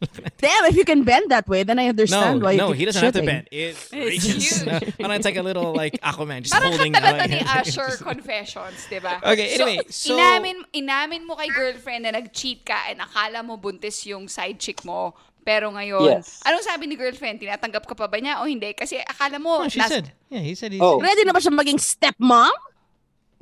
Damn, 0.38 0.64
if 0.66 0.76
you 0.76 0.84
can 0.84 1.04
bend 1.04 1.30
that 1.30 1.48
way, 1.48 1.62
then 1.62 1.78
I 1.78 1.84
No, 1.84 1.90
understand 1.90 2.42
why 2.42 2.56
no, 2.56 2.72
he 2.72 2.84
doesn't 2.84 3.02
have 3.02 3.14
to 3.14 3.22
bend. 3.22 3.48
It 3.50 3.76
It's 3.76 3.92
reaches. 3.92 4.66
No, 4.66 4.78
parang 5.00 5.16
it's 5.16 5.24
like 5.24 5.36
a 5.36 5.42
little 5.42 5.72
like 5.72 5.96
Aquaman 6.02 6.42
just 6.42 6.52
Parang 6.52 6.72
holding. 6.76 6.92
to 6.92 7.00
uh, 7.00 7.26
ni 7.26 7.40
Asher 7.40 7.96
Confessions, 8.02 8.84
di 8.90 8.98
ba? 9.00 9.20
Okay, 9.24 9.54
anyway, 9.54 9.78
so- 9.88 10.16
inamin, 10.18 10.60
inamin 10.74 11.22
mo 11.24 11.36
kay 11.36 11.48
girlfriend 11.48 12.04
na 12.04 12.12
nag-cheat 12.12 12.64
ka 12.64 12.90
and 12.90 13.00
akala 13.00 13.40
mo 13.44 13.56
buntis 13.56 14.04
yung 14.04 14.28
side 14.28 14.58
chick 14.60 14.84
mo. 14.84 15.14
Pero 15.44 15.68
ngayon, 15.72 16.24
Yes. 16.24 16.40
anong 16.40 16.64
sabi 16.64 16.88
ni 16.88 16.96
girlfriend? 16.96 17.36
Tinatanggap 17.36 17.84
ka 17.84 17.92
pa 17.92 18.08
ba 18.08 18.16
niya 18.16 18.40
o 18.40 18.48
hindi? 18.48 18.72
Kasi 18.72 18.96
akala 19.00 19.36
mo, 19.36 19.60
No, 19.64 19.68
she 19.68 19.76
nas- 19.80 19.92
said. 19.92 20.08
Yeah, 20.32 20.40
he 20.40 20.56
said 20.56 20.72
he's. 20.72 20.80
Oh. 20.80 20.96
Ready 21.00 21.24
na 21.24 21.32
ba 21.32 21.40
siya 21.40 21.52
maging 21.52 21.76
stepmom? 21.76 22.52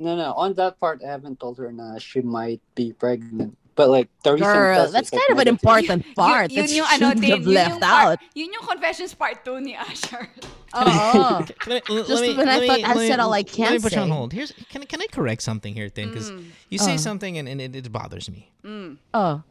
No, 0.03 0.11
no. 0.19 0.35
On 0.35 0.51
that 0.59 0.79
part, 0.83 0.99
I 0.99 1.07
haven't 1.07 1.39
told 1.39 1.57
her 1.63 1.71
na 1.71 1.95
she 2.03 2.19
might 2.19 2.59
be 2.75 2.91
pregnant. 2.91 3.55
But 3.75 3.89
like 3.89 4.07
the 4.23 4.33
recent 4.33 4.53
Girl, 4.53 4.91
that's 4.91 5.07
is, 5.07 5.13
like, 5.13 5.21
kind 5.27 5.31
of 5.33 5.39
an 5.41 5.45
negative. 5.45 5.53
important 5.53 6.15
part 6.15 6.51
yun, 6.51 6.61
that 6.65 6.69
yun 6.69 6.77
yung 6.77 6.87
should 6.87 7.01
ano, 7.01 7.07
have 7.09 7.21
din, 7.21 7.29
yun 7.41 7.53
left 7.53 7.69
yung 7.71 7.79
part- 7.81 8.07
out. 8.07 8.19
Yun 8.35 8.53
yung 8.53 8.65
confessions 8.67 9.13
part 9.15 9.45
2 9.45 9.61
ni 9.61 9.75
Usher. 9.75 10.29
Oh, 10.75 11.45
Let 11.67 11.87
me, 11.87 12.03
Just 12.03 12.21
me, 12.23 12.33
when 12.35 12.49
I 12.49 12.57
let 12.57 12.67
thought 12.67 12.77
me- 12.77 12.83
I 12.83 12.93
let 12.95 13.07
said 13.07 13.19
all 13.19 13.31
I 13.33 13.37
Let 13.45 13.47
can 13.47 13.73
me 13.73 13.79
put 13.79 13.93
you 13.93 14.01
on 14.01 14.09
hold. 14.09 14.33
Here's 14.33 14.51
can 14.69 14.81
I- 14.81 14.85
can 14.85 15.01
I 15.01 15.07
correct 15.11 15.41
something 15.43 15.73
here, 15.73 15.89
Tin? 15.89 16.09
Because 16.09 16.31
you 16.69 16.77
say 16.79 16.95
Uh. 16.95 16.97
something 16.97 17.37
and, 17.37 17.47
and 17.47 17.61
it, 17.61 17.75
it 17.75 17.91
bothers 17.91 18.29
me. 18.29 18.49
Oh. 19.13 19.43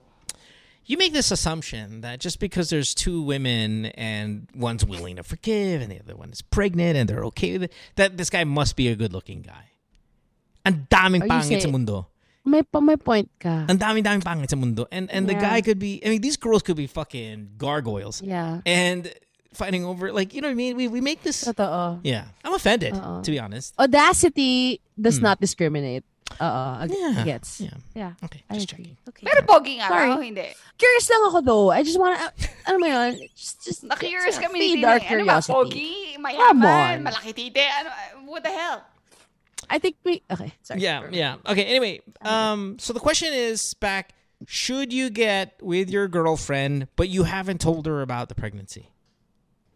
You 0.84 0.96
make 0.98 1.12
this 1.12 1.30
assumption 1.30 2.00
that 2.02 2.18
just 2.18 2.40
because 2.40 2.70
there's 2.70 2.92
two 2.94 3.22
women 3.22 3.86
and 3.94 4.48
one's 4.54 4.84
willing 4.84 5.14
to 5.16 5.22
forgive 5.22 5.80
and 5.80 5.90
the 5.92 6.00
other 6.00 6.16
one 6.16 6.30
is 6.30 6.42
pregnant 6.42 6.96
and 6.98 7.08
they're 7.08 7.24
okay 7.26 7.52
with 7.54 7.64
it, 7.70 7.72
that 7.94 8.16
this 8.16 8.30
guy 8.30 8.42
must 8.42 8.74
be 8.74 8.88
a 8.88 8.96
good-looking 8.96 9.42
guy. 9.42 9.70
Ang 10.66 10.86
daming 10.90 11.22
Are 11.22 11.26
you 11.26 11.30
pangit 11.32 11.62
sa 11.62 11.70
saying- 11.70 11.72
mundo. 11.72 12.08
May, 12.44 12.62
pa, 12.66 12.80
may 12.82 12.96
point 12.98 13.30
ka. 13.38 13.70
Ang 13.70 13.78
daming 13.78 14.02
daming 14.02 14.24
pangit 14.26 14.50
sa 14.50 14.56
mundo. 14.58 14.86
And 14.90 15.06
and 15.14 15.30
the 15.30 15.34
guy 15.34 15.62
could 15.62 15.78
be 15.78 16.02
I 16.02 16.10
mean 16.10 16.20
these 16.20 16.34
girls 16.36 16.62
could 16.62 16.74
be 16.74 16.90
fucking 16.90 17.54
gargoyles. 17.56 18.18
Yeah. 18.18 18.66
And 18.66 19.06
fighting 19.54 19.84
over 19.86 20.10
like 20.10 20.34
you 20.34 20.40
know 20.42 20.48
what 20.50 20.58
I 20.58 20.58
mean? 20.58 20.74
We 20.74 20.88
we 20.90 20.98
make 21.00 21.22
this 21.22 21.44
Totoo. 21.46 22.00
Yeah. 22.02 22.26
I'm 22.42 22.50
offended 22.54 22.98
Uh-uh. 22.98 23.22
to 23.22 23.30
be 23.30 23.38
honest. 23.38 23.78
Audacity 23.78 24.82
does 24.98 25.22
not 25.22 25.38
discriminate. 25.38 26.02
Oo, 26.40 26.62
ag- 26.80 26.88
Hmm. 26.88 27.12
Yeah. 27.12 27.24
gets. 27.28 27.60
Yeah. 27.60 27.76
Yeah. 27.92 28.12
Okay, 28.24 28.40
I 28.48 28.56
just 28.56 28.72
agree. 28.72 28.96
Okay. 29.04 29.20
Pero 29.28 29.44
pogi 29.44 29.76
nga 29.76 29.92
Sorry. 29.92 30.08
ba 30.08 30.16
o 30.16 30.24
hindi? 30.24 30.48
Curious 30.80 31.06
lang 31.12 31.22
ako 31.28 31.38
though. 31.44 31.68
I 31.68 31.84
just 31.84 32.00
wanna, 32.00 32.16
uh, 32.16 32.32
ano 32.72 32.76
mo 32.80 32.86
yun? 32.88 33.20
Just, 33.36 33.60
just 33.60 33.80
Na-curious 33.84 34.34
just 34.34 34.40
kami 34.40 34.56
ni 34.56 34.64
feed 34.64 34.80
Tini. 34.80 34.88
our 34.88 34.96
Ano 34.96 35.04
ba, 35.04 35.08
curiosity. 35.12 35.52
pogi, 35.52 35.92
Come 36.16 36.24
mayaman, 36.24 36.94
on. 36.96 36.98
malaki 37.04 37.30
tite, 37.36 37.60
ano, 37.68 37.88
what 38.24 38.40
the 38.40 38.48
hell? 38.48 38.80
I 39.72 39.80
think 39.80 39.96
we, 40.04 40.20
okay, 40.28 40.52
sorry. 40.60 40.84
Yeah, 40.84 41.08
yeah. 41.10 41.40
Okay, 41.48 41.64
anyway, 41.64 42.04
um 42.20 42.76
so 42.78 42.92
the 42.92 43.00
question 43.00 43.32
is 43.32 43.72
back 43.80 44.12
should 44.44 44.92
you 44.92 45.08
get 45.08 45.56
with 45.64 45.88
your 45.88 46.12
girlfriend 46.12 46.92
but 46.94 47.08
you 47.08 47.24
haven't 47.24 47.64
told 47.64 47.88
her 47.88 48.04
about 48.04 48.28
the 48.28 48.36
pregnancy? 48.36 48.92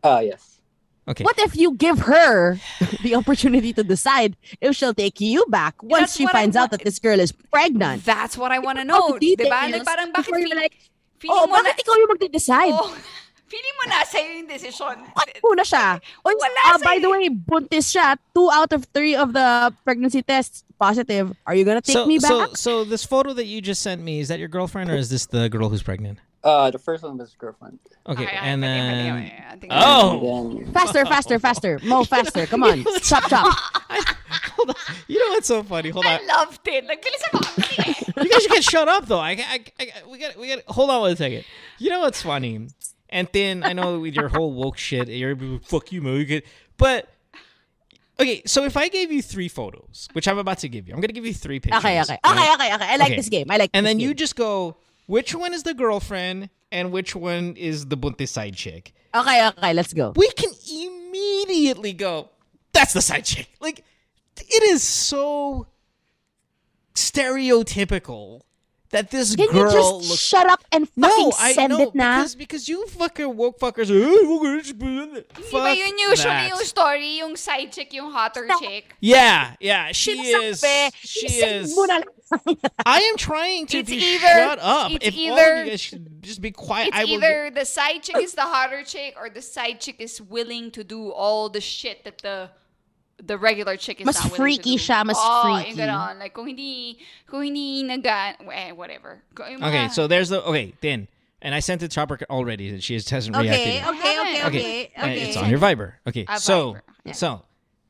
Ah, 0.04 0.20
yes. 0.20 0.60
Okay. 1.08 1.24
What 1.24 1.38
if 1.38 1.56
you 1.56 1.74
give 1.78 2.00
her 2.10 2.58
the 3.02 3.14
opportunity 3.14 3.72
to 3.72 3.84
decide 3.86 4.36
if 4.60 4.76
she'll 4.76 4.92
take 4.92 5.16
you 5.22 5.46
back 5.48 5.80
once 5.82 6.12
That's 6.12 6.16
she 6.20 6.24
what 6.28 6.34
I 6.34 6.44
finds 6.44 6.56
out 6.56 6.68
want- 6.68 6.72
that 6.72 6.84
this 6.84 6.98
girl 6.98 7.18
is 7.18 7.32
pregnant? 7.32 8.04
That's 8.04 8.36
what 8.36 8.52
I 8.52 8.58
wanna 8.58 8.84
know. 8.84 9.16
Of 9.16 9.22
Diba? 9.22 9.48
Like, 9.48 9.86
parang 9.86 10.12
bakit 10.12 10.28
before 10.28 10.38
you're 10.38 10.58
like, 10.58 10.76
feeling 11.22 11.40
oh, 11.40 11.46
mo 11.46 11.56
na, 11.56 11.72
bakit 11.72 11.86
ikaw 11.86 11.94
yung 11.96 12.10
magde-decide? 12.12 12.74
oh, 12.74 12.90
feeling 13.46 13.74
mo 13.78 13.84
nasa 13.94 14.16
yung 14.20 14.46
desisyon. 14.46 14.96
Bakit 15.14 15.40
muna 15.42 15.62
siya? 15.62 16.00
Oy, 16.26 16.34
Wala 16.34 16.78
sa- 16.78 16.84
by 16.84 16.98
the 16.98 17.10
way, 17.10 17.28
buntis 17.30 17.94
siya. 17.94 18.18
Two 18.34 18.50
out 18.50 18.72
of 18.72 18.84
three 18.92 19.14
of 19.14 19.32
the 19.32 19.72
pregnancy 19.84 20.22
tests 20.22 20.64
positive. 20.78 21.32
Are 21.46 21.54
you 21.54 21.64
gonna 21.64 21.80
take 21.80 21.94
so 21.96 22.06
me 22.06 22.18
so 22.18 22.46
back? 22.46 22.56
so 22.56 22.84
this 22.84 23.04
photo 23.04 23.32
that 23.32 23.46
you 23.46 23.62
just 23.62 23.82
sent 23.82 24.02
me 24.02 24.20
is 24.20 24.28
that 24.28 24.38
your 24.38 24.48
girlfriend 24.48 24.90
or 24.90 24.96
is 24.96 25.08
this 25.10 25.26
the 25.26 25.48
girl 25.48 25.68
who's 25.68 25.82
pregnant? 25.82 26.18
Uh, 26.44 26.70
the 26.70 26.78
first 26.78 27.02
one 27.02 27.18
was 27.18 27.34
girlfriend. 27.34 27.78
Okay, 28.06 28.22
Okay, 28.22 28.36
and 28.38 28.62
okay, 28.62 28.70
okay, 28.70 28.86
then 28.86 29.16
okay, 29.18 29.44
I 29.50 29.56
think- 29.56 29.72
Oh, 29.74 30.46
And 30.46 30.66
then 30.66 30.72
faster, 30.72 31.02
faster, 31.06 31.38
faster. 31.40 31.80
Mo, 31.82 32.04
faster. 32.04 32.46
Come 32.46 32.62
on. 32.62 32.84
chop, 33.02 33.26
chop. 33.26 33.50
hold 34.54 34.70
on. 34.70 34.76
You 35.08 35.18
know 35.18 35.34
what's 35.34 35.48
so 35.48 35.64
funny? 35.64 35.90
Hold 35.90 36.06
on. 36.06 36.20
I 36.22 36.24
loved 36.24 36.60
it. 36.68 36.86
Like, 36.86 37.02
bilisan. 37.02 38.22
You 38.22 38.30
guys 38.30 38.46
can 38.46 38.62
shut 38.62 38.86
up 38.86 39.06
though. 39.06 39.18
I, 39.18 39.32
I, 39.32 39.58
I, 39.80 39.86
we 40.08 40.18
got, 40.18 40.36
we 40.38 40.46
got. 40.54 40.62
Hold 40.68 40.90
on 40.90 41.00
one 41.00 41.16
second. 41.16 41.42
You 41.78 41.90
know 41.90 42.00
what's 42.00 42.22
funny? 42.22 42.68
And 43.08 43.28
then 43.32 43.62
I 43.62 43.72
know 43.72 44.00
with 44.00 44.14
your 44.14 44.28
whole 44.28 44.52
woke 44.52 44.78
shit, 44.78 45.08
you're 45.08 45.36
fuck 45.60 45.92
you, 45.92 46.02
mo. 46.02 46.14
You 46.16 46.26
could, 46.26 46.42
but 46.76 47.08
okay. 48.18 48.42
So 48.46 48.64
if 48.64 48.76
I 48.76 48.88
gave 48.88 49.12
you 49.12 49.22
three 49.22 49.48
photos, 49.48 50.08
which 50.12 50.26
I'm 50.26 50.38
about 50.38 50.58
to 50.58 50.68
give 50.68 50.88
you, 50.88 50.94
I'm 50.94 51.00
gonna 51.00 51.12
give 51.12 51.24
you 51.26 51.34
three 51.34 51.60
pictures. 51.60 51.78
Okay, 51.84 52.00
okay. 52.02 52.18
Okay, 52.26 52.52
okay, 52.54 52.74
okay. 52.74 52.84
I 52.84 52.96
like 52.96 53.06
Okay. 53.08 53.16
this 53.16 53.28
game. 53.28 53.46
I 53.50 53.56
like 53.58 53.70
And 53.74 53.86
then 53.86 54.00
you 54.00 54.12
just 54.14 54.34
go, 54.36 54.76
which 55.06 55.34
one 55.34 55.54
is 55.54 55.62
the 55.62 55.74
girlfriend 55.74 56.50
and 56.72 56.90
which 56.90 57.14
one 57.14 57.54
is 57.56 57.86
the 57.86 57.96
buntis 57.96 58.28
side 58.28 58.56
chick? 58.56 58.92
Okay, 59.14 59.46
okay. 59.48 59.72
Let's 59.72 59.92
go. 59.92 60.12
We 60.16 60.28
can 60.32 60.50
immediately 60.68 61.92
go, 61.92 62.30
that's 62.72 62.92
the 62.92 63.00
side 63.02 63.24
chick. 63.24 63.48
Like, 63.60 63.84
it 64.36 64.62
is 64.64 64.82
so 64.82 65.68
stereotypical 66.94 68.42
that 68.96 69.10
this 69.12 69.36
Can 69.36 69.48
girl 69.52 69.68
you 69.68 69.76
just 69.76 69.92
looks 70.08 70.16
shut 70.20 70.46
up 70.48 70.64
and 70.72 70.88
fucking 70.88 71.28
no, 71.28 71.32
I 71.38 71.52
send 71.52 71.70
know 71.76 71.80
it 71.82 71.94
na? 71.94 72.16
because 72.24 72.34
because 72.34 72.64
you 72.68 72.86
fucking 72.88 73.36
woke 73.36 73.60
fuckers. 73.60 73.92
Fuck 73.92 75.52
Di 75.52 75.52
ba 75.52 75.74
yun 75.76 75.98
usually 75.98 76.32
that. 76.32 76.48
yung 76.48 76.64
story, 76.64 77.18
yung 77.20 77.36
side 77.36 77.70
chick, 77.72 77.92
yung 77.92 78.10
hotter 78.10 78.48
chick? 78.58 78.94
Yeah, 79.00 79.54
yeah, 79.60 79.92
she 79.92 80.12
is. 80.32 80.64
She 81.04 81.26
is. 81.44 81.76
mo 81.76 81.84
na 81.84 82.00
lang. 82.00 82.56
I 82.84 83.00
am 83.06 83.16
trying 83.16 83.66
to 83.70 83.78
It's 83.84 83.90
be 83.90 83.96
either- 83.98 84.26
shut 84.26 84.58
up. 84.58 84.90
it's 84.92 85.06
if 85.06 85.14
all 85.14 85.20
either- 85.20 85.52
of 85.60 85.64
you 85.66 85.70
guys 85.70 85.80
should 85.80 86.22
just 86.22 86.40
be 86.40 86.50
quiet, 86.50 86.88
It's 86.88 86.96
I 86.96 87.04
will. 87.04 87.12
either 87.22 87.50
the 87.54 87.64
side 87.68 88.02
chick 88.02 88.16
is 88.18 88.32
the 88.34 88.42
hotter 88.48 88.82
chick 88.82 89.14
or 89.20 89.28
the 89.30 89.42
side 89.42 89.78
chick 89.80 90.00
is 90.00 90.20
willing 90.20 90.70
to 90.72 90.82
do 90.82 91.12
all 91.12 91.48
the 91.48 91.60
shit 91.60 92.02
that 92.04 92.18
the 92.24 92.50
the 93.22 93.38
regular 93.38 93.76
chick 93.76 94.00
is 94.00 94.06
Mas 94.06 94.16
not 94.16 94.24
willing 94.32 94.36
freaky 94.36 94.76
to 94.76 94.84
do. 94.84 94.92
siya, 94.92 95.04
mas 95.06 95.16
oh, 95.18 95.42
freaky. 95.42 95.70
yung 95.70 95.88
ganon. 95.88 96.18
Like, 96.18 96.34
kung 96.34 96.46
hindi, 96.46 96.98
kung 97.26 97.42
hindi 97.42 97.82
naga, 97.82 98.34
eh, 98.52 98.72
whatever. 98.72 99.22
Kung 99.34 99.62
Okay, 99.62 99.88
so 99.88 100.06
there's 100.06 100.28
the 100.28 100.42
okay 100.44 100.74
then, 100.80 101.08
and 101.40 101.54
I 101.54 101.60
sent 101.60 101.82
it 101.82 101.88
to 101.90 101.94
Chopper 101.94 102.18
already. 102.28 102.68
and 102.68 102.82
She 102.82 102.94
hasn't 102.94 103.36
reacted. 103.36 103.46
Okay, 103.60 103.74
yet. 103.74 103.88
okay, 103.88 104.20
okay, 104.20 104.44
Okay, 104.46 104.90
okay, 104.96 105.24
uh, 105.24 105.28
it's 105.28 105.36
on 105.36 105.48
your 105.50 105.58
Viber. 105.58 105.94
Okay, 106.06 106.24
Ah, 106.28 106.36
so 106.36 106.74
Viber. 106.74 106.80
Yeah. 107.04 107.12
so 107.12 107.42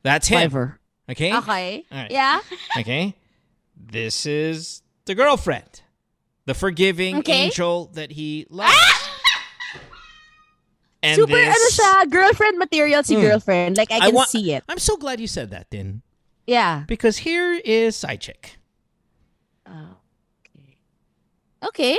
that's 0.03 0.27
him. 0.27 0.49
Fiverr. 0.51 0.77
Okay, 1.09 1.33
Okay. 1.35 1.85
All 1.91 1.97
right. 1.97 2.11
Yeah. 2.11 2.39
okay. 2.79 3.15
This 3.75 4.25
is 4.25 4.81
the 5.05 5.15
girlfriend, 5.15 5.81
the 6.45 6.53
forgiving 6.53 7.17
Okay. 7.17 7.45
angel 7.45 7.89
that 7.93 8.11
he 8.11 8.45
loves. 8.49 8.75
And 11.03 11.13
Super 11.15 11.37
this, 11.37 11.53
ano 11.53 11.67
siya, 11.77 11.91
girlfriend 12.09 12.57
material 12.57 13.03
si 13.05 13.13
Hmm. 13.15 13.21
girlfriend. 13.21 13.77
Like 13.77 13.91
I 13.93 14.09
I 14.09 14.11
can 14.11 14.25
see 14.25 14.51
it. 14.51 14.63
I'm 14.67 14.81
so 14.81 14.97
glad 14.97 15.19
you 15.21 15.27
said 15.29 15.51
that, 15.53 15.69
Tin, 15.69 16.01
Yeah. 16.49 16.83
because 16.89 17.21
here 17.21 17.53
is 17.61 17.93
side 17.95 18.21
chick. 18.21 18.57
Okay. 19.67 20.77
Okay. 21.63 21.97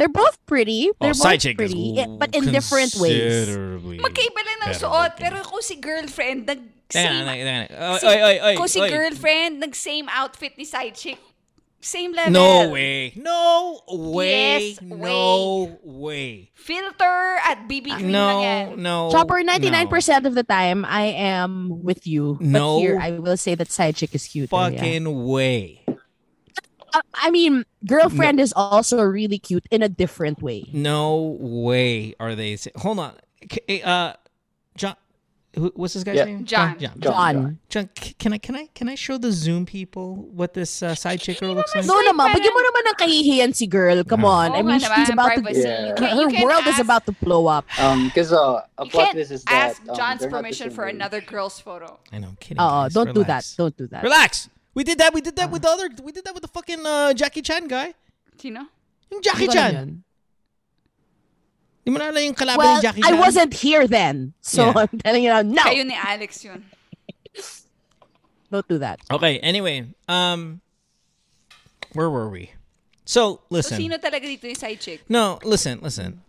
They're 0.00 0.08
both 0.08 0.40
pretty. 0.46 0.88
They're 0.98 1.12
oh, 1.12 1.12
side 1.12 1.44
both 1.44 1.56
pretty, 1.60 2.00
is 2.00 2.08
but 2.16 2.34
in 2.34 2.48
different 2.50 2.96
ways. 2.96 3.46
considerably 3.52 3.98
Magkaiba 4.00 4.40
lang 4.40 4.58
ng 4.64 4.72
better 4.72 4.80
suot, 4.80 5.12
looking. 5.12 5.20
pero 5.28 5.36
kung 5.44 5.60
si 5.60 5.76
girlfriend, 5.76 6.38
nag-same. 6.48 7.20
teka, 7.20 7.36
teka, 7.36 7.68
teka. 7.68 7.76
Oy, 7.92 7.98
si, 8.00 8.06
oy, 8.08 8.18
oy, 8.24 8.36
oy, 8.40 8.54
kung 8.56 8.70
si 8.72 8.80
oy. 8.80 8.88
girlfriend, 8.88 9.52
nag 9.60 9.72
same 9.76 10.08
outfit 10.08 10.56
ni 10.56 10.64
side 10.64 10.96
chick, 10.96 11.20
same 11.80 12.12
level. 12.12 12.32
No 12.32 12.70
way. 12.70 13.12
No 13.16 13.80
way. 13.88 14.68
Yes, 14.70 14.82
no 14.82 15.78
way. 15.82 16.50
Filter 16.54 17.38
at 17.44 17.68
BB 17.68 17.96
cream 17.96 18.12
lang 18.12 18.42
yan. 18.42 18.68
No, 18.82 19.08
no. 19.08 19.10
Chopper, 19.10 19.42
99% 19.42 20.26
of 20.26 20.34
the 20.34 20.44
time, 20.44 20.84
I 20.84 21.06
am 21.16 21.82
with 21.82 22.06
you. 22.06 22.36
No. 22.40 22.76
But 22.76 22.80
here, 22.80 22.98
I 23.00 23.10
will 23.18 23.36
say 23.36 23.54
that 23.54 23.70
side 23.72 23.96
chick 23.96 24.14
is 24.14 24.26
cute. 24.28 24.50
yeah. 24.52 24.70
Fucking 24.70 25.24
way. 25.26 25.84
Uh, 26.92 27.02
I 27.14 27.30
mean, 27.30 27.64
girlfriend 27.86 28.40
is 28.40 28.52
also 28.52 29.00
really 29.02 29.38
cute 29.38 29.64
in 29.70 29.80
a 29.82 29.88
different 29.88 30.42
way. 30.42 30.68
No 30.72 31.36
way 31.40 32.14
are 32.18 32.34
they. 32.34 32.56
Say, 32.56 32.72
hold 32.76 32.98
on. 32.98 33.14
Eh, 33.68 33.80
Uh, 33.80 34.14
John. 34.76 34.96
Who, 35.58 35.72
what's 35.74 35.94
this 35.94 36.04
guy's 36.04 36.14
Yeah. 36.14 36.24
name? 36.30 36.44
John. 36.44 36.78
John. 36.78 36.94
John. 37.00 37.34
John. 37.34 37.58
John, 37.68 37.88
can 38.22 38.32
I 38.32 38.38
can 38.38 38.54
I 38.54 38.66
can 38.70 38.88
I 38.88 38.94
show 38.94 39.18
the 39.18 39.32
Zoom 39.32 39.66
people 39.66 40.14
what 40.30 40.54
this 40.54 40.80
uh, 40.80 40.94
side 40.94 41.18
chick 41.20 41.40
girl 41.40 41.54
looks 41.58 41.74
like? 41.74 41.84
No 41.86 41.94
like 41.98 42.06
naman, 42.06 42.30
parang- 42.30 42.38
bigyan 42.38 42.54
mo 42.54 42.60
naman 42.70 42.82
ng 42.86 42.96
kahihiyan 43.02 43.50
si 43.54 43.66
girl. 43.66 43.98
Come 44.06 44.22
Oo 44.22 44.30
on. 44.30 44.54
I 44.54 44.60
Oo 44.60 44.62
mean, 44.62 44.78
nga 44.78 44.94
she's 44.94 45.10
naman, 45.10 45.18
about 45.18 45.34
to... 45.34 45.42
privacy. 45.42 45.66
Yeah. 45.66 45.86
You 45.90 45.94
can't- 45.98 46.14
you 46.14 46.22
her 46.22 46.30
can't 46.30 46.46
world 46.46 46.66
is 46.70 46.78
about 46.78 47.02
to 47.10 47.12
blow 47.18 47.50
up. 47.50 47.66
Um, 47.82 48.06
because 48.06 48.30
uh, 48.30 48.62
a 48.78 48.84
You 48.86 48.90
plot 48.94 49.10
can't 49.10 49.14
twist 49.18 49.32
is 49.34 49.42
that 49.50 49.74
ask 49.74 49.82
um, 49.90 49.96
John's 49.98 50.22
they're 50.22 50.30
not 50.30 50.38
the 50.38 50.42
permission 50.46 50.70
for 50.70 50.86
another 50.86 51.18
girl's 51.20 51.58
photo. 51.58 51.98
I 52.14 52.22
know, 52.22 52.30
I'm 52.30 52.38
kidding. 52.38 52.62
Oh, 52.62 52.86
guys. 52.86 52.94
don't 52.94 53.10
do 53.10 53.24
that. 53.26 53.42
Don't 53.58 53.74
do 53.76 53.86
that. 53.90 54.06
Relax. 54.06 54.46
We 54.78 54.86
did 54.86 54.98
that. 55.02 55.10
We 55.10 55.18
did 55.20 55.34
that 55.34 55.50
with 55.50 55.66
the 55.66 55.70
other. 55.74 55.90
We 55.98 56.14
did 56.14 56.22
that 56.30 56.34
with 56.34 56.46
the 56.46 56.52
fucking 56.54 56.86
uh, 56.86 57.10
Jackie 57.12 57.42
Chan 57.42 57.66
guy. 57.66 57.90
Sino? 58.38 58.70
Yung 59.10 59.18
Jackie 59.18 59.50
Hindi 59.50 59.58
ko 59.58 59.66
Chan. 59.66 60.04
Yun. 61.84 61.84
Di 61.84 61.90
mo 61.90 61.98
na 61.98 62.10
alam 62.12 62.22
yung 62.24 62.34
kalaban 62.34 62.58
Well, 62.58 62.76
ni 62.76 62.82
Jackie 62.82 63.02
I 63.04 63.12
wasn't 63.14 63.54
here 63.54 63.86
then. 63.86 64.32
So 64.40 64.66
Yeah. 64.66 64.86
I'm 64.88 64.98
telling 65.00 65.24
you 65.24 65.30
now, 65.30 65.42
no. 65.42 65.62
Kayo 65.62 65.86
ni 65.86 65.94
Alex 65.96 66.44
yun. 66.44 66.64
Don't 68.50 68.66
do 68.68 68.78
that. 68.78 69.00
Okay. 69.10 69.38
Anyway, 69.38 69.86
um, 70.08 70.60
where 71.92 72.10
were 72.10 72.28
we? 72.28 72.50
So 73.04 73.10
So, 73.10 73.40
listen. 73.50 73.78
sino 73.78 73.96
talaga 73.98 74.22
dito 74.22 74.44
yung 74.44 74.54
side 74.54 74.80
chick? 74.80 75.02
No, 75.08 75.38
listen, 75.44 75.80
listen. 75.82 76.22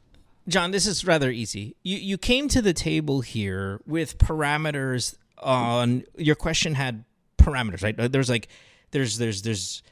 John, 0.47 0.71
this 0.71 0.85
is 0.87 1.05
rather 1.05 1.29
easy. 1.29 1.75
You 1.83 1.97
you 1.97 2.17
came 2.17 2.47
to 2.49 2.61
the 2.61 2.73
table 2.73 3.21
here 3.21 3.81
with 3.85 4.17
parameters 4.17 5.15
on 5.41 6.03
your 6.17 6.35
question 6.35 6.73
had 6.75 7.05
parameters, 7.37 7.83
right? 7.83 7.95
There's 7.97 8.29
like 8.29 8.47
there's 8.91 9.17
there's 9.17 9.41
there's 9.43 9.83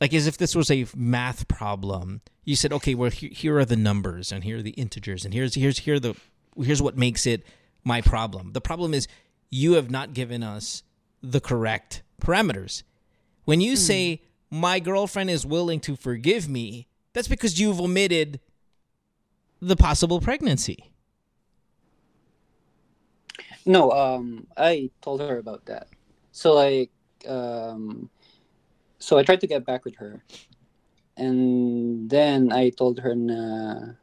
like 0.00 0.14
as 0.14 0.26
if 0.26 0.38
this 0.38 0.54
was 0.54 0.70
a 0.70 0.86
math 0.94 1.46
problem. 1.48 2.20
You 2.44 2.56
said, 2.56 2.72
okay, 2.72 2.94
well 2.94 3.10
here, 3.10 3.30
here 3.32 3.58
are 3.58 3.64
the 3.64 3.76
numbers 3.76 4.32
and 4.32 4.44
here 4.44 4.58
are 4.58 4.62
the 4.62 4.70
integers 4.70 5.24
and 5.24 5.32
here's 5.32 5.54
here's 5.54 5.80
here 5.80 6.00
the 6.00 6.14
here's 6.60 6.82
what 6.82 6.96
makes 6.96 7.26
it 7.26 7.44
my 7.84 8.00
problem. 8.00 8.52
The 8.52 8.60
problem 8.60 8.94
is 8.94 9.08
you 9.50 9.74
have 9.74 9.90
not 9.90 10.12
given 10.12 10.42
us 10.42 10.82
the 11.22 11.40
correct 11.40 12.02
parameters. 12.20 12.82
When 13.44 13.60
you 13.60 13.76
say 13.76 14.22
my 14.50 14.80
girlfriend 14.80 15.30
is 15.30 15.46
willing 15.46 15.80
to 15.80 15.96
forgive 15.96 16.48
me, 16.48 16.86
that's 17.12 17.28
because 17.28 17.60
you've 17.60 17.80
omitted 17.80 18.40
the 19.60 19.76
possible 19.76 20.20
pregnancy. 20.20 20.92
No, 23.64 23.90
um, 23.92 24.46
I 24.56 24.90
told 25.00 25.20
her 25.20 25.38
about 25.38 25.66
that. 25.66 25.86
So 26.32 26.54
like, 26.54 26.90
um, 27.28 28.10
so 28.98 29.18
I 29.18 29.22
tried 29.22 29.40
to 29.40 29.46
get 29.46 29.64
back 29.64 29.84
with 29.84 29.96
her, 29.96 30.22
and 31.16 32.08
then 32.08 32.52
I 32.52 32.70
told 32.70 33.00
her, 33.00 33.14
na, 33.14 33.94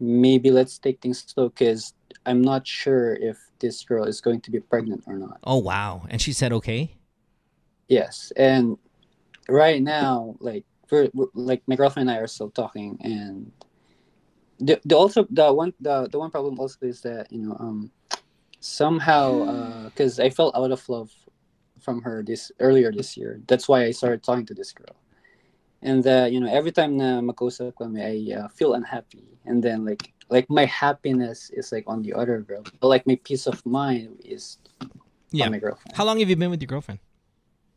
maybe 0.00 0.50
let's 0.50 0.78
take 0.78 1.00
things 1.00 1.24
slow, 1.26 1.50
cause 1.50 1.94
I'm 2.26 2.42
not 2.42 2.66
sure 2.66 3.14
if 3.14 3.38
this 3.58 3.82
girl 3.84 4.04
is 4.04 4.20
going 4.20 4.40
to 4.42 4.50
be 4.50 4.60
pregnant 4.60 5.04
or 5.06 5.14
not. 5.18 5.38
Oh 5.44 5.58
wow! 5.58 6.06
And 6.08 6.20
she 6.20 6.32
said 6.32 6.52
okay. 6.52 6.94
Yes, 7.88 8.32
and 8.36 8.78
right 9.48 9.82
now, 9.82 10.36
like, 10.40 10.64
we're, 10.90 11.08
we're 11.14 11.26
like 11.34 11.62
my 11.66 11.76
girlfriend 11.76 12.08
and 12.08 12.18
I 12.18 12.20
are 12.20 12.26
still 12.26 12.50
talking, 12.50 12.98
and 13.02 13.50
the, 14.60 14.80
the 14.84 14.96
also 14.96 15.26
the 15.30 15.52
one 15.52 15.72
the, 15.80 16.08
the 16.08 16.18
one 16.18 16.30
problem 16.30 16.58
also 16.58 16.86
is 16.86 17.00
that 17.02 17.30
you 17.32 17.40
know 17.40 17.56
um 17.58 17.90
somehow 18.60 19.84
because 19.88 20.20
I 20.20 20.30
fell 20.30 20.52
out 20.54 20.70
of 20.70 20.88
love 20.88 21.10
from 21.80 22.02
her 22.02 22.22
this 22.22 22.52
earlier 22.60 22.92
this 22.92 23.16
year. 23.16 23.40
That's 23.48 23.68
why 23.68 23.84
I 23.84 23.90
started 23.90 24.22
talking 24.22 24.46
to 24.46 24.54
this 24.54 24.72
girl, 24.72 24.94
and 25.82 26.06
uh, 26.06 26.26
you 26.30 26.38
know 26.40 26.48
every 26.50 26.72
time 26.72 26.96
na 26.96 27.20
magkausap 27.20 27.74
kami, 27.76 28.00
I 28.00 28.14
uh, 28.34 28.48
feel 28.48 28.74
unhappy, 28.74 29.26
and 29.44 29.62
then 29.62 29.84
like 29.84 30.14
like 30.30 30.48
my 30.48 30.64
happiness 30.64 31.50
is 31.52 31.70
like 31.70 31.84
on 31.86 32.00
the 32.02 32.14
other 32.14 32.40
girl, 32.40 32.62
but 32.80 32.88
like 32.88 33.04
my 33.06 33.18
peace 33.20 33.46
of 33.46 33.60
mind 33.66 34.22
is 34.24 34.58
Yeah. 35.32 35.48
on 35.48 35.56
my 35.56 35.60
girlfriend. 35.64 35.96
How 35.96 36.04
long 36.04 36.20
have 36.20 36.28
you 36.28 36.36
been 36.36 36.52
with 36.52 36.60
your 36.60 36.68
girlfriend? 36.68 37.00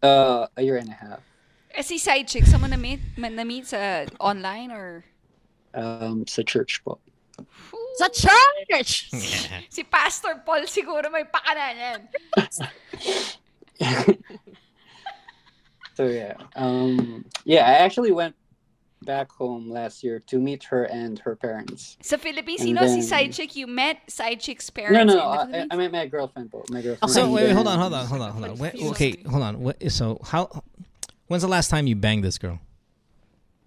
Uh, 0.04 0.44
a 0.56 0.62
year 0.62 0.76
and 0.76 0.92
a 0.92 0.98
half. 1.00 1.24
Eh, 1.72 1.84
si 1.88 1.96
side 1.96 2.28
chick, 2.28 2.44
saan 2.44 2.60
mo 2.60 2.68
na-meet? 2.68 3.00
Ma- 3.16 3.32
Na-meet 3.32 3.64
sa 3.72 4.04
online 4.20 4.76
or? 4.76 5.08
Um, 5.72 6.28
sa 6.28 6.44
church 6.44 6.84
po. 6.84 7.00
Sa 7.96 8.12
church! 8.12 9.08
Si 9.72 9.82
Pastor 9.88 10.44
Paul 10.44 10.68
siguro 10.68 11.08
may 11.08 11.24
pakana 11.24 11.72
yan. 11.72 12.00
So 15.96 16.06
yeah, 16.08 16.36
um, 16.56 17.26
yeah, 17.46 17.66
I 17.66 17.74
actually 17.84 18.12
went 18.12 18.36
back 19.04 19.32
home 19.32 19.70
last 19.70 20.04
year 20.04 20.20
to 20.28 20.40
meet 20.40 20.64
her 20.66 20.86
and 20.86 21.20
her 21.20 21.36
parents. 21.36 21.96
Sa 22.02 22.18
Philippines, 22.18 22.62
And 22.62 22.76
sino 22.76 22.82
si 22.88 23.00
then- 23.00 23.04
side 23.04 23.32
chick? 23.34 23.56
You 23.56 23.68
met 23.68 23.98
side 24.12 24.40
chick's 24.40 24.68
No, 24.70 24.82
parents 24.84 25.14
no, 25.14 25.42
in 25.42 25.52
the 25.52 25.58
I, 25.58 25.68
I 25.72 25.76
met 25.78 25.92
my 25.92 26.06
girlfriend 26.08 26.52
po. 26.52 26.64
My 26.70 26.82
girlfriend. 26.82 27.12
So 27.14 27.30
wait, 27.32 27.48
wait, 27.48 27.52
hold 27.54 27.68
on, 27.68 27.80
hold 27.80 27.94
on, 27.94 28.06
hold 28.08 28.22
on, 28.22 28.32
hold 28.32 28.44
on. 28.46 28.58
Wait, 28.58 28.72
Confused. 28.72 28.92
okay, 28.94 29.24
hold 29.30 29.44
on. 29.44 29.62
What, 29.62 29.78
so 29.92 30.20
how? 30.24 30.50
When's 31.28 31.44
the 31.44 31.50
last 31.50 31.70
time 31.70 31.88
you 31.88 31.96
banged 31.96 32.24
this 32.24 32.38
girl? 32.38 32.60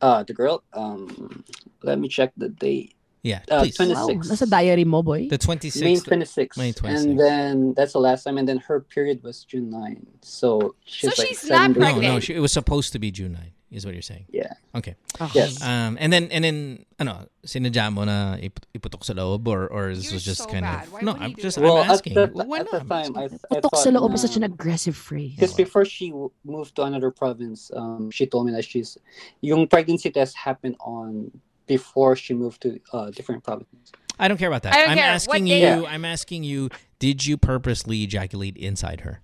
Uh, 0.00 0.22
the 0.22 0.34
girl. 0.34 0.62
Um, 0.74 1.42
let 1.82 1.98
me 1.98 2.08
check 2.08 2.32
the 2.36 2.48
date. 2.50 2.94
Yeah, 3.22 3.42
Uh, 3.50 3.62
please. 3.66 3.74
twenty- 3.74 3.94
Wow, 3.94 4.06
26. 4.06 4.30
nasa 4.30 4.46
diary 4.48 4.84
mo, 4.84 5.02
boy. 5.02 5.26
The 5.28 5.38
26th. 5.38 5.82
May 5.82 5.94
sixth. 5.96 6.06
twenty 6.06 6.24
six. 6.24 6.56
May 6.56 6.70
26. 6.72 7.02
And 7.04 7.18
then 7.18 7.74
that's 7.74 7.92
the 7.92 7.98
last 8.00 8.22
time. 8.22 8.38
And 8.38 8.46
then 8.48 8.58
her 8.70 8.78
period 8.80 9.22
was 9.26 9.42
June 9.44 9.70
9. 9.70 10.06
So 10.22 10.74
she's 10.86 11.10
So 11.10 11.20
like 11.22 11.28
she's 11.28 11.40
seven 11.42 11.74
not 11.80 11.94
days- 11.98 12.02
No, 12.02 12.14
no, 12.14 12.20
she, 12.20 12.34
it 12.34 12.40
was 12.40 12.52
supposed 12.52 12.92
to 12.94 12.98
be 13.02 13.10
June 13.10 13.32
9, 13.34 13.50
is 13.74 13.82
what 13.84 13.92
you're 13.98 14.06
saying. 14.06 14.26
Yeah. 14.30 14.54
Okay. 14.74 14.94
Yes. 15.34 15.58
Um, 15.60 15.98
and 15.98 16.12
then 16.14 16.30
and 16.30 16.46
then 16.46 16.86
ano, 17.02 17.26
sinadya 17.42 17.90
mo 17.90 18.04
na 18.06 18.38
ip- 18.38 18.62
iputok 18.70 19.02
sa 19.02 19.12
loob 19.18 19.48
or 19.50 19.66
or 19.66 19.90
this 19.98 20.06
You're 20.06 20.22
was 20.22 20.24
just 20.24 20.46
so 20.46 20.46
kind 20.46 20.62
bad. 20.62 20.86
of 20.86 20.92
Why 20.94 21.00
No, 21.02 21.18
I'm 21.18 21.34
just 21.34 21.58
well, 21.58 21.82
I'm 21.82 21.90
asking. 21.90 22.14
at 22.16 22.30
the, 22.30 22.44
why 22.46 22.62
at 22.62 22.70
the 22.70 22.86
not? 22.86 23.02
time, 23.02 23.12
I, 23.18 23.26
I 23.26 23.58
Putok 23.58 23.74
thought 23.74 23.82
sa 23.82 23.90
loob 23.90 24.14
na- 24.14 24.14
is 24.14 24.22
such 24.22 24.38
an 24.38 24.46
aggressive 24.46 24.94
phrase. 24.94 25.34
Because 25.34 25.58
before 25.58 25.82
she 25.84 26.14
w- 26.14 26.30
moved 26.46 26.78
to 26.78 26.86
another 26.86 27.10
province, 27.10 27.74
um, 27.74 28.14
she 28.14 28.30
told 28.30 28.46
me 28.46 28.54
that 28.54 28.62
she's 28.62 28.94
yung 29.42 29.66
pregnancy 29.66 30.14
test 30.14 30.38
happened 30.38 30.76
on 30.78 31.34
before 31.68 32.16
she 32.16 32.34
moved 32.34 32.62
to 32.62 32.80
uh, 32.92 33.10
different 33.10 33.44
province. 33.44 33.92
I 34.18 34.26
don't 34.26 34.36
care 34.38 34.48
about 34.48 34.62
that. 34.64 34.74
I 34.74 34.80
don't 34.80 34.90
am 34.90 34.96
care. 34.98 35.06
asking 35.06 35.44
What 35.44 35.50
you. 35.54 35.60
day? 35.60 35.86
I'm 35.86 36.04
asking 36.04 36.42
you. 36.42 36.70
Did 36.98 37.24
you 37.24 37.36
purposely 37.36 38.02
ejaculate 38.02 38.56
inside 38.56 39.02
her? 39.02 39.20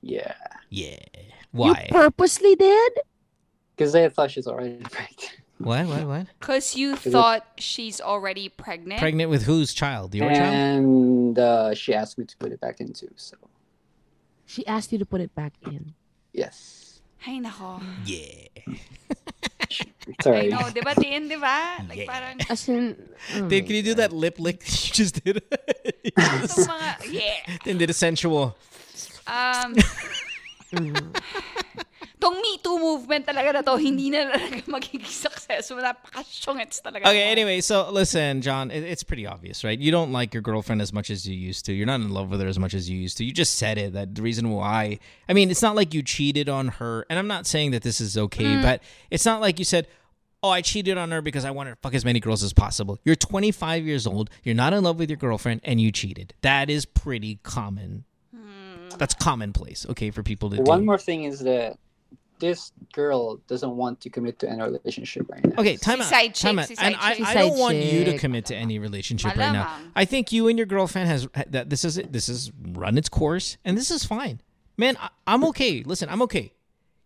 Yeah. 0.00 0.34
Yeah. 0.68 0.96
You 1.14 1.26
Why? 1.52 1.86
purposely 1.90 2.56
did? 2.56 2.92
Because 3.76 3.94
I 3.94 4.08
thought 4.08 4.30
she's 4.32 4.48
already 4.48 4.76
pregnant. 4.90 5.36
What? 5.58 5.86
What? 5.86 6.06
What? 6.06 6.26
Because 6.40 6.74
you 6.74 6.96
thought 6.96 7.46
she's 7.58 8.00
already 8.00 8.48
pregnant. 8.48 8.98
Pregnant 8.98 9.30
with 9.30 9.44
whose 9.44 9.72
child? 9.74 10.14
Your 10.14 10.28
child? 10.30 10.54
and 10.54 11.38
uh, 11.38 11.74
she 11.74 11.94
asked 11.94 12.18
me 12.18 12.24
to 12.24 12.36
put 12.38 12.50
it 12.50 12.60
back 12.60 12.80
in 12.80 12.92
too. 12.92 13.10
So 13.16 13.36
She 14.46 14.66
asked 14.66 14.90
you 14.90 14.98
to 14.98 15.06
put 15.06 15.20
it 15.20 15.34
back 15.34 15.52
in. 15.66 15.94
yes, 16.32 17.02
Hey, 17.18 17.36
Ay, 17.36 17.40
nako. 17.44 17.82
Yeah. 20.06 20.14
I 20.18 20.22
sorry. 20.22 20.48
know, 20.48 20.70
di 20.74 20.80
ba, 20.82 20.92
Tin, 20.94 21.28
di 21.28 21.36
ba? 21.36 21.78
Like, 21.88 22.06
parang, 22.06 22.36
As 22.50 22.68
in, 22.68 22.96
oh 23.36 23.46
Dave, 23.48 23.64
can 23.66 23.76
you 23.76 23.82
do 23.82 23.94
that 23.94 24.12
lip 24.12 24.38
lick 24.38 24.62
you 24.66 24.90
just 24.92 25.22
did? 25.22 25.42
itong 26.18 26.66
mga, 26.66 26.88
yeah. 27.12 27.38
then 27.64 27.78
did 27.78 27.90
a 27.90 27.96
sensual. 27.96 28.56
Um, 29.26 29.76
tong 32.20 32.36
Me 32.40 32.58
Too 32.62 32.78
movement 32.78 33.26
talaga 33.26 33.54
na 33.54 33.62
to, 33.62 33.76
hindi 33.76 34.10
na 34.10 34.30
talaga 34.30 34.62
magiging 34.74 35.06
successful. 35.06 35.78
Napaka-syongets 35.78 36.82
talaga. 36.82 37.08
Okay, 37.08 37.24
to. 37.24 37.32
anyway, 37.32 37.60
so 37.60 37.90
listen, 37.90 38.42
John, 38.42 38.70
it, 38.70 38.84
it's 38.84 39.02
pretty 39.02 39.26
obvious, 39.26 39.64
right? 39.64 39.78
You 39.78 39.90
don't 39.90 40.12
like 40.12 40.34
your 40.34 40.42
girlfriend 40.42 40.82
as 40.82 40.92
much 40.92 41.10
as 41.10 41.26
you 41.26 41.34
used 41.34 41.64
to. 41.66 41.72
You're 41.72 41.86
not 41.86 42.00
in 42.00 42.10
love 42.10 42.30
with 42.30 42.40
her 42.40 42.48
as 42.48 42.58
much 42.58 42.74
as 42.74 42.88
you 42.88 42.98
used 42.98 43.16
to. 43.18 43.24
You 43.24 43.32
just 43.32 43.54
said 43.54 43.78
it 43.78 43.94
that 43.94 44.14
the 44.14 44.22
reason 44.22 44.50
why. 44.50 44.98
I 45.28 45.32
mean, 45.32 45.50
it's 45.50 45.62
not 45.62 45.74
like 45.74 45.94
you 45.94 46.02
cheated 46.02 46.48
on 46.48 46.68
her, 46.68 47.06
and 47.08 47.18
I'm 47.18 47.28
not 47.28 47.46
saying 47.46 47.70
that 47.72 47.82
this 47.82 48.00
is 48.00 48.16
okay, 48.16 48.44
mm. 48.44 48.62
but 48.62 48.82
it's 49.10 49.24
not 49.24 49.40
like 49.40 49.58
you 49.58 49.64
said, 49.64 49.88
"Oh, 50.42 50.50
I 50.50 50.60
cheated 50.60 50.98
on 50.98 51.10
her 51.10 51.22
because 51.22 51.44
I 51.44 51.50
wanted 51.50 51.70
to 51.70 51.76
fuck 51.76 51.94
as 51.94 52.04
many 52.04 52.20
girls 52.20 52.42
as 52.42 52.52
possible." 52.52 52.98
You're 53.04 53.16
25 53.16 53.86
years 53.86 54.06
old. 54.06 54.30
You're 54.44 54.54
not 54.54 54.72
in 54.72 54.84
love 54.84 54.98
with 54.98 55.08
your 55.08 55.16
girlfriend, 55.16 55.62
and 55.64 55.80
you 55.80 55.90
cheated. 55.90 56.34
That 56.42 56.68
is 56.68 56.84
pretty 56.84 57.40
common. 57.42 58.04
Hmm. 58.34 58.88
That's 58.98 59.14
commonplace, 59.14 59.86
okay, 59.90 60.10
for 60.10 60.22
people 60.22 60.50
to 60.50 60.56
do. 60.58 60.62
One 60.62 60.84
more 60.84 60.98
thing 60.98 61.24
is 61.24 61.40
that 61.40 61.78
this 62.40 62.72
girl 62.92 63.36
doesn't 63.46 63.76
want 63.76 64.00
to 64.00 64.10
commit 64.10 64.38
to 64.40 64.48
any 64.50 64.62
relationship 64.62 65.28
right 65.30 65.44
now. 65.44 65.54
Okay, 65.58 65.76
time 65.76 65.98
She's 65.98 66.06
out. 66.06 66.10
side 66.10 66.34
time 66.34 66.58
out. 66.58 66.68
she's 66.68 66.78
And 66.80 66.94
side 66.96 67.04
I, 67.04 67.14
chick. 67.14 67.26
I 67.26 67.34
don't 67.34 67.58
want 67.58 67.76
you 67.76 68.04
to 68.04 68.18
commit 68.18 68.46
to 68.46 68.56
any 68.56 68.78
relationship 68.78 69.36
right 69.36 69.52
now. 69.52 69.78
I 69.94 70.04
think 70.04 70.32
you 70.32 70.48
and 70.48 70.58
your 70.58 70.66
girlfriend 70.66 71.08
has 71.08 71.28
that. 71.48 71.70
This 71.70 71.84
is 71.84 71.98
it. 71.98 72.12
This 72.12 72.28
is 72.28 72.50
run 72.72 72.98
its 72.98 73.08
course, 73.08 73.56
and 73.64 73.76
this 73.78 73.90
is 73.90 74.04
fine, 74.04 74.40
man. 74.76 74.96
I, 74.98 75.10
I'm 75.26 75.44
okay. 75.44 75.82
Listen, 75.84 76.08
I'm 76.08 76.22
okay. 76.22 76.52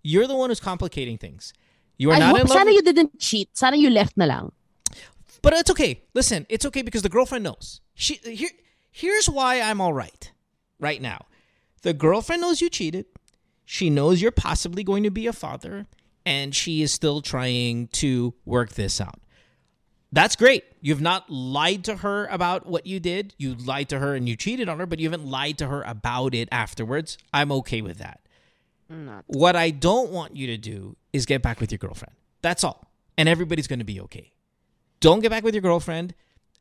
You're 0.03 0.27
the 0.27 0.37
one 0.37 0.51
who's 0.51 0.61
complicating 0.61 1.19
things. 1.19 1.53
You 1.97 2.11
are 2.11 2.15
I 2.17 2.19
not 2.19 2.31
hope 2.31 2.41
in 2.41 2.47
love. 2.47 2.59
sana 2.59 2.71
you 2.73 2.83
didn't 2.83 3.19
cheat. 3.19 3.57
Sana 3.57 3.77
you 3.77 3.91
left 3.91 4.17
na 4.17 4.25
lang. 4.27 4.53
but 5.43 5.53
it's 5.53 5.71
okay. 5.71 6.03
Listen, 6.15 6.47
it's 6.49 6.65
okay 6.67 6.83
because 6.83 7.03
the 7.03 7.09
girlfriend 7.09 7.45
knows. 7.45 7.81
She 7.95 8.15
here. 8.25 8.51
Here's 8.91 9.29
why 9.29 9.61
I'm 9.61 9.81
all 9.81 9.93
right 9.93 10.31
right 10.79 11.01
now. 11.03 11.27
The 11.83 11.93
girlfriend 11.93 12.43
knows 12.43 12.61
you 12.61 12.71
cheated. 12.71 13.07
She 13.65 13.91
knows 13.91 14.21
you're 14.21 14.31
possibly 14.31 14.85
going 14.85 15.03
to 15.05 15.11
be 15.11 15.27
a 15.27 15.33
father, 15.33 15.87
and 16.27 16.55
she 16.55 16.83
is 16.83 16.93
still 16.93 17.21
trying 17.23 17.89
to 17.89 18.35
work 18.45 18.75
this 18.75 19.01
out. 19.01 19.21
That's 20.13 20.37
great. 20.37 20.65
You've 20.81 21.01
not 21.01 21.29
lied 21.29 21.83
to 21.85 21.97
her 21.97 22.27
about 22.27 22.67
what 22.67 22.87
you 22.87 23.01
did. 23.01 23.35
You 23.37 23.55
lied 23.57 23.89
to 23.89 23.99
her 23.99 24.15
and 24.15 24.29
you 24.29 24.37
cheated 24.37 24.69
on 24.69 24.79
her, 24.79 24.87
but 24.87 25.01
you 25.01 25.11
haven't 25.11 25.29
lied 25.29 25.59
to 25.59 25.67
her 25.67 25.83
about 25.83 26.35
it 26.35 26.49
afterwards. 26.53 27.19
I'm 27.33 27.51
okay 27.51 27.83
with 27.83 27.99
that. 27.99 28.21
What 29.27 29.57
I 29.57 29.71
don't 29.71 30.13
want 30.13 30.37
you 30.37 30.47
to 30.49 30.57
do 30.57 30.97
is 31.13 31.27
get 31.27 31.43
back 31.43 31.59
with 31.59 31.73
your 31.73 31.79
girlfriend. 31.79 32.15
That's 32.43 32.63
all. 32.63 32.87
And 33.19 33.29
everybody's 33.29 33.67
going 33.67 33.81
to 33.81 33.85
be 33.85 34.01
okay. 34.03 34.31
Don't 35.01 35.19
get 35.19 35.31
back 35.31 35.43
with 35.43 35.55
your 35.55 35.63
girlfriend, 35.63 36.15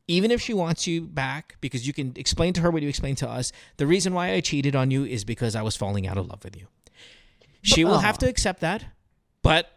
even 0.08 0.32
if 0.32 0.42
she 0.42 0.54
wants 0.56 0.88
you 0.88 1.02
back, 1.02 1.58
because 1.62 1.86
you 1.86 1.94
can 1.94 2.14
explain 2.16 2.54
to 2.54 2.62
her 2.62 2.72
what 2.72 2.82
you 2.82 2.90
explained 2.90 3.20
to 3.20 3.30
us. 3.30 3.52
The 3.78 3.86
reason 3.86 4.16
why 4.16 4.32
I 4.32 4.40
cheated 4.40 4.76
on 4.76 4.90
you 4.90 5.06
is 5.06 5.24
because 5.24 5.56
I 5.56 5.62
was 5.62 5.76
falling 5.76 6.08
out 6.08 6.18
of 6.18 6.28
love 6.28 6.44
with 6.44 6.58
you. 6.58 6.68
She 7.64 7.84
will 7.86 8.00
have 8.00 8.18
to 8.20 8.28
oh. 8.28 8.30
accept 8.30 8.62
that, 8.62 8.86
but 9.42 9.70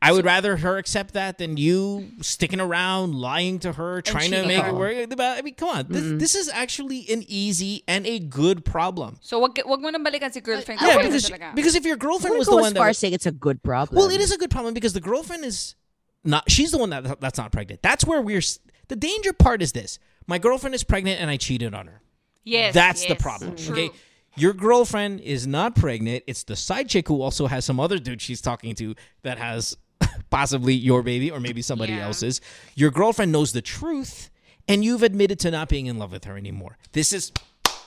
I 0.00 0.10
would 0.10 0.24
rather 0.24 0.56
her 0.56 0.78
accept 0.78 1.14
that 1.14 1.38
than 1.38 1.56
you 1.56 2.10
sticking 2.20 2.60
around, 2.60 3.14
lying 3.14 3.60
to 3.60 3.72
her, 3.72 4.02
trying 4.02 4.30
to 4.30 4.36
cheating 4.42 4.48
make 4.48 4.58
on 4.58 4.64
it 4.64 4.72
her. 4.72 4.74
work. 4.74 5.18
I 5.20 5.42
mean, 5.42 5.54
come 5.54 5.68
on. 5.68 5.86
This, 5.88 6.02
mm-hmm. 6.02 6.18
this 6.18 6.34
is 6.34 6.48
actually 6.48 7.06
an 7.10 7.24
easy 7.28 7.84
and 7.86 8.04
a 8.06 8.18
good 8.18 8.64
problem. 8.64 9.18
So, 9.20 9.38
wag, 9.38 9.60
wag 9.64 9.80
mo 9.80 9.90
nang 9.90 10.02
balikan 10.02 10.32
si 10.32 10.40
girlfriend. 10.40 10.80
Yeah, 10.80 10.96
kasi 10.96 11.06
because, 11.08 11.30
talaga. 11.30 11.54
because 11.54 11.74
if 11.76 11.84
your 11.84 11.96
girlfriend 11.96 12.38
was 12.38 12.46
the 12.46 12.52
go 12.52 12.56
one 12.56 12.66
as 12.66 12.72
that 12.72 12.78
far 12.78 12.88
was- 12.88 12.96
as 12.96 12.98
saying 12.98 13.12
it's 13.14 13.26
a 13.26 13.32
good 13.32 13.62
problem. 13.62 13.96
well, 13.96 14.10
it 14.10 14.20
is 14.20 14.32
a 14.32 14.38
good 14.38 14.50
problem 14.50 14.74
because 14.74 14.94
the 14.94 15.00
girlfriend 15.00 15.44
is 15.44 15.76
not. 16.24 16.50
She's 16.50 16.72
the 16.72 16.78
one 16.78 16.90
that 16.90 17.20
that's 17.20 17.38
not 17.38 17.52
pregnant. 17.52 17.82
That's 17.82 18.04
where 18.04 18.20
we're. 18.20 18.38
s- 18.38 18.58
The 18.88 18.96
danger 18.96 19.32
part 19.32 19.62
is 19.62 19.70
this: 19.72 19.98
my 20.26 20.38
girlfriend 20.38 20.74
is 20.74 20.82
pregnant 20.82 21.20
and 21.20 21.30
I 21.30 21.36
cheated 21.36 21.74
on 21.74 21.86
her. 21.86 22.02
yes, 22.42 22.74
That's 22.74 23.02
the 23.02 23.14
yes. 23.14 23.22
problem. 23.22 23.54
True. 23.54 23.72
Okay. 23.72 23.90
Your 24.36 24.52
girlfriend 24.52 25.20
is 25.20 25.46
not 25.46 25.74
pregnant. 25.74 26.24
It's 26.26 26.44
the 26.44 26.56
side 26.56 26.88
chick 26.88 27.08
who 27.08 27.20
also 27.20 27.46
has 27.46 27.64
some 27.64 27.78
other 27.78 27.98
dude 27.98 28.22
she's 28.22 28.40
talking 28.40 28.74
to 28.76 28.94
that 29.22 29.38
has 29.38 29.76
possibly 30.30 30.74
your 30.74 31.02
baby 31.02 31.30
or 31.30 31.40
maybe 31.40 31.60
somebody 31.62 31.92
Yeah. 31.92 32.06
else's. 32.06 32.40
Your 32.74 32.90
girlfriend 32.90 33.30
knows 33.32 33.52
the 33.52 33.62
truth 33.62 34.30
and 34.68 34.84
you've 34.84 35.02
admitted 35.02 35.38
to 35.40 35.50
not 35.50 35.68
being 35.68 35.86
in 35.86 35.98
love 35.98 36.12
with 36.12 36.24
her 36.24 36.36
anymore. 36.36 36.78
This 36.92 37.12
is 37.12 37.32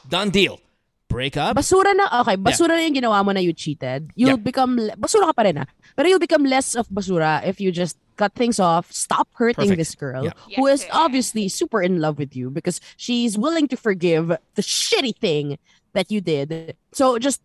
done 0.08 0.30
deal. 0.30 0.60
Break 1.08 1.38
up. 1.38 1.56
Basura 1.56 1.96
na, 1.96 2.22
okay, 2.22 2.36
basura 2.36 2.70
na 2.70 2.82
yung 2.82 2.94
ginawa 2.96 3.24
mo 3.24 3.32
na 3.32 3.40
you 3.40 3.54
cheated. 3.54 4.12
You'll 4.16 4.42
Yep. 4.42 4.44
become, 4.44 4.78
basura 4.98 5.30
ka 5.30 5.34
pa 5.34 5.42
rin 5.44 5.58
ah. 5.60 5.66
Pero 5.96 6.10
you'll 6.10 6.20
become 6.20 6.44
less 6.46 6.76
of 6.76 6.90
basura 6.90 7.46
if 7.46 7.62
you 7.62 7.72
just 7.72 7.96
cut 8.18 8.34
things 8.34 8.60
off, 8.60 8.92
stop 8.92 9.28
hurting 9.36 9.70
Perfect. 9.70 9.78
this 9.78 9.94
girl 9.96 10.26
Yeah. 10.26 10.32
who 10.58 10.68
is 10.68 10.86
obviously 10.92 11.48
super 11.48 11.82
in 11.82 12.00
love 12.02 12.18
with 12.18 12.36
you 12.36 12.50
because 12.50 12.80
she's 12.98 13.38
willing 13.38 13.68
to 13.70 13.78
forgive 13.78 14.30
the 14.56 14.62
shitty 14.64 15.16
thing 15.20 15.58
that 15.96 16.12
you 16.12 16.20
did. 16.22 16.76
So 16.92 17.18
just 17.18 17.42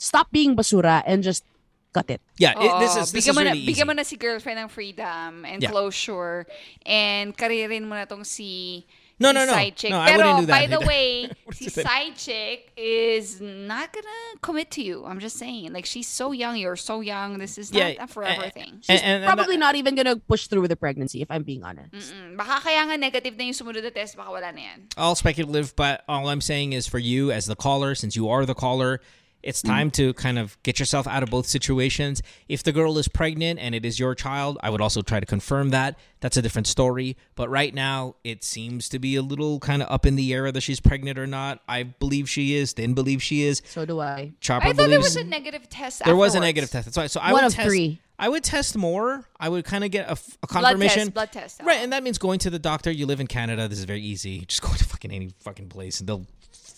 stop 0.00 0.32
being 0.32 0.56
basura 0.56 1.04
and 1.06 1.22
just 1.22 1.44
cut 1.92 2.08
it. 2.10 2.20
Yeah, 2.40 2.56
it, 2.56 2.72
this 2.80 2.96
is 2.96 3.12
this 3.12 3.28
bigyan 3.28 3.30
is 3.30 3.36
mo 3.36 3.42
na, 3.44 3.50
really 3.52 3.60
easy. 3.62 3.68
bigyan 3.76 3.86
mo 3.86 3.92
na 3.92 4.02
si 4.02 4.16
girlfriend 4.16 4.58
ng 4.64 4.70
freedom 4.72 5.44
and 5.44 5.60
Yeah. 5.62 5.70
closure 5.70 6.48
and 6.88 7.36
karirin 7.36 7.84
mo 7.84 7.94
na 7.94 8.08
tong 8.08 8.24
si 8.24 8.82
No, 9.22 9.30
no, 9.30 9.46
no. 9.46 9.52
side 9.52 9.76
chick. 9.78 9.90
No, 9.94 10.00
I 10.02 10.10
Pero 10.12 10.18
wouldn't 10.18 10.40
do 10.40 10.46
that 10.50 10.58
by 10.58 10.66
the 10.66 10.80
way, 10.84 11.30
si 11.54 11.70
side 11.70 12.16
chick 12.18 12.72
is 12.76 13.40
not 13.40 13.92
gonna 13.94 14.20
commit 14.42 14.70
to 14.76 14.82
you. 14.82 15.04
I'm 15.06 15.20
just 15.22 15.38
saying. 15.38 15.72
Like 15.72 15.86
she's 15.86 16.08
so 16.10 16.32
young, 16.34 16.56
you're 16.58 16.76
so 16.76 17.00
young. 17.00 17.38
This 17.38 17.56
is 17.56 17.72
not 17.72 17.78
Yeah, 17.94 18.04
a 18.04 18.06
forever 18.06 18.46
uh, 18.46 18.50
thing. 18.50 18.82
She's 18.82 18.90
And- 18.90 19.00
and- 19.00 19.24
and 19.24 19.28
probably 19.30 19.56
not 19.56 19.74
even 19.78 19.94
gonna 19.94 20.16
push 20.16 20.46
through 20.48 20.60
with 20.66 20.70
the 20.74 20.76
pregnancy 20.76 21.22
if 21.22 21.30
I'm 21.30 21.42
being 21.46 21.62
honest. 21.62 21.94
Mm, 22.12 22.36
Baka 22.36 22.60
kaya 22.66 22.82
nga 22.90 22.96
negative 22.98 23.38
na 23.38 23.44
yung 23.44 23.54
sumunod 23.54 23.84
na 23.84 23.90
test, 23.94 24.16
baka 24.16 24.30
wala 24.30 24.50
na 24.52 24.60
yan. 24.60 24.78
all 24.98 25.14
speculative, 25.14 25.76
but 25.76 26.02
all 26.08 26.28
I'm 26.28 26.40
saying 26.42 26.72
is 26.74 26.86
for 26.90 26.98
you 26.98 27.30
as 27.30 27.46
the 27.46 27.56
caller, 27.56 27.94
since 27.94 28.16
you 28.16 28.28
are 28.28 28.44
the 28.44 28.54
caller, 28.58 29.00
it's 29.42 29.60
time 29.62 29.90
to 29.92 30.12
kind 30.14 30.38
of 30.38 30.56
get 30.62 30.78
yourself 30.78 31.06
out 31.06 31.22
of 31.22 31.30
both 31.30 31.46
situations. 31.46 32.22
If 32.48 32.62
the 32.62 32.72
girl 32.72 32.96
is 32.98 33.08
pregnant 33.08 33.58
and 33.58 33.74
it 33.74 33.84
is 33.84 33.98
your 33.98 34.14
child, 34.14 34.58
I 34.62 34.70
would 34.70 34.80
also 34.80 35.02
try 35.02 35.20
to 35.20 35.26
confirm 35.26 35.70
that. 35.70 35.98
That's 36.20 36.36
a 36.36 36.42
different 36.42 36.66
story. 36.68 37.16
But 37.34 37.50
right 37.50 37.74
now, 37.74 38.14
it 38.22 38.44
seems 38.44 38.88
to 38.90 38.98
be 38.98 39.16
a 39.16 39.22
little 39.22 39.58
kind 39.58 39.82
of 39.82 39.90
up 39.90 40.06
in 40.06 40.14
the 40.16 40.32
air 40.32 40.44
whether 40.44 40.60
she's 40.60 40.78
pregnant 40.80 41.18
or 41.18 41.26
not. 41.26 41.60
I 41.68 41.82
believe 41.82 42.28
she 42.28 42.54
is. 42.54 42.72
Didn't 42.72 42.94
believe 42.94 43.22
she 43.22 43.42
is. 43.42 43.62
So 43.64 43.84
do 43.84 44.00
I. 44.00 44.32
Chopper 44.40 44.68
I 44.68 44.72
thought 44.72 44.88
there 44.88 45.00
was 45.00 45.16
a 45.16 45.24
negative 45.24 45.68
test. 45.68 46.04
there 46.04 46.14
was 46.16 46.34
a 46.34 46.40
negative 46.40 46.70
test. 46.70 46.84
That's 46.86 46.96
why. 46.96 47.06
So 47.08 47.20
I 47.20 47.32
One 47.32 47.42
would 47.42 47.48
of 47.48 47.54
test, 47.54 47.66
three. 47.68 47.98
I 48.18 48.28
would 48.28 48.44
test 48.44 48.76
more. 48.76 49.26
I 49.40 49.48
would 49.48 49.64
kind 49.64 49.82
of 49.82 49.90
get 49.90 50.04
a, 50.04 50.14
Blood 50.14 50.48
confirmation. 50.48 50.98
test, 50.98 51.14
blood 51.14 51.32
test. 51.32 51.60
Right, 51.64 51.78
and 51.80 51.92
that 51.92 52.04
means 52.04 52.18
going 52.18 52.38
to 52.40 52.50
the 52.50 52.60
doctor. 52.60 52.92
You 52.92 53.06
live 53.06 53.18
in 53.18 53.26
Canada. 53.26 53.66
This 53.66 53.80
is 53.80 53.84
very 53.84 54.02
easy. 54.02 54.44
Just 54.44 54.62
go 54.68 54.72
to 54.72 54.84
fucking 54.84 55.10
any 55.10 55.30
fucking 55.40 55.68
place, 55.70 55.98
and 55.98 56.08
they'll 56.08 56.26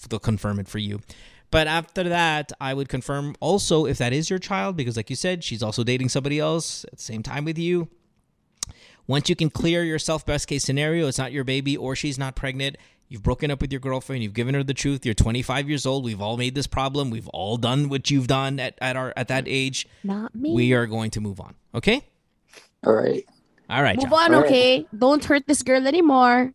they'll 0.09 0.19
confirm 0.19 0.59
it 0.59 0.69
for 0.69 0.79
you. 0.79 1.01
But 1.55 1.69
after 1.69 2.03
that, 2.09 2.51
I 2.61 2.75
would 2.75 2.89
confirm 2.89 3.37
also 3.39 3.87
if 3.87 3.99
that 3.99 4.13
is 4.13 4.29
your 4.29 4.41
child, 4.41 4.77
because 4.77 4.97
like 4.97 5.09
you 5.09 5.15
said, 5.15 5.45
she's 5.45 5.63
also 5.63 5.85
dating 5.85 6.09
somebody 6.09 6.41
else 6.41 6.83
at 6.87 6.97
the 6.97 7.03
same 7.05 7.23
time 7.23 7.45
with 7.45 7.59
you. 7.59 7.87
Once 9.07 9.29
you 9.29 9.37
can 9.37 9.51
clear 9.51 9.85
yourself, 9.85 10.27
best 10.27 10.49
case 10.49 10.65
scenario, 10.65 11.07
it's 11.07 11.17
not 11.17 11.31
your 11.31 11.45
baby 11.45 11.77
or 11.77 11.95
she's 11.95 12.19
not 12.19 12.35
pregnant. 12.35 12.77
You've 13.07 13.23
broken 13.23 13.53
up 13.53 13.61
with 13.61 13.71
your 13.71 13.79
girlfriend. 13.79 14.25
You've 14.25 14.35
given 14.35 14.57
her 14.57 14.65
the 14.65 14.75
truth. 14.75 15.07
You're 15.07 15.15
25 15.15 15.69
years 15.69 15.87
old. 15.87 16.05
We've 16.05 16.21
all 16.21 16.37
made 16.37 16.57
this 16.57 16.67
problem. 16.67 17.11
We've 17.11 17.29
all 17.29 17.57
done 17.57 17.89
what 17.89 18.11
you've 18.11 18.27
done 18.27 18.59
at, 18.59 18.77
at 18.81 18.97
our 18.97 19.13
at 19.17 19.29
that 19.29 19.45
age. 19.47 19.87
Not 20.03 20.35
me. 20.35 20.53
We 20.53 20.73
are 20.73 20.87
going 20.87 21.13
to 21.13 21.21
move 21.21 21.39
on. 21.39 21.55
Okay. 21.73 22.03
All 22.85 22.95
right. 22.95 23.25
All 23.71 23.81
right. 23.81 23.97
Move 23.97 24.11
John. 24.11 24.13
on, 24.13 24.35
Alright. 24.35 24.51
okay? 24.51 24.87
Don't 24.99 25.25
hurt 25.25 25.47
this 25.47 25.63
girl 25.63 25.87
anymore. 25.87 26.53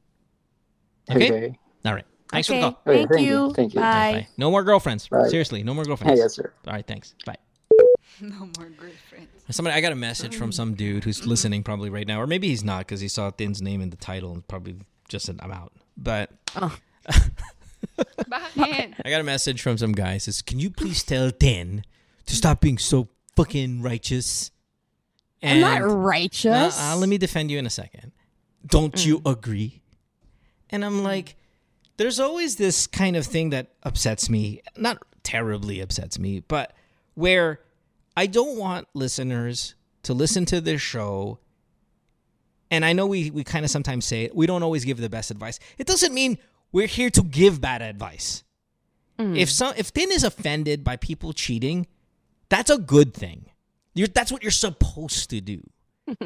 Okay. 1.10 1.32
Okay. 1.32 1.60
All 1.86 1.94
right. 1.94 2.06
Thanks 2.32 2.50
okay. 2.50 2.62
for 2.62 2.66
the 2.68 2.72
call. 2.72 2.82
Thank, 2.86 3.10
thank 3.10 3.22
you. 3.26 3.48
you, 3.48 3.54
thank 3.54 3.74
you. 3.74 3.80
Bye. 3.80 4.12
Bye. 4.12 4.28
No 4.38 4.52
more 4.52 4.64
girlfriends. 4.64 5.08
Bye. 5.08 5.28
Seriously, 5.30 5.64
no 5.64 5.74
more 5.74 5.84
Hey, 5.84 5.88
girlfriends. 5.88 6.20
yes, 6.20 6.34
sir. 6.36 6.54
All 6.68 6.74
right. 6.74 6.86
Thanks. 6.86 7.16
Bye. 7.26 7.36
No 8.22 8.50
more 8.58 8.70
girlfriends. 8.78 9.30
Somebody, 9.50 9.78
I 9.78 9.82
got 9.82 9.94
a 9.94 9.96
message 9.96 10.36
from 10.36 10.52
some 10.52 10.74
dude 10.74 11.06
who's 11.06 11.26
listening 11.26 11.64
probably 11.64 11.90
right 11.90 12.06
now, 12.06 12.20
or 12.22 12.28
maybe 12.28 12.50
he's 12.50 12.66
not 12.66 12.80
because 12.80 13.00
he 13.00 13.08
saw 13.08 13.30
Tin's 13.32 13.62
name 13.62 13.80
in 13.82 13.92
the 13.92 13.96
title 13.98 14.34
and 14.34 14.46
probably 14.46 14.76
just 15.08 15.26
said 15.26 15.40
I'm 15.42 15.54
out. 15.54 15.72
But 15.96 16.30
Bakit? 17.98 18.94
I 19.06 19.10
got 19.10 19.22
a 19.22 19.24
message 19.24 19.62
from 19.62 19.78
some 19.78 19.94
guy 19.94 20.18
says, 20.18 20.42
"Can 20.42 20.60
you 20.60 20.70
please 20.70 21.02
tell 21.02 21.32
Tin 21.32 21.84
to 22.26 22.36
stop 22.36 22.60
being 22.62 22.78
so 22.78 23.08
fucking 23.36 23.82
righteous?" 23.82 24.52
And, 25.42 25.64
I'm 25.64 25.82
not 25.82 25.90
righteous. 25.90 26.78
Uh, 26.78 26.94
uh, 26.94 26.98
let 26.98 27.08
me 27.08 27.18
defend 27.18 27.50
you 27.50 27.58
in 27.58 27.66
a 27.66 27.70
second. 27.70 28.12
Don't 28.66 29.06
you 29.06 29.22
agree? 29.26 29.82
And 30.70 30.84
I'm 30.84 31.04
like, 31.04 31.38
there's 32.00 32.20
always 32.20 32.56
this 32.56 32.88
kind 32.88 33.18
of 33.18 33.26
thing 33.26 33.50
that 33.50 33.68
upsets 33.84 34.30
me. 34.30 34.62
Not 34.78 35.04
terribly 35.22 35.82
upsets 35.82 36.18
me, 36.18 36.40
but 36.48 36.74
where 37.14 37.60
I 38.16 38.26
don't 38.26 38.58
want 38.58 38.88
listeners 38.94 39.76
to 40.04 40.14
listen 40.14 40.46
to 40.46 40.62
this 40.62 40.82
show. 40.82 41.40
And 42.72 42.86
I 42.86 42.94
know 42.94 43.06
we 43.06 43.32
we 43.32 43.44
kind 43.44 43.66
of 43.66 43.72
sometimes 43.72 44.06
say 44.06 44.24
it, 44.24 44.34
we 44.34 44.48
don't 44.48 44.64
always 44.64 44.86
give 44.86 44.98
the 44.98 45.10
best 45.10 45.30
advice. 45.30 45.60
It 45.78 45.88
doesn't 45.88 46.14
mean 46.14 46.38
we're 46.72 46.88
here 46.88 47.10
to 47.10 47.22
give 47.22 47.60
bad 47.60 47.82
advice. 47.82 48.46
Mm. 49.20 49.38
If 49.38 49.50
some 49.50 49.74
if 49.76 49.92
Tin 49.94 50.10
is 50.10 50.24
offended 50.24 50.86
by 50.86 50.96
people 50.96 51.34
cheating, 51.34 51.86
that's 52.48 52.70
a 52.70 52.78
good 52.78 53.14
thing. 53.14 53.52
You're, 53.94 54.08
that's 54.08 54.32
what 54.32 54.42
you're 54.42 54.52
supposed 54.52 55.30
to 55.32 55.42
do. 55.42 55.62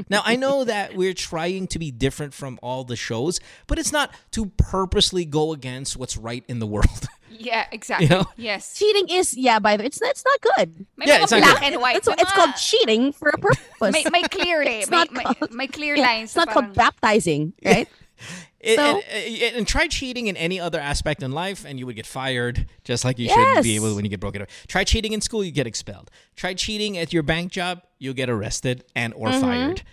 Now 0.10 0.22
I 0.26 0.36
know 0.36 0.64
that 0.64 0.96
we're 0.96 1.14
trying 1.14 1.68
to 1.68 1.80
be 1.80 1.92
different 1.92 2.34
from 2.34 2.60
all 2.62 2.84
the 2.84 2.96
shows, 2.96 3.40
but 3.68 3.78
it's 3.80 3.92
not 3.92 4.14
to 4.32 4.48
purposely 4.58 5.26
go 5.26 5.54
against 5.54 5.98
what's 5.98 6.18
right 6.18 6.44
in 6.48 6.60
the 6.60 6.68
world. 6.68 7.08
Yeah, 7.36 7.66
exactly. 7.72 8.08
know? 8.10 8.26
Yes. 8.38 8.78
Cheating 8.78 9.08
is 9.10 9.36
yeah. 9.36 9.58
By 9.58 9.76
the 9.76 9.82
way, 9.82 9.88
it's 9.88 10.00
it's 10.00 10.24
not 10.24 10.40
good. 10.56 10.86
May 10.98 11.08
Yeah, 11.08 11.24
it's 11.24 11.32
not 11.32 11.42
black 11.42 11.62
good. 11.62 11.74
and 11.74 11.82
white. 11.82 11.96
It's, 11.98 12.08
it's 12.08 12.32
called 12.32 12.56
cheating 12.58 13.12
for 13.12 13.30
a 13.30 13.38
purpose. 13.40 13.58
may, 13.92 14.06
may 14.12 14.22
clear. 14.30 14.62
It's 14.62 14.88
May, 14.92 14.98
not 14.98 15.12
may, 15.12 15.24
called- 15.24 15.52
may 15.52 15.66
clear 15.66 15.96
Yeah, 15.96 16.04
lines. 16.06 16.30
It's 16.30 16.36
not 16.36 16.46
na 16.50 16.54
called 16.54 16.76
baptizing, 16.76 17.54
right? 17.66 17.90
It- 18.64 18.78
So- 18.78 19.00
and, 19.00 19.36
and, 19.44 19.56
and 19.58 19.68
try 19.68 19.88
cheating 19.88 20.28
in 20.28 20.38
any 20.38 20.60
other 20.60 20.80
aspect 20.80 21.22
in 21.22 21.32
life, 21.34 21.66
and 21.66 21.78
you 21.78 21.86
would 21.86 21.96
get 21.98 22.06
fired, 22.06 22.66
just 22.86 23.04
like 23.04 23.20
you 23.20 23.28
should 23.28 23.62
be 23.64 23.70
Yes. 23.72 23.82
able 23.84 23.94
when 23.96 24.06
you 24.06 24.10
get 24.10 24.20
broken 24.22 24.42
up. 24.42 24.50
Try 24.68 24.84
cheating 24.86 25.12
in 25.14 25.22
school, 25.22 25.44
you 25.44 25.52
get 25.52 25.68
expelled. 25.68 26.10
Try 26.36 26.54
cheating 26.54 26.98
at 26.98 27.12
your 27.12 27.24
bank 27.24 27.52
job, 27.52 27.82
you'll 28.00 28.14
get 28.14 28.30
arrested 28.30 28.86
and 28.96 29.14
or 29.16 29.32
fired. 29.34 29.84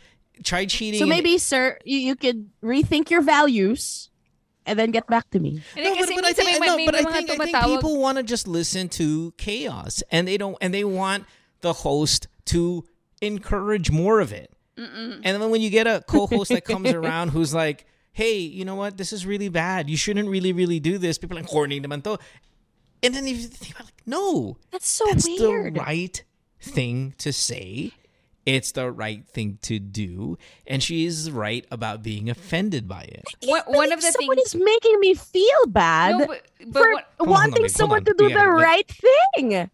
Try 0.44 0.66
cheating. 0.66 1.00
Mm-hmm. 1.00 1.10
So 1.10 1.12
in- 1.12 1.22
maybe, 1.22 1.36
sir, 1.38 1.78
you, 1.84 1.98
you 1.98 2.14
could 2.16 2.48
rethink 2.62 3.10
your 3.10 3.22
values 3.22 4.08
and 4.66 4.78
then 4.78 4.90
get 4.92 5.06
back 5.08 5.28
to 5.30 5.40
me. 5.40 5.62
No, 5.76 5.94
but, 5.96 6.08
but 6.14 6.24
I 6.24 6.32
think, 6.32 6.64
no, 6.64 6.78
but 6.86 6.94
I 6.94 7.02
think, 7.12 7.30
I 7.30 7.36
think 7.44 7.58
people 7.64 7.98
want 7.98 8.18
to 8.18 8.22
just 8.22 8.46
listen 8.46 8.88
to 8.90 9.32
chaos, 9.36 10.02
and 10.12 10.28
they 10.28 10.36
don't, 10.38 10.56
and 10.60 10.72
they 10.72 10.84
want 10.84 11.24
the 11.60 11.72
host 11.72 12.28
to 12.46 12.84
encourage 13.20 13.90
more 13.90 14.20
of 14.20 14.32
it. 14.32 14.52
And 14.76 15.22
then 15.22 15.50
when 15.50 15.60
you 15.60 15.68
get 15.68 15.86
a 15.86 16.02
co-host 16.06 16.50
that 16.52 16.64
comes 16.64 16.90
around 16.90 17.30
who's 17.30 17.52
like, 17.52 17.84
"Hey, 18.12 18.38
you 18.38 18.64
know 18.64 18.74
what? 18.74 18.96
This 18.98 19.12
is 19.12 19.24
really 19.26 19.48
bad. 19.48 19.88
You 19.90 19.96
shouldn't 19.96 20.28
really, 20.28 20.52
really 20.52 20.80
do 20.80 20.98
this." 20.98 21.18
People 21.18 21.38
are 21.38 21.42
like, 21.42 21.50
"Corny 21.50 21.80
naman 21.80 22.02
to," 22.04 22.18
and 23.02 23.14
then 23.14 23.26
you 23.26 23.36
think 23.36 23.74
about 23.74 23.86
like, 23.86 24.02
no, 24.06 24.56
That's 24.70 24.88
so 24.88 25.04
that's 25.08 25.26
weird. 25.26 25.74
the 25.74 25.80
right 25.80 26.22
thing 26.60 27.14
to 27.18 27.32
say. 27.32 27.92
It's 28.48 28.72
the 28.72 28.90
right 28.90 29.22
thing 29.28 29.58
to 29.68 29.78
do, 29.78 30.38
and 30.66 30.82
she 30.82 31.04
is 31.04 31.30
right 31.30 31.62
about 31.70 32.02
being 32.02 32.30
offended 32.32 32.88
by 32.88 33.02
it. 33.04 33.22
One, 33.44 33.62
one 33.68 33.92
of 33.92 34.00
the 34.00 34.10
someone 34.10 34.36
things. 34.40 34.54
is 34.54 34.60
making 34.60 34.98
me 34.98 35.12
feel 35.14 35.66
bad 35.68 36.16
No, 36.16 36.26
but, 36.26 36.42
but 36.72 36.82
for 36.82 36.90
what- 36.96 37.06
Hold 37.20 37.28
on, 37.28 37.32
wanting 37.52 37.68
someone 37.68 38.02
to 38.04 38.14
do 38.16 38.24
We 38.26 38.32
the 38.32 38.40
gotta 38.40 38.50
right 38.56 38.88
thing. 38.88 39.54
And 39.54 39.68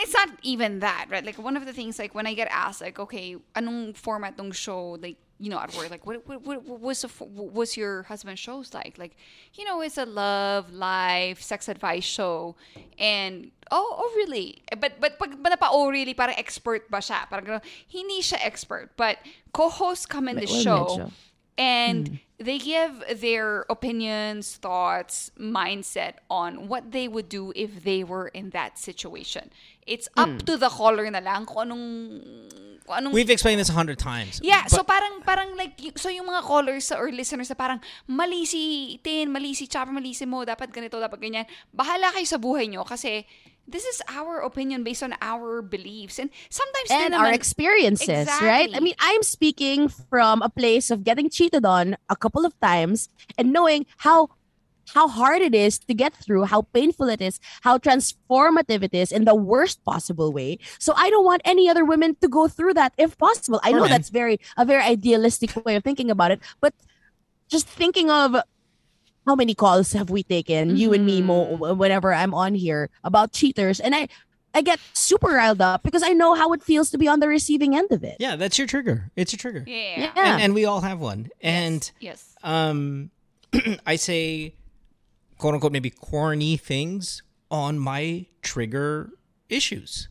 it's 0.00 0.14
not 0.14 0.30
even 0.42 0.78
that, 0.78 1.06
right? 1.10 1.26
Like 1.26 1.36
one 1.42 1.58
of 1.58 1.66
the 1.66 1.74
things, 1.74 1.98
like 1.98 2.14
when 2.14 2.24
I 2.26 2.32
get 2.32 2.48
asked, 2.50 2.80
like, 2.80 2.98
okay, 3.02 3.36
anong 3.58 3.96
format 3.98 4.38
ng 4.40 4.52
show, 4.52 4.92
like 5.02 5.18
you 5.44 5.50
know, 5.50 5.60
at 5.60 5.76
work, 5.76 5.90
like 5.90 6.06
what 6.06 6.26
what, 6.26 6.40
what, 6.40 6.64
what 6.64 6.80
was 6.80 7.02
the, 7.02 7.10
was 7.20 7.76
your 7.76 8.04
husband's 8.04 8.40
shows 8.40 8.72
like? 8.72 8.96
Like, 8.96 9.12
you 9.52 9.66
know, 9.66 9.82
it's 9.82 9.98
a 9.98 10.06
love, 10.06 10.72
life, 10.72 11.42
sex 11.42 11.68
advice 11.68 12.02
show, 12.04 12.56
and 12.98 13.50
oh, 13.70 13.94
oh 14.00 14.10
really? 14.16 14.62
But 14.80 15.04
but 15.04 15.18
pag 15.18 15.36
ba 15.42 15.50
napa 15.50 15.68
oh 15.68 15.90
really, 15.92 16.14
parang 16.14 16.40
expert 16.40 16.88
ba 16.88 17.04
siya? 17.04 17.28
Parang 17.28 17.60
hindi 17.92 18.24
siya 18.24 18.40
expert, 18.40 18.96
but 18.96 19.18
co-hosts 19.52 20.06
come 20.08 20.32
in 20.32 20.40
the 20.40 20.48
show. 20.48 20.96
medyo. 20.96 21.12
and 21.58 22.08
hmm. 22.08 22.14
They 22.38 22.58
give 22.58 23.02
their 23.20 23.64
opinions, 23.70 24.56
thoughts, 24.56 25.30
mindset 25.38 26.14
on 26.28 26.68
what 26.68 26.90
they 26.90 27.06
would 27.06 27.28
do 27.28 27.52
if 27.54 27.84
they 27.84 28.02
were 28.02 28.28
in 28.28 28.50
that 28.50 28.78
situation. 28.78 29.50
It's 29.86 30.08
up 30.16 30.28
hmm. 30.28 30.38
to 30.48 30.56
the 30.56 30.68
caller 30.68 31.08
na 31.10 31.20
lang 31.20 31.46
kung 31.46 31.70
anong, 31.70 31.86
kung 32.86 32.96
anong 32.98 33.12
We've 33.12 33.30
explained 33.30 33.60
this 33.60 33.68
a 33.68 33.76
hundred 33.76 33.98
times. 33.98 34.40
Yeah, 34.42 34.66
so 34.66 34.82
parang 34.82 35.22
parang 35.22 35.54
like 35.56 35.78
so 35.94 36.08
yung 36.08 36.26
mga 36.26 36.42
callers 36.42 36.90
or 36.90 37.12
listeners 37.12 37.52
na 37.52 37.54
parang 37.54 37.78
mali 38.08 38.48
si 38.48 38.96
Tin, 39.04 39.30
mali 39.30 39.54
si 39.54 39.68
Chopper, 39.68 39.92
mali 39.92 40.16
si 40.16 40.26
Mo, 40.26 40.42
dapat 40.42 40.72
ganito, 40.72 40.98
dapat 40.98 41.20
ganyan. 41.20 41.46
Bahala 41.70 42.10
kayo 42.16 42.26
sa 42.26 42.40
buhay 42.40 42.66
nyo 42.66 42.82
kasi 42.82 43.28
this 43.66 43.84
is 43.84 44.02
our 44.08 44.40
opinion 44.40 44.84
based 44.84 45.02
on 45.02 45.14
our 45.20 45.62
beliefs 45.62 46.18
and 46.18 46.30
sometimes 46.50 46.90
and 46.90 47.14
our 47.14 47.26
naman- 47.26 47.34
experiences, 47.34 48.28
right? 48.42 48.70
I 48.74 48.80
mean, 48.80 48.94
I'm 48.98 49.22
speaking 49.22 49.88
from 49.88 50.42
a 50.42 50.48
place 50.48 50.90
of 50.90 51.04
getting 51.04 51.30
cheated 51.30 51.64
on 51.64 51.96
a 52.08 52.16
couple 52.16 52.44
of 52.44 52.58
times 52.60 53.08
and 53.38 53.52
knowing 53.52 53.86
how 53.98 54.28
how 54.92 55.08
hard 55.08 55.40
it 55.40 55.54
is 55.54 55.78
to 55.78 55.94
get 55.94 56.14
through, 56.14 56.44
how 56.44 56.62
painful 56.62 57.08
it 57.08 57.22
is, 57.22 57.40
how 57.62 57.78
transformative 57.78 58.82
it 58.82 58.92
is 58.92 59.12
in 59.12 59.24
the 59.24 59.34
worst 59.34 59.82
possible 59.84 60.30
way. 60.30 60.58
So 60.78 60.92
I 60.94 61.08
don't 61.08 61.24
want 61.24 61.40
any 61.44 61.68
other 61.68 61.86
women 61.86 62.16
to 62.20 62.28
go 62.28 62.48
through 62.48 62.74
that 62.74 62.92
if 62.98 63.16
possible. 63.16 63.60
I 63.62 63.72
know 63.72 63.88
men. 63.88 63.90
that's 63.90 64.10
very 64.10 64.40
a 64.56 64.64
very 64.64 64.82
idealistic 64.82 65.56
way 65.64 65.76
of 65.76 65.84
thinking 65.84 66.10
about 66.10 66.32
it, 66.32 66.40
but 66.60 66.74
just 67.48 67.66
thinking 67.66 68.10
of 68.10 68.36
how 69.26 69.34
many 69.34 69.54
calls 69.54 69.92
have 69.92 70.10
we 70.10 70.22
taken, 70.22 70.76
you 70.76 70.92
and 70.92 71.06
me, 71.06 71.22
Mo, 71.22 71.56
whenever 71.74 72.12
I'm 72.12 72.34
on 72.34 72.54
here 72.54 72.90
about 73.02 73.32
cheaters, 73.32 73.80
and 73.80 73.94
I, 73.94 74.08
I 74.54 74.60
get 74.62 74.78
super 74.92 75.28
riled 75.28 75.60
up 75.60 75.82
because 75.82 76.02
I 76.02 76.10
know 76.12 76.34
how 76.34 76.52
it 76.52 76.62
feels 76.62 76.90
to 76.90 76.98
be 76.98 77.08
on 77.08 77.20
the 77.20 77.28
receiving 77.28 77.74
end 77.76 77.90
of 77.90 78.04
it. 78.04 78.16
Yeah, 78.20 78.36
that's 78.36 78.58
your 78.58 78.66
trigger. 78.66 79.10
It's 79.16 79.32
your 79.32 79.38
trigger. 79.38 79.64
Yeah. 79.66 80.10
Yeah. 80.14 80.34
And, 80.34 80.42
and 80.42 80.54
we 80.54 80.64
all 80.66 80.80
have 80.82 81.00
one. 81.00 81.28
And 81.40 81.90
Yes. 82.00 82.34
um, 82.42 83.10
I 83.86 83.96
say, 83.96 84.54
quote 85.38 85.54
unquote, 85.54 85.72
maybe 85.72 85.90
corny 85.90 86.56
things 86.56 87.22
on 87.50 87.78
my 87.78 88.26
trigger 88.42 89.10
issues. 89.48 90.08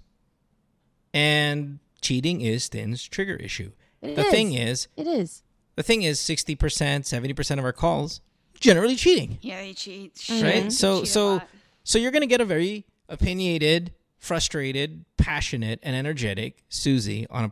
And 1.13 1.79
cheating 2.01 2.41
is 2.41 2.67
Tin's 2.69 3.03
trigger 3.07 3.35
issue. 3.35 3.71
It 4.01 4.15
the 4.15 4.25
is. 4.25 4.31
thing 4.31 4.53
is, 4.53 4.87
It 4.97 5.07
is. 5.07 5.43
the 5.75 5.83
thing 5.83 6.01
is, 6.03 6.19
sixty 6.19 6.55
percent, 6.55 7.05
seventy 7.05 7.33
percent 7.33 7.59
of 7.59 7.65
our 7.65 7.73
calls 7.73 8.21
generally 8.63 8.95
cheating, 8.95 9.37
Yeah, 9.41 9.57
they 9.61 9.73
cheat. 9.73 10.13
right? 10.29 10.71
So, 10.71 11.01
cheat 11.01 11.09
so, 11.09 11.41
so 11.83 11.97
you're 11.99 12.11
gonna 12.11 12.27
get 12.27 12.41
a 12.41 12.45
very 12.45 12.85
opinionated, 13.09 13.91
frustrated, 14.17 15.05
passionate, 15.17 15.79
and 15.83 15.95
energetic 15.95 16.63
Susie 16.69 17.27
on 17.29 17.45
a 17.45 17.51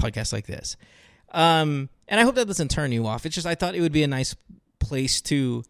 podcast 0.00 0.32
like 0.32 0.46
this. 0.46 0.76
Um, 1.32 1.88
and 2.08 2.18
I 2.20 2.24
hope 2.24 2.34
that 2.34 2.46
doesn't 2.48 2.70
turn 2.70 2.90
you 2.90 3.06
off. 3.06 3.24
It's 3.24 3.34
just 3.36 3.46
I 3.46 3.54
thought 3.54 3.74
it 3.76 3.80
would 3.80 3.92
be 3.92 4.02
a 4.02 4.08
nice 4.08 4.34
place 4.80 5.20
to 5.22 5.62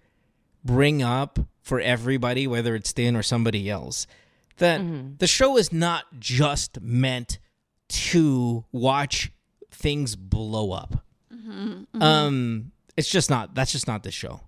bring 0.65 1.03
up 1.03 1.39
for 1.61 1.79
everybody, 1.81 2.47
whether 2.47 2.75
it's 2.75 2.93
Tin 2.93 3.15
or 3.17 3.23
somebody 3.23 3.69
else, 3.69 4.07
that 4.57 4.81
the 5.19 5.27
show 5.27 5.59
is 5.59 5.73
not 5.73 6.05
just 6.19 6.81
meant 6.81 7.39
to 7.89 8.65
watch 8.73 9.31
things 9.71 10.17
blow 10.17 10.73
up. 10.73 11.05
Um, 12.01 12.73
it's 12.97 13.11
just 13.11 13.29
not. 13.31 13.55
That's 13.55 13.73
just 13.73 13.87
not 13.87 14.03
the 14.03 14.11
show. 14.11 14.41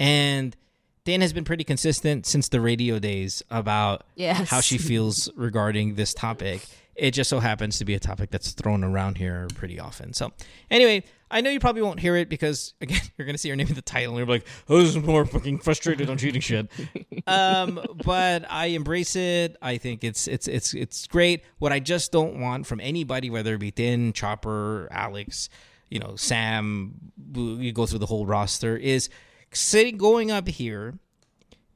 And 0.00 0.56
Dan 1.04 1.20
has 1.20 1.32
been 1.32 1.44
pretty 1.44 1.64
consistent 1.64 2.26
since 2.26 2.48
the 2.48 2.60
radio 2.60 2.98
days 2.98 3.42
about 3.50 4.04
Yes. 4.16 4.48
how 4.48 4.60
she 4.60 4.78
feels 4.78 5.30
regarding 5.36 5.94
this 5.94 6.14
topic. 6.14 6.62
It 6.96 7.10
just 7.10 7.28
so 7.28 7.40
happens 7.40 7.78
to 7.78 7.84
be 7.84 7.94
a 7.94 7.98
topic 7.98 8.30
that's 8.30 8.52
thrown 8.52 8.84
around 8.84 9.18
here 9.18 9.48
pretty 9.56 9.80
often. 9.80 10.12
So, 10.12 10.30
anyway, 10.70 11.02
I 11.28 11.40
know 11.40 11.50
you 11.50 11.58
probably 11.58 11.82
won't 11.82 11.98
hear 11.98 12.14
it 12.14 12.28
because 12.28 12.72
again, 12.80 13.00
you're 13.18 13.26
gonna 13.26 13.36
see 13.36 13.50
her 13.50 13.56
name 13.56 13.66
in 13.66 13.74
the 13.74 13.82
title 13.82 14.16
and 14.16 14.18
you're 14.26 14.34
like, 14.36 14.46
"Oh, 14.68 14.78
this 14.78 14.90
is 14.90 14.98
more 15.02 15.26
fucking 15.26 15.58
frustrated 15.58 16.08
on 16.08 16.18
cheating 16.18 16.40
shit." 16.40 16.70
um, 17.26 17.80
but 18.04 18.44
I 18.48 18.66
embrace 18.66 19.16
it. 19.16 19.56
I 19.60 19.76
think 19.76 20.04
it's 20.04 20.28
it's 20.28 20.46
it's 20.46 20.72
it's 20.72 21.06
great. 21.08 21.42
What 21.58 21.72
I 21.72 21.80
just 21.80 22.12
don't 22.12 22.40
want 22.40 22.66
from 22.66 22.78
anybody, 22.80 23.28
whether 23.28 23.54
it 23.54 23.58
be 23.58 23.72
Tin, 23.72 24.12
Chopper, 24.12 24.86
Alex, 24.92 25.48
you 25.90 25.98
know, 25.98 26.14
Sam, 26.14 26.94
you 27.34 27.72
go 27.72 27.86
through 27.86 27.98
the 27.98 28.06
whole 28.06 28.24
roster, 28.24 28.76
is 28.76 29.08
sitting 29.54 29.96
going 29.96 30.30
up 30.30 30.48
here 30.48 30.98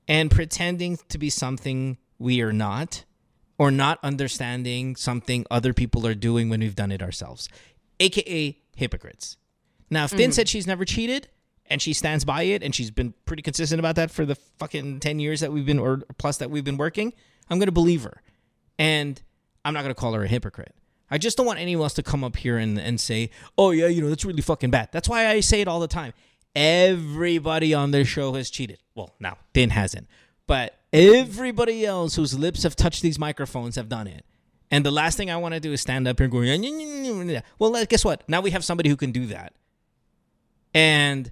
and 0.07 0.31
pretending 0.31 0.99
to 1.09 1.19
be 1.19 1.31
something 1.31 1.99
we 2.19 2.41
are 2.41 2.53
not 2.53 3.05
or 3.59 3.71
not 3.71 3.99
understanding 4.03 4.97
something 4.97 5.45
other 5.51 5.73
people 5.73 6.07
are 6.07 6.15
doing 6.15 6.49
when 6.49 6.61
we've 6.61 6.77
done 6.77 6.93
it 6.93 7.03
ourselves, 7.03 7.49
aka 8.01 8.57
hypocrites. 8.77 9.37
Now, 9.91 10.05
if 10.05 10.11
Tin 10.11 10.31
mm. 10.31 10.35
said 10.35 10.49
she's 10.49 10.67
never 10.67 10.85
cheated 10.85 11.29
and 11.67 11.83
she 11.83 11.93
stands 11.93 12.25
by 12.25 12.43
it 12.43 12.63
and 12.63 12.75
she's 12.75 12.91
been 12.91 13.15
pretty 13.25 13.43
consistent 13.43 13.79
about 13.79 13.97
that 13.97 14.11
for 14.11 14.25
the 14.25 14.35
fucking 14.35 15.01
10 15.01 15.19
years 15.19 15.41
that 15.41 15.53
we've 15.53 15.67
been, 15.67 15.79
or 15.79 16.03
plus 16.19 16.39
that 16.39 16.51
we've 16.51 16.65
been 16.65 16.77
working, 16.77 17.13
I'm 17.51 17.59
going 17.59 17.67
to 17.67 17.73
believe 17.73 18.05
her. 18.05 18.23
And 18.79 19.21
I'm 19.65 19.75
not 19.75 19.83
going 19.83 19.95
to 19.95 20.01
call 20.01 20.13
her 20.13 20.25
a 20.25 20.29
hypocrite. 20.29 20.75
I 21.11 21.19
just 21.19 21.37
don't 21.37 21.47
want 21.47 21.59
anyone 21.59 21.85
else 21.85 21.95
to 21.95 22.03
come 22.03 22.23
up 22.23 22.37
here 22.37 22.59
and, 22.59 22.79
and 22.79 23.01
say, 23.01 23.31
oh, 23.57 23.71
yeah, 23.71 23.87
you 23.87 24.03
know, 24.03 24.11
that's 24.11 24.25
really 24.25 24.43
fucking 24.43 24.71
bad. 24.71 24.91
That's 24.93 25.09
why 25.09 25.27
I 25.27 25.41
say 25.41 25.61
it 25.61 25.69
all 25.69 25.81
the 25.81 25.89
time. 25.89 26.13
Everybody 26.55 27.75
on 27.75 27.91
this 27.91 28.09
show 28.09 28.35
has 28.35 28.51
cheated. 28.51 28.79
Well, 28.95 29.15
now, 29.21 29.39
Tin 29.55 29.71
hasn't. 29.71 30.09
But 30.47 30.79
everybody 30.93 31.85
else 31.85 32.17
whose 32.17 32.39
lips 32.39 32.63
have 32.63 32.75
touched 32.75 33.03
these 33.03 33.19
microphones 33.19 33.77
have 33.77 33.89
done 33.89 34.07
it. 34.07 34.25
And 34.71 34.85
the 34.85 34.91
last 34.91 35.17
thing 35.17 35.31
I 35.31 35.37
want 35.37 35.55
to 35.55 35.61
do 35.61 35.73
is 35.73 35.81
stand 35.81 36.07
up 36.09 36.19
here 36.19 36.27
and 36.27 36.33
go, 36.33 37.41
well, 37.59 37.85
guess 37.87 38.05
what? 38.05 38.29
Now 38.29 38.41
we 38.41 38.51
have 38.51 38.65
somebody 38.65 38.89
who 38.91 38.97
can 38.97 39.13
do 39.13 39.27
that 39.27 39.53
and 40.75 41.31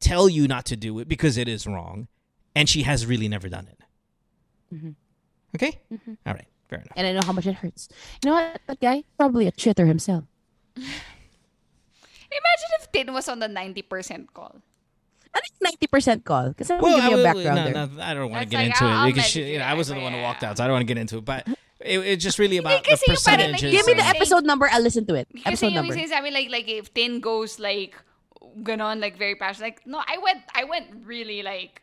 tell 0.00 0.28
you 0.28 0.48
not 0.48 0.66
to 0.66 0.76
do 0.76 0.98
it 0.98 1.08
because 1.08 1.36
it 1.36 1.48
is 1.48 1.66
wrong. 1.66 2.08
And 2.56 2.68
she 2.68 2.82
has 2.82 3.06
really 3.06 3.28
never 3.28 3.48
done 3.48 3.68
it. 3.68 3.78
Mm-hmm. 4.74 4.90
Okay? 5.56 5.80
Mm-hmm. 5.92 6.14
All 6.26 6.34
right. 6.34 6.46
Fair 6.68 6.78
enough. 6.78 6.92
And 6.96 7.06
I 7.06 7.12
know 7.12 7.20
how 7.24 7.32
much 7.32 7.46
it 7.46 7.54
hurts. 7.54 7.88
You 8.22 8.30
know 8.30 8.36
what? 8.36 8.60
That 8.66 8.80
guy, 8.80 9.04
probably 9.18 9.46
a 9.46 9.52
cheater 9.52 9.86
himself. 9.86 10.24
Imagine 12.34 12.70
if 12.80 12.90
Tin 12.92 13.12
was 13.14 13.28
on 13.28 13.38
the 13.38 13.46
90% 13.48 14.26
call. 14.34 14.56
I 15.34 15.40
think 15.40 15.80
90% 15.80 16.24
call. 16.24 16.48
Because 16.50 16.70
I'm 16.70 16.80
Well, 16.80 16.96
giving 16.96 17.10
you 17.10 17.16
I, 17.16 17.20
a 17.20 17.22
will- 17.22 17.24
background 17.24 17.56
no, 17.58 17.64
there. 17.64 17.96
no, 17.96 18.02
I 18.02 18.14
don't 18.14 18.30
want 18.30 18.42
to 18.42 18.48
get 18.48 18.56
like, 18.58 18.66
into 18.66 18.84
I'll- 18.84 19.06
it 19.08 19.12
because 19.14 19.30
she, 19.30 19.52
you 19.52 19.58
know, 19.58 19.64
I 19.64 19.74
wasn't 19.74 19.98
the 19.98 20.02
one 20.02 20.12
who 20.12 20.18
anyway, 20.18 20.28
walked 20.28 20.44
out, 20.44 20.56
so 20.58 20.64
I 20.64 20.66
don't 20.66 20.74
want 20.74 20.82
to 20.86 20.90
get 20.94 20.98
into 20.98 21.18
it. 21.18 21.24
But 21.24 21.46
it, 21.80 21.98
it's 22.00 22.22
just 22.22 22.38
really 22.38 22.58
about 22.58 22.82
the 22.84 22.90
kasi 22.90 23.04
yung 23.08 23.16
parang 23.16 23.38
like, 23.38 23.60
percentages. 23.60 23.72
Give 23.72 23.86
me 23.86 23.94
the 23.94 24.06
episode 24.06 24.44
number. 24.44 24.68
I'll 24.70 24.82
listen 24.82 25.06
to 25.06 25.14
it. 25.14 25.28
Kasi 25.32 25.46
Episode 25.46 25.66
yung 25.66 25.74
number. 25.86 25.94
sinasabi 25.96 26.32
like 26.32 26.50
like 26.50 26.68
if 26.68 26.94
Tin 26.94 27.20
goes 27.20 27.58
like 27.58 27.94
ganon 28.62 29.00
like 29.00 29.18
very 29.18 29.34
passionate 29.34 29.66
like 29.66 29.86
no 29.86 29.98
I 29.98 30.16
went 30.22 30.42
I 30.54 30.62
went 30.64 30.86
really 31.04 31.42
like 31.42 31.82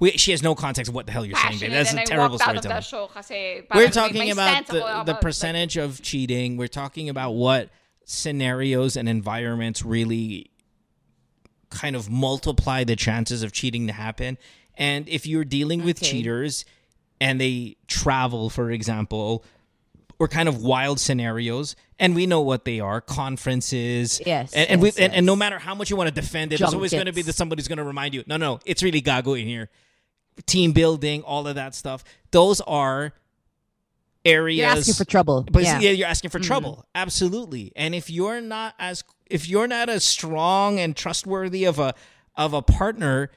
We, 0.00 0.10
she 0.18 0.32
has 0.32 0.42
no 0.42 0.56
context 0.56 0.88
of 0.90 0.96
what 0.96 1.06
the 1.06 1.12
hell 1.12 1.24
you're 1.24 1.38
saying, 1.38 1.60
babe. 1.60 1.70
That's 1.70 1.92
a 1.94 2.02
terrible 2.02 2.34
walked 2.34 2.42
out 2.48 2.56
of 2.56 2.62
the 2.66 2.80
storytelling. 2.80 3.66
We're 3.72 3.88
talking 3.88 4.32
about 4.32 4.50
stance 4.66 4.70
ako 4.70 4.78
the, 4.80 4.84
the 4.84 5.00
about, 5.14 5.20
percentage 5.22 5.76
of 5.76 6.02
cheating. 6.02 6.56
We're 6.56 6.66
talking 6.66 7.08
about 7.08 7.38
what 7.38 7.70
scenarios 8.04 8.96
and 8.96 9.08
environments 9.08 9.84
really 9.84 10.50
kind 11.70 11.96
of 11.96 12.10
multiply 12.10 12.84
the 12.84 12.96
chances 12.96 13.42
of 13.42 13.52
cheating 13.52 13.86
to 13.86 13.92
happen. 13.92 14.36
And 14.76 15.08
if 15.08 15.26
you're 15.26 15.44
dealing 15.44 15.84
with 15.84 15.98
Okay. 16.02 16.10
cheaters 16.10 16.64
and 17.20 17.40
they 17.40 17.76
travel, 17.86 18.50
for 18.50 18.70
example, 18.70 19.44
or 20.18 20.28
kind 20.28 20.48
of 20.48 20.62
wild 20.62 21.00
scenarios, 21.00 21.74
and 21.98 22.14
we 22.14 22.26
know 22.26 22.40
what 22.42 22.64
they 22.64 22.78
are 22.80 23.00
conferences. 23.00 24.20
Yes, 24.24 24.52
And, 24.52 24.70
and, 24.70 24.82
we, 24.82 24.88
yes, 24.88 24.98
and, 24.98 25.14
and 25.14 25.26
no 25.26 25.34
matter 25.34 25.58
how 25.58 25.74
much 25.74 25.90
you 25.90 25.96
want 25.96 26.08
to 26.08 26.14
defend 26.14 26.52
it, 26.52 26.58
there's 26.58 26.74
always 26.74 26.92
going 26.92 27.06
to 27.06 27.12
be 27.12 27.22
that 27.22 27.34
somebody's 27.34 27.68
going 27.68 27.78
to 27.78 27.84
remind 27.84 28.14
you, 28.14 28.22
no, 28.26 28.36
no, 28.36 28.60
it's 28.64 28.82
really 28.82 29.02
gago 29.02 29.40
in 29.40 29.46
here. 29.46 29.68
Team 30.46 30.72
building, 30.72 31.22
all 31.22 31.46
of 31.46 31.56
that 31.56 31.74
stuff. 31.74 32.04
Those 32.30 32.60
are 32.62 33.12
areas. 34.24 34.58
You're 34.58 34.68
asking 34.68 34.94
for 34.94 35.04
trouble. 35.04 35.46
But 35.50 35.64
yeah. 35.64 35.80
yeah, 35.80 35.90
you're 35.90 36.08
asking 36.08 36.30
for 36.30 36.38
mm-hmm. 36.38 36.46
trouble. 36.46 36.86
Absolutely. 36.94 37.72
And 37.76 37.94
if 37.94 38.10
you're 38.10 38.40
not 38.40 38.74
as 38.78 39.04
if 39.26 39.48
you're 39.48 39.66
not 39.66 39.88
as 39.88 40.04
strong 40.04 40.78
and 40.78 40.96
trustworthy 40.96 41.64
of 41.64 41.78
a 41.78 41.94
of 42.36 42.54
a 42.54 42.62
partner, 42.62 43.30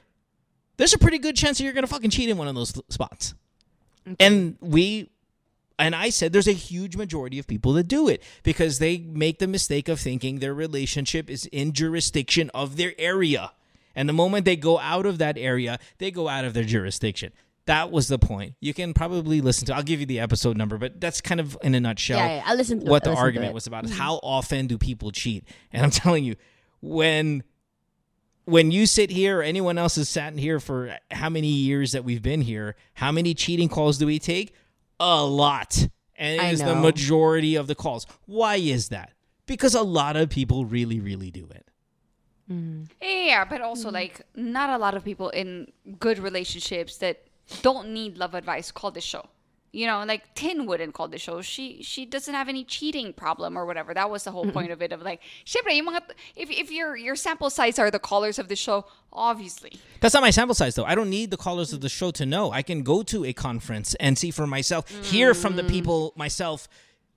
there's 0.76 0.94
a 0.94 0.98
pretty 0.98 1.18
good 1.18 1.36
chance 1.36 1.58
that 1.58 1.64
you're 1.64 1.72
gonna 1.72 1.86
fucking 1.86 2.10
cheat 2.10 2.28
in 2.28 2.36
one 2.36 2.48
of 2.48 2.54
those 2.54 2.80
spots. 2.88 3.34
And 4.20 4.56
we 4.60 5.10
and 5.78 5.94
I 5.94 6.10
said 6.10 6.32
there's 6.32 6.48
a 6.48 6.52
huge 6.52 6.96
majority 6.96 7.38
of 7.38 7.46
people 7.46 7.72
that 7.74 7.88
do 7.88 8.08
it 8.08 8.22
because 8.42 8.78
they 8.78 8.98
make 8.98 9.38
the 9.38 9.46
mistake 9.46 9.88
of 9.88 10.00
thinking 10.00 10.38
their 10.38 10.54
relationship 10.54 11.28
is 11.28 11.46
in 11.46 11.72
jurisdiction 11.72 12.50
of 12.54 12.76
their 12.76 12.94
area. 12.98 13.52
And 13.94 14.08
the 14.08 14.12
moment 14.12 14.44
they 14.44 14.56
go 14.56 14.78
out 14.78 15.06
of 15.06 15.18
that 15.18 15.38
area, 15.38 15.78
they 15.98 16.10
go 16.10 16.28
out 16.28 16.44
of 16.44 16.52
their 16.52 16.64
jurisdiction. 16.64 17.32
That 17.66 17.90
was 17.90 18.06
the 18.06 18.18
point. 18.18 18.54
You 18.60 18.72
can 18.72 18.94
probably 18.94 19.40
listen 19.40 19.66
to 19.66 19.74
I'll 19.74 19.82
give 19.82 20.00
you 20.00 20.06
the 20.06 20.20
episode 20.20 20.56
number, 20.56 20.78
but 20.78 21.00
that's 21.00 21.20
kind 21.20 21.40
of 21.40 21.58
in 21.62 21.74
a 21.74 21.80
nutshell 21.80 22.18
Yeah, 22.18 22.36
yeah, 22.36 22.42
I'll 22.46 22.56
listen 22.56 22.80
to 22.80 22.90
what 22.90 22.98
it. 22.98 23.04
the 23.04 23.10
I'll 23.10 23.14
listen 23.14 23.22
to 23.22 23.26
argument 23.26 23.54
was 23.54 23.66
about 23.66 23.84
is 23.84 23.90
mm-hmm. 23.90 24.00
how 24.00 24.14
often 24.22 24.66
do 24.66 24.78
people 24.78 25.10
cheat? 25.10 25.44
And 25.72 25.84
I'm 25.84 25.90
telling 26.02 26.24
you, 26.24 26.36
when 26.80 27.42
when 28.44 28.70
you 28.70 28.86
sit 28.86 29.10
here 29.10 29.40
or 29.40 29.42
anyone 29.42 29.76
else 29.76 29.96
has 29.96 30.08
sat 30.08 30.32
in 30.32 30.38
here 30.38 30.60
for 30.60 30.96
how 31.10 31.28
many 31.28 31.48
years 31.48 31.92
that 31.92 32.04
we've 32.04 32.22
been 32.22 32.40
here, 32.40 32.76
how 32.94 33.10
many 33.10 33.34
cheating 33.34 33.68
calls 33.68 33.98
do 33.98 34.06
we 34.06 34.20
take? 34.20 34.54
A 35.00 35.24
lot. 35.24 35.88
And 36.14 36.40
I 36.40 36.46
it 36.46 36.52
is 36.54 36.62
the 36.62 36.76
majority 36.76 37.56
of 37.56 37.66
the 37.66 37.74
calls. 37.74 38.06
Why 38.24 38.56
is 38.56 38.88
that? 38.88 39.10
Because 39.46 39.74
a 39.74 39.82
lot 39.82 40.16
of 40.16 40.30
people 40.30 40.64
really, 40.64 41.00
really 41.00 41.30
do 41.30 41.48
it. 41.50 41.68
Mm-hmm. 42.50 42.84
Yeah, 43.02 43.44
but 43.44 43.60
also 43.60 43.88
mm-hmm. 43.88 43.94
like 43.94 44.22
not 44.36 44.70
a 44.70 44.78
lot 44.78 44.94
of 44.94 45.04
people 45.04 45.30
in 45.30 45.72
good 45.98 46.18
relationships 46.20 46.98
that 46.98 47.24
don't 47.62 47.92
need 47.92 48.18
love 48.18 48.34
advice 48.34 48.70
call 48.70 48.90
the 48.90 49.00
show. 49.00 49.28
You 49.72 49.86
know, 49.86 50.02
like 50.06 50.34
Tin 50.34 50.64
wouldn't 50.64 50.94
call 50.94 51.08
the 51.08 51.18
show. 51.18 51.42
She 51.42 51.82
she 51.82 52.06
doesn't 52.06 52.32
have 52.32 52.48
any 52.48 52.64
cheating 52.64 53.12
problem 53.12 53.58
or 53.58 53.66
whatever. 53.66 53.92
That 53.92 54.08
was 54.08 54.24
the 54.24 54.30
whole 54.30 54.50
point 54.50 54.70
of 54.70 54.80
it. 54.80 54.90
Of 54.90 55.02
like, 55.02 55.20
syempre, 55.44 55.76
yung 55.76 55.86
mga, 55.88 56.00
if 56.34 56.50
if 56.50 56.70
your 56.70 56.96
your 56.96 57.14
sample 57.14 57.50
size 57.50 57.78
are 57.78 57.90
the 57.90 57.98
callers 57.98 58.38
of 58.38 58.48
the 58.48 58.56
show, 58.56 58.86
obviously. 59.12 59.72
That's 60.00 60.14
not 60.14 60.22
my 60.22 60.30
sample 60.30 60.54
size, 60.54 60.76
though. 60.76 60.84
I 60.84 60.94
don't 60.94 61.10
need 61.10 61.30
the 61.30 61.36
callers 61.36 61.74
of 61.74 61.82
the 61.82 61.90
show 61.90 62.10
to 62.12 62.24
know. 62.24 62.52
I 62.52 62.62
can 62.62 62.84
go 62.84 63.02
to 63.02 63.26
a 63.26 63.34
conference 63.34 63.94
and 63.96 64.16
see 64.16 64.30
for 64.30 64.46
myself, 64.46 64.88
hear 64.88 65.34
from 65.34 65.56
the 65.56 65.62
mm. 65.62 65.68
people 65.68 66.14
myself, 66.16 66.68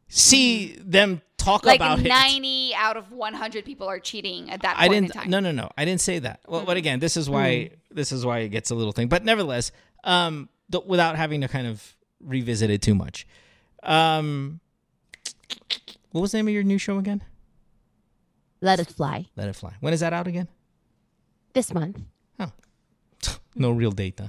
see 0.09 0.75
them 0.83 1.21
talk 1.37 1.63
Like 1.63 1.79
about 1.79 1.99
it. 1.99 2.09
ninety 2.09 2.73
out 2.75 2.97
of 2.97 3.13
one 3.13 3.35
hundred 3.35 3.63
people 3.63 3.87
are 3.87 3.99
cheating 3.99 4.51
at 4.51 4.63
that 4.63 4.75
I 4.77 4.89
point 4.89 5.07
didn't. 5.07 5.13
time. 5.13 5.29
No, 5.29 5.39
no, 5.39 5.53
no. 5.53 5.69
I 5.77 5.85
didn't 5.85 6.01
say 6.01 6.19
that. 6.19 6.41
Well, 6.45 6.65
but 6.65 6.75
again, 6.75 6.99
this 6.99 7.15
is 7.15 7.29
why 7.29 7.71
this 7.89 8.11
is 8.11 8.25
why 8.25 8.39
it 8.39 8.49
gets 8.49 8.69
a 8.69 8.75
little 8.75 8.91
thing. 8.91 9.07
But 9.07 9.23
nevertheless, 9.23 9.71
um, 10.03 10.49
th- 10.71 10.85
without 10.85 11.15
having 11.15 11.41
to 11.41 11.47
kind 11.47 11.67
of 11.67 11.95
revisit 12.21 12.69
it 12.69 12.81
too 12.81 12.95
much, 12.95 13.27
um, 13.83 14.59
what 16.11 16.21
was 16.21 16.31
the 16.31 16.37
name 16.37 16.47
of 16.47 16.53
your 16.53 16.63
new 16.63 16.77
show 16.77 16.97
again? 16.97 17.21
Let 18.61 18.79
it 18.79 18.87
fly. 18.87 19.27
Let 19.35 19.47
it 19.47 19.55
fly. 19.55 19.73
When 19.79 19.93
is 19.93 20.01
that 20.01 20.11
out 20.13 20.27
again? 20.27 20.47
This 21.53 21.73
month. 21.73 22.01
Oh. 22.39 22.51
no 23.55 23.71
real 23.71 23.91
date, 23.91 24.19
huh? 24.19 24.27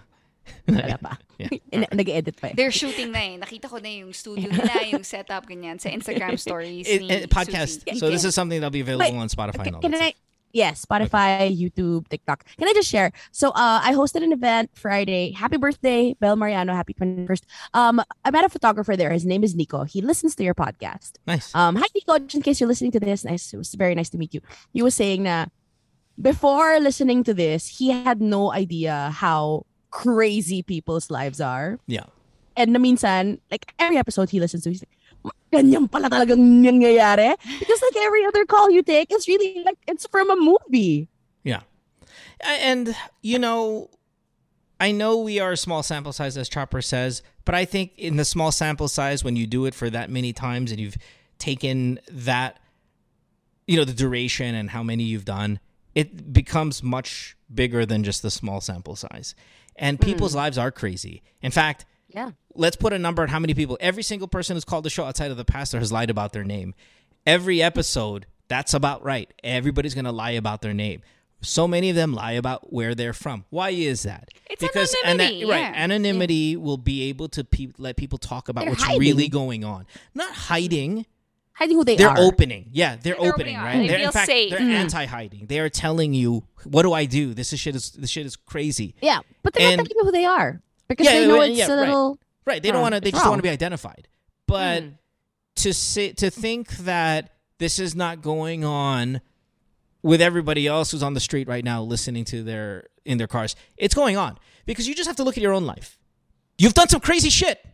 Wala 0.69 0.99
pa. 0.99 1.19
Yeah. 1.41 1.49
In- 1.73 1.87
Nag-edit 1.89 2.37
pa 2.37 2.49
eh. 2.49 2.55
They're 2.55 2.71
shooting 2.71 3.13
na 3.17 3.19
eh. 3.25 3.39
Nakita 3.41 3.65
ko 3.73 3.81
na 3.81 3.89
yung 3.89 4.13
studio 4.13 4.53
nila, 4.53 4.85
yung 4.93 5.01
setup, 5.03 5.49
ganyan, 5.49 5.81
sa 5.81 5.89
Instagram 5.89 6.37
stories 6.39 6.85
It, 6.87 7.01
ni 7.01 7.09
it- 7.09 7.31
podcast. 7.33 7.81
Susie. 7.89 7.97
So 7.99 8.11
this 8.13 8.29
is 8.29 8.35
something 8.37 8.61
that'll 8.61 8.69
be 8.71 8.85
available 8.85 9.09
Wait, 9.09 9.17
on 9.17 9.29
Spotify 9.33 9.73
and 9.73 9.77
all 9.77 9.81
Can 9.81 9.93
that 9.97 10.03
I? 10.05 10.11
stuff. 10.13 10.21
Yes, 10.53 10.85
Spotify, 10.85 11.57
YouTube, 11.57 12.09
TikTok. 12.09 12.45
Can 12.59 12.69
I 12.69 12.73
just 12.73 12.89
share? 12.89 13.13
So, 13.31 13.51
uh, 13.51 13.81
I 13.83 13.95
hosted 13.95 14.25
an 14.25 14.33
event 14.33 14.71
Friday. 14.75 15.31
Happy 15.33 15.57
birthday, 15.57 16.15
Belle 16.19 16.37
Mariano. 16.37 16.75
Happy 16.75 16.95
21st. 16.95 17.43
Um, 17.75 18.03
I 18.25 18.31
met 18.31 18.45
a 18.45 18.49
photographer 18.49 18.97
there. 18.97 19.11
His 19.11 19.25
name 19.25 19.45
is 19.45 19.55
Nico. 19.55 19.85
He 19.85 20.01
listens 20.01 20.35
to 20.37 20.45
your 20.45 20.55
podcast. 20.55 21.13
Nice. 21.27 21.55
Um, 21.55 21.77
hi 21.77 21.87
Nico. 21.95 22.19
Just 22.19 22.35
in 22.35 22.43
case 22.43 22.61
you're 22.61 22.69
listening 22.69 22.91
to 22.93 23.01
this, 23.01 23.25
nice. 23.25 23.55
It 23.55 23.59
was 23.59 23.75
very 23.75 23.95
nice 23.95 24.11
to 24.11 24.19
meet 24.19 24.35
you. 24.35 24.41
He 24.73 24.83
was 24.83 24.95
saying 24.95 25.23
that 25.25 25.51
before 26.21 26.79
listening 26.81 27.25
to 27.25 27.35
this, 27.35 27.67
he 27.67 27.91
had 27.91 28.21
no 28.21 28.53
idea 28.53 29.11
how 29.15 29.67
crazy 29.91 30.63
people's 30.63 31.11
lives 31.11 31.41
are. 31.41 31.79
Yeah. 31.87 32.07
And 32.57 32.75
minsan, 32.77 33.41
like 33.51 33.73
every 33.79 33.97
episode 33.97 34.31
he 34.31 34.41
listens 34.41 34.65
to, 34.65 34.71
he's 34.71 34.83
like, 34.83 34.97
ganyan 35.53 35.91
pala 35.91 36.09
talagang 36.09 36.63
nangyayari. 36.63 37.35
Because 37.59 37.83
like 37.83 37.97
every 38.05 38.25
other 38.25 38.45
call 38.45 38.71
you 38.71 38.83
take, 38.83 39.11
it's 39.11 39.29
really 39.29 39.63
like, 39.65 39.79
it's 39.87 40.07
from 40.07 40.31
a 40.31 40.37
movie. 40.37 41.09
Yeah. 41.43 41.63
And, 42.41 42.95
you 43.23 43.39
know, 43.39 43.91
I 44.81 44.93
know 44.93 45.19
we 45.19 45.41
are 45.41 45.53
a 45.53 45.57
small 45.57 45.83
sample 45.83 46.13
size, 46.13 46.37
as 46.37 46.49
Chopper 46.49 46.81
says, 46.81 47.23
but 47.45 47.55
I 47.55 47.65
think 47.65 47.93
in 47.99 48.17
the 48.17 48.25
small 48.25 48.53
sample 48.53 48.89
size, 48.89 49.23
when 49.23 49.37
you 49.37 49.47
do 49.47 49.67
it 49.67 49.75
for 49.75 49.91
that 49.91 50.09
many 50.09 50.33
times 50.33 50.71
and 50.71 50.81
you've 50.81 50.97
taken 51.39 52.01
that, 52.11 52.59
you 53.67 53.77
know, 53.77 53.85
the 53.85 53.93
duration 53.93 54.55
and 54.55 54.71
how 54.71 54.83
many 54.83 55.05
you've 55.05 55.27
done, 55.27 55.61
it 55.95 56.33
becomes 56.33 56.83
much 56.83 57.37
bigger 57.53 57.85
than 57.85 58.05
just 58.05 58.23
the 58.23 58.31
small 58.31 58.61
sample 58.61 58.97
size. 58.97 59.35
And 59.77 60.01
people's 60.01 60.33
hmm. 60.33 60.39
lives 60.39 60.57
are 60.59 60.71
crazy. 60.71 61.23
In 61.43 61.51
fact, 61.51 61.85
Yeah. 62.09 62.33
Let's 62.55 62.77
put 62.77 62.93
a 62.93 62.99
number 62.99 63.23
on 63.23 63.29
how 63.29 63.39
many 63.39 63.55
people 63.55 63.77
every 63.81 64.03
single 64.03 64.29
person 64.29 64.57
who's 64.57 64.65
called 64.65 64.85
the 64.85 64.91
show 64.91 65.05
outside 65.05 65.31
of 65.31 65.37
the 65.37 65.45
pastor 65.45 65.79
has 65.79 65.91
lied 65.93 66.11
about 66.11 66.33
their 66.33 66.45
name 66.45 66.75
every 67.27 67.63
episode 67.63 68.27
that's 68.49 68.75
about 68.75 69.05
right 69.05 69.33
everybody's 69.45 69.95
going 69.95 70.05
to 70.05 70.13
lie 70.13 70.31
about 70.33 70.61
their 70.63 70.75
name 70.75 71.01
so 71.43 71.67
many 71.67 71.89
of 71.89 71.97
them 71.97 72.13
lie 72.13 72.33
about 72.33 72.73
where 72.73 72.95
they're 72.95 73.13
from 73.13 73.45
why 73.51 73.71
is 73.71 74.03
that 74.03 74.29
It's 74.51 74.63
ana- 74.63 75.23
anonymity, 75.23 75.45
right 75.45 75.61
yeah. 75.61 75.73
anonymity 75.75 76.57
will 76.57 76.77
be 76.77 77.05
able 77.09 77.29
to 77.31 77.45
pe- 77.45 77.69
let 77.79 77.97
people 77.97 78.19
talk 78.19 78.49
about 78.49 78.63
They're 78.65 78.71
what's 78.73 78.83
hiding. 78.83 79.01
really 79.01 79.29
going 79.29 79.65
on 79.65 79.87
not 80.15 80.33
hiding 80.33 81.07
Hiding 81.53 81.77
who 81.77 81.85
they 81.85 81.95
are. 81.95 81.99
they're 81.99 82.19
opening 82.19 82.71
yeah 82.73 82.97
they're, 82.97 83.15
They're 83.15 83.29
opening, 83.33 83.57
opening 83.57 83.57
right 83.59 83.79
They 83.81 83.89
they're 83.89 84.07
in 84.07 84.13
fact 84.13 84.27
safe. 84.27 84.51
they're 84.51 84.61
Mhm. 84.61 84.73
anti-hiding 84.75 85.47
they 85.47 85.61
are 85.61 85.69
telling 85.69 86.15
you 86.15 86.43
what 86.65 86.83
do 86.83 86.93
i 86.95 87.05
do 87.05 87.35
this 87.35 87.53
is 87.53 87.61
shit 87.61 87.75
is 87.77 87.91
this 87.93 88.09
shit 88.11 88.25
is 88.27 88.35
crazy 88.37 88.95
Yeah. 89.03 89.21
But 89.43 89.53
they're 89.55 89.69
And- 89.69 89.77
not 89.79 89.85
telling 89.87 89.97
you 89.99 90.05
who 90.05 90.13
they 90.13 90.25
are. 90.27 90.61
Because 90.89 91.07
Yeah, 91.07 91.21
they 91.21 91.27
know 91.29 91.41
it's 91.43 91.57
yeah, 91.57 91.69
a 91.69 91.77
little. 91.77 92.09
Right. 92.11 92.19
They 92.47 92.71
don't 92.71 92.83
want 92.83 92.95
to. 92.95 93.01
They 93.01 93.11
just 93.11 93.25
want 93.27 93.39
to 93.39 93.43
be 93.43 93.49
identified. 93.51 94.09
But 94.47 94.83
Mm. 94.83 94.99
to 95.57 95.73
say 95.75 96.13
to 96.13 96.31
think 96.31 96.71
that 96.79 97.33
this 97.59 97.79
is 97.79 97.95
not 97.95 98.23
going 98.23 98.65
on 98.65 99.21
with 100.03 100.21
everybody 100.21 100.67
else 100.67 100.91
who's 100.91 101.03
on 101.03 101.15
the 101.15 101.21
street 101.21 101.47
right 101.47 101.65
now 101.65 101.83
listening 101.83 102.25
to 102.27 102.43
their 102.43 102.89
in 103.05 103.19
their 103.19 103.27
cars, 103.29 103.55
it's 103.77 103.95
going 103.95 104.17
on 104.17 104.39
because 104.67 104.89
you 104.89 104.95
just 104.95 105.07
have 105.07 105.17
to 105.17 105.25
look 105.25 105.37
at 105.37 105.43
your 105.43 105.53
own 105.53 105.67
life. 105.67 105.99
You've 106.59 106.75
done 106.75 106.89
some 106.89 107.01
crazy 107.01 107.31
shit. 107.31 107.65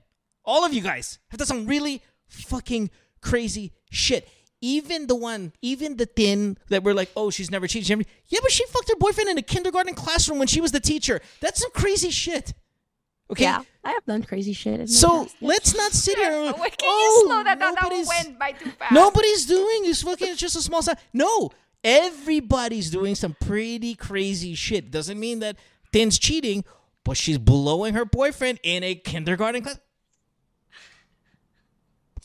All 0.45 0.65
of 0.65 0.73
you 0.75 0.81
guys 0.83 1.19
have 1.31 1.39
done 1.39 1.47
some 1.47 1.67
really 1.67 2.03
fucking 2.29 2.91
crazy 3.21 3.73
shit. 3.91 4.29
Even 4.61 5.07
the 5.07 5.15
one, 5.15 5.53
even 5.61 5.97
the 5.97 6.07
Tin 6.07 6.57
that 6.69 6.83
we're 6.83 6.95
like, 6.95 7.11
oh, 7.15 7.31
she's 7.31 7.51
never 7.51 7.67
cheated. 7.67 7.91
Never, 7.91 8.03
yeah, 8.29 8.39
but 8.43 8.51
she 8.51 8.65
fucked 8.67 8.89
her 8.89 8.97
boyfriend 8.97 9.29
in 9.29 9.39
a 9.39 9.43
kindergarten 9.43 9.95
classroom 9.95 10.39
when 10.39 10.49
she 10.49 10.61
was 10.61 10.73
the 10.73 10.81
teacher. 10.81 11.21
That's 11.41 11.61
some 11.61 11.71
crazy 11.73 12.11
shit. 12.11 12.55
Okay. 13.31 13.43
Yeah. 13.45 13.63
I 13.83 13.91
have 13.91 14.05
done 14.05 14.23
crazy 14.23 14.53
shit. 14.53 14.81
in 14.81 14.87
So 14.87 15.25
past. 15.25 15.37
let's 15.41 15.75
not 15.77 15.93
sit 15.93 16.17
here. 16.17 16.31
and- 16.31 16.55
Wait, 16.61 16.79
can 16.79 16.89
oh, 16.89 17.21
you 17.23 17.29
slow 17.29 17.43
that 17.45 17.59
down? 17.59 17.75
That 17.75 17.83
nobody's- 17.83 18.09
went 18.09 18.39
by 18.39 18.53
too 18.53 18.71
fast. 18.71 18.93
Nobody's 18.93 19.47
doing 19.47 19.85
is 19.87 20.03
fucking. 20.03 20.29
It's 20.29 20.41
just 20.41 20.55
a 20.57 20.63
small 20.63 20.83
side. 20.83 20.99
No, 21.13 21.51
everybody's 21.83 22.91
doing 22.91 23.15
some 23.15 23.37
pretty 23.41 23.95
crazy 23.95 24.55
shit. 24.55 24.91
Doesn't 24.91 25.19
mean 25.19 25.41
that 25.41 25.57
Tin's 25.93 26.19
cheating, 26.19 26.65
but 27.05 27.17
she's 27.17 27.39
blowing 27.39 27.95
her 27.95 28.05
boyfriend 28.05 28.61
in 28.63 28.85
a 28.85 28.95
kindergarten 28.95 29.63
class. 29.63 29.79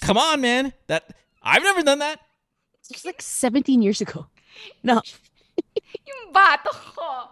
Come 0.01 0.17
on, 0.17 0.41
man. 0.41 0.73
That 0.87 1.13
I've 1.41 1.63
never 1.63 1.81
done 1.83 1.99
that. 1.99 2.19
It's 2.89 3.05
like 3.05 3.21
17 3.21 3.81
years 3.81 4.01
ago. 4.01 4.27
No. 4.83 5.01
Yung 6.07 6.33
bato 6.33 6.71
ko. 6.95 7.29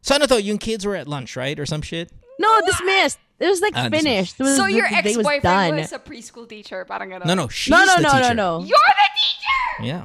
So 0.00 0.16
ano 0.16 0.26
to, 0.26 0.42
yung 0.42 0.58
kids 0.58 0.84
were 0.84 0.96
at 0.96 1.06
lunch, 1.06 1.36
right? 1.36 1.58
Or 1.60 1.64
some 1.66 1.80
shit? 1.82 2.10
No, 2.42 2.50
dismissed. 2.66 3.18
It 3.38 3.46
was 3.46 3.60
like 3.62 3.74
Ah, 3.74 3.88
dismissed. 3.88 4.04
finished. 4.06 4.34
It 4.40 4.42
was, 4.42 4.56
So 4.56 4.64
the- 4.66 4.72
your 4.74 4.88
the 4.88 5.02
day 5.02 5.16
was 5.16 5.26
ex-boyfriend 5.26 5.42
done. 5.42 5.76
was, 5.78 5.92
a 5.92 5.98
preschool 5.98 6.46
teacher. 6.48 6.84
Parang 6.84 7.10
gano'n. 7.10 7.26
No, 7.26 7.34
no, 7.34 7.46
she's 7.48 7.70
no, 7.70 7.78
no, 7.84 7.96
the 7.96 8.02
no, 8.02 8.10
teacher. 8.10 8.34
no, 8.34 8.58
no. 8.58 8.64
You're 8.66 8.92
the 9.02 9.08
teacher! 9.18 9.60
Yeah. 9.82 10.04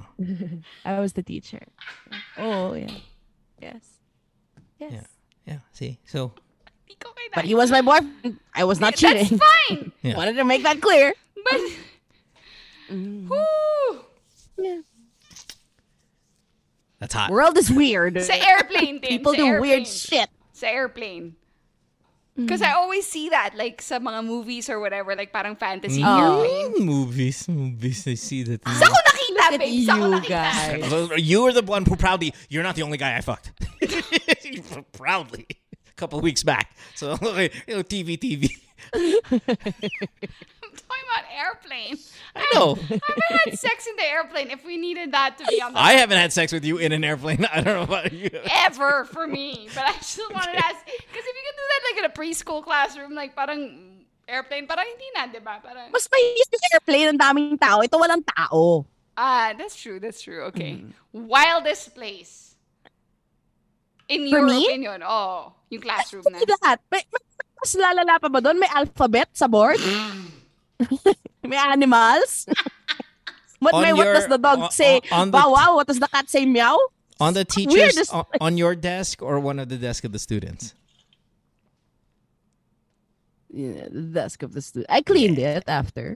I 0.85 0.99
was 1.01 1.13
the 1.13 1.21
teacher. 1.23 1.61
Oh, 2.37 2.73
yeah. 2.73 2.89
Yes. 3.61 3.83
Yes. 4.79 4.91
Yeah. 4.93 5.05
Yeah. 5.45 5.59
See? 5.73 5.99
So 6.05 6.33
Di 6.87 6.95
ko 6.97 7.09
kinaya. 7.13 7.35
But 7.35 7.45
he 7.45 7.53
was 7.53 7.69
my 7.69 7.81
boyfriend. 7.81 8.39
I 8.55 8.63
was 8.63 8.79
not 8.79 8.95
cheating. 8.95 9.27
That's 9.37 9.43
fine. 9.69 9.91
Yeah. 10.01 10.15
Wanted 10.17 10.37
to 10.37 10.45
make 10.45 10.63
that 10.63 10.81
clear. 10.81 11.13
But, 11.45 11.61
Mm. 12.89 13.27
whoo! 13.27 13.99
Yeah. 14.57 14.79
that's 16.99 17.13
hot. 17.13 17.29
World 17.29 17.57
is 17.57 17.69
weird. 17.69 18.15
Sa 18.23 18.33
airplane 18.33 18.99
din. 19.03 19.09
People 19.19 19.33
sa 19.33 19.37
do 19.37 19.45
airplane. 19.45 19.61
weird 19.83 19.87
shit. 19.87 20.29
Sa 20.53 20.67
airplane. 20.67 21.35
Because 22.37 22.61
I 22.61 22.73
always 22.77 23.09
see 23.09 23.29
that, 23.33 23.57
like, 23.57 23.81
sa 23.81 23.97
mga 23.97 24.21
movies 24.23 24.69
or 24.69 24.79
whatever, 24.79 25.15
like, 25.17 25.33
parang 25.33 25.55
fantasy 25.57 26.03
Oh. 26.05 26.45
airplane. 26.45 26.69
Mm, 26.77 26.85
movies, 26.85 27.49
movies. 27.49 28.05
I 28.05 28.13
see 28.13 28.43
that. 28.45 28.61
Saan 28.61 28.93
ko 28.93 28.99
nakita, 29.09 29.33
Look 29.33 29.53
at 29.53 29.59
babe? 29.59 29.81
Saan 29.89 29.97
ko 29.97 30.05
you 30.05 30.13
nakita? 30.21 30.29
guys. 30.29 31.17
You 31.17 31.41
were 31.41 31.53
the 31.53 31.65
one 31.65 31.81
who 31.83 31.95
proudly. 31.97 32.33
You're 32.49 32.61
not 32.61 32.77
the 32.77 32.83
only 32.85 33.01
guy 33.01 33.17
I 33.17 33.21
fucked. 33.25 33.51
proudly, 34.93 35.47
a 35.49 35.93
couple 35.97 36.21
weeks 36.21 36.43
back. 36.45 36.77
So 36.93 37.17
okay, 37.21 37.49
you 37.65 37.75
know, 37.75 37.83
TV, 37.83 38.17
TV. 38.21 38.53
I'm 40.77 40.85
talking 40.85 41.07
about 41.09 41.25
airplane. 41.33 41.95
I 42.35 42.45
know. 42.53 42.77
I've 42.91 43.43
had 43.45 43.57
sex 43.57 43.87
in 43.87 43.95
the 43.97 44.05
airplane 44.05 44.49
if 44.51 44.63
we 44.65 44.77
needed 44.77 45.11
that 45.11 45.37
to 45.39 45.45
be 45.45 45.61
on 45.61 45.73
the 45.73 45.79
I 45.79 45.93
haven't 45.93 46.17
had 46.17 46.31
sex 46.31 46.51
with 46.53 46.63
you 46.65 46.77
in 46.77 46.91
an 46.91 47.03
airplane. 47.03 47.45
I 47.53 47.61
don't 47.61 47.75
know 47.75 47.83
about 47.89 48.13
you. 48.13 48.29
ever 48.65 49.05
for 49.05 49.25
me. 49.27 49.67
But 49.75 49.85
I 49.89 49.93
still 50.01 50.29
wanted 50.31 50.53
to 50.53 50.63
ask 50.65 50.79
because 50.85 51.25
if 51.25 51.35
you 51.35 51.43
can 51.45 51.55
do 51.57 51.65
that 51.67 51.81
like 51.87 51.97
in 51.97 52.05
a 52.05 52.13
preschool 52.13 52.63
classroom, 52.63 53.13
like 53.13 53.35
parang 53.35 53.97
airplane, 54.27 54.67
parang 54.67 54.85
hindi 54.85 55.07
na, 55.15 55.27
di 55.27 55.39
ba? 55.39 55.59
Parang 55.63 55.89
Mas 55.91 56.07
mahihis 56.07 56.47
yung 56.51 56.63
airplane, 56.75 57.07
ang 57.15 57.19
daming 57.19 57.57
tao. 57.57 57.79
Ito 57.81 57.95
walang 57.97 58.23
tao. 58.27 58.85
ah, 59.17 59.53
that's 59.57 59.73
true, 59.75 59.97
that's 59.99 60.21
true. 60.21 60.45
Okay, 60.53 60.83
wildest 61.11 61.95
place 61.97 62.53
in 64.07 64.29
For 64.29 64.39
your 64.39 64.45
me? 64.45 64.65
opinion? 64.67 65.01
Oh, 65.03 65.53
yung 65.73 65.81
classroom 65.81 66.23
na. 66.29 66.37
Hindi 66.37 66.53
lahat. 66.61 66.79
May, 66.91 67.01
may- 67.09 67.25
mas 67.57 67.73
lalala 67.73 68.21
pa 68.21 68.29
ba 68.29 68.37
doon? 68.37 68.61
May 68.61 68.69
alphabet 68.69 69.33
sa 69.33 69.49
board? 69.49 69.81
may 71.43 71.57
animals? 71.57 72.45
what, 73.59 73.73
On 73.73 73.81
may, 73.81 73.93
what 73.93 74.05
does 74.05 74.27
the 74.27 74.37
dog 74.37 74.59
on- 74.59 74.71
say? 74.71 75.01
on 75.11 75.31
the- 75.31 75.37
Bow 75.37 75.51
wow. 75.53 75.75
What 75.75 75.87
does 75.87 75.99
the 75.99 76.07
cat 76.07 76.29
say? 76.29 76.45
Meow? 76.45 76.77
On 77.19 77.33
the 77.33 77.43
teachers, 77.45 77.73
Weirdest 77.73 78.13
on, 78.13 78.25
on 78.39 78.57
your 78.57 78.75
desk 78.75 79.21
or 79.23 79.39
one 79.39 79.57
of 79.57 79.69
the 79.69 79.77
desk 79.77 80.03
of 80.03 80.11
the 80.11 80.19
students. 80.19 80.75
Yeah, 83.49 83.87
the 83.89 84.01
desk 84.01 84.43
of 84.43 84.53
the 84.53 84.61
student. 84.61 84.85
I 84.91 85.01
cleaned 85.01 85.39
it 85.39 85.63
after. 85.67 86.15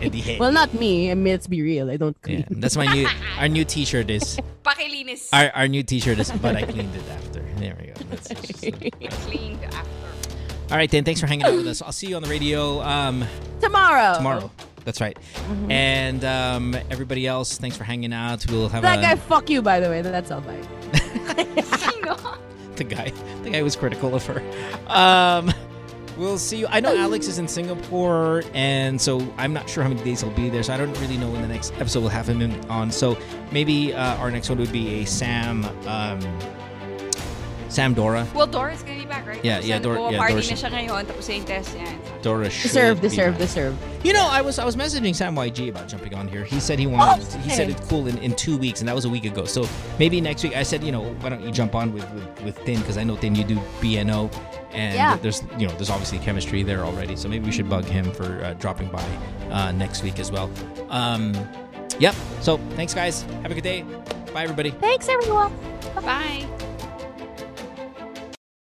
Eddie 0.00 0.36
Well, 0.40 0.52
not 0.52 0.74
me. 0.74 1.10
I 1.10 1.14
mean, 1.14 1.32
let's 1.32 1.46
be 1.48 1.62
real. 1.62 1.90
I 1.90 1.96
don't 1.96 2.16
Yeah, 2.26 2.42
clean. 2.42 2.60
that's 2.60 2.76
my 2.76 2.86
new. 2.92 3.08
Our 3.38 3.48
new 3.48 3.64
T-shirt 3.64 4.10
is. 4.10 4.38
Pakilinis. 4.62 5.30
Our, 5.32 5.50
our 5.54 5.66
new 5.68 5.82
T-shirt 5.82 6.18
is. 6.20 6.30
But 6.30 6.54
I 6.56 6.62
cleaned 6.62 6.94
it 6.94 7.08
after. 7.10 7.42
There 7.56 7.76
we 7.80 7.86
go. 7.88 7.94
That's 8.10 8.28
just, 8.28 8.60
Cleaned 9.26 9.64
after. 9.64 9.90
All 10.70 10.76
right, 10.76 10.90
Dan, 10.90 11.04
Thanks 11.04 11.20
for 11.20 11.26
hanging 11.26 11.44
out 11.46 11.54
with 11.54 11.66
us. 11.66 11.82
I'll 11.82 11.92
see 11.92 12.08
you 12.08 12.16
on 12.16 12.22
the 12.22 12.28
radio. 12.28 12.80
Um, 12.82 13.24
Tomorrow. 13.60 14.14
tomorrow. 14.16 14.50
That's 14.84 15.00
right. 15.00 15.16
And 15.70 16.22
um, 16.24 16.74
everybody 16.90 17.26
else, 17.26 17.56
thanks 17.56 17.76
for 17.76 17.84
hanging 17.84 18.12
out. 18.12 18.44
We'll 18.50 18.68
have 18.68 18.82
That 18.82 18.98
a, 18.98 19.02
guy, 19.02 19.14
fuck 19.16 19.48
you, 19.48 19.62
by 19.62 19.80
the 19.80 19.88
way. 19.88 20.02
That's 20.02 20.30
all 20.30 20.42
fine. 20.42 20.62
The 22.76 22.82
guy. 22.82 23.12
The 23.44 23.50
guy 23.50 23.62
was 23.62 23.76
critical 23.76 24.16
of 24.16 24.26
her. 24.26 24.42
Um, 24.88 25.52
we'll 26.18 26.38
see 26.38 26.58
you. 26.58 26.66
I 26.68 26.80
know 26.80 26.96
Alex 26.96 27.28
is 27.28 27.38
in 27.38 27.46
Singapore, 27.46 28.42
and 28.52 29.00
so 29.00 29.24
I'm 29.38 29.52
not 29.52 29.70
sure 29.70 29.84
how 29.84 29.88
many 29.90 30.02
days 30.02 30.22
he'll 30.22 30.32
be 30.32 30.48
there. 30.50 30.64
So 30.64 30.74
I 30.74 30.76
don't 30.76 30.92
really 31.00 31.16
know 31.16 31.30
when 31.30 31.40
the 31.40 31.46
next 31.46 31.72
episode 31.74 32.00
will 32.00 32.08
have 32.08 32.28
him 32.28 32.42
on. 32.68 32.90
So 32.90 33.16
maybe 33.52 33.94
uh, 33.94 34.16
our 34.16 34.28
next 34.28 34.48
one 34.48 34.58
would 34.58 34.72
be 34.72 35.02
a 35.02 35.04
Sam. 35.04 35.64
Um, 35.86 36.18
Sam 37.68 37.94
Dora. 37.94 38.26
Well, 38.34 38.48
Dora's 38.48 38.82
gonna 38.82 38.93
be 39.04 39.08
back, 39.12 39.26
right? 39.26 39.44
Yeah, 39.44 39.58
Tapos 39.60 39.68
yeah, 39.68 39.76
ano 39.76 39.84
Dora- 39.84 39.96
po, 39.98 40.10
yeah, 40.10 40.18
party 40.18 40.32
Dora 40.34 40.44
na 40.48 40.56
siya 40.56 40.70
ngayon, 40.72 41.00
tapos 41.06 41.24
yung 41.28 41.44
test 41.44 41.70
yan. 41.76 41.94
Dora 42.22 42.48
should 42.50 42.62
Deserve, 42.72 43.00
deserve, 43.00 43.36
deserve. 43.38 43.74
You 44.02 44.12
know, 44.12 44.26
I 44.26 44.40
was 44.40 44.58
I 44.58 44.64
was 44.64 44.76
messaging 44.76 45.14
Sam 45.14 45.36
YG 45.36 45.68
about 45.68 45.88
jumping 45.88 46.14
on 46.14 46.28
here. 46.28 46.44
He 46.44 46.60
said 46.60 46.78
he 46.78 46.86
wanted. 46.86 47.24
He 47.44 47.50
said 47.50 47.68
it's 47.68 47.84
cool 47.88 48.06
in, 48.08 48.16
in 48.18 48.32
two 48.34 48.56
weeks, 48.56 48.80
and 48.80 48.88
that 48.88 48.94
was 48.96 49.04
a 49.04 49.12
week 49.12 49.24
ago. 49.24 49.44
So 49.44 49.68
maybe 49.98 50.20
next 50.20 50.42
week. 50.42 50.56
I 50.56 50.62
said, 50.64 50.82
you 50.82 50.92
know, 50.92 51.04
why 51.20 51.28
don't 51.28 51.42
you 51.44 51.52
jump 51.52 51.74
on 51.74 51.92
with 51.92 52.04
with, 52.12 52.28
with 52.44 52.56
Tin 52.64 52.80
because 52.80 52.96
I 52.96 53.04
know 53.04 53.16
Tin 53.16 53.34
you 53.34 53.44
do 53.44 53.56
BNO, 53.80 54.32
and 54.72 54.94
Yeah. 54.96 55.16
there's 55.20 55.42
you 55.58 55.68
know 55.68 55.74
there's 55.76 55.90
obviously 55.90 56.18
chemistry 56.20 56.62
there 56.62 56.84
already. 56.84 57.16
So 57.16 57.28
maybe 57.28 57.44
we 57.46 57.52
should 57.52 57.68
bug 57.68 57.84
him 57.84 58.10
for 58.12 58.40
uh, 58.44 58.54
dropping 58.54 58.88
by 58.88 59.04
uh, 59.50 59.72
next 59.72 60.02
week 60.02 60.18
as 60.18 60.32
well. 60.32 60.50
Um, 60.88 61.32
yep. 61.98 62.14
So 62.40 62.56
thanks 62.76 62.92
guys. 62.94 63.22
Have 63.42 63.52
a 63.52 63.54
good 63.54 63.64
day. 63.64 63.84
Bye 64.32 64.42
everybody. 64.44 64.70
Thanks, 64.82 65.08
everyone. 65.08 65.52
Bye. 65.94 66.02
Bye! 66.02 66.73